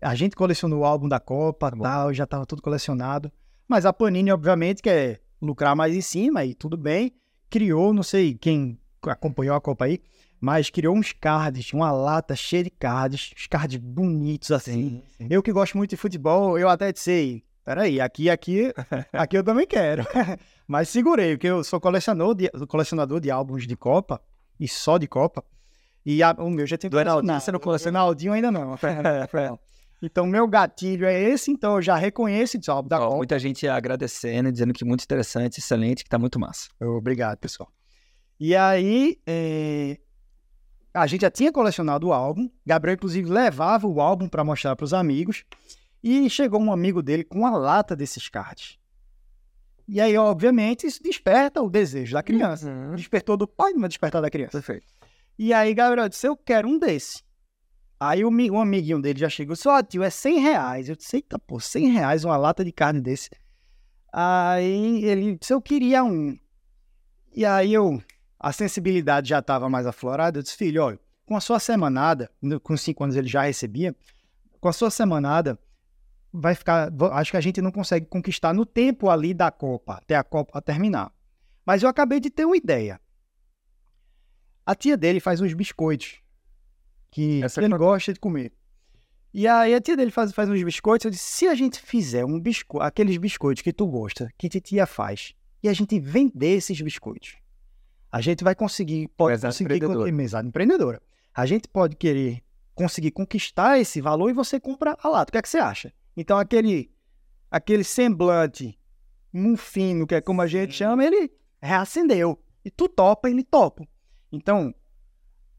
A 0.00 0.14
gente 0.14 0.36
colecionou 0.36 0.80
o 0.80 0.84
álbum 0.84 1.08
da 1.08 1.18
Copa, 1.20 1.70
bom. 1.70 1.82
tal, 1.82 2.12
já 2.14 2.26
tava 2.26 2.46
tudo 2.46 2.62
colecionado. 2.62 3.30
Mas 3.68 3.84
a 3.84 3.92
Panini, 3.92 4.30
obviamente, 4.32 4.82
quer 4.82 5.20
lucrar 5.40 5.74
mais 5.76 5.94
em 5.94 6.00
cima 6.00 6.44
e 6.44 6.54
tudo 6.54 6.76
bem. 6.76 7.12
Criou, 7.48 7.92
não 7.92 8.02
sei 8.02 8.34
quem 8.34 8.78
acompanhou 9.02 9.56
a 9.56 9.60
Copa 9.60 9.86
aí, 9.86 10.00
mas 10.40 10.70
criou 10.70 10.94
uns 10.96 11.12
cards, 11.12 11.72
uma 11.72 11.90
lata 11.90 12.36
cheia 12.36 12.64
de 12.64 12.70
cards, 12.70 13.32
uns 13.36 13.46
cards 13.46 13.76
bonitos 13.78 14.50
assim. 14.50 15.02
Eu 15.28 15.42
que 15.42 15.52
gosto 15.52 15.76
muito 15.76 15.90
de 15.90 15.96
futebol, 15.96 16.58
eu 16.58 16.68
até 16.68 16.92
disse, 16.92 17.42
peraí, 17.70 18.00
aqui, 18.00 18.28
aqui, 18.28 18.72
aqui 19.12 19.38
eu 19.38 19.44
também 19.44 19.64
quero. 19.66 20.04
Mas 20.66 20.88
segurei, 20.88 21.36
porque 21.36 21.46
eu 21.46 21.62
sou 21.62 21.80
colecionador 21.80 22.34
de, 22.34 22.48
colecionador 22.66 23.20
de 23.20 23.30
álbuns 23.30 23.64
de 23.66 23.76
Copa, 23.76 24.20
e 24.58 24.66
só 24.66 24.98
de 24.98 25.06
Copa. 25.06 25.44
E 26.04 26.20
a- 26.22 26.34
o 26.38 26.50
meu 26.50 26.66
já 26.66 26.76
tem 26.76 26.90
Do 26.90 26.98
Enaldinho, 26.98 27.40
você 27.40 27.52
não 27.52 27.60
coleciona? 27.60 27.98
Enaldinho 28.00 28.32
ainda 28.32 28.50
não. 28.50 28.76
então, 30.02 30.26
meu 30.26 30.48
gatilho 30.48 31.06
é 31.06 31.16
esse, 31.20 31.50
então 31.52 31.76
eu 31.76 31.82
já 31.82 31.94
reconheço 31.96 32.56
esse 32.56 32.68
álbum 32.70 32.88
da 32.88 32.98
Ó, 33.00 33.04
Copa. 33.04 33.16
muita 33.18 33.38
gente 33.38 33.68
agradecendo, 33.68 34.50
dizendo 34.50 34.72
que 34.72 34.84
muito 34.84 35.04
interessante, 35.04 35.58
excelente, 35.60 36.02
que 36.02 36.10
tá 36.10 36.18
muito 36.18 36.40
massa. 36.40 36.68
Obrigado, 36.80 37.38
pessoal. 37.38 37.70
E 38.38 38.56
aí, 38.56 39.16
é, 39.26 39.98
a 40.92 41.06
gente 41.06 41.20
já 41.20 41.30
tinha 41.30 41.52
colecionado 41.52 42.08
o 42.08 42.12
álbum. 42.12 42.50
Gabriel, 42.66 42.94
inclusive, 42.94 43.30
levava 43.30 43.86
o 43.86 44.00
álbum 44.00 44.28
para 44.28 44.42
mostrar 44.42 44.74
para 44.74 44.84
os 44.84 44.92
amigos. 44.94 45.44
E 46.02 46.28
chegou 46.30 46.60
um 46.60 46.72
amigo 46.72 47.02
dele 47.02 47.24
com 47.24 47.40
uma 47.40 47.50
lata 47.56 47.94
desses 47.94 48.28
cards. 48.28 48.78
E 49.86 50.00
aí, 50.00 50.16
obviamente, 50.16 50.86
isso 50.86 51.02
desperta 51.02 51.60
o 51.60 51.68
desejo 51.68 52.12
da 52.14 52.22
criança. 52.22 52.70
Despertou 52.94 53.36
do 53.36 53.46
pai, 53.46 53.72
mas 53.74 53.88
despertar 53.90 54.22
da 54.22 54.30
criança. 54.30 54.52
Perfeito. 54.52 54.86
E 55.38 55.52
aí, 55.52 55.74
Gabriel 55.74 56.08
disse: 56.08 56.26
Eu 56.26 56.36
quero 56.36 56.68
um 56.68 56.78
desse. 56.78 57.22
Aí, 57.98 58.24
o 58.24 58.30
mi- 58.30 58.50
um 58.50 58.60
amiguinho 58.60 59.00
dele 59.02 59.18
já 59.18 59.28
chegou: 59.28 59.56
Só, 59.56 59.82
tio, 59.82 60.02
é 60.02 60.08
100 60.10 60.38
reais. 60.38 60.88
Eu 60.88 60.96
disse: 60.96 61.16
Eita, 61.16 61.38
pô, 61.38 61.58
100 61.58 61.88
reais 61.90 62.24
uma 62.24 62.36
lata 62.36 62.64
de 62.64 62.70
carne 62.72 63.00
desse. 63.00 63.30
Aí 64.12 65.04
ele 65.04 65.36
disse: 65.36 65.52
Eu 65.52 65.60
queria 65.60 66.04
um. 66.04 66.38
E 67.34 67.44
aí, 67.44 67.72
eu, 67.74 68.02
a 68.38 68.52
sensibilidade 68.52 69.28
já 69.28 69.40
estava 69.40 69.68
mais 69.68 69.86
aflorada. 69.86 70.38
Eu 70.38 70.42
disse: 70.42 70.56
Filho, 70.56 70.82
olha, 70.84 71.00
com 71.26 71.36
a 71.36 71.40
sua 71.40 71.58
semanada, 71.58 72.30
com 72.62 72.76
5 72.76 73.02
anos 73.04 73.16
ele 73.16 73.28
já 73.28 73.42
recebia, 73.42 73.94
com 74.60 74.68
a 74.68 74.72
sua 74.72 74.90
semanada, 74.90 75.58
vai 76.32 76.54
ficar. 76.54 76.92
Acho 77.12 77.30
que 77.30 77.36
a 77.36 77.40
gente 77.40 77.60
não 77.60 77.70
consegue 77.72 78.06
conquistar 78.06 78.52
no 78.52 78.64
tempo 78.64 79.08
ali 79.10 79.34
da 79.34 79.50
Copa, 79.50 79.94
até 79.94 80.14
a 80.16 80.24
Copa 80.24 80.60
terminar. 80.62 81.12
Mas 81.64 81.82
eu 81.82 81.88
acabei 81.88 82.20
de 82.20 82.30
ter 82.30 82.44
uma 82.44 82.56
ideia. 82.56 83.00
A 84.64 84.74
tia 84.74 84.96
dele 84.96 85.20
faz 85.20 85.40
uns 85.40 85.52
biscoitos 85.52 86.20
que 87.10 87.42
Essa 87.42 87.60
é 87.60 87.64
ele 87.64 87.70
fantástica. 87.72 87.78
gosta 87.92 88.12
de 88.12 88.20
comer. 88.20 88.52
E 89.32 89.46
aí 89.46 89.74
a 89.74 89.80
tia 89.80 89.96
dele 89.96 90.10
faz, 90.10 90.32
faz 90.32 90.48
uns 90.48 90.62
biscoitos. 90.62 91.04
Eu 91.04 91.10
disse: 91.10 91.24
se 91.24 91.46
a 91.46 91.54
gente 91.54 91.80
fizer 91.80 92.24
um 92.24 92.38
bisco 92.38 92.80
aqueles 92.80 93.16
biscoitos 93.16 93.62
que 93.62 93.72
tu 93.72 93.86
gosta, 93.86 94.30
que 94.38 94.48
titia 94.48 94.86
faz, 94.86 95.34
e 95.62 95.68
a 95.68 95.72
gente 95.72 95.98
vender 96.00 96.56
esses 96.56 96.80
biscoitos, 96.80 97.36
a 98.10 98.20
gente 98.20 98.42
vai 98.42 98.54
conseguir, 98.54 99.08
pode 99.16 99.32
Mesada 99.32 99.52
conseguir 99.52 99.74
empreendedora. 99.76 100.12
mesada 100.12 100.48
empreendedora. 100.48 101.02
A 101.34 101.46
gente 101.46 101.68
pode 101.68 101.94
querer 101.96 102.42
conseguir 102.74 103.10
conquistar 103.12 103.78
esse 103.78 104.00
valor 104.00 104.30
e 104.30 104.32
você 104.32 104.58
compra 104.58 104.96
a 105.00 105.08
lata. 105.08 105.30
O 105.30 105.32
que 105.32 105.38
é 105.38 105.42
que 105.42 105.48
você 105.48 105.58
acha? 105.58 105.92
Então 106.16 106.38
aquele 106.38 106.90
aquele 107.50 107.84
semblante 107.84 108.78
mufino, 109.32 110.06
que 110.06 110.14
é 110.14 110.20
como 110.20 110.42
a 110.42 110.46
gente 110.46 110.72
chama, 110.74 111.04
ele 111.04 111.30
reacendeu. 111.60 112.38
E 112.64 112.70
tu 112.70 112.88
topa, 112.88 113.28
ele 113.30 113.42
topa. 113.42 113.86
Então, 114.30 114.74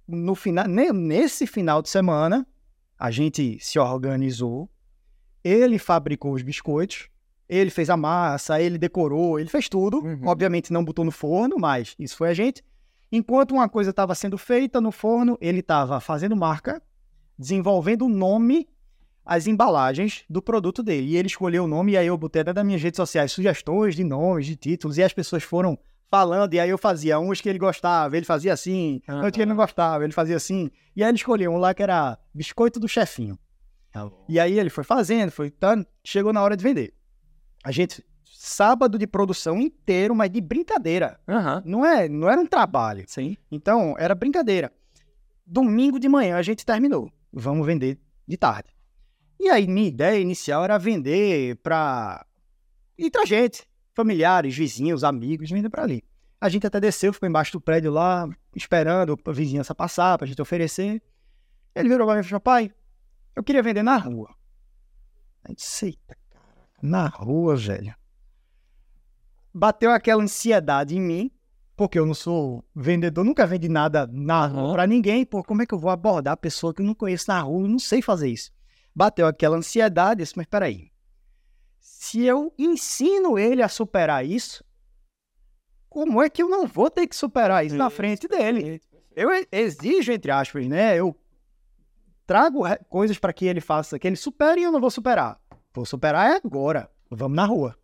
no 0.08 0.36
final, 0.36 0.68
ne- 0.68 0.92
nesse 0.92 1.48
final 1.48 1.82
de 1.82 1.90
semana, 1.90 2.48
a 2.98 3.10
gente 3.12 3.58
se 3.60 3.80
organizou, 3.80 4.70
ele 5.44 5.80
fabricou 5.80 6.34
os 6.34 6.44
biscoitos, 6.44 7.10
ele 7.50 7.70
fez 7.70 7.90
a 7.90 7.98
massa, 7.98 8.62
ele 8.62 8.78
decorou, 8.78 9.40
ele 9.40 9.50
fez 9.50 9.68
tudo. 9.68 10.00
Uhum. 10.00 10.28
Obviamente 10.28 10.72
não 10.72 10.86
botou 10.86 11.04
no 11.04 11.12
forno, 11.12 11.58
mas 11.60 11.96
isso 12.00 12.16
foi 12.16 12.30
a 12.30 12.34
gente. 12.34 12.64
Enquanto 13.12 13.52
uma 13.52 13.68
coisa 13.68 13.90
estava 13.90 14.16
sendo 14.16 14.38
feita 14.38 14.80
no 14.80 14.92
forno, 14.92 15.38
ele 15.42 15.60
estava 15.60 16.00
fazendo 16.00 16.36
marca 16.36 16.82
desenvolvendo 17.38 18.06
o 18.06 18.10
nome, 18.10 18.70
as 19.26 19.48
embalagens 19.48 20.24
do 20.30 20.42
produto 20.42 20.82
dele. 20.82 21.08
E 21.08 21.18
ele 21.18 21.28
escolheu 21.28 21.66
o 21.66 21.68
nome, 21.68 21.94
e 21.94 21.98
aí 21.98 22.08
eu 22.08 22.18
botei 22.18 22.42
até 22.42 22.54
das 22.54 22.66
minhas 22.66 22.82
redes 22.82 22.98
sociais 22.98 23.32
sugestões 23.32 23.96
de 23.96 24.04
nomes, 24.04 24.46
de 24.46 24.56
títulos, 24.56 24.98
e 24.98 25.04
as 25.04 25.14
pessoas 25.14 25.44
foram 25.44 25.78
falando, 26.10 26.54
e 26.54 26.60
aí 26.60 26.70
eu 26.70 26.78
fazia 26.78 27.18
uns 27.20 27.40
que 27.40 27.48
ele 27.48 27.58
gostava, 27.58 28.18
ele 28.18 28.26
fazia 28.26 28.52
assim, 28.52 29.02
Aham. 29.08 29.18
outros 29.20 29.36
que 29.36 29.42
ele 29.42 29.50
não 29.50 29.56
gostava, 29.56 30.04
ele 30.04 30.12
fazia 30.12 30.36
assim. 30.36 30.70
E 30.96 31.04
aí 31.04 31.10
ele 31.10 31.18
escolheu 31.18 31.52
um 31.52 31.58
lá 31.58 31.74
que 31.74 31.82
era 31.82 32.18
biscoito 32.34 32.80
do 32.80 32.88
chefinho. 32.88 33.40
E 34.28 34.40
aí 34.40 34.60
ele 34.60 34.70
foi 34.70 34.84
fazendo, 34.84 35.32
foi 35.32 35.50
tá, 35.50 35.78
chegou 36.04 36.34
na 36.34 36.42
hora 36.42 36.58
de 36.58 36.64
vender. 36.64 36.94
A 37.64 37.72
gente 37.72 38.04
sábado 38.24 38.98
de 38.98 39.06
produção 39.06 39.60
inteiro, 39.60 40.16
mas 40.16 40.32
de 40.32 40.42
brincadeira. 40.42 41.20
Aham. 41.28 41.62
Não 41.64 41.86
é, 41.86 42.10
não 42.10 42.28
era 42.28 42.42
um 42.42 42.46
trabalho. 42.46 43.04
Sim. 43.08 43.38
Então, 43.52 43.96
era 44.00 44.16
brincadeira. 44.16 44.72
Domingo 45.46 46.00
de 46.00 46.10
manhã 46.10 46.38
a 46.38 46.42
gente 46.42 46.66
terminou. 46.66 47.12
Vamos 47.32 47.66
vender 47.68 48.00
de 48.28 48.38
tarde. 48.38 48.70
E 49.42 49.50
aí, 49.50 49.66
minha 49.66 49.88
ideia 49.88 50.20
inicial 50.20 50.64
era 50.64 50.78
vender 50.78 51.56
para 51.64 52.24
pra 53.12 53.26
gente, 53.26 53.68
familiares, 53.96 54.56
vizinhos, 54.56 55.04
amigos, 55.04 55.50
vender 55.50 55.68
para 55.68 55.82
ali. 55.82 56.04
A 56.40 56.48
gente 56.48 56.68
até 56.68 56.80
desceu, 56.80 57.12
ficou 57.12 57.28
embaixo 57.28 57.54
do 57.54 57.60
prédio 57.60 57.92
lá, 57.92 58.30
esperando 58.56 59.20
a 59.26 59.32
vizinhança 59.32 59.74
passar 59.74 60.16
pra 60.20 60.28
gente 60.28 60.40
oferecer. 60.40 61.02
Ele 61.74 61.90
virou 61.90 62.06
pra 62.06 62.14
mim 62.18 62.22
e 62.22 62.24
falou: 62.24 62.40
pai, 62.40 62.72
eu 63.36 63.44
queria 63.44 63.64
vender 63.64 63.82
na 63.82 63.98
rua. 63.98 64.30
A 65.44 65.50
gente, 65.50 65.66
eita, 65.86 66.16
caraca, 66.30 66.78
na 66.80 67.08
rua, 67.08 67.56
velho. 67.56 67.96
Bateu 69.52 69.90
aquela 69.90 70.22
ansiedade 70.22 70.96
em 70.96 71.02
mim, 71.02 71.32
porque 71.76 71.98
eu 71.98 72.06
não 72.06 72.14
sou 72.14 72.64
vendedor, 72.76 73.26
nunca 73.26 73.48
vendi 73.48 73.68
nada 73.68 74.06
na 74.06 74.46
rua 74.46 74.66
Aham. 74.66 74.74
pra 74.74 74.86
ninguém. 74.86 75.26
Pô, 75.26 75.44
como 75.44 75.64
é 75.64 75.66
que 75.66 75.74
eu 75.74 75.80
vou 75.80 75.90
abordar 75.90 76.34
a 76.36 76.38
pessoa 76.38 76.76
que 76.76 76.84
eu 76.84 76.86
não 76.86 76.94
conheço 76.94 77.26
na 77.28 77.42
rua? 77.42 77.64
Eu 77.64 77.70
não 77.70 77.80
sei 77.80 78.04
fazer 78.04 78.30
isso. 78.30 78.52
Bateu 78.94 79.26
aquela 79.26 79.58
ansiedade, 79.58 80.22
disse, 80.22 80.36
mas 80.36 80.46
peraí. 80.46 80.92
Se 81.80 82.24
eu 82.26 82.54
ensino 82.58 83.38
ele 83.40 83.62
a 83.62 83.70
superar 83.70 84.26
isso, 84.26 84.64
como 85.90 86.22
é 86.22 86.30
que 86.30 86.42
eu 86.42 86.50
não 86.50 86.66
vou 86.66 86.90
ter 86.90 87.08
que 87.08 87.16
superar 87.16 87.66
isso 87.66 87.76
na 87.76 87.90
frente 87.90 88.28
dele? 88.28 88.82
Eu 89.16 89.30
exijo, 89.52 90.12
entre 90.12 90.32
aspas, 90.32 90.68
né? 90.68 90.98
Eu 90.98 91.16
trago 92.26 92.64
coisas 92.88 93.20
para 93.20 93.34
que 93.34 93.46
ele 93.46 93.60
faça, 93.60 94.00
que 94.00 94.08
ele 94.08 94.16
supere 94.16 94.62
e 94.62 94.64
eu 94.64 94.72
não 94.72 94.80
vou 94.80 94.90
superar. 94.90 95.40
Vou 95.74 95.86
superar 95.86 96.32
é 96.32 96.36
agora. 96.36 96.90
Vamos 97.10 97.36
na 97.36 97.46
rua. 97.46 97.76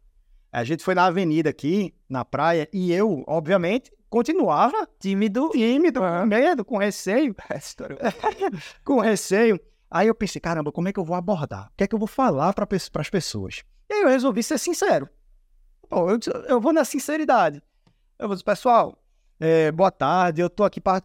A 0.52 0.64
gente 0.64 0.84
foi 0.84 0.96
na 0.96 1.06
avenida 1.06 1.50
aqui, 1.50 1.94
na 2.08 2.24
praia, 2.24 2.70
e 2.72 2.94
eu, 2.94 3.24
obviamente, 3.28 3.92
continuava 4.10 4.88
tímido, 5.00 5.50
tímido, 5.50 6.00
com 6.00 6.26
medo, 6.26 6.66
com 6.66 6.78
receio, 6.78 7.36
história. 7.56 7.98
com 8.84 9.00
receio. 9.00 9.60
Aí 9.90 10.08
eu 10.08 10.16
pensei, 10.16 10.40
caramba, 10.42 10.72
como 10.72 10.88
é 10.88 10.94
que 10.94 11.00
eu 11.00 11.06
vou 11.06 11.16
abordar? 11.16 11.68
O 11.68 11.72
que 11.78 11.84
é 11.84 11.88
que 11.88 11.96
eu 11.96 12.00
vou 12.00 12.08
falar 12.08 12.54
para 12.54 12.68
as 13.02 13.10
pessoas? 13.10 13.64
E 13.90 13.94
aí 13.94 14.02
eu 14.02 14.10
resolvi 14.10 14.44
ser 14.44 14.58
sincero. 14.58 15.08
Pô, 15.90 16.10
eu, 16.12 16.20
eu 16.48 16.60
vou 16.60 16.74
na 16.74 16.84
sinceridade. 16.84 17.62
Eu 18.20 18.28
vou 18.28 18.36
dizer, 18.36 18.44
pessoal, 18.44 18.98
é, 19.40 19.72
boa 19.72 19.92
tarde, 19.92 20.42
eu 20.42 20.50
tô 20.50 20.64
aqui 20.64 20.82
para 20.82 21.02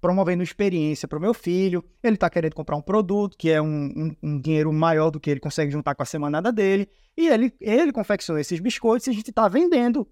promovendo 0.00 0.42
experiência 0.42 1.06
para 1.06 1.16
o 1.18 1.20
meu 1.20 1.32
filho. 1.34 1.84
Ele 2.02 2.16
está 2.16 2.28
querendo 2.28 2.54
comprar 2.54 2.74
um 2.76 2.82
produto 2.82 3.36
que 3.38 3.50
é 3.50 3.62
um, 3.62 3.66
um- 3.96 4.16
um 4.22 4.40
dinheiro 4.40 4.72
maior 4.72 5.10
do 5.10 5.20
que 5.20 5.30
ele 5.30 5.38
consegue 5.38 5.70
juntar 5.70 5.94
com 5.94 6.02
a 6.02 6.06
semanada 6.06 6.50
dele. 6.50 6.88
E 7.16 7.28
ele, 7.28 7.54
ele 7.60 7.92
confeccionou 7.92 8.40
esses 8.40 8.58
biscoitos 8.58 9.06
e 9.06 9.10
a 9.10 9.12
gente 9.12 9.30
está 9.30 9.46
vendendo 9.46 10.08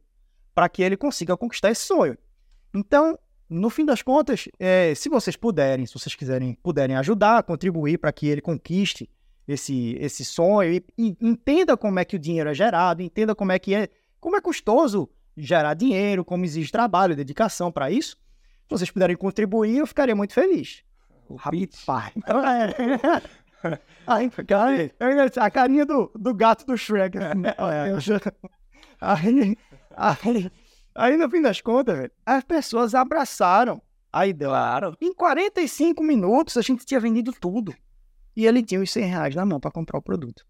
para 0.55 0.69
que 0.69 0.83
ele 0.83 0.97
consiga 0.97 1.37
conquistar 1.37 1.71
esse 1.73 1.83
sonho. 1.83 2.17
Então, 2.73 3.19
no 3.51 3.69
fim 3.69 3.85
das 3.85 4.01
contas, 4.01 4.49
é, 4.59 4.95
se 4.95 5.09
vocês 5.09 5.35
puderem, 5.35 5.85
se 5.85 5.93
vocês 5.93 6.15
quiserem, 6.15 6.57
puderem 6.63 6.97
ajudar, 6.97 7.43
contribuir 7.43 7.99
para 7.99 8.13
que 8.13 8.29
ele 8.29 8.41
conquiste 8.41 9.11
esse, 9.47 9.97
esse 10.01 10.25
sonho 10.25 10.73
e, 10.73 10.85
e 10.97 11.17
entenda 11.21 11.77
como 11.77 11.99
é 11.99 12.05
que 12.05 12.15
o 12.15 12.19
dinheiro 12.19 12.49
é 12.49 12.55
gerado, 12.55 13.03
entenda 13.03 13.35
como 13.35 13.51
é 13.51 13.59
que 13.59 13.75
é, 13.75 13.89
como 14.21 14.37
é 14.37 14.41
custoso 14.41 15.11
gerar 15.37 15.75
dinheiro, 15.75 16.25
como 16.25 16.45
exige 16.45 16.71
trabalho, 16.71 17.17
dedicação 17.17 17.73
para 17.73 17.91
isso. 17.91 18.17
Se 18.63 18.71
vocês 18.71 18.91
puderem 18.91 19.17
contribuir, 19.17 19.79
eu 19.79 19.87
ficaria 19.87 20.15
muito 20.15 20.33
feliz. 20.33 20.85
Rapaz. 21.37 22.13
Aí, 24.07 24.31
cara, 24.47 24.93
a 25.37 25.51
carinha 25.51 25.85
do, 25.85 26.11
do 26.15 26.33
gato 26.35 26.65
do 26.65 26.77
Shrek. 26.77 27.19
né? 27.19 27.55
Aí, 29.03 29.57
aí, 29.97 30.51
aí, 31.01 31.17
no 31.17 31.31
fim 31.31 31.43
das 31.43 31.61
contas, 31.61 31.97
velho, 31.97 32.13
as 32.25 32.45
pessoas 32.45 32.95
abraçaram 32.95 33.83
a 34.13 34.27
ideia. 34.27 34.51
Claro. 34.51 34.97
Em 35.01 35.15
45 35.15 36.03
minutos, 36.03 36.57
a 36.57 36.63
gente 36.63 36.85
tinha 36.85 37.01
vendido 37.01 37.33
tudo. 37.33 37.75
E 38.37 38.47
ele 38.47 38.63
tinha 38.63 38.81
os 38.81 38.91
100 38.91 39.05
reais 39.05 39.35
na 39.35 39.45
mão 39.45 39.61
para 39.61 39.71
comprar 39.71 39.99
o 39.99 40.03
produto. 40.03 40.47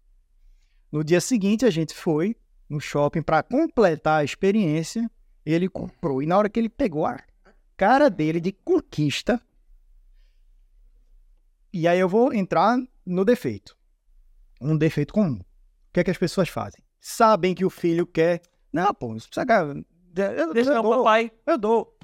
No 0.91 1.03
dia 1.03 1.21
seguinte, 1.21 1.65
a 1.65 1.69
gente 1.69 1.93
foi 1.93 2.35
no 2.69 2.79
shopping 2.79 3.21
para 3.21 3.43
completar 3.43 4.21
a 4.21 4.23
experiência. 4.23 5.09
Ele 5.45 5.67
comprou. 5.67 6.21
E 6.21 6.25
na 6.25 6.37
hora 6.37 6.49
que 6.49 6.59
ele 6.59 6.69
pegou 6.69 7.05
a 7.05 7.19
cara 7.75 8.09
dele 8.09 8.39
de 8.39 8.51
conquista. 8.51 9.41
E 11.73 11.87
aí 11.87 11.99
eu 11.99 12.09
vou 12.09 12.33
entrar 12.33 12.77
no 13.05 13.25
defeito. 13.25 13.75
Um 14.59 14.77
defeito 14.77 15.13
comum. 15.13 15.39
O 15.39 15.93
que 15.93 15.99
é 15.99 16.03
que 16.03 16.11
as 16.11 16.17
pessoas 16.17 16.49
fazem? 16.49 16.81
Sabem 16.99 17.55
que 17.55 17.65
o 17.65 17.69
filho 17.69 18.05
quer. 18.05 18.41
Não, 18.71 18.93
pô, 18.93 19.15
isso 19.15 19.29
precisa. 19.29 19.83
Eu, 20.15 20.53
Deixa 20.53 20.71
eu 20.73 20.79
o 20.79 20.83
dou. 20.83 20.97
papai. 20.97 21.31
Eu 21.45 21.57
dou. 21.57 21.97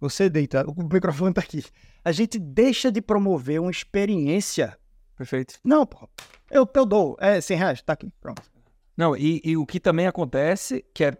Você 0.00 0.28
deita, 0.28 0.64
o 0.68 0.74
microfone 0.92 1.32
tá 1.34 1.40
aqui. 1.40 1.64
A 2.04 2.10
gente 2.10 2.38
deixa 2.38 2.90
de 2.90 3.00
promover 3.00 3.60
uma 3.60 3.70
experiência. 3.70 4.76
Perfeito. 5.16 5.54
Não, 5.62 5.86
pô, 5.86 6.08
eu, 6.50 6.68
eu 6.74 6.86
dou. 6.86 7.16
É 7.20 7.40
100 7.40 7.56
reais, 7.56 7.82
tá 7.82 7.92
aqui, 7.92 8.10
pronto. 8.20 8.42
Não, 8.96 9.16
e, 9.16 9.40
e 9.44 9.56
o 9.56 9.64
que 9.64 9.78
também 9.78 10.06
acontece, 10.06 10.84
que 10.92 11.04
é 11.04 11.16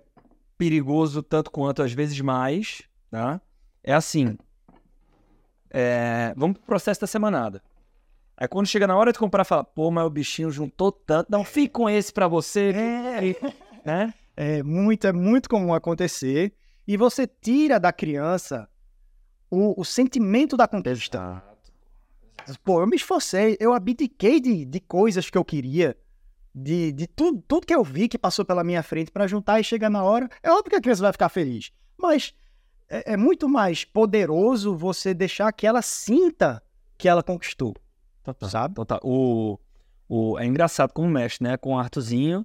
perigoso 0.58 1.22
tanto 1.22 1.50
quanto 1.50 1.82
às 1.82 1.92
vezes 1.92 2.20
mais, 2.20 2.82
tá? 3.10 3.40
É 3.84 3.92
assim. 3.92 4.36
é, 5.70 6.34
vamos 6.36 6.58
pro 6.58 6.66
processo 6.66 7.00
da 7.00 7.06
semanada. 7.06 7.62
Aí 8.36 8.48
quando 8.48 8.66
chega 8.66 8.86
na 8.86 8.96
hora 8.96 9.12
de 9.12 9.18
comprar, 9.18 9.44
fala, 9.44 9.62
pô, 9.62 9.90
mas 9.90 10.04
o 10.04 10.10
bichinho 10.10 10.50
juntou 10.50 10.90
tanto. 10.90 11.30
Não, 11.30 11.44
fique 11.44 11.68
com 11.72 11.88
esse 11.88 12.12
pra 12.12 12.26
você, 12.26 12.72
né? 13.84 14.12
É 14.36 14.62
muito, 14.62 15.06
é 15.06 15.12
muito 15.12 15.48
comum 15.48 15.74
acontecer. 15.74 16.54
E 16.86 16.96
você 16.96 17.26
tira 17.26 17.78
da 17.78 17.92
criança 17.92 18.68
o, 19.50 19.80
o 19.80 19.84
sentimento 19.84 20.56
da 20.56 20.66
conquista. 20.66 21.42
Pô, 22.64 22.80
eu 22.80 22.86
me 22.86 22.96
esforcei, 22.96 23.56
eu 23.60 23.72
abdiquei 23.72 24.40
de, 24.40 24.64
de 24.64 24.80
coisas 24.80 25.30
que 25.30 25.38
eu 25.38 25.44
queria, 25.44 25.96
de, 26.54 26.90
de 26.92 27.06
tudo, 27.06 27.42
tudo 27.46 27.66
que 27.66 27.74
eu 27.74 27.84
vi 27.84 28.08
que 28.08 28.18
passou 28.18 28.44
pela 28.44 28.64
minha 28.64 28.82
frente 28.82 29.10
para 29.10 29.26
juntar 29.26 29.60
e 29.60 29.64
chegar 29.64 29.90
na 29.90 30.02
hora. 30.02 30.28
É 30.42 30.50
óbvio 30.50 30.70
que 30.70 30.76
a 30.76 30.80
criança 30.80 31.02
vai 31.02 31.12
ficar 31.12 31.28
feliz, 31.28 31.70
mas 31.96 32.34
é, 32.88 33.12
é 33.12 33.16
muito 33.16 33.48
mais 33.48 33.84
poderoso 33.84 34.76
você 34.76 35.14
deixar 35.14 35.52
que 35.52 35.66
ela 35.66 35.82
sinta 35.82 36.62
que 36.98 37.08
ela 37.08 37.22
conquistou, 37.22 37.74
Total. 38.22 38.48
sabe? 38.48 38.74
Total. 38.74 39.00
O, 39.04 39.58
o, 40.08 40.38
é 40.38 40.46
engraçado 40.46 40.92
como 40.92 41.08
mexe, 41.08 41.42
né? 41.42 41.56
Com 41.56 41.74
o 41.74 41.78
Arthurzinho, 41.78 42.44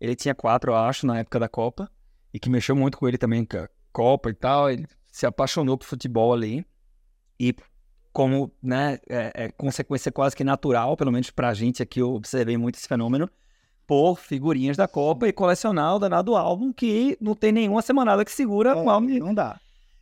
ele 0.00 0.16
tinha 0.16 0.34
quatro, 0.34 0.72
eu 0.72 0.76
acho, 0.76 1.06
na 1.06 1.18
época 1.18 1.38
da 1.38 1.48
Copa, 1.48 1.90
e 2.32 2.38
que 2.38 2.48
mexeu 2.48 2.74
muito 2.74 2.96
com 2.96 3.06
ele 3.06 3.18
também, 3.18 3.46
a 3.54 3.68
Copa 3.92 4.30
e 4.30 4.34
tal. 4.34 4.70
Ele 4.70 4.86
se 5.08 5.26
apaixonou 5.26 5.76
por 5.76 5.84
futebol 5.84 6.32
ali. 6.32 6.64
E 7.38 7.54
como, 8.12 8.52
né, 8.62 8.98
é, 9.08 9.44
é 9.44 9.50
consequência 9.50 10.10
quase 10.10 10.34
que 10.34 10.44
natural, 10.44 10.96
pelo 10.96 11.12
menos 11.12 11.30
pra 11.30 11.54
gente 11.54 11.82
aqui, 11.82 12.00
eu 12.00 12.14
observei 12.14 12.56
muito 12.56 12.76
esse 12.76 12.88
fenômeno, 12.88 13.28
por 13.86 14.16
figurinhas 14.16 14.76
da 14.76 14.86
Copa 14.86 15.26
e 15.28 15.32
colecionar 15.32 15.96
o 15.96 15.98
danado 15.98 16.36
álbum 16.36 16.72
que 16.72 17.16
não 17.20 17.34
tem 17.34 17.50
nenhuma 17.50 17.82
semanada 17.82 18.24
que 18.24 18.30
segura 18.30 18.76
um 18.76 18.88
álbum 18.88 19.06
de 19.06 19.18
Não 19.18 19.34
dá. 19.34 19.60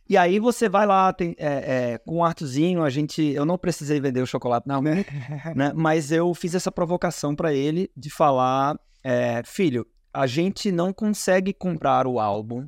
E 0.09 0.17
aí 0.17 0.39
você 0.39 0.67
vai 0.67 0.87
lá, 0.87 1.13
tem, 1.13 1.35
é, 1.37 1.91
é, 1.93 1.97
com 1.99 2.17
o 2.17 2.23
Artuzinho, 2.23 2.83
a 2.83 2.89
gente. 2.89 3.21
Eu 3.21 3.45
não 3.45 3.59
precisei 3.59 4.01
vender 4.01 4.21
o 4.21 4.25
chocolate 4.25 4.67
na 4.67 4.75
rua, 4.81 4.95
né? 5.55 5.71
Mas 5.75 6.11
eu 6.11 6.33
fiz 6.33 6.55
essa 6.55 6.71
provocação 6.71 7.35
pra 7.35 7.53
ele 7.53 7.91
de 7.95 8.09
falar: 8.09 8.79
é, 9.03 9.43
filho, 9.45 9.85
a 10.11 10.25
gente 10.25 10.71
não 10.71 10.91
consegue 10.91 11.53
comprar 11.53 12.07
o 12.07 12.19
álbum 12.19 12.67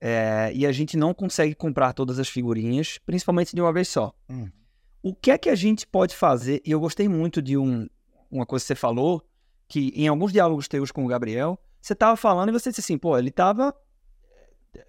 é, 0.00 0.52
e 0.54 0.66
a 0.66 0.72
gente 0.72 0.98
não 0.98 1.14
consegue 1.14 1.54
comprar 1.54 1.94
todas 1.94 2.18
as 2.18 2.28
figurinhas, 2.28 2.98
principalmente 3.06 3.56
de 3.56 3.62
uma 3.62 3.72
vez 3.72 3.88
só. 3.88 4.12
Hum. 4.28 4.50
O 5.02 5.14
que 5.14 5.30
é 5.30 5.38
que 5.38 5.48
a 5.48 5.54
gente 5.54 5.86
pode 5.86 6.14
fazer? 6.14 6.60
E 6.64 6.70
eu 6.70 6.80
gostei 6.80 7.08
muito 7.08 7.40
de 7.40 7.56
um, 7.56 7.86
uma 8.30 8.44
coisa 8.44 8.62
que 8.62 8.66
você 8.68 8.74
falou, 8.74 9.22
que 9.66 9.92
em 9.96 10.06
alguns 10.06 10.32
diálogos 10.32 10.68
teus 10.68 10.90
com 10.90 11.04
o 11.04 11.08
Gabriel, 11.08 11.58
você 11.80 11.94
tava 11.94 12.16
falando 12.16 12.50
e 12.50 12.52
você 12.52 12.68
disse 12.68 12.80
assim, 12.80 12.98
pô, 12.98 13.16
ele 13.16 13.30
tava. 13.30 13.74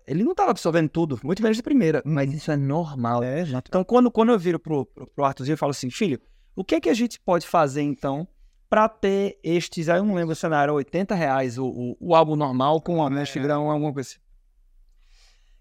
Ele 0.07 0.23
não 0.23 0.33
tava 0.35 0.51
absorvendo 0.51 0.89
tudo, 0.89 1.19
muito 1.23 1.41
menos 1.41 1.57
de 1.57 1.63
primeira, 1.63 2.01
mas 2.05 2.33
isso 2.33 2.51
é 2.51 2.57
normal. 2.57 3.23
É, 3.23 3.45
já 3.45 3.59
Então, 3.59 3.83
quando, 3.83 4.09
quando 4.11 4.31
eu 4.31 4.39
viro 4.39 4.59
pro, 4.59 4.85
pro, 4.85 5.07
pro 5.07 5.25
Arthurzinho, 5.25 5.53
eu 5.53 5.57
falo 5.57 5.71
assim, 5.71 5.89
filho, 5.89 6.19
o 6.55 6.63
que 6.63 6.75
é 6.75 6.79
que 6.81 6.89
a 6.89 6.93
gente 6.93 7.19
pode 7.19 7.45
fazer, 7.47 7.81
então, 7.81 8.27
pra 8.69 8.87
ter 8.89 9.37
estes, 9.43 9.89
aí 9.89 9.99
eu 9.99 10.05
não 10.05 10.15
lembro 10.15 10.35
se 10.35 10.45
era 10.45 10.73
80 10.73 11.13
reais 11.15 11.57
o, 11.57 11.65
o, 11.67 11.97
o 11.99 12.15
álbum 12.15 12.35
normal 12.35 12.81
com 12.81 13.03
a 13.03 13.09
mesh 13.09 13.35
grão, 13.35 13.69
alguma 13.69 13.93
coisa 13.93 14.09
assim. 14.09 14.19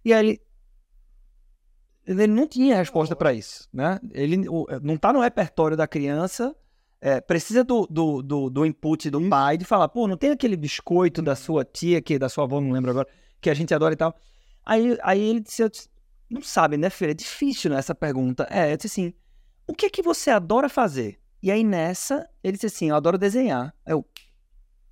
E 0.04 0.12
aí 0.12 0.26
ele, 0.26 0.40
ele 2.06 2.26
não 2.32 2.46
tinha 2.46 2.76
resposta 2.76 3.16
para 3.16 3.32
isso, 3.32 3.68
né? 3.72 3.98
Ele 4.12 4.48
o- 4.48 4.66
não 4.82 4.96
tá 4.96 5.12
no 5.12 5.20
repertório 5.20 5.76
da 5.76 5.86
criança, 5.86 6.54
é, 7.00 7.20
precisa 7.20 7.64
do, 7.64 7.86
do, 7.86 8.22
do, 8.22 8.50
do 8.50 8.66
input 8.66 9.10
do 9.10 9.28
pai 9.28 9.56
de 9.58 9.64
falar, 9.64 9.88
pô, 9.88 10.06
não 10.06 10.16
tem 10.16 10.30
aquele 10.30 10.56
biscoito 10.56 11.20
da 11.20 11.34
sua 11.36 11.64
tia, 11.64 12.00
que 12.00 12.18
da 12.18 12.28
sua 12.28 12.44
avó, 12.44 12.60
não 12.60 12.70
lembro 12.72 12.90
agora, 12.90 13.08
que 13.44 13.50
a 13.50 13.54
gente 13.54 13.74
adora 13.74 13.92
e 13.92 13.96
tal. 13.96 14.16
Aí, 14.64 14.98
aí 15.02 15.20
ele 15.20 15.40
disse, 15.40 15.68
disse, 15.68 15.88
não 16.30 16.40
sabe, 16.40 16.78
né, 16.78 16.88
filho? 16.88 17.10
É 17.10 17.14
difícil 17.14 17.70
né, 17.70 17.78
essa 17.78 17.94
pergunta. 17.94 18.46
É, 18.50 18.72
eu 18.72 18.76
disse 18.76 18.86
assim, 18.86 19.14
o 19.66 19.74
que 19.74 19.86
é 19.86 19.90
que 19.90 20.02
você 20.02 20.30
adora 20.30 20.68
fazer? 20.68 21.20
E 21.42 21.50
aí 21.50 21.62
nessa, 21.62 22.26
ele 22.42 22.54
disse 22.54 22.66
assim, 22.66 22.88
eu 22.88 22.96
adoro 22.96 23.18
desenhar. 23.18 23.74
Eu, 23.86 24.02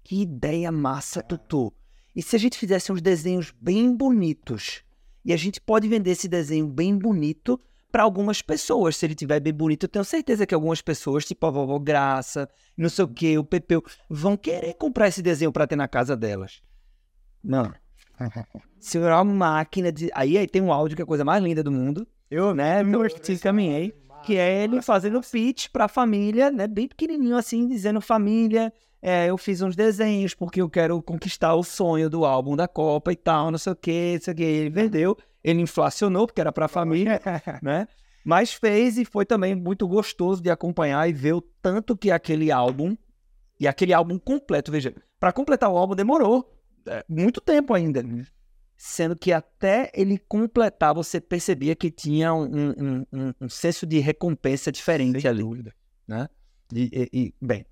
que 0.05 0.21
ideia 0.21 0.71
massa, 0.71 1.23
Tutu. 1.23 1.73
E 2.15 2.23
se 2.23 2.37
a 2.37 2.39
gente 2.39 2.59
fizesse 2.59 2.93
uns 2.93 3.01
desenhos 3.01 3.55
bem 3.59 3.97
bonitos? 3.97 4.85
E 5.25 5.33
a 5.33 5.37
gente 5.37 5.59
pode 5.59 5.89
vender 5.89 6.11
esse 6.11 6.29
desenho 6.29 6.67
bem 6.67 6.95
bonito 6.95 7.59
para 7.91 8.03
algumas 8.03 8.43
pessoas. 8.43 8.97
Se 8.97 9.07
ele 9.07 9.15
tiver 9.15 9.41
bem 9.41 9.53
bonito, 9.53 9.85
eu 9.85 9.89
tenho 9.89 10.05
certeza 10.05 10.47
que 10.47 10.55
algumas 10.55 10.83
pessoas, 10.83 11.25
tipo 11.25 11.47
a 11.47 11.51
vovó 11.51 11.79
Graça, 11.79 12.47
não 12.77 12.91
sei 12.91 13.05
o 13.07 13.09
que, 13.09 13.39
o 13.39 13.45
Pepeu, 13.45 13.83
vão 14.11 14.37
querer 14.37 14.75
comprar 14.75 15.09
esse 15.09 15.23
desenho 15.23 15.53
para 15.53 15.67
ter 15.67 15.77
na 15.77 15.89
casa 15.89 16.15
delas. 16.15 16.61
Mano, 17.43 17.75
se 18.79 18.99
eu 18.99 19.05
uma 19.05 19.25
máquina 19.25 19.93
de. 19.93 20.11
Aí, 20.15 20.37
aí 20.39 20.47
tem 20.47 20.63
um 20.63 20.73
áudio 20.73 20.97
que 20.97 21.03
é 21.03 21.05
a 21.05 21.07
coisa 21.07 21.25
mais 21.25 21.43
linda 21.43 21.63
do 21.63 21.71
mundo. 21.71 22.07
Eu, 22.31 22.55
né, 22.55 22.83
eu 22.83 23.09
te 23.09 23.37
caminhei. 23.39 23.95
Que 24.25 24.37
é 24.37 24.63
ele 24.63 24.81
fazendo 24.81 25.21
pitch 25.21 25.69
pra 25.73 25.89
família, 25.89 26.51
né? 26.51 26.69
Bem 26.69 26.87
pequenininho 26.87 27.37
assim, 27.37 27.67
dizendo 27.67 28.01
família. 28.01 28.73
É, 29.03 29.27
eu 29.27 29.37
fiz 29.37 29.61
uns 29.61 29.75
desenhos 29.75 30.33
porque 30.33 30.63
eu 30.63 30.71
quero 30.71 31.03
conquistar 31.03 31.55
o 31.55 31.65
sonho 31.65 32.09
do 32.09 32.25
álbum 32.25 32.55
da 32.55 32.69
Copa 32.69 33.13
e 33.13 33.17
tal, 33.17 33.51
não 33.51 33.59
sei 33.59 33.73
o 33.73 33.77
que, 33.77 34.13
não 34.15 34.21
sei 34.21 34.33
o 34.33 34.37
que. 34.37 34.43
Ele 34.45 34.71
vendeu, 34.71 35.19
ele 35.43 35.61
inflacionou 35.61 36.27
porque 36.27 36.41
era 36.41 36.53
pra 36.53 36.69
família, 36.69 37.21
né? 37.61 37.89
Mas 38.25 38.55
fez 38.55 38.97
e 38.99 39.05
foi 39.05 39.27
também 39.27 39.57
muito 39.57 39.89
gostoso 39.89 40.41
de 40.41 40.51
acompanhar 40.51 41.09
e 41.09 41.13
ver 41.13 41.33
o 41.33 41.41
tanto 41.41 41.97
que 41.97 42.13
aquele 42.13 42.53
álbum, 42.53 42.97
e 43.59 43.67
aquele 43.67 43.93
álbum 43.93 44.19
completo, 44.19 44.71
veja, 44.71 44.95
pra 45.19 45.33
completar 45.33 45.71
o 45.71 45.77
álbum 45.77 45.97
demorou 45.97 46.49
é, 46.87 47.05
muito 47.09 47.41
tempo 47.41 47.75
ainda. 47.75 48.03
Sendo 48.77 49.15
que 49.17 49.33
até 49.33 49.91
ele 49.95 50.19
completar, 50.19 50.93
você 50.95 51.21
percebia 51.21 51.77
que 51.77 51.91
tinha 51.91 52.35
um, 52.35 52.45
um, 52.45 53.07
um, 53.13 53.33
um 53.43 53.49
senso 53.49 53.87
de 53.87 53.99
recompensa 54.01 54.73
diferente 54.73 55.27
ali. 55.29 55.43
Né? 56.07 56.29
E, 56.75 56.91
e- 56.93 57.09
e, 57.13 57.35
bem, 57.41 57.65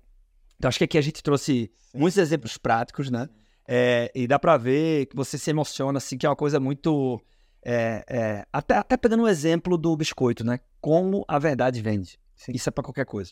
então 0.57 0.69
acho 0.69 0.77
que 0.77 0.83
aqui 0.85 0.97
a 0.97 1.01
gente 1.01 1.21
trouxe 1.23 1.71
muitos 1.93 2.17
exemplos 2.17 2.57
práticos, 2.57 3.09
né? 3.09 3.27
É, 3.67 4.11
e 4.15 4.27
dá 4.27 4.37
pra 4.39 4.57
ver 4.57 5.07
que 5.07 5.15
você 5.15 5.37
se 5.37 5.49
emociona, 5.49 5.97
assim, 5.97 6.17
que 6.17 6.25
é 6.25 6.29
uma 6.29 6.35
coisa 6.35 6.59
muito. 6.59 7.21
é, 7.63 8.03
é, 8.07 8.45
até, 8.51 8.75
até 8.75 8.95
pegando 8.97 9.23
o 9.23 9.27
exemplo 9.27 9.77
do 9.77 9.95
biscoito, 9.97 10.43
né? 10.43 10.59
Como 10.79 11.25
a 11.27 11.37
verdade 11.39 11.81
vende. 11.81 12.19
Isso 12.49 12.69
é 12.69 12.71
pra 12.71 12.83
qualquer 12.83 13.05
coisa. 13.05 13.31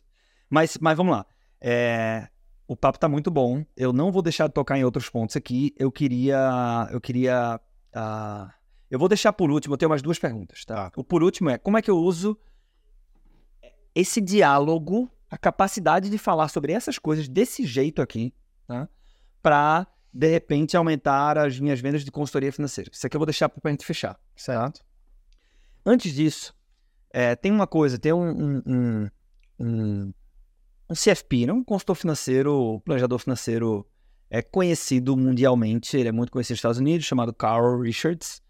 Mas, 0.50 0.78
mas 0.82 0.98
vamos 0.98 1.14
lá. 1.14 1.26
É, 1.62 2.28
o 2.70 2.78
papo 2.78 3.00
tá 3.00 3.10
muito 3.10 3.32
bom. 3.32 3.66
Eu 3.76 3.92
não 3.92 4.12
vou 4.12 4.22
deixar 4.22 4.46
de 4.48 4.54
tocar 4.54 4.78
em 4.78 4.84
outros 4.84 5.10
pontos 5.10 5.36
aqui. 5.36 5.74
Eu 5.76 5.92
queria. 5.92 6.88
Eu 6.92 7.02
queria. 7.02 7.60
ah, 7.96 8.54
eu 8.92 9.00
vou 9.00 9.10
deixar 9.10 9.34
por 9.34 9.50
último, 9.50 9.74
eu 9.74 9.78
tenho 9.78 9.90
mais 9.90 10.04
duas 10.04 10.20
perguntas, 10.20 10.64
tá? 10.66 10.92
O 10.96 11.04
por 11.04 11.24
último 11.24 11.50
é 11.50 11.58
como 11.58 11.80
é 11.80 11.82
que 11.82 11.90
eu 11.90 11.98
uso 11.98 12.38
esse 13.96 14.22
diálogo, 14.22 15.12
a 15.32 15.38
capacidade 15.38 16.12
de 16.12 16.18
falar 16.20 16.48
sobre 16.48 16.72
essas 16.72 17.00
coisas 17.00 17.28
desse 17.28 17.66
jeito 17.66 18.04
aqui, 18.04 18.32
tá? 18.68 18.88
Para, 19.42 19.88
de 20.14 20.28
repente, 20.28 20.78
aumentar 20.78 21.40
as 21.40 21.60
minhas 21.60 21.80
vendas 21.80 22.06
de 22.06 22.12
consultoria 22.12 22.52
financeira. 22.54 22.92
Isso 22.94 23.06
aqui 23.06 23.16
eu 23.16 23.20
vou 23.20 23.26
deixar 23.26 23.50
pra 23.50 23.72
gente 23.72 23.84
fechar. 23.86 24.20
Certo. 24.36 24.86
Antes 25.84 26.14
disso, 26.14 26.54
é, 27.12 27.36
tem 27.36 27.52
uma 27.52 27.66
coisa, 27.66 27.98
tem 27.98 28.14
um, 28.14 28.30
um, 28.30 28.62
um, 28.68 29.10
um- 29.60 30.14
um 30.90 30.94
CFP, 30.94 31.46
não 31.46 31.58
um 31.58 31.64
consultor 31.64 31.96
financeiro, 31.96 32.82
planejador 32.84 33.20
financeiro 33.20 33.86
é 34.30 34.42
conhecido 34.42 35.16
mundialmente, 35.16 35.96
ele 35.98 36.10
é 36.10 36.12
muito 36.12 36.32
conhecido 36.32 36.54
nos 36.54 36.60
Estados 36.60 36.78
Unidos, 36.80 37.06
chamado 37.06 37.34
Carl 37.34 37.80
Richards, 37.80 38.42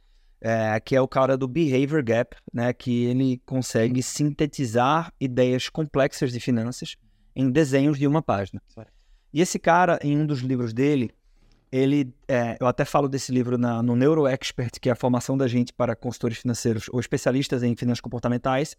é, 0.41 0.79
que 0.79 0.95
é 0.95 1.01
o 1.01 1.07
cara 1.07 1.37
do 1.37 1.47
Behavior 1.47 2.03
Gap, 2.03 2.35
né, 2.53 2.71
que 2.73 3.05
ele 3.05 3.41
consegue 3.45 4.01
sintetizar 4.01 5.13
ideias 5.19 5.69
complexas 5.69 6.31
de 6.31 6.39
finanças 6.39 6.95
em 7.35 7.49
desenhos 7.49 7.97
de 7.97 8.07
uma 8.07 8.21
página. 8.21 8.61
E 9.33 9.41
esse 9.41 9.59
cara, 9.59 9.99
em 10.01 10.17
um 10.17 10.25
dos 10.25 10.39
livros 10.39 10.73
dele, 10.73 11.11
ele, 11.71 12.11
é, 12.27 12.57
eu 12.59 12.67
até 12.67 12.83
falo 12.83 13.07
desse 13.07 13.31
livro 13.31 13.57
na- 13.57 13.83
no 13.83 13.95
Neuro 13.95 14.25
Expert, 14.25 14.79
que 14.81 14.89
é 14.89 14.91
a 14.91 14.95
formação 14.95 15.37
da 15.37 15.47
gente 15.47 15.71
para 15.71 15.95
consultores 15.95 16.39
financeiros 16.39 16.85
ou 16.91 16.99
especialistas 16.99 17.61
em 17.61 17.75
finanças 17.75 18.01
comportamentais. 18.01 18.75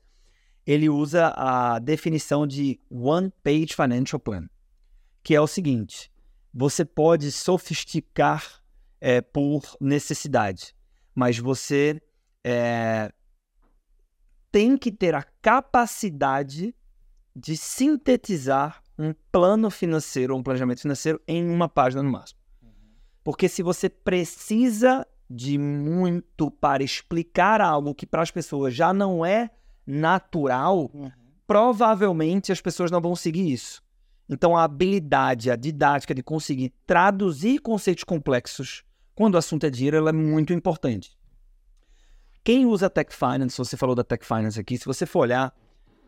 Ele 0.66 0.88
usa 0.88 1.32
a 1.36 1.78
definição 1.78 2.46
de 2.46 2.78
One 2.90 3.32
Page 3.42 3.74
Financial 3.74 4.20
Plan, 4.20 4.48
que 5.22 5.34
é 5.34 5.40
o 5.40 5.46
seguinte: 5.46 6.10
você 6.52 6.84
pode 6.84 7.32
sofisticar 7.32 8.62
é, 9.00 9.20
por 9.20 9.62
necessidade, 9.80 10.74
mas 11.14 11.38
você 11.38 12.00
é, 12.44 13.12
tem 14.50 14.76
que 14.76 14.92
ter 14.92 15.14
a 15.14 15.22
capacidade 15.40 16.74
de 17.34 17.56
sintetizar 17.56 18.82
um 18.98 19.14
plano 19.32 19.70
financeiro 19.70 20.34
ou 20.34 20.40
um 20.40 20.42
planejamento 20.42 20.82
financeiro 20.82 21.20
em 21.26 21.48
uma 21.48 21.68
página 21.68 22.02
no 22.02 22.10
máximo. 22.10 22.38
Porque 23.24 23.48
se 23.48 23.62
você 23.62 23.88
precisa 23.88 25.06
de 25.28 25.56
muito 25.56 26.50
para 26.50 26.82
explicar 26.82 27.60
algo 27.60 27.94
que 27.94 28.04
para 28.04 28.22
as 28.22 28.30
pessoas 28.30 28.74
já 28.74 28.92
não 28.92 29.24
é 29.24 29.50
natural, 29.86 30.90
provavelmente 31.46 32.52
as 32.52 32.60
pessoas 32.60 32.90
não 32.90 33.00
vão 33.00 33.16
seguir 33.16 33.50
isso. 33.50 33.82
Então 34.28 34.56
a 34.56 34.62
habilidade, 34.62 35.50
a 35.50 35.56
didática 35.56 36.14
de 36.14 36.22
conseguir 36.22 36.72
traduzir 36.86 37.58
conceitos 37.60 38.04
complexos 38.04 38.84
quando 39.14 39.34
o 39.34 39.38
assunto 39.38 39.66
é 39.66 39.70
dinheiro, 39.70 39.98
ela 39.98 40.10
é 40.10 40.12
muito 40.12 40.52
importante. 40.52 41.18
Quem 42.42 42.64
usa 42.64 42.88
Tech 42.88 43.14
Finance, 43.14 43.58
você 43.58 43.76
falou 43.76 43.94
da 43.94 44.02
Tech 44.02 44.24
Finance 44.24 44.58
aqui, 44.58 44.78
se 44.78 44.86
você 44.86 45.04
for 45.04 45.20
olhar, 45.20 45.54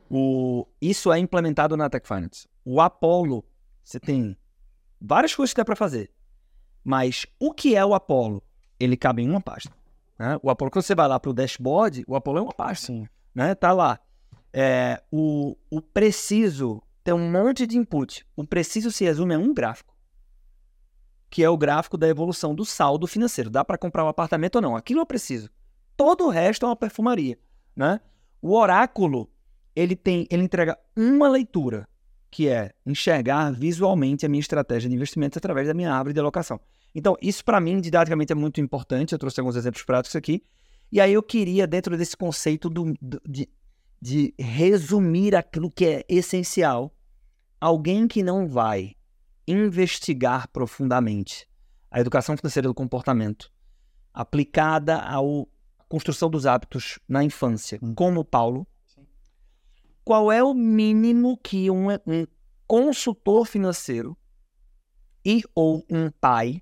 o, 0.08 0.66
isso 0.80 1.12
é 1.12 1.18
implementado 1.18 1.76
na 1.76 1.90
Tech 1.90 2.06
Finance. 2.06 2.48
O 2.64 2.80
Apollo, 2.80 3.44
você 3.84 4.00
tem 4.00 4.36
várias 5.00 5.34
coisas 5.34 5.52
que 5.52 5.60
dá 5.60 5.64
para 5.64 5.76
fazer. 5.76 6.10
Mas 6.82 7.26
o 7.38 7.52
que 7.52 7.76
é 7.76 7.84
o 7.84 7.92
Apollo? 7.92 8.42
Ele 8.80 8.96
cabe 8.96 9.22
em 9.22 9.28
uma 9.28 9.40
página. 9.40 9.74
né? 10.18 10.38
O 10.42 10.48
Apollo, 10.48 10.70
quando 10.70 10.84
você 10.84 10.94
vai 10.94 11.06
lá 11.06 11.20
para 11.20 11.30
o 11.30 11.34
dashboard, 11.34 12.04
o 12.06 12.16
Apollo 12.16 12.38
é 12.38 12.42
uma 12.42 12.54
página. 12.54 12.76
Sim. 12.76 13.08
Né? 13.34 13.54
Tá 13.54 13.72
lá. 13.72 13.98
É, 14.52 15.02
o, 15.10 15.56
o 15.70 15.80
preciso 15.80 16.82
tem 17.02 17.14
um 17.14 17.30
monte 17.30 17.66
de 17.66 17.76
input. 17.76 18.26
O 18.36 18.46
preciso 18.46 18.90
se 18.90 19.04
resume 19.04 19.34
a 19.34 19.38
um 19.38 19.52
gráfico. 19.52 19.94
Que 21.30 21.42
é 21.42 21.48
o 21.48 21.56
gráfico 21.56 21.96
da 21.96 22.08
evolução 22.08 22.54
do 22.54 22.64
saldo 22.64 23.06
financeiro. 23.06 23.50
Dá 23.50 23.64
para 23.64 23.78
comprar 23.78 24.04
um 24.04 24.08
apartamento 24.08 24.56
ou 24.56 24.62
não? 24.62 24.76
Aquilo 24.76 25.00
eu 25.00 25.06
preciso. 25.06 25.50
Todo 25.96 26.26
o 26.26 26.30
resto 26.30 26.66
é 26.66 26.68
uma 26.68 26.76
perfumaria. 26.76 27.38
Né? 27.74 28.00
O 28.40 28.54
oráculo, 28.54 29.30
ele 29.74 29.96
tem, 29.96 30.26
ele 30.30 30.42
entrega 30.42 30.78
uma 30.94 31.28
leitura, 31.28 31.88
que 32.30 32.48
é 32.48 32.72
enxergar 32.84 33.52
visualmente 33.52 34.26
a 34.26 34.28
minha 34.28 34.40
estratégia 34.40 34.88
de 34.88 34.94
investimentos 34.96 35.36
através 35.36 35.68
da 35.68 35.74
minha 35.74 35.92
árvore 35.92 36.14
de 36.14 36.20
alocação. 36.20 36.60
Então, 36.94 37.16
isso 37.22 37.44
para 37.44 37.60
mim, 37.60 37.80
didaticamente, 37.80 38.32
é 38.32 38.34
muito 38.34 38.60
importante. 38.60 39.12
Eu 39.12 39.18
trouxe 39.18 39.40
alguns 39.40 39.56
exemplos 39.56 39.82
práticos 39.82 40.14
aqui. 40.14 40.44
E 40.92 41.00
aí 41.00 41.14
eu 41.14 41.22
queria, 41.22 41.66
dentro 41.66 41.96
desse 41.96 42.14
conceito 42.14 42.68
do- 42.68 42.92
de, 43.26 43.48
de 43.98 44.34
resumir 44.38 45.34
aquilo 45.34 45.70
que 45.70 45.86
é 45.86 46.04
essencial, 46.06 46.94
alguém 47.58 48.06
que 48.06 48.22
não 48.22 48.46
vai 48.46 48.94
investigar 49.48 50.48
profundamente 50.48 51.48
a 51.90 51.98
educação 51.98 52.36
financeira 52.36 52.68
do 52.68 52.74
comportamento 52.74 53.50
aplicada 54.12 54.98
à 54.98 55.16
construção 55.88 56.28
dos 56.28 56.44
hábitos 56.44 56.98
na 57.08 57.24
infância, 57.24 57.80
como 57.96 58.20
o 58.20 58.24
Paulo, 58.24 58.66
qual 60.04 60.30
é 60.30 60.44
o 60.44 60.52
mínimo 60.52 61.38
que 61.38 61.70
um, 61.70 61.86
um 62.06 62.26
consultor 62.66 63.46
financeiro 63.46 64.14
e 65.24 65.42
ou 65.54 65.86
um 65.88 66.10
pai 66.10 66.60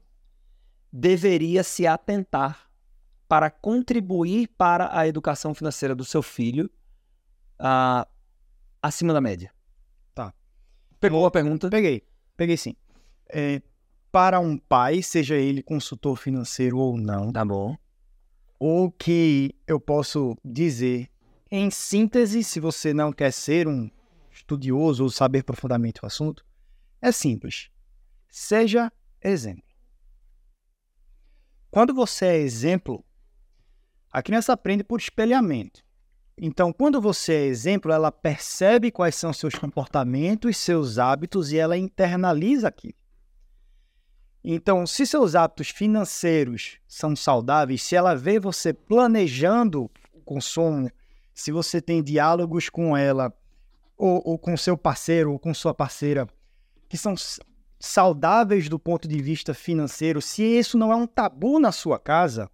deveria 0.92 1.64
se 1.64 1.84
atentar 1.86 2.69
para 3.30 3.48
contribuir 3.48 4.48
para 4.58 4.90
a 4.92 5.06
educação 5.06 5.54
financeira 5.54 5.94
do 5.94 6.04
seu 6.04 6.20
filho 6.20 6.68
ah, 7.60 8.04
acima 8.82 9.12
da 9.12 9.20
média? 9.20 9.54
Tá. 10.12 10.34
Pegou 10.98 11.24
a 11.24 11.30
pergunta? 11.30 11.70
Peguei, 11.70 12.02
peguei 12.36 12.56
sim. 12.56 12.74
É, 13.28 13.62
para 14.10 14.40
um 14.40 14.58
pai, 14.58 15.00
seja 15.00 15.36
ele 15.36 15.62
consultor 15.62 16.16
financeiro 16.16 16.78
ou 16.78 16.96
não, 16.96 17.30
Tá 17.30 17.44
bom. 17.44 17.76
o 18.58 18.90
que 18.90 19.54
eu 19.64 19.78
posso 19.78 20.36
dizer, 20.44 21.08
em 21.48 21.70
síntese, 21.70 22.42
se 22.42 22.58
você 22.58 22.92
não 22.92 23.12
quer 23.12 23.32
ser 23.32 23.68
um 23.68 23.88
estudioso 24.32 25.04
ou 25.04 25.08
saber 25.08 25.44
profundamente 25.44 26.00
o 26.02 26.06
assunto, 26.06 26.44
é 27.00 27.12
simples. 27.12 27.70
Seja 28.28 28.92
exemplo. 29.22 29.62
Quando 31.70 31.94
você 31.94 32.26
é 32.26 32.36
exemplo, 32.38 33.04
a 34.10 34.22
criança 34.22 34.52
aprende 34.52 34.82
por 34.82 34.98
espelhamento. 34.98 35.82
Então, 36.36 36.72
quando 36.72 37.00
você 37.00 37.34
é 37.34 37.44
exemplo, 37.44 37.92
ela 37.92 38.10
percebe 38.10 38.90
quais 38.90 39.14
são 39.14 39.32
seus 39.32 39.54
comportamentos, 39.54 40.56
seus 40.56 40.98
hábitos 40.98 41.52
e 41.52 41.58
ela 41.58 41.76
internaliza 41.76 42.68
aquilo. 42.68 42.94
Então, 44.42 44.86
se 44.86 45.06
seus 45.06 45.34
hábitos 45.34 45.68
financeiros 45.68 46.78
são 46.88 47.14
saudáveis, 47.14 47.82
se 47.82 47.94
ela 47.94 48.14
vê 48.14 48.40
você 48.40 48.72
planejando 48.72 49.90
o 50.14 50.20
consumo, 50.22 50.90
se 51.34 51.52
você 51.52 51.80
tem 51.80 52.02
diálogos 52.02 52.70
com 52.70 52.96
ela, 52.96 53.32
ou, 53.96 54.22
ou 54.24 54.38
com 54.38 54.56
seu 54.56 54.78
parceiro, 54.78 55.32
ou 55.32 55.38
com 55.38 55.52
sua 55.52 55.74
parceira, 55.74 56.26
que 56.88 56.96
são 56.96 57.14
saudáveis 57.78 58.66
do 58.66 58.78
ponto 58.78 59.06
de 59.06 59.20
vista 59.20 59.52
financeiro, 59.52 60.22
se 60.22 60.42
isso 60.42 60.78
não 60.78 60.90
é 60.90 60.96
um 60.96 61.06
tabu 61.06 61.60
na 61.60 61.70
sua 61.70 61.98
casa, 61.98 62.50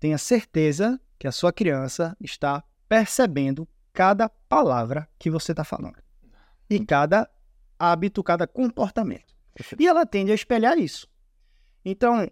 tenha 0.00 0.18
certeza 0.18 0.98
que 1.18 1.28
a 1.28 1.32
sua 1.32 1.52
criança 1.52 2.16
está 2.18 2.64
percebendo 2.88 3.68
cada 3.92 4.28
palavra 4.28 5.06
que 5.18 5.30
você 5.30 5.52
está 5.52 5.62
falando. 5.62 6.02
E 6.68 6.84
cada 6.84 7.30
hábito, 7.78 8.22
cada 8.22 8.46
comportamento. 8.46 9.34
E 9.78 9.86
ela 9.86 10.06
tende 10.06 10.32
a 10.32 10.34
espelhar 10.34 10.78
isso. 10.78 11.06
Então, 11.84 12.26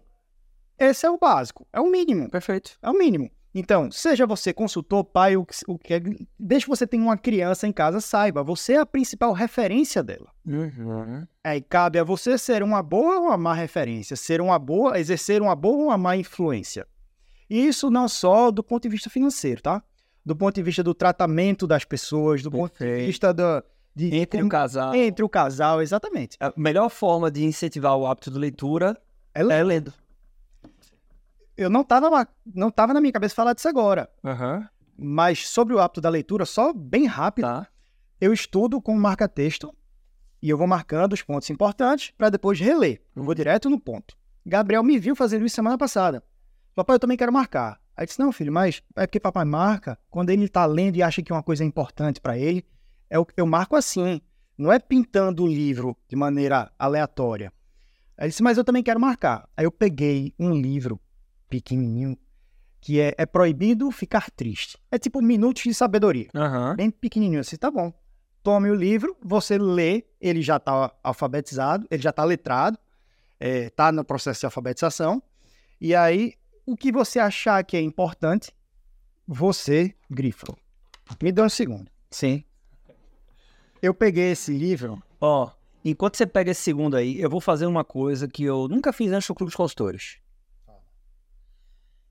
esse 0.77 1.05
é 1.05 1.09
o 1.09 1.17
básico, 1.17 1.67
é 1.71 1.79
o 1.79 1.89
mínimo. 1.89 2.29
Perfeito. 2.29 2.77
É 2.81 2.89
o 2.89 2.93
mínimo. 2.93 3.29
Então, 3.53 3.91
seja 3.91 4.27
você 4.27 4.53
consultor, 4.53 5.03
pai, 5.03 5.35
o 5.35 5.45
que, 5.45 5.55
o 5.67 5.77
que 5.77 5.95
é, 5.95 5.99
desde 6.39 6.65
que 6.65 6.69
você 6.69 6.85
tenha 6.85 7.03
uma 7.03 7.17
criança 7.17 7.67
em 7.67 7.71
casa, 7.71 7.99
saiba, 7.99 8.43
você 8.43 8.73
é 8.73 8.79
a 8.79 8.85
principal 8.85 9.33
referência 9.33 10.03
dela. 10.03 10.31
Uhum. 10.45 11.25
Aí 11.43 11.59
cabe 11.59 11.97
a 11.97 12.03
você 12.03 12.37
ser 12.37 12.61
uma 12.61 12.83
boa 12.83 13.19
ou 13.19 13.25
uma 13.25 13.37
má 13.37 13.53
referência, 13.53 14.15
ser 14.15 14.39
uma 14.39 14.59
boa, 14.59 14.99
exercer 14.99 15.41
uma 15.41 15.55
boa 15.55 15.77
ou 15.77 15.83
uma 15.85 15.97
má 15.97 16.15
influência. 16.15 16.87
E 17.49 17.67
isso 17.67 17.89
não 17.89 18.07
só 18.07 18.51
do 18.51 18.63
ponto 18.63 18.83
de 18.83 18.89
vista 18.89 19.09
financeiro, 19.09 19.61
tá? 19.61 19.83
Do 20.25 20.35
ponto 20.35 20.53
de 20.55 20.61
vista 20.63 20.83
do 20.83 20.93
tratamento 20.93 21.65
das 21.65 21.83
pessoas, 21.85 22.43
do 22.43 22.51
ponto 22.51 22.73
de 22.73 22.77
Perfeito. 22.79 23.07
vista 23.07 23.33
da, 23.33 23.63
de 23.95 24.13
Entre 24.15 24.43
o 24.43 24.49
casal. 24.49 24.93
entre 24.93 25.23
o 25.25 25.29
casal, 25.29 25.81
exatamente. 25.81 26.37
A 26.39 26.53
melhor 26.55 26.89
forma 26.89 27.31
de 27.31 27.43
incentivar 27.43 27.95
o 27.97 28.05
hábito 28.05 28.29
de 28.29 28.37
leitura 28.37 28.95
É 29.33 29.41
ler. 29.41 29.55
é 29.59 29.63
lendo. 29.63 29.93
Eu 31.57 31.69
não 31.69 31.81
estava 31.81 32.09
na, 32.09 32.27
não 32.55 32.71
tava 32.71 32.93
na 32.93 33.01
minha 33.01 33.11
cabeça 33.11 33.35
falar 33.35 33.53
disso 33.53 33.67
agora, 33.67 34.09
Aham. 34.23 34.67
mas 34.97 35.47
sobre 35.49 35.73
o 35.73 35.79
hábito 35.79 35.99
da 35.99 36.09
leitura, 36.09 36.45
só 36.45 36.71
bem 36.71 37.05
rápido, 37.05 37.45
Tá. 37.45 37.67
eu 38.21 38.31
estudo 38.31 38.81
com 38.81 38.95
marca-texto 38.95 39.73
e 40.41 40.49
eu 40.49 40.57
vou 40.57 40.67
marcando 40.67 41.13
os 41.13 41.21
pontos 41.21 41.49
importantes 41.49 42.11
para 42.17 42.29
depois 42.29 42.59
reler. 42.59 43.01
Eu 43.15 43.23
vou 43.23 43.35
direto 43.35 43.69
no 43.69 43.79
ponto. 43.79 44.15
Gabriel 44.45 44.83
me 44.83 44.97
viu 44.97 45.15
fazendo 45.15 45.45
isso 45.45 45.55
semana 45.55 45.77
passada. 45.77 46.23
Papai, 46.79 46.95
eu 46.95 46.99
também 46.99 47.17
quero 47.17 47.33
marcar. 47.33 47.77
Aí 47.93 48.05
disse, 48.05 48.17
não, 48.17 48.31
filho, 48.31 48.53
mas 48.53 48.81
é 48.95 49.05
porque 49.05 49.19
papai 49.19 49.43
marca 49.43 49.99
quando 50.09 50.29
ele 50.29 50.45
está 50.45 50.65
lendo 50.65 50.95
e 50.95 51.03
acha 51.03 51.21
que 51.21 51.33
uma 51.33 51.43
coisa 51.43 51.61
é 51.61 51.67
importante 51.67 52.21
para 52.21 52.37
ele. 52.37 52.65
É 53.09 53.19
o 53.19 53.27
eu 53.35 53.45
marco 53.45 53.75
assim. 53.75 54.21
Não 54.57 54.71
é 54.71 54.79
pintando 54.79 55.43
o 55.43 55.47
livro 55.47 55.97
de 56.07 56.15
maneira 56.15 56.71
aleatória. 56.79 57.51
Aí 58.17 58.25
ele 58.25 58.29
disse, 58.29 58.41
mas 58.41 58.57
eu 58.57 58.63
também 58.63 58.81
quero 58.81 58.97
marcar. 58.97 59.49
Aí 59.57 59.65
eu 59.65 59.71
peguei 59.73 60.33
um 60.39 60.53
livro 60.53 61.01
pequenininho 61.49 62.17
que 62.79 63.01
é, 63.01 63.13
é 63.17 63.25
proibido 63.25 63.91
ficar 63.91 64.31
triste. 64.31 64.77
É 64.89 64.97
tipo 64.97 65.21
minutos 65.21 65.63
de 65.63 65.73
sabedoria 65.73 66.29
Aham. 66.33 66.77
bem 66.77 66.89
pequenininho 66.89 67.41
assim, 67.41 67.57
tá 67.57 67.69
bom. 67.69 67.91
Tome 68.41 68.71
o 68.71 68.75
livro, 68.75 69.17
você 69.21 69.57
lê, 69.57 70.05
ele 70.21 70.41
já 70.41 70.55
está 70.55 70.93
alfabetizado, 71.03 71.85
ele 71.91 72.01
já 72.01 72.11
está 72.11 72.23
letrado, 72.23 72.79
está 73.37 73.91
no 73.91 74.05
processo 74.05 74.39
de 74.39 74.45
alfabetização. 74.45 75.21
E 75.81 75.93
aí, 75.93 76.35
o 76.69 76.77
que 76.77 76.91
você 76.91 77.17
achar 77.17 77.63
que 77.63 77.75
é 77.75 77.81
importante, 77.81 78.51
você 79.27 79.95
grifa. 80.07 80.55
Me 81.19 81.31
dá 81.31 81.43
um 81.43 81.49
segundo. 81.49 81.89
Sim. 82.11 82.43
Eu 83.81 83.91
peguei 83.91 84.33
esse 84.33 84.55
livro. 84.55 85.01
Ó, 85.19 85.49
enquanto 85.83 86.17
você 86.17 86.27
pega 86.27 86.51
esse 86.51 86.61
segundo 86.61 86.95
aí, 86.95 87.19
eu 87.19 87.27
vou 87.27 87.41
fazer 87.41 87.65
uma 87.65 87.83
coisa 87.83 88.27
que 88.27 88.43
eu 88.43 88.67
nunca 88.67 88.93
fiz 88.93 89.11
antes 89.11 89.27
do 89.27 89.33
Clube 89.33 89.49
dos 89.49 89.55
Consultores. 89.55 90.19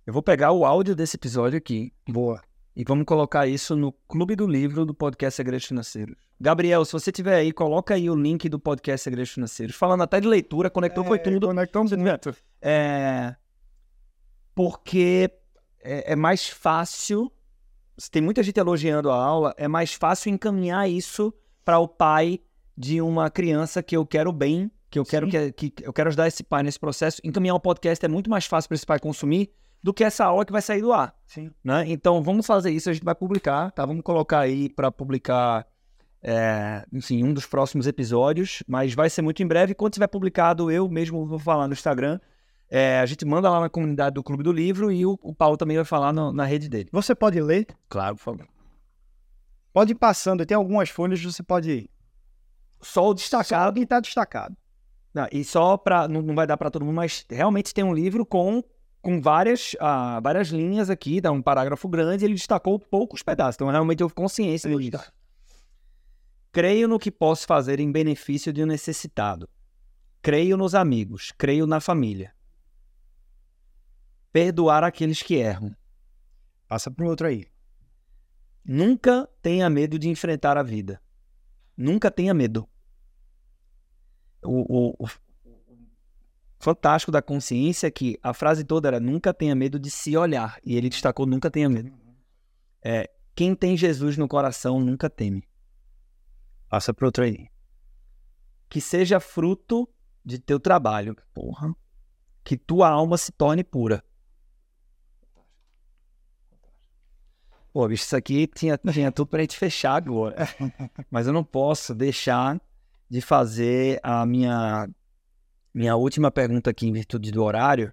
Eu 0.04 0.12
vou 0.12 0.24
pegar 0.24 0.50
o 0.50 0.64
áudio 0.64 0.96
desse 0.96 1.16
episódio 1.16 1.56
aqui 1.56 1.92
Boa. 2.08 2.42
e 2.74 2.82
vamos 2.82 3.04
colocar 3.04 3.46
isso 3.46 3.76
no 3.76 3.92
Clube 4.08 4.34
do 4.34 4.46
Livro 4.46 4.84
do 4.84 4.92
podcast 4.92 5.36
Segredos 5.36 5.66
Financeiros. 5.66 6.16
Gabriel, 6.40 6.84
se 6.84 6.92
você 6.92 7.12
tiver 7.12 7.36
aí, 7.36 7.52
coloca 7.52 7.94
aí 7.94 8.10
o 8.10 8.16
link 8.16 8.48
do 8.48 8.58
podcast 8.58 9.04
Segredos 9.04 9.30
Financeiros. 9.30 9.76
Falando 9.76 10.02
até 10.02 10.18
de 10.18 10.26
leitura, 10.26 10.68
conectou 10.68 11.04
foi 11.04 11.20
tudo. 11.20 11.46
Conectamos 11.46 11.92
muito. 11.92 12.34
É... 12.60 13.36
Porque 14.58 15.30
é, 15.80 16.14
é 16.14 16.16
mais 16.16 16.48
fácil. 16.48 17.30
Se 17.96 18.10
tem 18.10 18.20
muita 18.20 18.42
gente 18.42 18.58
elogiando 18.58 19.08
a 19.08 19.14
aula, 19.14 19.54
é 19.56 19.68
mais 19.68 19.94
fácil 19.94 20.32
encaminhar 20.32 20.90
isso 20.90 21.32
para 21.64 21.78
o 21.78 21.86
pai 21.86 22.40
de 22.76 23.00
uma 23.00 23.30
criança 23.30 23.84
que 23.84 23.96
eu 23.96 24.04
quero 24.04 24.32
bem, 24.32 24.68
que 24.90 24.98
eu 24.98 25.04
quero 25.04 25.28
que, 25.28 25.52
que 25.52 25.86
eu 25.86 25.92
quero 25.92 26.08
ajudar 26.08 26.26
esse 26.26 26.42
pai 26.42 26.64
nesse 26.64 26.80
processo. 26.80 27.20
Encaminhar 27.22 27.54
o 27.54 27.60
podcast 27.60 28.04
é 28.04 28.08
muito 28.08 28.28
mais 28.28 28.46
fácil 28.46 28.66
para 28.66 28.74
esse 28.74 28.84
pai 28.84 28.98
consumir 28.98 29.48
do 29.80 29.94
que 29.94 30.02
essa 30.02 30.24
aula 30.24 30.44
que 30.44 30.50
vai 30.50 30.60
sair 30.60 30.80
do 30.80 30.92
ar 30.92 31.14
Sim. 31.24 31.52
né? 31.62 31.84
Então 31.86 32.20
vamos 32.20 32.44
fazer 32.44 32.72
isso, 32.72 32.90
a 32.90 32.92
gente 32.92 33.04
vai 33.04 33.14
publicar, 33.14 33.70
tá? 33.70 33.86
Vamos 33.86 34.02
colocar 34.02 34.40
aí 34.40 34.68
para 34.68 34.90
publicar, 34.90 35.68
é, 36.20 36.84
enfim, 36.92 37.22
um 37.22 37.32
dos 37.32 37.46
próximos 37.46 37.86
episódios, 37.86 38.64
mas 38.66 38.92
vai 38.92 39.08
ser 39.08 39.22
muito 39.22 39.40
em 39.40 39.46
breve. 39.46 39.72
Quando 39.72 39.92
tiver 39.92 40.08
publicado, 40.08 40.68
eu 40.68 40.88
mesmo 40.88 41.24
vou 41.24 41.38
falar 41.38 41.68
no 41.68 41.74
Instagram. 41.74 42.18
É, 42.70 43.00
a 43.00 43.06
gente 43.06 43.24
manda 43.24 43.48
lá 43.48 43.60
na 43.60 43.68
comunidade 43.70 44.14
do 44.14 44.22
Clube 44.22 44.42
do 44.42 44.52
Livro 44.52 44.92
e 44.92 45.06
o, 45.06 45.18
o 45.22 45.34
Paulo 45.34 45.56
também 45.56 45.76
vai 45.76 45.84
falar 45.86 46.12
no- 46.12 46.32
na 46.32 46.44
rede 46.44 46.68
dele. 46.68 46.88
Você 46.92 47.14
pode 47.14 47.40
ler, 47.40 47.66
Claro, 47.88 48.16
por 48.16 48.22
favor. 48.22 48.46
pode 49.72 49.92
ir 49.92 49.94
passando, 49.94 50.44
tem 50.44 50.54
algumas 50.56 50.90
folhas, 50.90 51.22
você 51.22 51.42
pode 51.42 51.88
Só 52.80 53.08
o 53.08 53.14
destacado. 53.14 53.70
o 53.70 53.74
que 53.74 53.80
está 53.84 54.00
destacado. 54.00 54.54
Não, 55.14 55.26
e 55.32 55.42
só 55.44 55.76
para 55.78 56.06
não, 56.06 56.20
não 56.20 56.34
vai 56.34 56.46
dar 56.46 56.56
para 56.58 56.70
todo 56.70 56.84
mundo, 56.84 56.94
mas 56.96 57.24
realmente 57.30 57.72
tem 57.72 57.82
um 57.82 57.94
livro 57.94 58.26
com, 58.26 58.62
com 59.00 59.18
várias, 59.20 59.74
ah, 59.80 60.20
várias 60.22 60.48
linhas 60.48 60.90
aqui, 60.90 61.20
dá 61.22 61.32
um 61.32 61.40
parágrafo 61.40 61.88
grande, 61.88 62.24
ele 62.26 62.34
destacou 62.34 62.78
poucos 62.78 63.22
pedaços. 63.22 63.54
Então 63.56 63.70
realmente 63.70 64.02
houve 64.02 64.14
consciência 64.14 64.68
disso. 64.76 65.10
Creio 66.52 66.86
no 66.86 66.98
que 66.98 67.10
posso 67.10 67.46
fazer 67.46 67.80
em 67.80 67.90
benefício 67.90 68.52
de 68.52 68.62
um 68.62 68.66
necessitado. 68.66 69.48
Creio 70.20 70.56
nos 70.56 70.74
amigos, 70.74 71.32
creio 71.38 71.66
na 71.66 71.80
família. 71.80 72.32
Perdoar 74.32 74.84
aqueles 74.84 75.22
que 75.22 75.34
erram. 75.34 75.74
Passa 76.66 76.90
para 76.90 77.04
o 77.04 77.08
outro 77.08 77.26
aí. 77.26 77.46
Nunca 78.64 79.28
tenha 79.40 79.68
medo 79.70 79.98
de 79.98 80.08
enfrentar 80.08 80.56
a 80.58 80.62
vida. 80.62 81.00
Nunca 81.76 82.10
tenha 82.10 82.34
medo. 82.34 82.68
O, 84.42 84.90
o- 84.90 85.04
o 85.04 85.08
fantástico 86.58 87.10
da 87.10 87.22
consciência 87.22 87.86
é 87.86 87.90
que 87.90 88.18
a 88.22 88.34
frase 88.34 88.64
toda 88.64 88.88
era 88.88 89.00
nunca 89.00 89.32
tenha 89.32 89.54
medo 89.54 89.78
de 89.78 89.90
se 89.90 90.16
olhar. 90.16 90.58
E 90.64 90.76
ele 90.76 90.90
destacou 90.90 91.24
nunca 91.24 91.50
tenha 91.50 91.68
medo. 91.68 91.92
É, 92.82 93.10
quem 93.34 93.54
tem 93.54 93.76
Jesus 93.76 94.16
no 94.16 94.28
coração 94.28 94.80
nunca 94.80 95.08
teme. 95.08 95.48
Passa 96.68 96.92
para 96.92 97.06
outro 97.06 97.24
aí. 97.24 97.48
Que 98.68 98.80
seja 98.80 99.18
fruto 99.20 99.88
de 100.24 100.38
teu 100.38 100.60
trabalho. 100.60 101.16
Porra. 101.32 101.74
Que 102.44 102.56
tua 102.56 102.88
alma 102.90 103.16
se 103.16 103.32
torne 103.32 103.64
pura. 103.64 104.04
Pô, 107.78 107.86
bicho, 107.86 108.02
isso 108.02 108.16
aqui 108.16 108.48
tinha, 108.48 108.76
tinha 108.76 109.12
tudo 109.12 109.28
pra 109.28 109.40
gente 109.40 109.56
fechar 109.56 109.94
agora. 109.94 110.48
Mas 111.08 111.28
eu 111.28 111.32
não 111.32 111.44
posso 111.44 111.94
deixar 111.94 112.60
de 113.08 113.20
fazer 113.20 114.00
a 114.02 114.26
minha, 114.26 114.90
minha 115.72 115.94
última 115.94 116.28
pergunta 116.28 116.70
aqui 116.70 116.88
em 116.88 116.92
virtude 116.92 117.30
do 117.30 117.40
horário, 117.40 117.92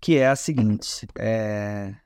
que 0.00 0.16
é 0.16 0.28
a 0.28 0.36
seguinte. 0.36 1.04
É... 1.18 1.96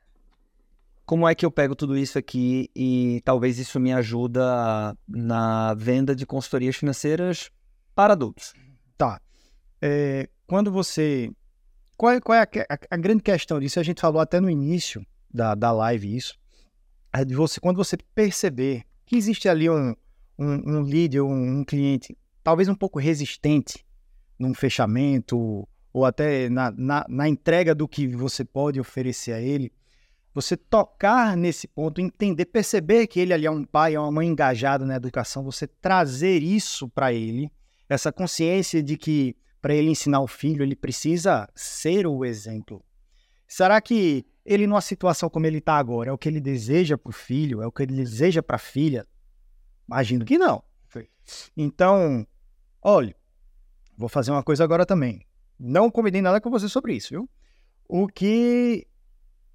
Como 1.05 1.29
é 1.29 1.35
que 1.35 1.45
eu 1.45 1.51
pego 1.51 1.75
tudo 1.75 1.95
isso 1.95 2.17
aqui 2.17 2.71
e 2.75 3.21
talvez 3.23 3.59
isso 3.59 3.79
me 3.79 3.93
ajuda 3.93 4.97
na 5.07 5.75
venda 5.75 6.15
de 6.15 6.25
consultorias 6.25 6.75
financeiras 6.77 7.51
para 7.93 8.13
adultos? 8.13 8.55
Tá. 8.97 9.21
É, 9.79 10.27
quando 10.47 10.71
você. 10.71 11.29
Qual 11.95 12.11
é, 12.11 12.19
qual 12.19 12.35
é 12.35 12.41
a, 12.41 12.73
a- 12.73 12.79
a 12.89 12.97
grande 12.97 13.21
questão 13.21 13.59
disso? 13.59 13.79
A 13.79 13.83
gente 13.83 14.01
falou 14.01 14.19
até 14.19 14.39
no 14.39 14.49
início 14.49 15.05
da, 15.31 15.53
da 15.53 15.71
live 15.71 16.17
isso. 16.17 16.41
Você, 17.35 17.59
quando 17.59 17.77
você 17.77 17.97
perceber 18.15 18.83
que 19.05 19.15
existe 19.15 19.47
ali 19.47 19.69
um, 19.69 19.95
um, 20.37 20.77
um 20.77 20.81
lead, 20.81 21.19
um, 21.19 21.59
um 21.59 21.63
cliente, 21.63 22.17
talvez 22.43 22.67
um 22.67 22.75
pouco 22.75 22.99
resistente 22.99 23.85
num 24.39 24.53
fechamento 24.53 25.67
ou 25.93 26.05
até 26.05 26.49
na, 26.49 26.71
na, 26.71 27.05
na 27.07 27.29
entrega 27.29 27.75
do 27.75 27.87
que 27.87 28.07
você 28.07 28.43
pode 28.43 28.79
oferecer 28.79 29.33
a 29.33 29.39
ele, 29.39 29.71
você 30.33 30.57
tocar 30.57 31.37
nesse 31.37 31.67
ponto, 31.67 32.01
entender, 32.01 32.45
perceber 32.45 33.05
que 33.05 33.19
ele 33.19 33.33
ali 33.33 33.45
é 33.45 33.51
um 33.51 33.63
pai, 33.63 33.93
é 33.93 33.99
uma 33.99 34.11
mãe 34.11 34.27
engajada 34.27 34.83
na 34.83 34.95
educação, 34.95 35.43
você 35.43 35.67
trazer 35.67 36.41
isso 36.41 36.89
para 36.89 37.13
ele, 37.13 37.51
essa 37.87 38.11
consciência 38.11 38.81
de 38.81 38.97
que 38.97 39.35
para 39.61 39.75
ele 39.75 39.91
ensinar 39.91 40.19
o 40.21 40.27
filho, 40.27 40.63
ele 40.63 40.75
precisa 40.75 41.47
ser 41.55 42.07
o 42.07 42.25
exemplo. 42.25 42.83
Será 43.47 43.79
que 43.79 44.25
ele 44.45 44.67
numa 44.67 44.81
situação 44.81 45.29
como 45.29 45.45
ele 45.45 45.59
está 45.59 45.77
agora, 45.77 46.09
é 46.09 46.13
o 46.13 46.17
que 46.17 46.27
ele 46.27 46.41
deseja 46.41 46.97
para 46.97 47.09
o 47.09 47.13
filho, 47.13 47.61
é 47.61 47.67
o 47.67 47.71
que 47.71 47.83
ele 47.83 47.95
deseja 47.95 48.43
para 48.43 48.57
a 48.57 48.59
filha? 48.59 49.07
Imagino 49.87 50.25
que 50.25 50.37
não. 50.37 50.63
Então, 51.55 52.27
olha, 52.81 53.15
vou 53.97 54.09
fazer 54.09 54.31
uma 54.31 54.43
coisa 54.43 54.63
agora 54.63 54.85
também. 54.85 55.25
Não 55.59 55.89
combinei 55.89 56.21
nada 56.21 56.41
com 56.41 56.49
você 56.49 56.67
sobre 56.67 56.95
isso, 56.95 57.09
viu? 57.11 57.29
O 57.87 58.07
que 58.07 58.87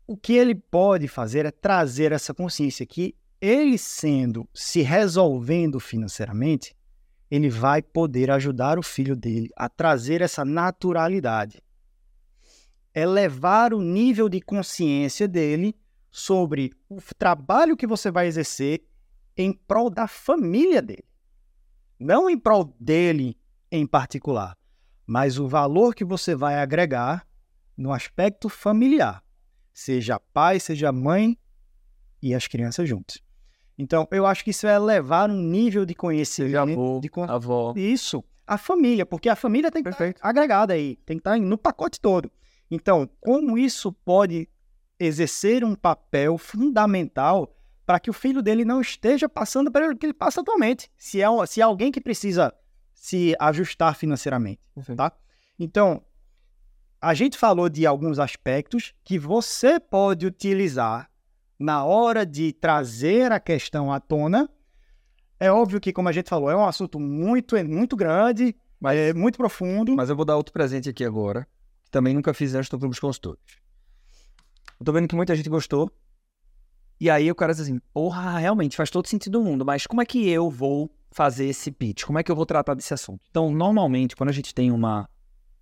o 0.06 0.16
que 0.16 0.32
ele 0.32 0.54
pode 0.54 1.06
fazer 1.06 1.44
é 1.44 1.50
trazer 1.50 2.12
essa 2.12 2.32
consciência 2.32 2.86
que 2.86 3.14
ele 3.40 3.76
sendo, 3.76 4.48
se 4.54 4.80
resolvendo 4.80 5.78
financeiramente, 5.78 6.74
ele 7.30 7.50
vai 7.50 7.82
poder 7.82 8.30
ajudar 8.30 8.78
o 8.78 8.82
filho 8.82 9.14
dele 9.14 9.50
a 9.54 9.68
trazer 9.68 10.22
essa 10.22 10.46
naturalidade. 10.46 11.62
Elevar 12.98 13.72
o 13.72 13.80
nível 13.80 14.28
de 14.28 14.40
consciência 14.40 15.28
dele 15.28 15.74
sobre 16.10 16.72
o 16.88 16.98
trabalho 17.16 17.76
que 17.76 17.86
você 17.86 18.10
vai 18.10 18.26
exercer 18.26 18.82
em 19.36 19.52
prol 19.52 19.88
da 19.88 20.08
família 20.08 20.82
dele. 20.82 21.04
Não 21.98 22.28
em 22.28 22.38
prol 22.38 22.74
dele 22.78 23.36
em 23.70 23.86
particular, 23.86 24.56
mas 25.06 25.38
o 25.38 25.46
valor 25.46 25.94
que 25.94 26.04
você 26.04 26.34
vai 26.34 26.58
agregar 26.58 27.26
no 27.76 27.92
aspecto 27.92 28.48
familiar, 28.48 29.22
seja 29.72 30.18
pai, 30.18 30.58
seja 30.58 30.90
mãe 30.90 31.38
e 32.20 32.34
as 32.34 32.46
crianças 32.46 32.88
juntos. 32.88 33.22
Então, 33.78 34.08
eu 34.10 34.26
acho 34.26 34.42
que 34.42 34.50
isso 34.50 34.66
é 34.66 34.76
levar 34.76 35.30
um 35.30 35.40
nível 35.40 35.86
de 35.86 35.94
conhecimento. 35.94 36.72
avô, 36.72 37.00
de 37.00 37.08
con... 37.08 37.22
avó. 37.22 37.72
Isso, 37.76 38.24
a 38.44 38.58
família, 38.58 39.06
porque 39.06 39.28
a 39.28 39.36
família 39.36 39.70
tem 39.70 39.84
que 39.84 39.90
Perfeito. 39.90 40.16
estar 40.16 40.28
agregada 40.28 40.74
aí, 40.74 40.96
tem 41.06 41.16
que 41.16 41.20
estar 41.20 41.38
no 41.38 41.56
pacote 41.56 42.00
todo. 42.00 42.30
Então, 42.70 43.08
como 43.20 43.56
isso 43.56 43.92
pode 43.92 44.48
exercer 44.98 45.64
um 45.64 45.74
papel 45.74 46.36
fundamental 46.36 47.54
para 47.86 47.98
que 47.98 48.10
o 48.10 48.12
filho 48.12 48.42
dele 48.42 48.64
não 48.64 48.80
esteja 48.80 49.28
passando 49.28 49.70
pelo 49.72 49.96
que 49.96 50.04
ele 50.04 50.12
passa 50.12 50.40
atualmente, 50.40 50.90
se 50.96 51.22
é, 51.22 51.26
se 51.46 51.60
é 51.60 51.64
alguém 51.64 51.90
que 51.90 52.00
precisa 52.00 52.52
se 52.92 53.34
ajustar 53.38 53.94
financeiramente, 53.96 54.60
tá? 54.96 55.12
Então, 55.58 56.02
a 57.00 57.14
gente 57.14 57.38
falou 57.38 57.68
de 57.68 57.86
alguns 57.86 58.18
aspectos 58.18 58.92
que 59.04 59.18
você 59.18 59.78
pode 59.78 60.26
utilizar 60.26 61.08
na 61.58 61.84
hora 61.84 62.26
de 62.26 62.52
trazer 62.52 63.32
a 63.32 63.40
questão 63.40 63.92
à 63.92 64.00
tona. 64.00 64.48
É 65.40 65.50
óbvio 65.50 65.80
que, 65.80 65.92
como 65.92 66.08
a 66.08 66.12
gente 66.12 66.28
falou, 66.28 66.50
é 66.50 66.56
um 66.56 66.66
assunto 66.66 66.98
muito, 67.00 67.56
muito 67.64 67.96
grande, 67.96 68.54
é 68.84 69.14
muito 69.14 69.38
profundo. 69.38 69.94
Mas 69.94 70.10
eu 70.10 70.16
vou 70.16 70.24
dar 70.24 70.36
outro 70.36 70.52
presente 70.52 70.88
aqui 70.88 71.04
agora, 71.04 71.46
que 71.88 71.92
também 71.92 72.12
nunca 72.12 72.34
fiz 72.34 72.54
antes 72.54 72.68
do 72.68 72.78
Clube 72.78 72.92
dos 72.92 73.00
Consultores. 73.00 73.40
Eu 74.78 74.84
tô 74.84 74.92
vendo 74.92 75.08
que 75.08 75.16
muita 75.16 75.34
gente 75.34 75.48
gostou. 75.48 75.90
E 77.00 77.08
aí 77.08 77.30
o 77.30 77.34
cara 77.34 77.52
diz 77.52 77.62
assim, 77.62 77.80
porra, 77.92 78.38
realmente 78.38 78.76
faz 78.76 78.90
todo 78.90 79.06
sentido 79.06 79.38
do 79.38 79.44
mundo, 79.44 79.64
mas 79.64 79.86
como 79.86 80.02
é 80.02 80.04
que 80.04 80.28
eu 80.28 80.50
vou 80.50 80.90
fazer 81.10 81.46
esse 81.46 81.70
pitch? 81.70 82.04
Como 82.04 82.18
é 82.18 82.22
que 82.22 82.30
eu 82.30 82.36
vou 82.36 82.44
tratar 82.44 82.74
desse 82.74 82.92
assunto? 82.92 83.20
Então, 83.30 83.50
normalmente, 83.50 84.14
quando 84.14 84.30
a 84.30 84.32
gente 84.32 84.54
tem 84.54 84.70
uma 84.70 85.08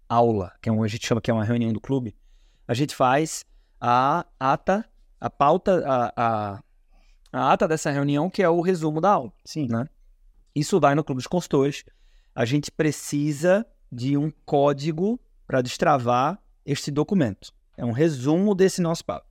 aula, 0.09 0.53
que 0.61 0.69
é 0.69 0.73
um, 0.73 0.83
a 0.83 0.89
gente 0.89 1.07
chama 1.07 1.21
que 1.21 1.31
é 1.31 1.35
uma 1.35 1.45
reunião 1.45 1.73
do 1.73 1.81
clube, 1.81 2.17
a 2.67 2.75
gente 2.75 2.95
faz 2.95 3.45
a 3.81 4.27
ata, 4.41 4.85
a 5.21 5.31
pauta, 5.31 5.85
a, 5.87 6.13
a, 6.17 6.63
a 7.33 7.53
ata 7.53 7.69
dessa 7.69 7.91
reunião, 7.91 8.31
que 8.31 8.43
é 8.43 8.49
o 8.49 8.61
resumo 8.61 9.01
da 9.01 9.11
aula. 9.11 9.33
Sim. 9.45 9.69
né? 9.69 9.87
Isso 10.55 10.81
vai 10.81 10.95
no 10.95 11.05
Clube 11.05 11.19
dos 11.19 11.27
Consultores. 11.27 11.85
A 12.35 12.47
gente 12.47 12.71
precisa 12.73 13.67
de 13.93 14.17
um 14.17 14.33
código 14.45 15.21
para 15.47 15.63
destravar 15.63 16.39
este 16.65 16.91
documento. 16.91 17.53
É 17.77 17.85
um 17.85 17.93
resumo 17.93 18.55
desse 18.55 18.81
nosso 18.81 19.05
papo. 19.05 19.27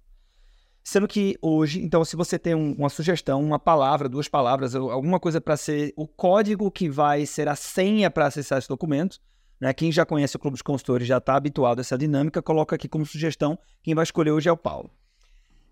Sendo 0.83 1.07
que 1.07 1.35
hoje, 1.41 1.81
então, 1.81 2.05
se 2.05 2.15
você 2.15 2.37
tem 2.37 2.53
um- 2.53 2.73
uma 2.73 2.89
sugestão, 2.89 3.43
uma 3.43 3.57
palavra, 3.57 4.07
duas 4.07 4.27
palavras, 4.27 4.75
alguma 4.75 5.19
coisa 5.19 5.41
para 5.41 5.57
ser 5.57 5.91
o 5.97 6.07
código 6.07 6.69
que 6.69 6.87
vai 6.87 7.25
ser 7.25 7.47
a 7.47 7.55
senha 7.55 8.11
para 8.11 8.27
acessar 8.27 8.59
esse 8.59 8.67
documento, 8.67 9.19
né? 9.59 9.73
Quem 9.73 9.91
já 9.91 10.05
conhece 10.05 10.35
o 10.35 10.39
Clube 10.39 10.53
dos 10.53 10.61
Consultores 10.61 11.07
já 11.07 11.17
está 11.17 11.35
habituado 11.35 11.79
a 11.79 11.81
essa 11.81 11.97
dinâmica, 11.97 12.41
coloca 12.41 12.75
aqui 12.75 12.87
como 12.87 13.05
sugestão. 13.05 13.57
Quem 13.81 13.95
vai 13.95 14.03
escolher 14.03 14.31
hoje 14.31 14.47
é 14.47 14.51
o 14.51 14.57
Paulo. 14.57 14.91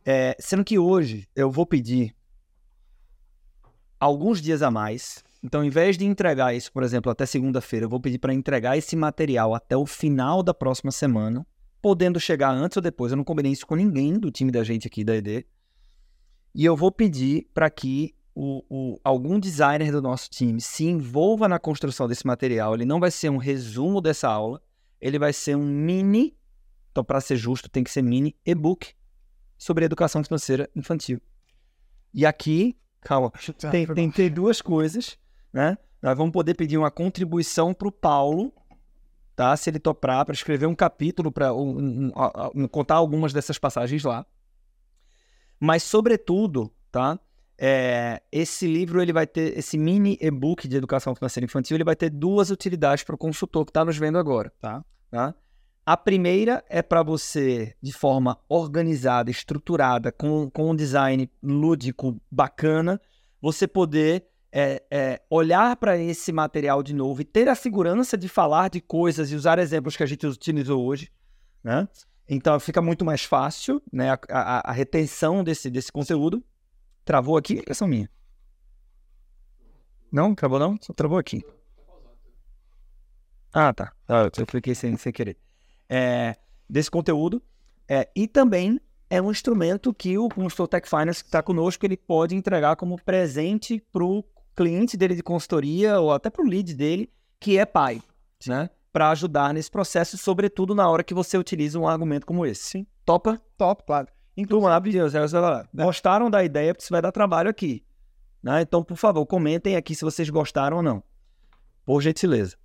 É, 0.03 0.35
sendo 0.39 0.63
que 0.63 0.79
hoje 0.79 1.29
eu 1.35 1.51
vou 1.51 1.65
pedir 1.65 2.15
alguns 3.99 4.41
dias 4.41 4.63
a 4.63 4.71
mais. 4.71 5.23
Então, 5.43 5.59
ao 5.61 5.65
invés 5.65 5.97
de 5.97 6.05
entregar 6.05 6.55
isso, 6.55 6.71
por 6.71 6.83
exemplo, 6.83 7.11
até 7.11 7.25
segunda-feira, 7.25 7.85
eu 7.85 7.89
vou 7.89 7.99
pedir 7.99 8.17
para 8.17 8.33
entregar 8.33 8.77
esse 8.77 8.95
material 8.95 9.53
até 9.53 9.75
o 9.75 9.85
final 9.85 10.41
da 10.41 10.53
próxima 10.53 10.89
semana, 10.91 11.45
podendo 11.81 12.17
chegar 12.19 12.51
antes 12.51 12.77
ou 12.77 12.81
depois. 12.81 13.11
Eu 13.11 13.17
não 13.17 13.25
combinei 13.25 13.51
isso 13.51 13.67
com 13.67 13.75
ninguém 13.75 14.13
do 14.17 14.31
time 14.31 14.51
da 14.51 14.63
gente 14.63 14.87
aqui 14.87 15.03
da 15.03 15.15
ED. 15.15 15.45
E 16.55 16.63
eu 16.63 16.77
vou 16.77 16.91
pedir 16.91 17.49
para 17.53 17.69
que 17.69 18.15
o, 18.33 18.63
o- 18.69 18.99
algum 19.03 19.37
designer 19.37 19.91
do 19.91 20.01
nosso 20.01 20.29
time 20.29 20.61
se 20.61 20.85
envolva 20.85 21.47
na 21.49 21.59
construção 21.59 22.07
desse 22.07 22.25
material. 22.25 22.73
Ele 22.73 22.85
não 22.85 22.99
vai 23.01 23.11
ser 23.11 23.29
um 23.29 23.37
resumo 23.37 23.99
dessa 23.99 24.29
aula, 24.29 24.61
ele 25.01 25.19
vai 25.19 25.33
ser 25.33 25.57
um 25.57 25.65
mini, 25.65 26.37
então 26.91 27.03
para 27.03 27.19
ser 27.19 27.35
justo 27.35 27.69
tem 27.69 27.83
que 27.83 27.91
ser 27.91 28.01
mini, 28.01 28.33
e-book 28.45 28.93
sobre 29.57 29.83
educação 29.83 30.23
financeira 30.23 30.69
infantil. 30.73 31.19
E 32.13 32.25
aqui, 32.25 32.77
calma, 33.01 33.29
tem, 33.71 33.85
tem, 33.87 34.09
tem 34.09 34.29
duas 34.31 34.61
coisas, 34.61 35.17
né? 35.53 35.77
Nós 36.01 36.17
vamos 36.17 36.33
poder 36.33 36.55
pedir 36.55 36.77
uma 36.77 36.91
contribuição 36.91 37.73
para 37.73 37.87
o 37.87 37.91
Paulo, 37.91 38.51
tá? 39.35 39.55
Se 39.55 39.69
ele 39.69 39.79
topar, 39.79 40.25
para 40.25 40.33
escrever 40.33 40.65
um 40.65 40.75
capítulo, 40.75 41.31
para 41.31 41.49
contar 42.71 42.95
algumas 42.95 43.31
dessas 43.31 43.57
passagens 43.57 44.03
lá. 44.03 44.25
Mas, 45.59 45.83
sobretudo, 45.83 46.73
tá? 46.91 47.17
É, 47.57 48.21
esse 48.31 48.67
livro 48.67 49.01
ele 49.01 49.13
vai 49.13 49.25
ter, 49.25 49.57
esse 49.57 49.77
mini 49.77 50.17
e-book 50.19 50.67
de 50.67 50.75
educação 50.75 51.15
financeira 51.15 51.45
infantil, 51.45 51.77
ele 51.77 51.83
vai 51.83 51.95
ter 51.95 52.09
duas 52.09 52.49
utilidades 52.49 53.03
para 53.03 53.15
o 53.15 53.17
consultor 53.17 53.63
que 53.63 53.69
está 53.69 53.85
nos 53.85 53.97
vendo 53.97 54.17
agora. 54.17 54.51
Tá. 54.59 54.83
tá? 55.09 55.33
A 55.85 55.95
primeira 55.95 56.63
é 56.67 56.81
para 56.81 57.03
você, 57.03 57.75
de 57.81 57.93
forma 57.93 58.37
organizada, 58.49 59.29
estruturada, 59.29 60.11
com, 60.11 60.49
com 60.49 60.71
um 60.71 60.75
design 60.75 61.29
lúdico 61.41 62.19
bacana, 62.29 62.99
você 63.41 63.67
poder 63.67 64.27
é, 64.55 64.83
é, 64.91 65.21
olhar 65.31 65.75
para 65.77 65.97
esse 65.97 66.31
material 66.31 66.83
de 66.83 66.93
novo 66.93 67.21
e 67.21 67.25
ter 67.25 67.49
a 67.49 67.55
segurança 67.55 68.15
de 68.15 68.29
falar 68.29 68.69
de 68.69 68.79
coisas 68.79 69.31
e 69.31 69.35
usar 69.35 69.57
exemplos 69.57 69.97
que 69.97 70.03
a 70.03 70.05
gente 70.05 70.27
utilizou 70.27 70.85
hoje, 70.85 71.11
né? 71.63 71.87
Então 72.29 72.59
fica 72.59 72.79
muito 72.81 73.03
mais 73.03 73.23
fácil, 73.23 73.81
né? 73.91 74.11
A, 74.11 74.19
a- 74.29 74.69
a 74.69 74.71
retenção 74.71 75.43
desse, 75.43 75.71
desse 75.71 75.91
conteúdo. 75.91 76.43
Travou 77.03 77.35
aqui? 77.35 77.55
Impressão 77.55 77.87
minha. 77.87 78.07
Não? 80.11 80.35
Travou 80.35 80.59
não? 80.59 80.77
Só 80.79 80.93
travou 80.93 81.17
aqui. 81.17 81.43
Ah, 83.51 83.73
tá. 83.73 83.91
Ah, 84.07 84.29
eu 84.37 84.45
cliquei 84.45 84.75
sem, 84.75 84.95
sem 84.97 85.11
querer. 85.11 85.37
É, 85.89 86.35
desse 86.69 86.89
conteúdo. 86.91 87.41
É, 87.87 88.07
e 88.15 88.27
também 88.27 88.79
é 89.09 89.21
um 89.21 89.29
instrumento 89.31 89.93
que 89.93 90.17
o 90.17 90.29
consultor 90.29 90.67
Tech 90.67 90.87
Finance 90.87 91.21
que 91.23 91.27
está 91.27 91.43
conosco, 91.43 91.85
ele 91.85 91.97
pode 91.97 92.35
entregar 92.35 92.75
como 92.75 92.99
presente 93.03 93.83
para 93.91 94.03
o 94.03 94.23
cliente 94.55 94.95
dele 94.97 95.15
de 95.15 95.23
consultoria 95.23 95.99
ou 95.99 96.11
até 96.11 96.29
para 96.29 96.43
o 96.43 96.47
lead 96.47 96.73
dele, 96.73 97.09
que 97.39 97.57
é 97.57 97.65
pai, 97.65 98.01
né? 98.47 98.69
Para 98.91 99.09
ajudar 99.09 99.53
nesse 99.53 99.71
processo, 99.71 100.17
sobretudo 100.17 100.75
na 100.75 100.87
hora 100.89 101.03
que 101.03 101.13
você 101.13 101.37
utiliza 101.37 101.79
um 101.79 101.87
argumento 101.87 102.25
como 102.25 102.45
esse. 102.45 102.63
Sim. 102.63 102.87
Topa? 103.05 103.41
Top, 103.57 103.83
claro. 103.85 104.07
Turma. 104.47 104.75
Aí 104.75 104.91
você 104.99 105.19
vai 105.19 105.41
lá, 105.41 105.67
Gostaram 105.73 106.29
da 106.29 106.43
ideia, 106.43 106.73
porque 106.73 106.83
isso 106.83 106.91
vai 106.93 107.01
dar 107.01 107.11
trabalho 107.11 107.49
aqui. 107.49 107.83
Né? 108.41 108.61
Então, 108.61 108.83
por 108.83 108.97
favor, 108.97 109.25
comentem 109.25 109.75
aqui 109.75 109.95
se 109.95 110.03
vocês 110.03 110.29
gostaram 110.29 110.77
ou 110.77 110.83
não. 110.83 111.03
Por 111.85 112.01
gentileza. 112.01 112.57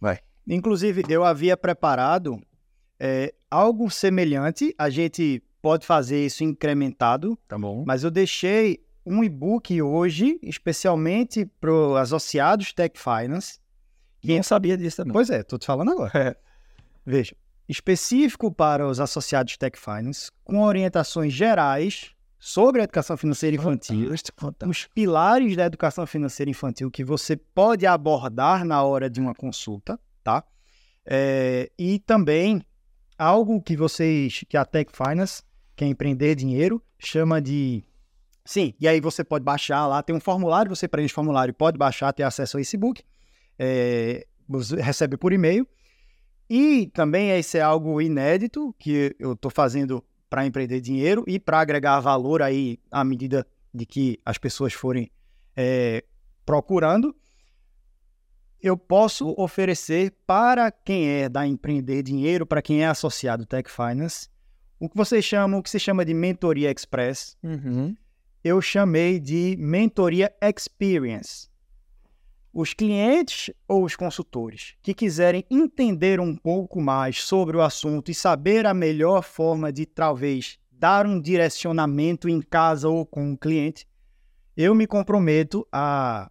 Vai. 0.00 0.18
Inclusive, 0.46 1.02
eu 1.08 1.24
havia 1.24 1.56
preparado 1.56 2.40
é, 2.98 3.32
algo 3.50 3.90
semelhante. 3.90 4.74
A 4.76 4.90
gente 4.90 5.42
pode 5.62 5.86
fazer 5.86 6.24
isso 6.26 6.44
incrementado, 6.44 7.38
Tá 7.48 7.56
bom. 7.56 7.84
mas 7.86 8.04
eu 8.04 8.10
deixei 8.10 8.84
um 9.04 9.22
e-book 9.22 9.80
hoje, 9.82 10.38
especialmente 10.42 11.46
para 11.60 11.72
os 11.72 11.98
associados 11.98 12.72
Tech 12.72 12.98
Finance. 12.98 13.58
Quem 14.20 14.42
sabia 14.42 14.76
disso 14.76 14.98
também. 14.98 15.12
Pois 15.12 15.28
é, 15.30 15.40
estou 15.40 15.58
te 15.58 15.66
falando 15.66 15.92
agora. 15.92 16.36
Veja, 17.04 17.36
específico 17.68 18.50
para 18.50 18.86
os 18.86 19.00
associados 19.00 19.56
Tech 19.56 19.78
Finance, 19.78 20.30
com 20.42 20.62
orientações 20.62 21.32
gerais 21.32 22.14
sobre 22.38 22.80
a 22.80 22.84
educação 22.84 23.16
financeira 23.16 23.56
infantil, 23.56 24.10
os 24.66 24.86
pilares 24.94 25.56
da 25.56 25.64
educação 25.64 26.06
financeira 26.06 26.50
infantil 26.50 26.90
que 26.90 27.02
você 27.02 27.36
pode 27.36 27.86
abordar 27.86 28.64
na 28.64 28.82
hora 28.82 29.08
de 29.08 29.20
uma 29.20 29.34
consulta, 29.34 29.98
tá? 30.22 30.44
É, 31.06 31.70
e 31.78 31.98
também 31.98 32.62
algo 33.18 33.62
que 33.62 33.76
vocês, 33.76 34.44
que 34.48 34.56
a 34.56 34.64
Tech 34.64 34.90
Finance, 34.94 35.42
que 35.76 35.84
é 35.84 35.88
empreender 35.88 36.34
dinheiro, 36.34 36.82
chama 36.98 37.40
de. 37.40 37.84
Sim, 38.44 38.74
e 38.78 38.86
aí 38.86 39.00
você 39.00 39.24
pode 39.24 39.44
baixar 39.44 39.86
lá, 39.86 40.02
tem 40.02 40.14
um 40.14 40.20
formulário, 40.20 40.74
você 40.74 40.86
preenche 40.86 41.12
o 41.12 41.14
formulário 41.14 41.54
pode 41.54 41.78
baixar, 41.78 42.12
ter 42.12 42.24
acesso 42.24 42.58
a 42.58 42.60
esse 42.60 42.76
book, 42.76 43.02
é, 43.58 44.26
você 44.46 44.80
recebe 44.80 45.16
por 45.16 45.32
e-mail. 45.32 45.66
E 46.48 46.88
também 46.88 47.30
esse 47.30 47.56
é 47.56 47.62
algo 47.62 48.00
inédito 48.02 48.74
que 48.78 49.16
eu 49.18 49.32
estou 49.32 49.50
fazendo 49.50 50.04
para 50.28 50.44
empreender 50.44 50.80
dinheiro 50.80 51.24
e 51.26 51.40
para 51.40 51.60
agregar 51.60 52.00
valor 52.00 52.42
aí 52.42 52.78
à 52.90 53.02
medida 53.02 53.46
de 53.72 53.86
que 53.86 54.20
as 54.24 54.36
pessoas 54.36 54.74
forem 54.74 55.10
é, 55.56 56.04
procurando, 56.44 57.16
eu 58.60 58.76
posso 58.76 59.34
oferecer 59.38 60.12
para 60.26 60.70
quem 60.70 61.08
é 61.08 61.28
da 61.28 61.46
empreender 61.46 62.02
dinheiro, 62.02 62.46
para 62.46 62.60
quem 62.60 62.82
é 62.82 62.86
associado 62.86 63.46
Tech 63.46 63.70
Finance, 63.70 64.28
o 64.78 64.88
que 64.88 64.96
vocês 64.96 65.24
chamam, 65.24 65.60
o 65.60 65.62
que 65.62 65.70
se 65.70 65.78
chama 65.78 66.04
de 66.04 66.12
mentoria 66.12 66.70
express, 66.70 67.36
Uhum. 67.42 67.96
Eu 68.44 68.60
chamei 68.60 69.18
de 69.18 69.56
mentoria 69.58 70.30
experience. 70.42 71.48
Os 72.52 72.74
clientes 72.74 73.50
ou 73.66 73.84
os 73.84 73.96
consultores 73.96 74.74
que 74.82 74.92
quiserem 74.92 75.44
entender 75.50 76.20
um 76.20 76.36
pouco 76.36 76.80
mais 76.80 77.22
sobre 77.22 77.56
o 77.56 77.62
assunto 77.62 78.10
e 78.10 78.14
saber 78.14 78.66
a 78.66 78.74
melhor 78.74 79.24
forma 79.24 79.72
de 79.72 79.86
talvez 79.86 80.58
dar 80.70 81.06
um 81.06 81.18
direcionamento 81.20 82.28
em 82.28 82.40
casa 82.40 82.88
ou 82.88 83.06
com 83.06 83.32
o 83.32 83.38
cliente, 83.38 83.88
eu 84.56 84.74
me 84.74 84.86
comprometo 84.86 85.66
a, 85.72 86.30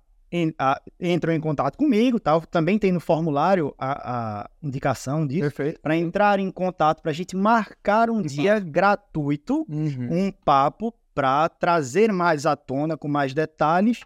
a 0.57 0.81
entram 0.99 1.33
em 1.33 1.41
contato 1.41 1.77
comigo, 1.77 2.19
tal. 2.19 2.41
Também 2.41 2.77
tem 2.79 2.91
no 2.91 2.99
formulário 3.01 3.73
a, 3.77 4.43
a 4.43 4.49
indicação 4.61 5.25
disso 5.27 5.51
para 5.81 5.97
entrar 5.97 6.39
em 6.39 6.51
contato 6.51 7.01
para 7.01 7.11
a 7.11 7.13
gente 7.13 7.35
marcar 7.35 8.09
um 8.09 8.21
dia 8.21 8.59
gratuito 8.59 9.65
Uhum. 9.67 10.27
um 10.27 10.31
papo 10.31 10.93
para 11.13 11.47
trazer 11.49 12.11
mais 12.11 12.45
à 12.45 12.55
tona, 12.55 12.97
com 12.97 13.07
mais 13.07 13.33
detalhes, 13.33 14.01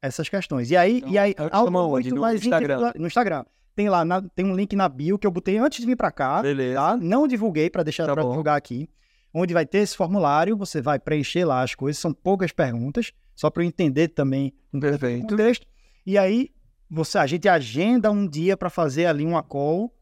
essas 0.00 0.28
questões. 0.28 0.70
E 0.70 0.76
aí, 0.76 0.98
Então, 0.98 1.10
e 1.10 1.18
aí 1.18 1.34
é 1.36 1.42
o 1.42 1.48
algo 1.52 1.70
muito 1.90 2.14
No 2.14 2.20
mais 2.20 2.40
Instagram? 2.44 2.92
no 2.96 3.06
Instagram. 3.06 3.44
Tem 3.74 3.88
lá, 3.90 4.04
na- 4.04 4.22
tem 4.22 4.44
um 4.46 4.54
link 4.56 4.74
na 4.74 4.88
bio 4.88 5.18
que 5.18 5.26
eu 5.26 5.30
botei 5.30 5.58
antes 5.58 5.80
de 5.80 5.86
vir 5.86 5.96
para 5.96 6.10
cá, 6.10 6.40
Beleza. 6.42 6.76
tá? 6.80 6.96
Não 6.96 7.26
divulguei 7.28 7.68
para 7.68 7.82
deixar 7.82 8.06
Tá 8.06 8.14
para 8.14 8.22
divulgar 8.22 8.56
aqui. 8.56 8.88
Onde 9.34 9.52
vai 9.52 9.66
ter 9.66 9.78
esse 9.78 9.94
formulário, 9.94 10.56
você 10.56 10.80
vai 10.80 10.98
preencher 10.98 11.44
lá 11.44 11.62
as 11.62 11.74
coisas, 11.74 12.00
são 12.00 12.12
poucas 12.14 12.52
perguntas, 12.52 13.12
só 13.34 13.50
para 13.50 13.62
eu 13.62 13.66
entender 13.66 14.08
também 14.08 14.54
o 14.72 14.80
Perfeito. 14.80 15.26
contexto. 15.28 15.66
E 16.06 16.16
aí, 16.16 16.48
você, 16.88 17.18
a 17.18 17.26
gente 17.26 17.46
agenda 17.48 18.10
um 18.10 18.26
dia 18.26 18.56
para 18.56 18.70
fazer 18.70 19.04
ali 19.06 19.26
uma 19.26 19.42
call 19.42 19.92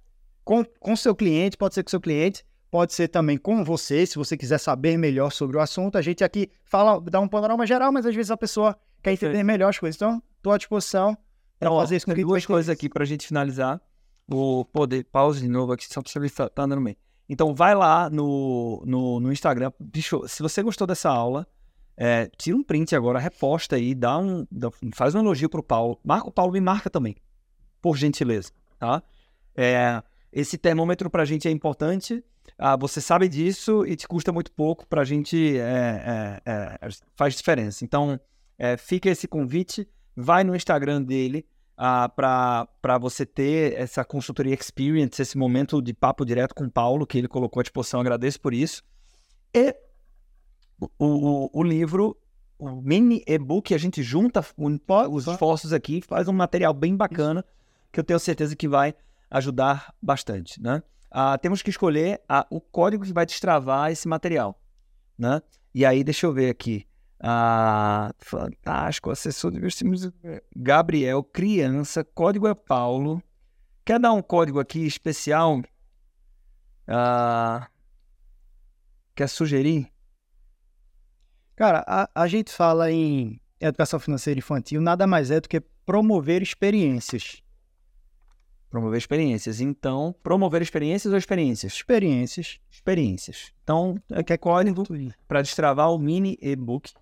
com, 0.44 0.64
com 0.78 0.94
seu 0.94 1.16
cliente, 1.16 1.56
pode 1.56 1.74
ser 1.74 1.82
com 1.82 1.90
seu 1.90 2.00
cliente, 2.00 2.44
pode 2.74 2.92
ser 2.92 3.06
também 3.06 3.38
com 3.38 3.62
você, 3.62 4.04
se 4.04 4.16
você 4.16 4.36
quiser 4.36 4.58
saber 4.58 4.96
melhor 4.96 5.30
sobre 5.30 5.56
o 5.56 5.60
assunto. 5.60 5.96
A 5.96 6.02
gente 6.02 6.24
aqui 6.24 6.50
fala, 6.64 7.00
dá 7.00 7.20
um 7.20 7.28
panorama 7.28 7.64
geral, 7.64 7.92
mas 7.92 8.04
às 8.04 8.12
vezes 8.12 8.32
a 8.32 8.36
pessoa 8.36 8.76
quer 9.00 9.12
entender 9.12 9.28
Perfeito. 9.28 9.46
melhor 9.46 9.68
as 9.68 9.78
coisas. 9.78 9.94
Então, 9.94 10.20
estou 10.38 10.52
à 10.52 10.58
disposição 10.58 11.14
para 11.56 11.68
Então, 11.68 11.78
fazer 11.78 11.94
isso 11.94 12.04
com 12.06 12.12
tem 12.12 12.26
duas 12.26 12.44
coisas 12.44 12.68
aqui 12.68 12.88
pra 12.88 13.04
gente 13.04 13.28
finalizar. 13.28 13.80
Vou 14.26 14.64
poder 14.64 15.04
pause 15.04 15.40
de 15.40 15.46
novo 15.46 15.70
aqui, 15.72 15.86
só 15.86 16.02
pra 16.02 16.10
saber 16.10 16.28
se 16.28 16.34
tá, 16.34 16.48
tá 16.48 16.64
andando 16.64 16.82
bem. 16.82 16.96
Então, 17.28 17.54
vai 17.54 17.76
lá 17.76 18.10
no, 18.10 18.82
no, 18.84 19.20
no 19.20 19.32
Instagram. 19.32 19.70
Bicho, 19.78 20.26
se 20.26 20.42
você 20.42 20.60
gostou 20.60 20.84
dessa 20.84 21.08
aula, 21.08 21.46
é, 21.96 22.28
tira 22.36 22.56
um 22.56 22.62
print 22.64 22.96
agora, 22.96 23.20
reposta 23.20 23.76
aí, 23.76 23.94
dá 23.94 24.18
um, 24.18 24.44
dá- 24.50 24.72
faz 24.96 25.14
um 25.14 25.20
elogio 25.20 25.48
pro 25.48 25.62
Paulo. 25.62 26.00
Marca 26.02 26.26
o 26.28 26.32
Paulo, 26.32 26.52
me 26.52 26.60
marca 26.60 26.90
também, 26.90 27.14
por 27.80 27.96
gentileza, 27.96 28.50
tá? 28.80 29.00
É, 29.56 30.02
esse 30.34 30.58
termômetro 30.58 31.08
pra 31.08 31.24
gente 31.24 31.46
é 31.46 31.50
importante. 31.50 32.22
Ah, 32.58 32.76
você 32.76 33.00
sabe 33.00 33.28
disso 33.28 33.86
e 33.86 33.94
te 33.94 34.06
custa 34.06 34.32
muito 34.32 34.50
pouco 34.50 34.86
pra 34.86 35.04
gente 35.04 35.56
é, 35.56 36.40
é, 36.44 36.76
é, 36.82 36.88
faz 37.16 37.36
diferença. 37.36 37.84
Então, 37.84 38.18
é, 38.58 38.76
fica 38.76 39.08
esse 39.08 39.28
convite, 39.28 39.88
vai 40.16 40.42
no 40.42 40.54
Instagram 40.56 41.02
dele 41.02 41.46
ah, 41.76 42.08
para 42.08 42.98
você 43.00 43.24
ter 43.24 43.74
essa 43.74 44.04
consultoria 44.04 44.54
experience, 44.54 45.22
esse 45.22 45.38
momento 45.38 45.80
de 45.80 45.94
papo 45.94 46.24
direto 46.24 46.54
com 46.54 46.64
o 46.64 46.70
Paulo, 46.70 47.06
que 47.06 47.16
ele 47.16 47.28
colocou 47.28 47.60
à 47.60 47.62
disposição, 47.62 48.00
agradeço 48.00 48.40
por 48.40 48.52
isso. 48.52 48.82
E 49.54 49.74
o, 50.80 50.88
o, 50.98 51.50
o 51.52 51.62
livro, 51.62 52.16
o 52.58 52.82
mini 52.82 53.22
e-book, 53.26 53.72
a 53.72 53.78
gente 53.78 54.02
junta 54.02 54.44
os 55.08 55.26
esforços 55.28 55.72
aqui, 55.72 56.00
faz 56.00 56.26
um 56.26 56.32
material 56.32 56.74
bem 56.74 56.96
bacana, 56.96 57.44
que 57.92 58.00
eu 58.00 58.04
tenho 58.04 58.18
certeza 58.18 58.56
que 58.56 58.66
vai 58.66 58.94
ajudar 59.34 59.92
bastante, 60.00 60.62
né? 60.62 60.80
Ah, 61.10 61.36
temos 61.36 61.60
que 61.60 61.70
escolher 61.70 62.22
ah, 62.28 62.46
o 62.48 62.60
código 62.60 63.04
que 63.04 63.12
vai 63.12 63.26
destravar 63.26 63.90
esse 63.90 64.06
material, 64.06 64.60
né? 65.18 65.42
E 65.74 65.84
aí, 65.84 66.04
deixa 66.04 66.26
eu 66.26 66.32
ver 66.32 66.50
aqui. 66.50 66.86
Ah, 67.20 68.12
fantástico, 68.18 69.10
assessor 69.10 69.50
de 69.50 69.58
investimentos. 69.58 70.10
Gabriel, 70.54 71.22
criança, 71.22 72.04
código 72.04 72.46
é 72.46 72.54
Paulo. 72.54 73.22
Quer 73.84 73.98
dar 73.98 74.12
um 74.12 74.22
código 74.22 74.60
aqui 74.60 74.86
especial? 74.86 75.60
Ah, 76.86 77.68
quer 79.16 79.28
sugerir? 79.28 79.92
Cara, 81.56 81.84
a, 81.86 82.08
a 82.14 82.28
gente 82.28 82.52
fala 82.52 82.90
em 82.90 83.40
educação 83.60 83.98
financeira 83.98 84.38
infantil, 84.38 84.80
nada 84.80 85.06
mais 85.06 85.30
é 85.30 85.40
do 85.40 85.48
que 85.48 85.60
promover 85.84 86.42
experiências. 86.42 87.43
Promover 88.74 88.98
experiências. 88.98 89.60
Então, 89.60 90.12
promover 90.20 90.60
experiências 90.60 91.12
ou 91.12 91.16
experiências? 91.16 91.74
Experiências. 91.74 92.58
Experiências. 92.68 93.52
Então, 93.62 93.94
é 94.10 94.20
que 94.20 94.32
é 94.32 94.36
código 94.36 94.82
para 95.28 95.42
destravar 95.42 95.92
o 95.92 95.96
mini 95.96 96.36
e-book. 96.42 96.92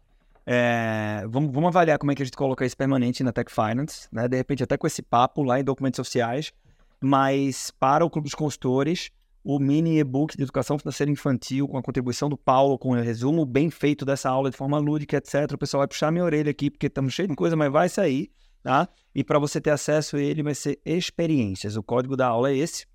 É, 0.44 1.24
vamos, 1.31 1.51
vamos 1.51 1.69
avaliar 1.69 1.99
como 1.99 2.12
é 2.12 2.15
que 2.15 2.20
a 2.20 2.27
gente 2.27 2.36
coloca 2.36 2.66
isso 2.66 2.77
permanente 2.77 3.24
na 3.24 3.32
Tech 3.32 3.51
Finance, 3.51 4.07
né? 4.12 4.28
De 4.28 4.36
repente, 4.36 4.62
até 4.62 4.77
com 4.77 4.86
esse 4.86 5.01
papo 5.01 5.43
lá 5.43 5.59
em 5.61 5.65
documentos 5.65 5.97
sociais. 5.97 6.53
Mas 7.01 7.70
para 7.70 8.05
o 8.05 8.11
Clube 8.11 8.27
dos 8.27 8.35
Consultores, 8.35 9.11
o 9.43 9.59
mini 9.59 9.99
e-book 9.99 10.36
de 10.36 10.43
educação 10.43 10.78
financeira 10.78 11.11
infantil, 11.11 11.66
com 11.66 11.78
a 11.78 11.82
contribuição 11.82 12.28
do 12.28 12.36
Paulo, 12.36 12.78
com 12.78 12.90
o 12.90 13.01
resumo 13.01 13.47
bem 13.47 13.70
feito 13.70 14.05
dessa 14.05 14.28
aula 14.28 14.51
de 14.51 14.59
forma 14.59 14.77
lúdica, 14.77 15.16
etc. 15.16 15.51
O 15.55 15.57
pessoal 15.57 15.81
vai 15.81 15.89
puxar 15.89 16.12
minha 16.12 16.24
orelha 16.24 16.51
aqui, 16.51 16.70
porque 16.70 16.89
estamos 16.89 17.15
cheios 17.15 17.31
de 17.31 17.35
coisa, 17.35 17.57
mas 17.57 17.73
vai 17.73 17.89
sair, 17.89 18.31
tá? 18.62 18.89
E 19.14 19.22
para 19.24 19.39
você 19.39 19.60
ter 19.60 19.70
acesso 19.70 20.16
a 20.16 20.20
ele, 20.20 20.43
vai 20.43 20.55
ser 20.55 20.80
experiências. 20.84 21.76
O 21.76 21.82
código 21.82 22.16
da 22.16 22.26
aula 22.28 22.51
é 22.51 22.56
esse. 22.56 22.86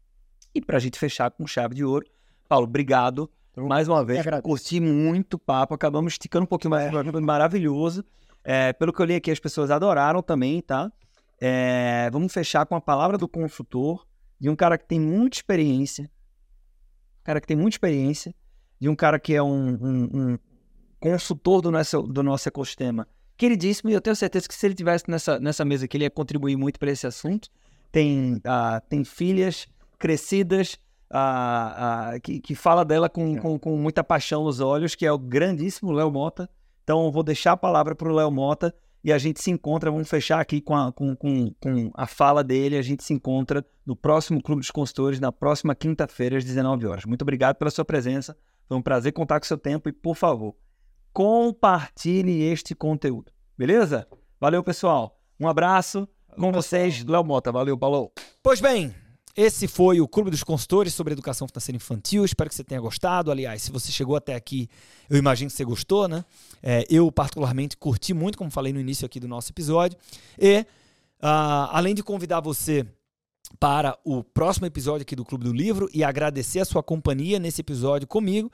E 0.53 0.61
para 0.61 0.77
a 0.77 0.79
gente 0.79 0.97
fechar 0.97 1.29
com 1.31 1.45
chave 1.45 1.75
de 1.75 1.83
ouro, 1.83 2.05
Paulo, 2.47 2.65
obrigado 2.65 3.29
mais 3.55 3.87
uma 3.87 4.03
vez. 4.05 4.19
Curti 4.43 4.79
muito 4.79 5.33
o 5.35 5.39
papo, 5.39 5.73
acabamos 5.73 6.13
esticando 6.13 6.43
um 6.43 6.47
pouquinho 6.47 6.71
mais, 6.71 6.91
foi 7.11 7.21
maravilhoso. 7.21 8.03
É, 8.43 8.71
pelo 8.73 8.93
que 8.93 9.01
eu 9.01 9.05
li 9.05 9.15
aqui, 9.15 9.29
as 9.31 9.39
pessoas 9.39 9.69
adoraram 9.71 10.21
também, 10.21 10.61
tá? 10.61 10.91
É, 11.39 12.09
vamos 12.11 12.31
fechar 12.33 12.65
com 12.65 12.75
a 12.75 12.81
palavra 12.81 13.17
do 13.17 13.27
consultor, 13.27 14.07
de 14.39 14.49
um 14.49 14.55
cara 14.55 14.77
que 14.77 14.85
tem 14.87 14.99
muita 14.99 15.37
experiência, 15.37 16.05
um 16.05 17.23
cara 17.23 17.41
que 17.41 17.47
tem 17.47 17.57
muita 17.57 17.75
experiência, 17.75 18.33
de 18.79 18.87
um 18.89 18.95
cara 18.95 19.19
que 19.19 19.33
é 19.35 19.43
um, 19.43 19.69
um- 19.73 20.09
um 20.13 20.37
consultor 20.99 21.61
do 21.61 21.69
nosso, 21.71 22.01
do 22.03 22.23
nosso 22.23 22.47
ecossistema. 22.47 23.07
Queridíssimo, 23.37 23.91
e 23.91 23.93
eu 23.93 24.01
tenho 24.01 24.15
certeza 24.15 24.47
que 24.47 24.55
se 24.55 24.65
ele 24.65 24.73
tivesse 24.73 25.05
nessa, 25.07 25.39
nessa 25.39 25.63
mesa 25.63 25.85
aqui, 25.85 25.95
ele 25.95 26.05
ia 26.05 26.09
contribuir 26.09 26.55
muito 26.55 26.79
para 26.79 26.89
esse 26.89 27.05
assunto. 27.05 27.49
Tem, 27.91 28.41
ah, 28.43 28.81
tem 28.89 29.03
filhas 29.03 29.67
crescidas, 29.99 30.79
ah, 31.09 32.13
ah, 32.13 32.19
que, 32.19 32.39
que 32.39 32.55
fala 32.55 32.83
dela 32.83 33.07
com, 33.07 33.37
com, 33.37 33.59
com 33.59 33.77
muita 33.77 34.03
paixão 34.03 34.43
nos 34.43 34.59
olhos, 34.59 34.95
que 34.95 35.05
é 35.05 35.11
o 35.11 35.19
grandíssimo 35.19 35.91
Léo 35.91 36.11
Mota. 36.11 36.49
Então, 36.83 37.11
vou 37.11 37.21
deixar 37.21 37.51
a 37.51 37.57
palavra 37.57 37.93
para 37.93 38.09
o 38.09 38.15
Léo 38.15 38.31
Mota 38.31 38.73
e 39.03 39.13
a 39.13 39.17
gente 39.19 39.41
se 39.41 39.51
encontra. 39.51 39.91
Vamos 39.91 40.09
fechar 40.09 40.39
aqui 40.39 40.59
com 40.59 40.75
a, 40.75 40.91
com, 40.91 41.15
com, 41.15 41.53
com 41.59 41.91
a 41.93 42.07
fala 42.07 42.43
dele. 42.43 42.75
A 42.75 42.81
gente 42.81 43.03
se 43.03 43.13
encontra 43.13 43.63
no 43.85 43.95
próximo 43.95 44.41
Clube 44.41 44.61
dos 44.61 44.71
Consultores, 44.71 45.19
na 45.19 45.31
próxima 45.31 45.75
quinta-feira, 45.75 46.37
às 46.37 46.43
19 46.43 46.87
horas. 46.87 47.05
Muito 47.05 47.21
obrigado 47.21 47.55
pela 47.55 47.69
sua 47.69 47.85
presença. 47.85 48.35
Foi 48.67 48.75
um 48.75 48.81
prazer 48.81 49.13
contar 49.13 49.39
com 49.39 49.45
o 49.45 49.47
seu 49.47 49.57
tempo 49.57 49.87
e, 49.87 49.93
por 49.93 50.15
favor, 50.15 50.55
compartilhe 51.17 52.43
este 52.43 52.75
conteúdo. 52.75 53.31
Beleza? 53.57 54.07
Valeu, 54.39 54.63
pessoal. 54.63 55.19
Um 55.39 55.47
abraço 55.47 56.07
com 56.39 56.51
vocês, 56.51 57.03
Léo 57.03 57.23
Mota. 57.23 57.51
Valeu, 57.51 57.75
Paulo. 57.75 58.11
Pois 58.43 58.61
bem, 58.61 58.93
esse 59.35 59.67
foi 59.67 59.99
o 59.99 60.07
Clube 60.07 60.29
dos 60.29 60.43
Consultores 60.43 60.93
sobre 60.93 61.13
Educação 61.13 61.47
Financeira 61.47 61.75
Infantil. 61.75 62.23
Espero 62.23 62.47
que 62.51 62.55
você 62.55 62.63
tenha 62.63 62.79
gostado. 62.79 63.31
Aliás, 63.31 63.63
se 63.63 63.71
você 63.71 63.91
chegou 63.91 64.15
até 64.15 64.35
aqui, 64.35 64.69
eu 65.09 65.17
imagino 65.17 65.49
que 65.49 65.57
você 65.57 65.65
gostou, 65.65 66.07
né? 66.07 66.23
É, 66.61 66.85
eu, 66.87 67.11
particularmente, 67.11 67.75
curti 67.77 68.13
muito, 68.13 68.37
como 68.37 68.51
falei 68.51 68.71
no 68.71 68.79
início 68.79 69.03
aqui 69.03 69.19
do 69.19 69.27
nosso 69.27 69.51
episódio. 69.51 69.97
E, 70.37 70.67
ah, 71.19 71.67
além 71.71 71.95
de 71.95 72.03
convidar 72.03 72.41
você 72.41 72.85
para 73.59 73.97
o 74.05 74.23
próximo 74.23 74.67
episódio 74.67 75.01
aqui 75.01 75.15
do 75.15 75.25
Clube 75.25 75.45
do 75.45 75.51
Livro 75.51 75.89
e 75.91 76.03
agradecer 76.03 76.59
a 76.59 76.65
sua 76.65 76.83
companhia 76.83 77.39
nesse 77.39 77.61
episódio 77.61 78.07
comigo, 78.07 78.51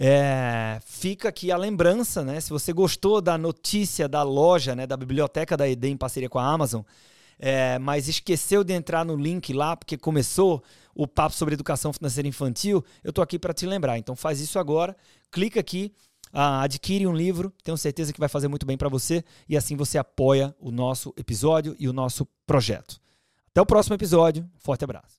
é, 0.00 0.78
fica 0.84 1.28
aqui 1.28 1.50
a 1.50 1.56
lembrança, 1.56 2.22
né? 2.22 2.40
Se 2.40 2.50
você 2.50 2.72
gostou 2.72 3.20
da 3.20 3.36
notícia 3.36 4.08
da 4.08 4.22
loja, 4.22 4.76
né, 4.76 4.86
da 4.86 4.96
biblioteca 4.96 5.56
da 5.56 5.68
ED 5.68 5.86
em 5.86 5.96
parceria 5.96 6.28
com 6.28 6.38
a 6.38 6.46
Amazon, 6.46 6.82
é, 7.36 7.80
mas 7.80 8.06
esqueceu 8.06 8.62
de 8.62 8.72
entrar 8.72 9.04
no 9.04 9.16
link 9.16 9.52
lá 9.52 9.76
porque 9.76 9.98
começou 9.98 10.62
o 10.94 11.04
papo 11.04 11.34
sobre 11.34 11.54
educação 11.54 11.92
financeira 11.92 12.28
infantil, 12.28 12.84
eu 13.02 13.12
tô 13.12 13.20
aqui 13.20 13.40
para 13.40 13.52
te 13.52 13.66
lembrar. 13.66 13.98
Então 13.98 14.14
faz 14.14 14.40
isso 14.40 14.56
agora, 14.60 14.96
clica 15.32 15.58
aqui, 15.58 15.92
adquire 16.32 17.04
um 17.04 17.14
livro, 17.14 17.52
tenho 17.64 17.76
certeza 17.76 18.12
que 18.12 18.20
vai 18.20 18.28
fazer 18.28 18.46
muito 18.46 18.66
bem 18.66 18.76
para 18.76 18.88
você 18.88 19.24
e 19.48 19.56
assim 19.56 19.74
você 19.74 19.98
apoia 19.98 20.54
o 20.60 20.70
nosso 20.70 21.12
episódio 21.16 21.74
e 21.76 21.88
o 21.88 21.92
nosso 21.92 22.24
projeto. 22.46 23.00
Até 23.50 23.60
o 23.60 23.66
próximo 23.66 23.96
episódio, 23.96 24.48
forte 24.58 24.84
abraço. 24.84 25.16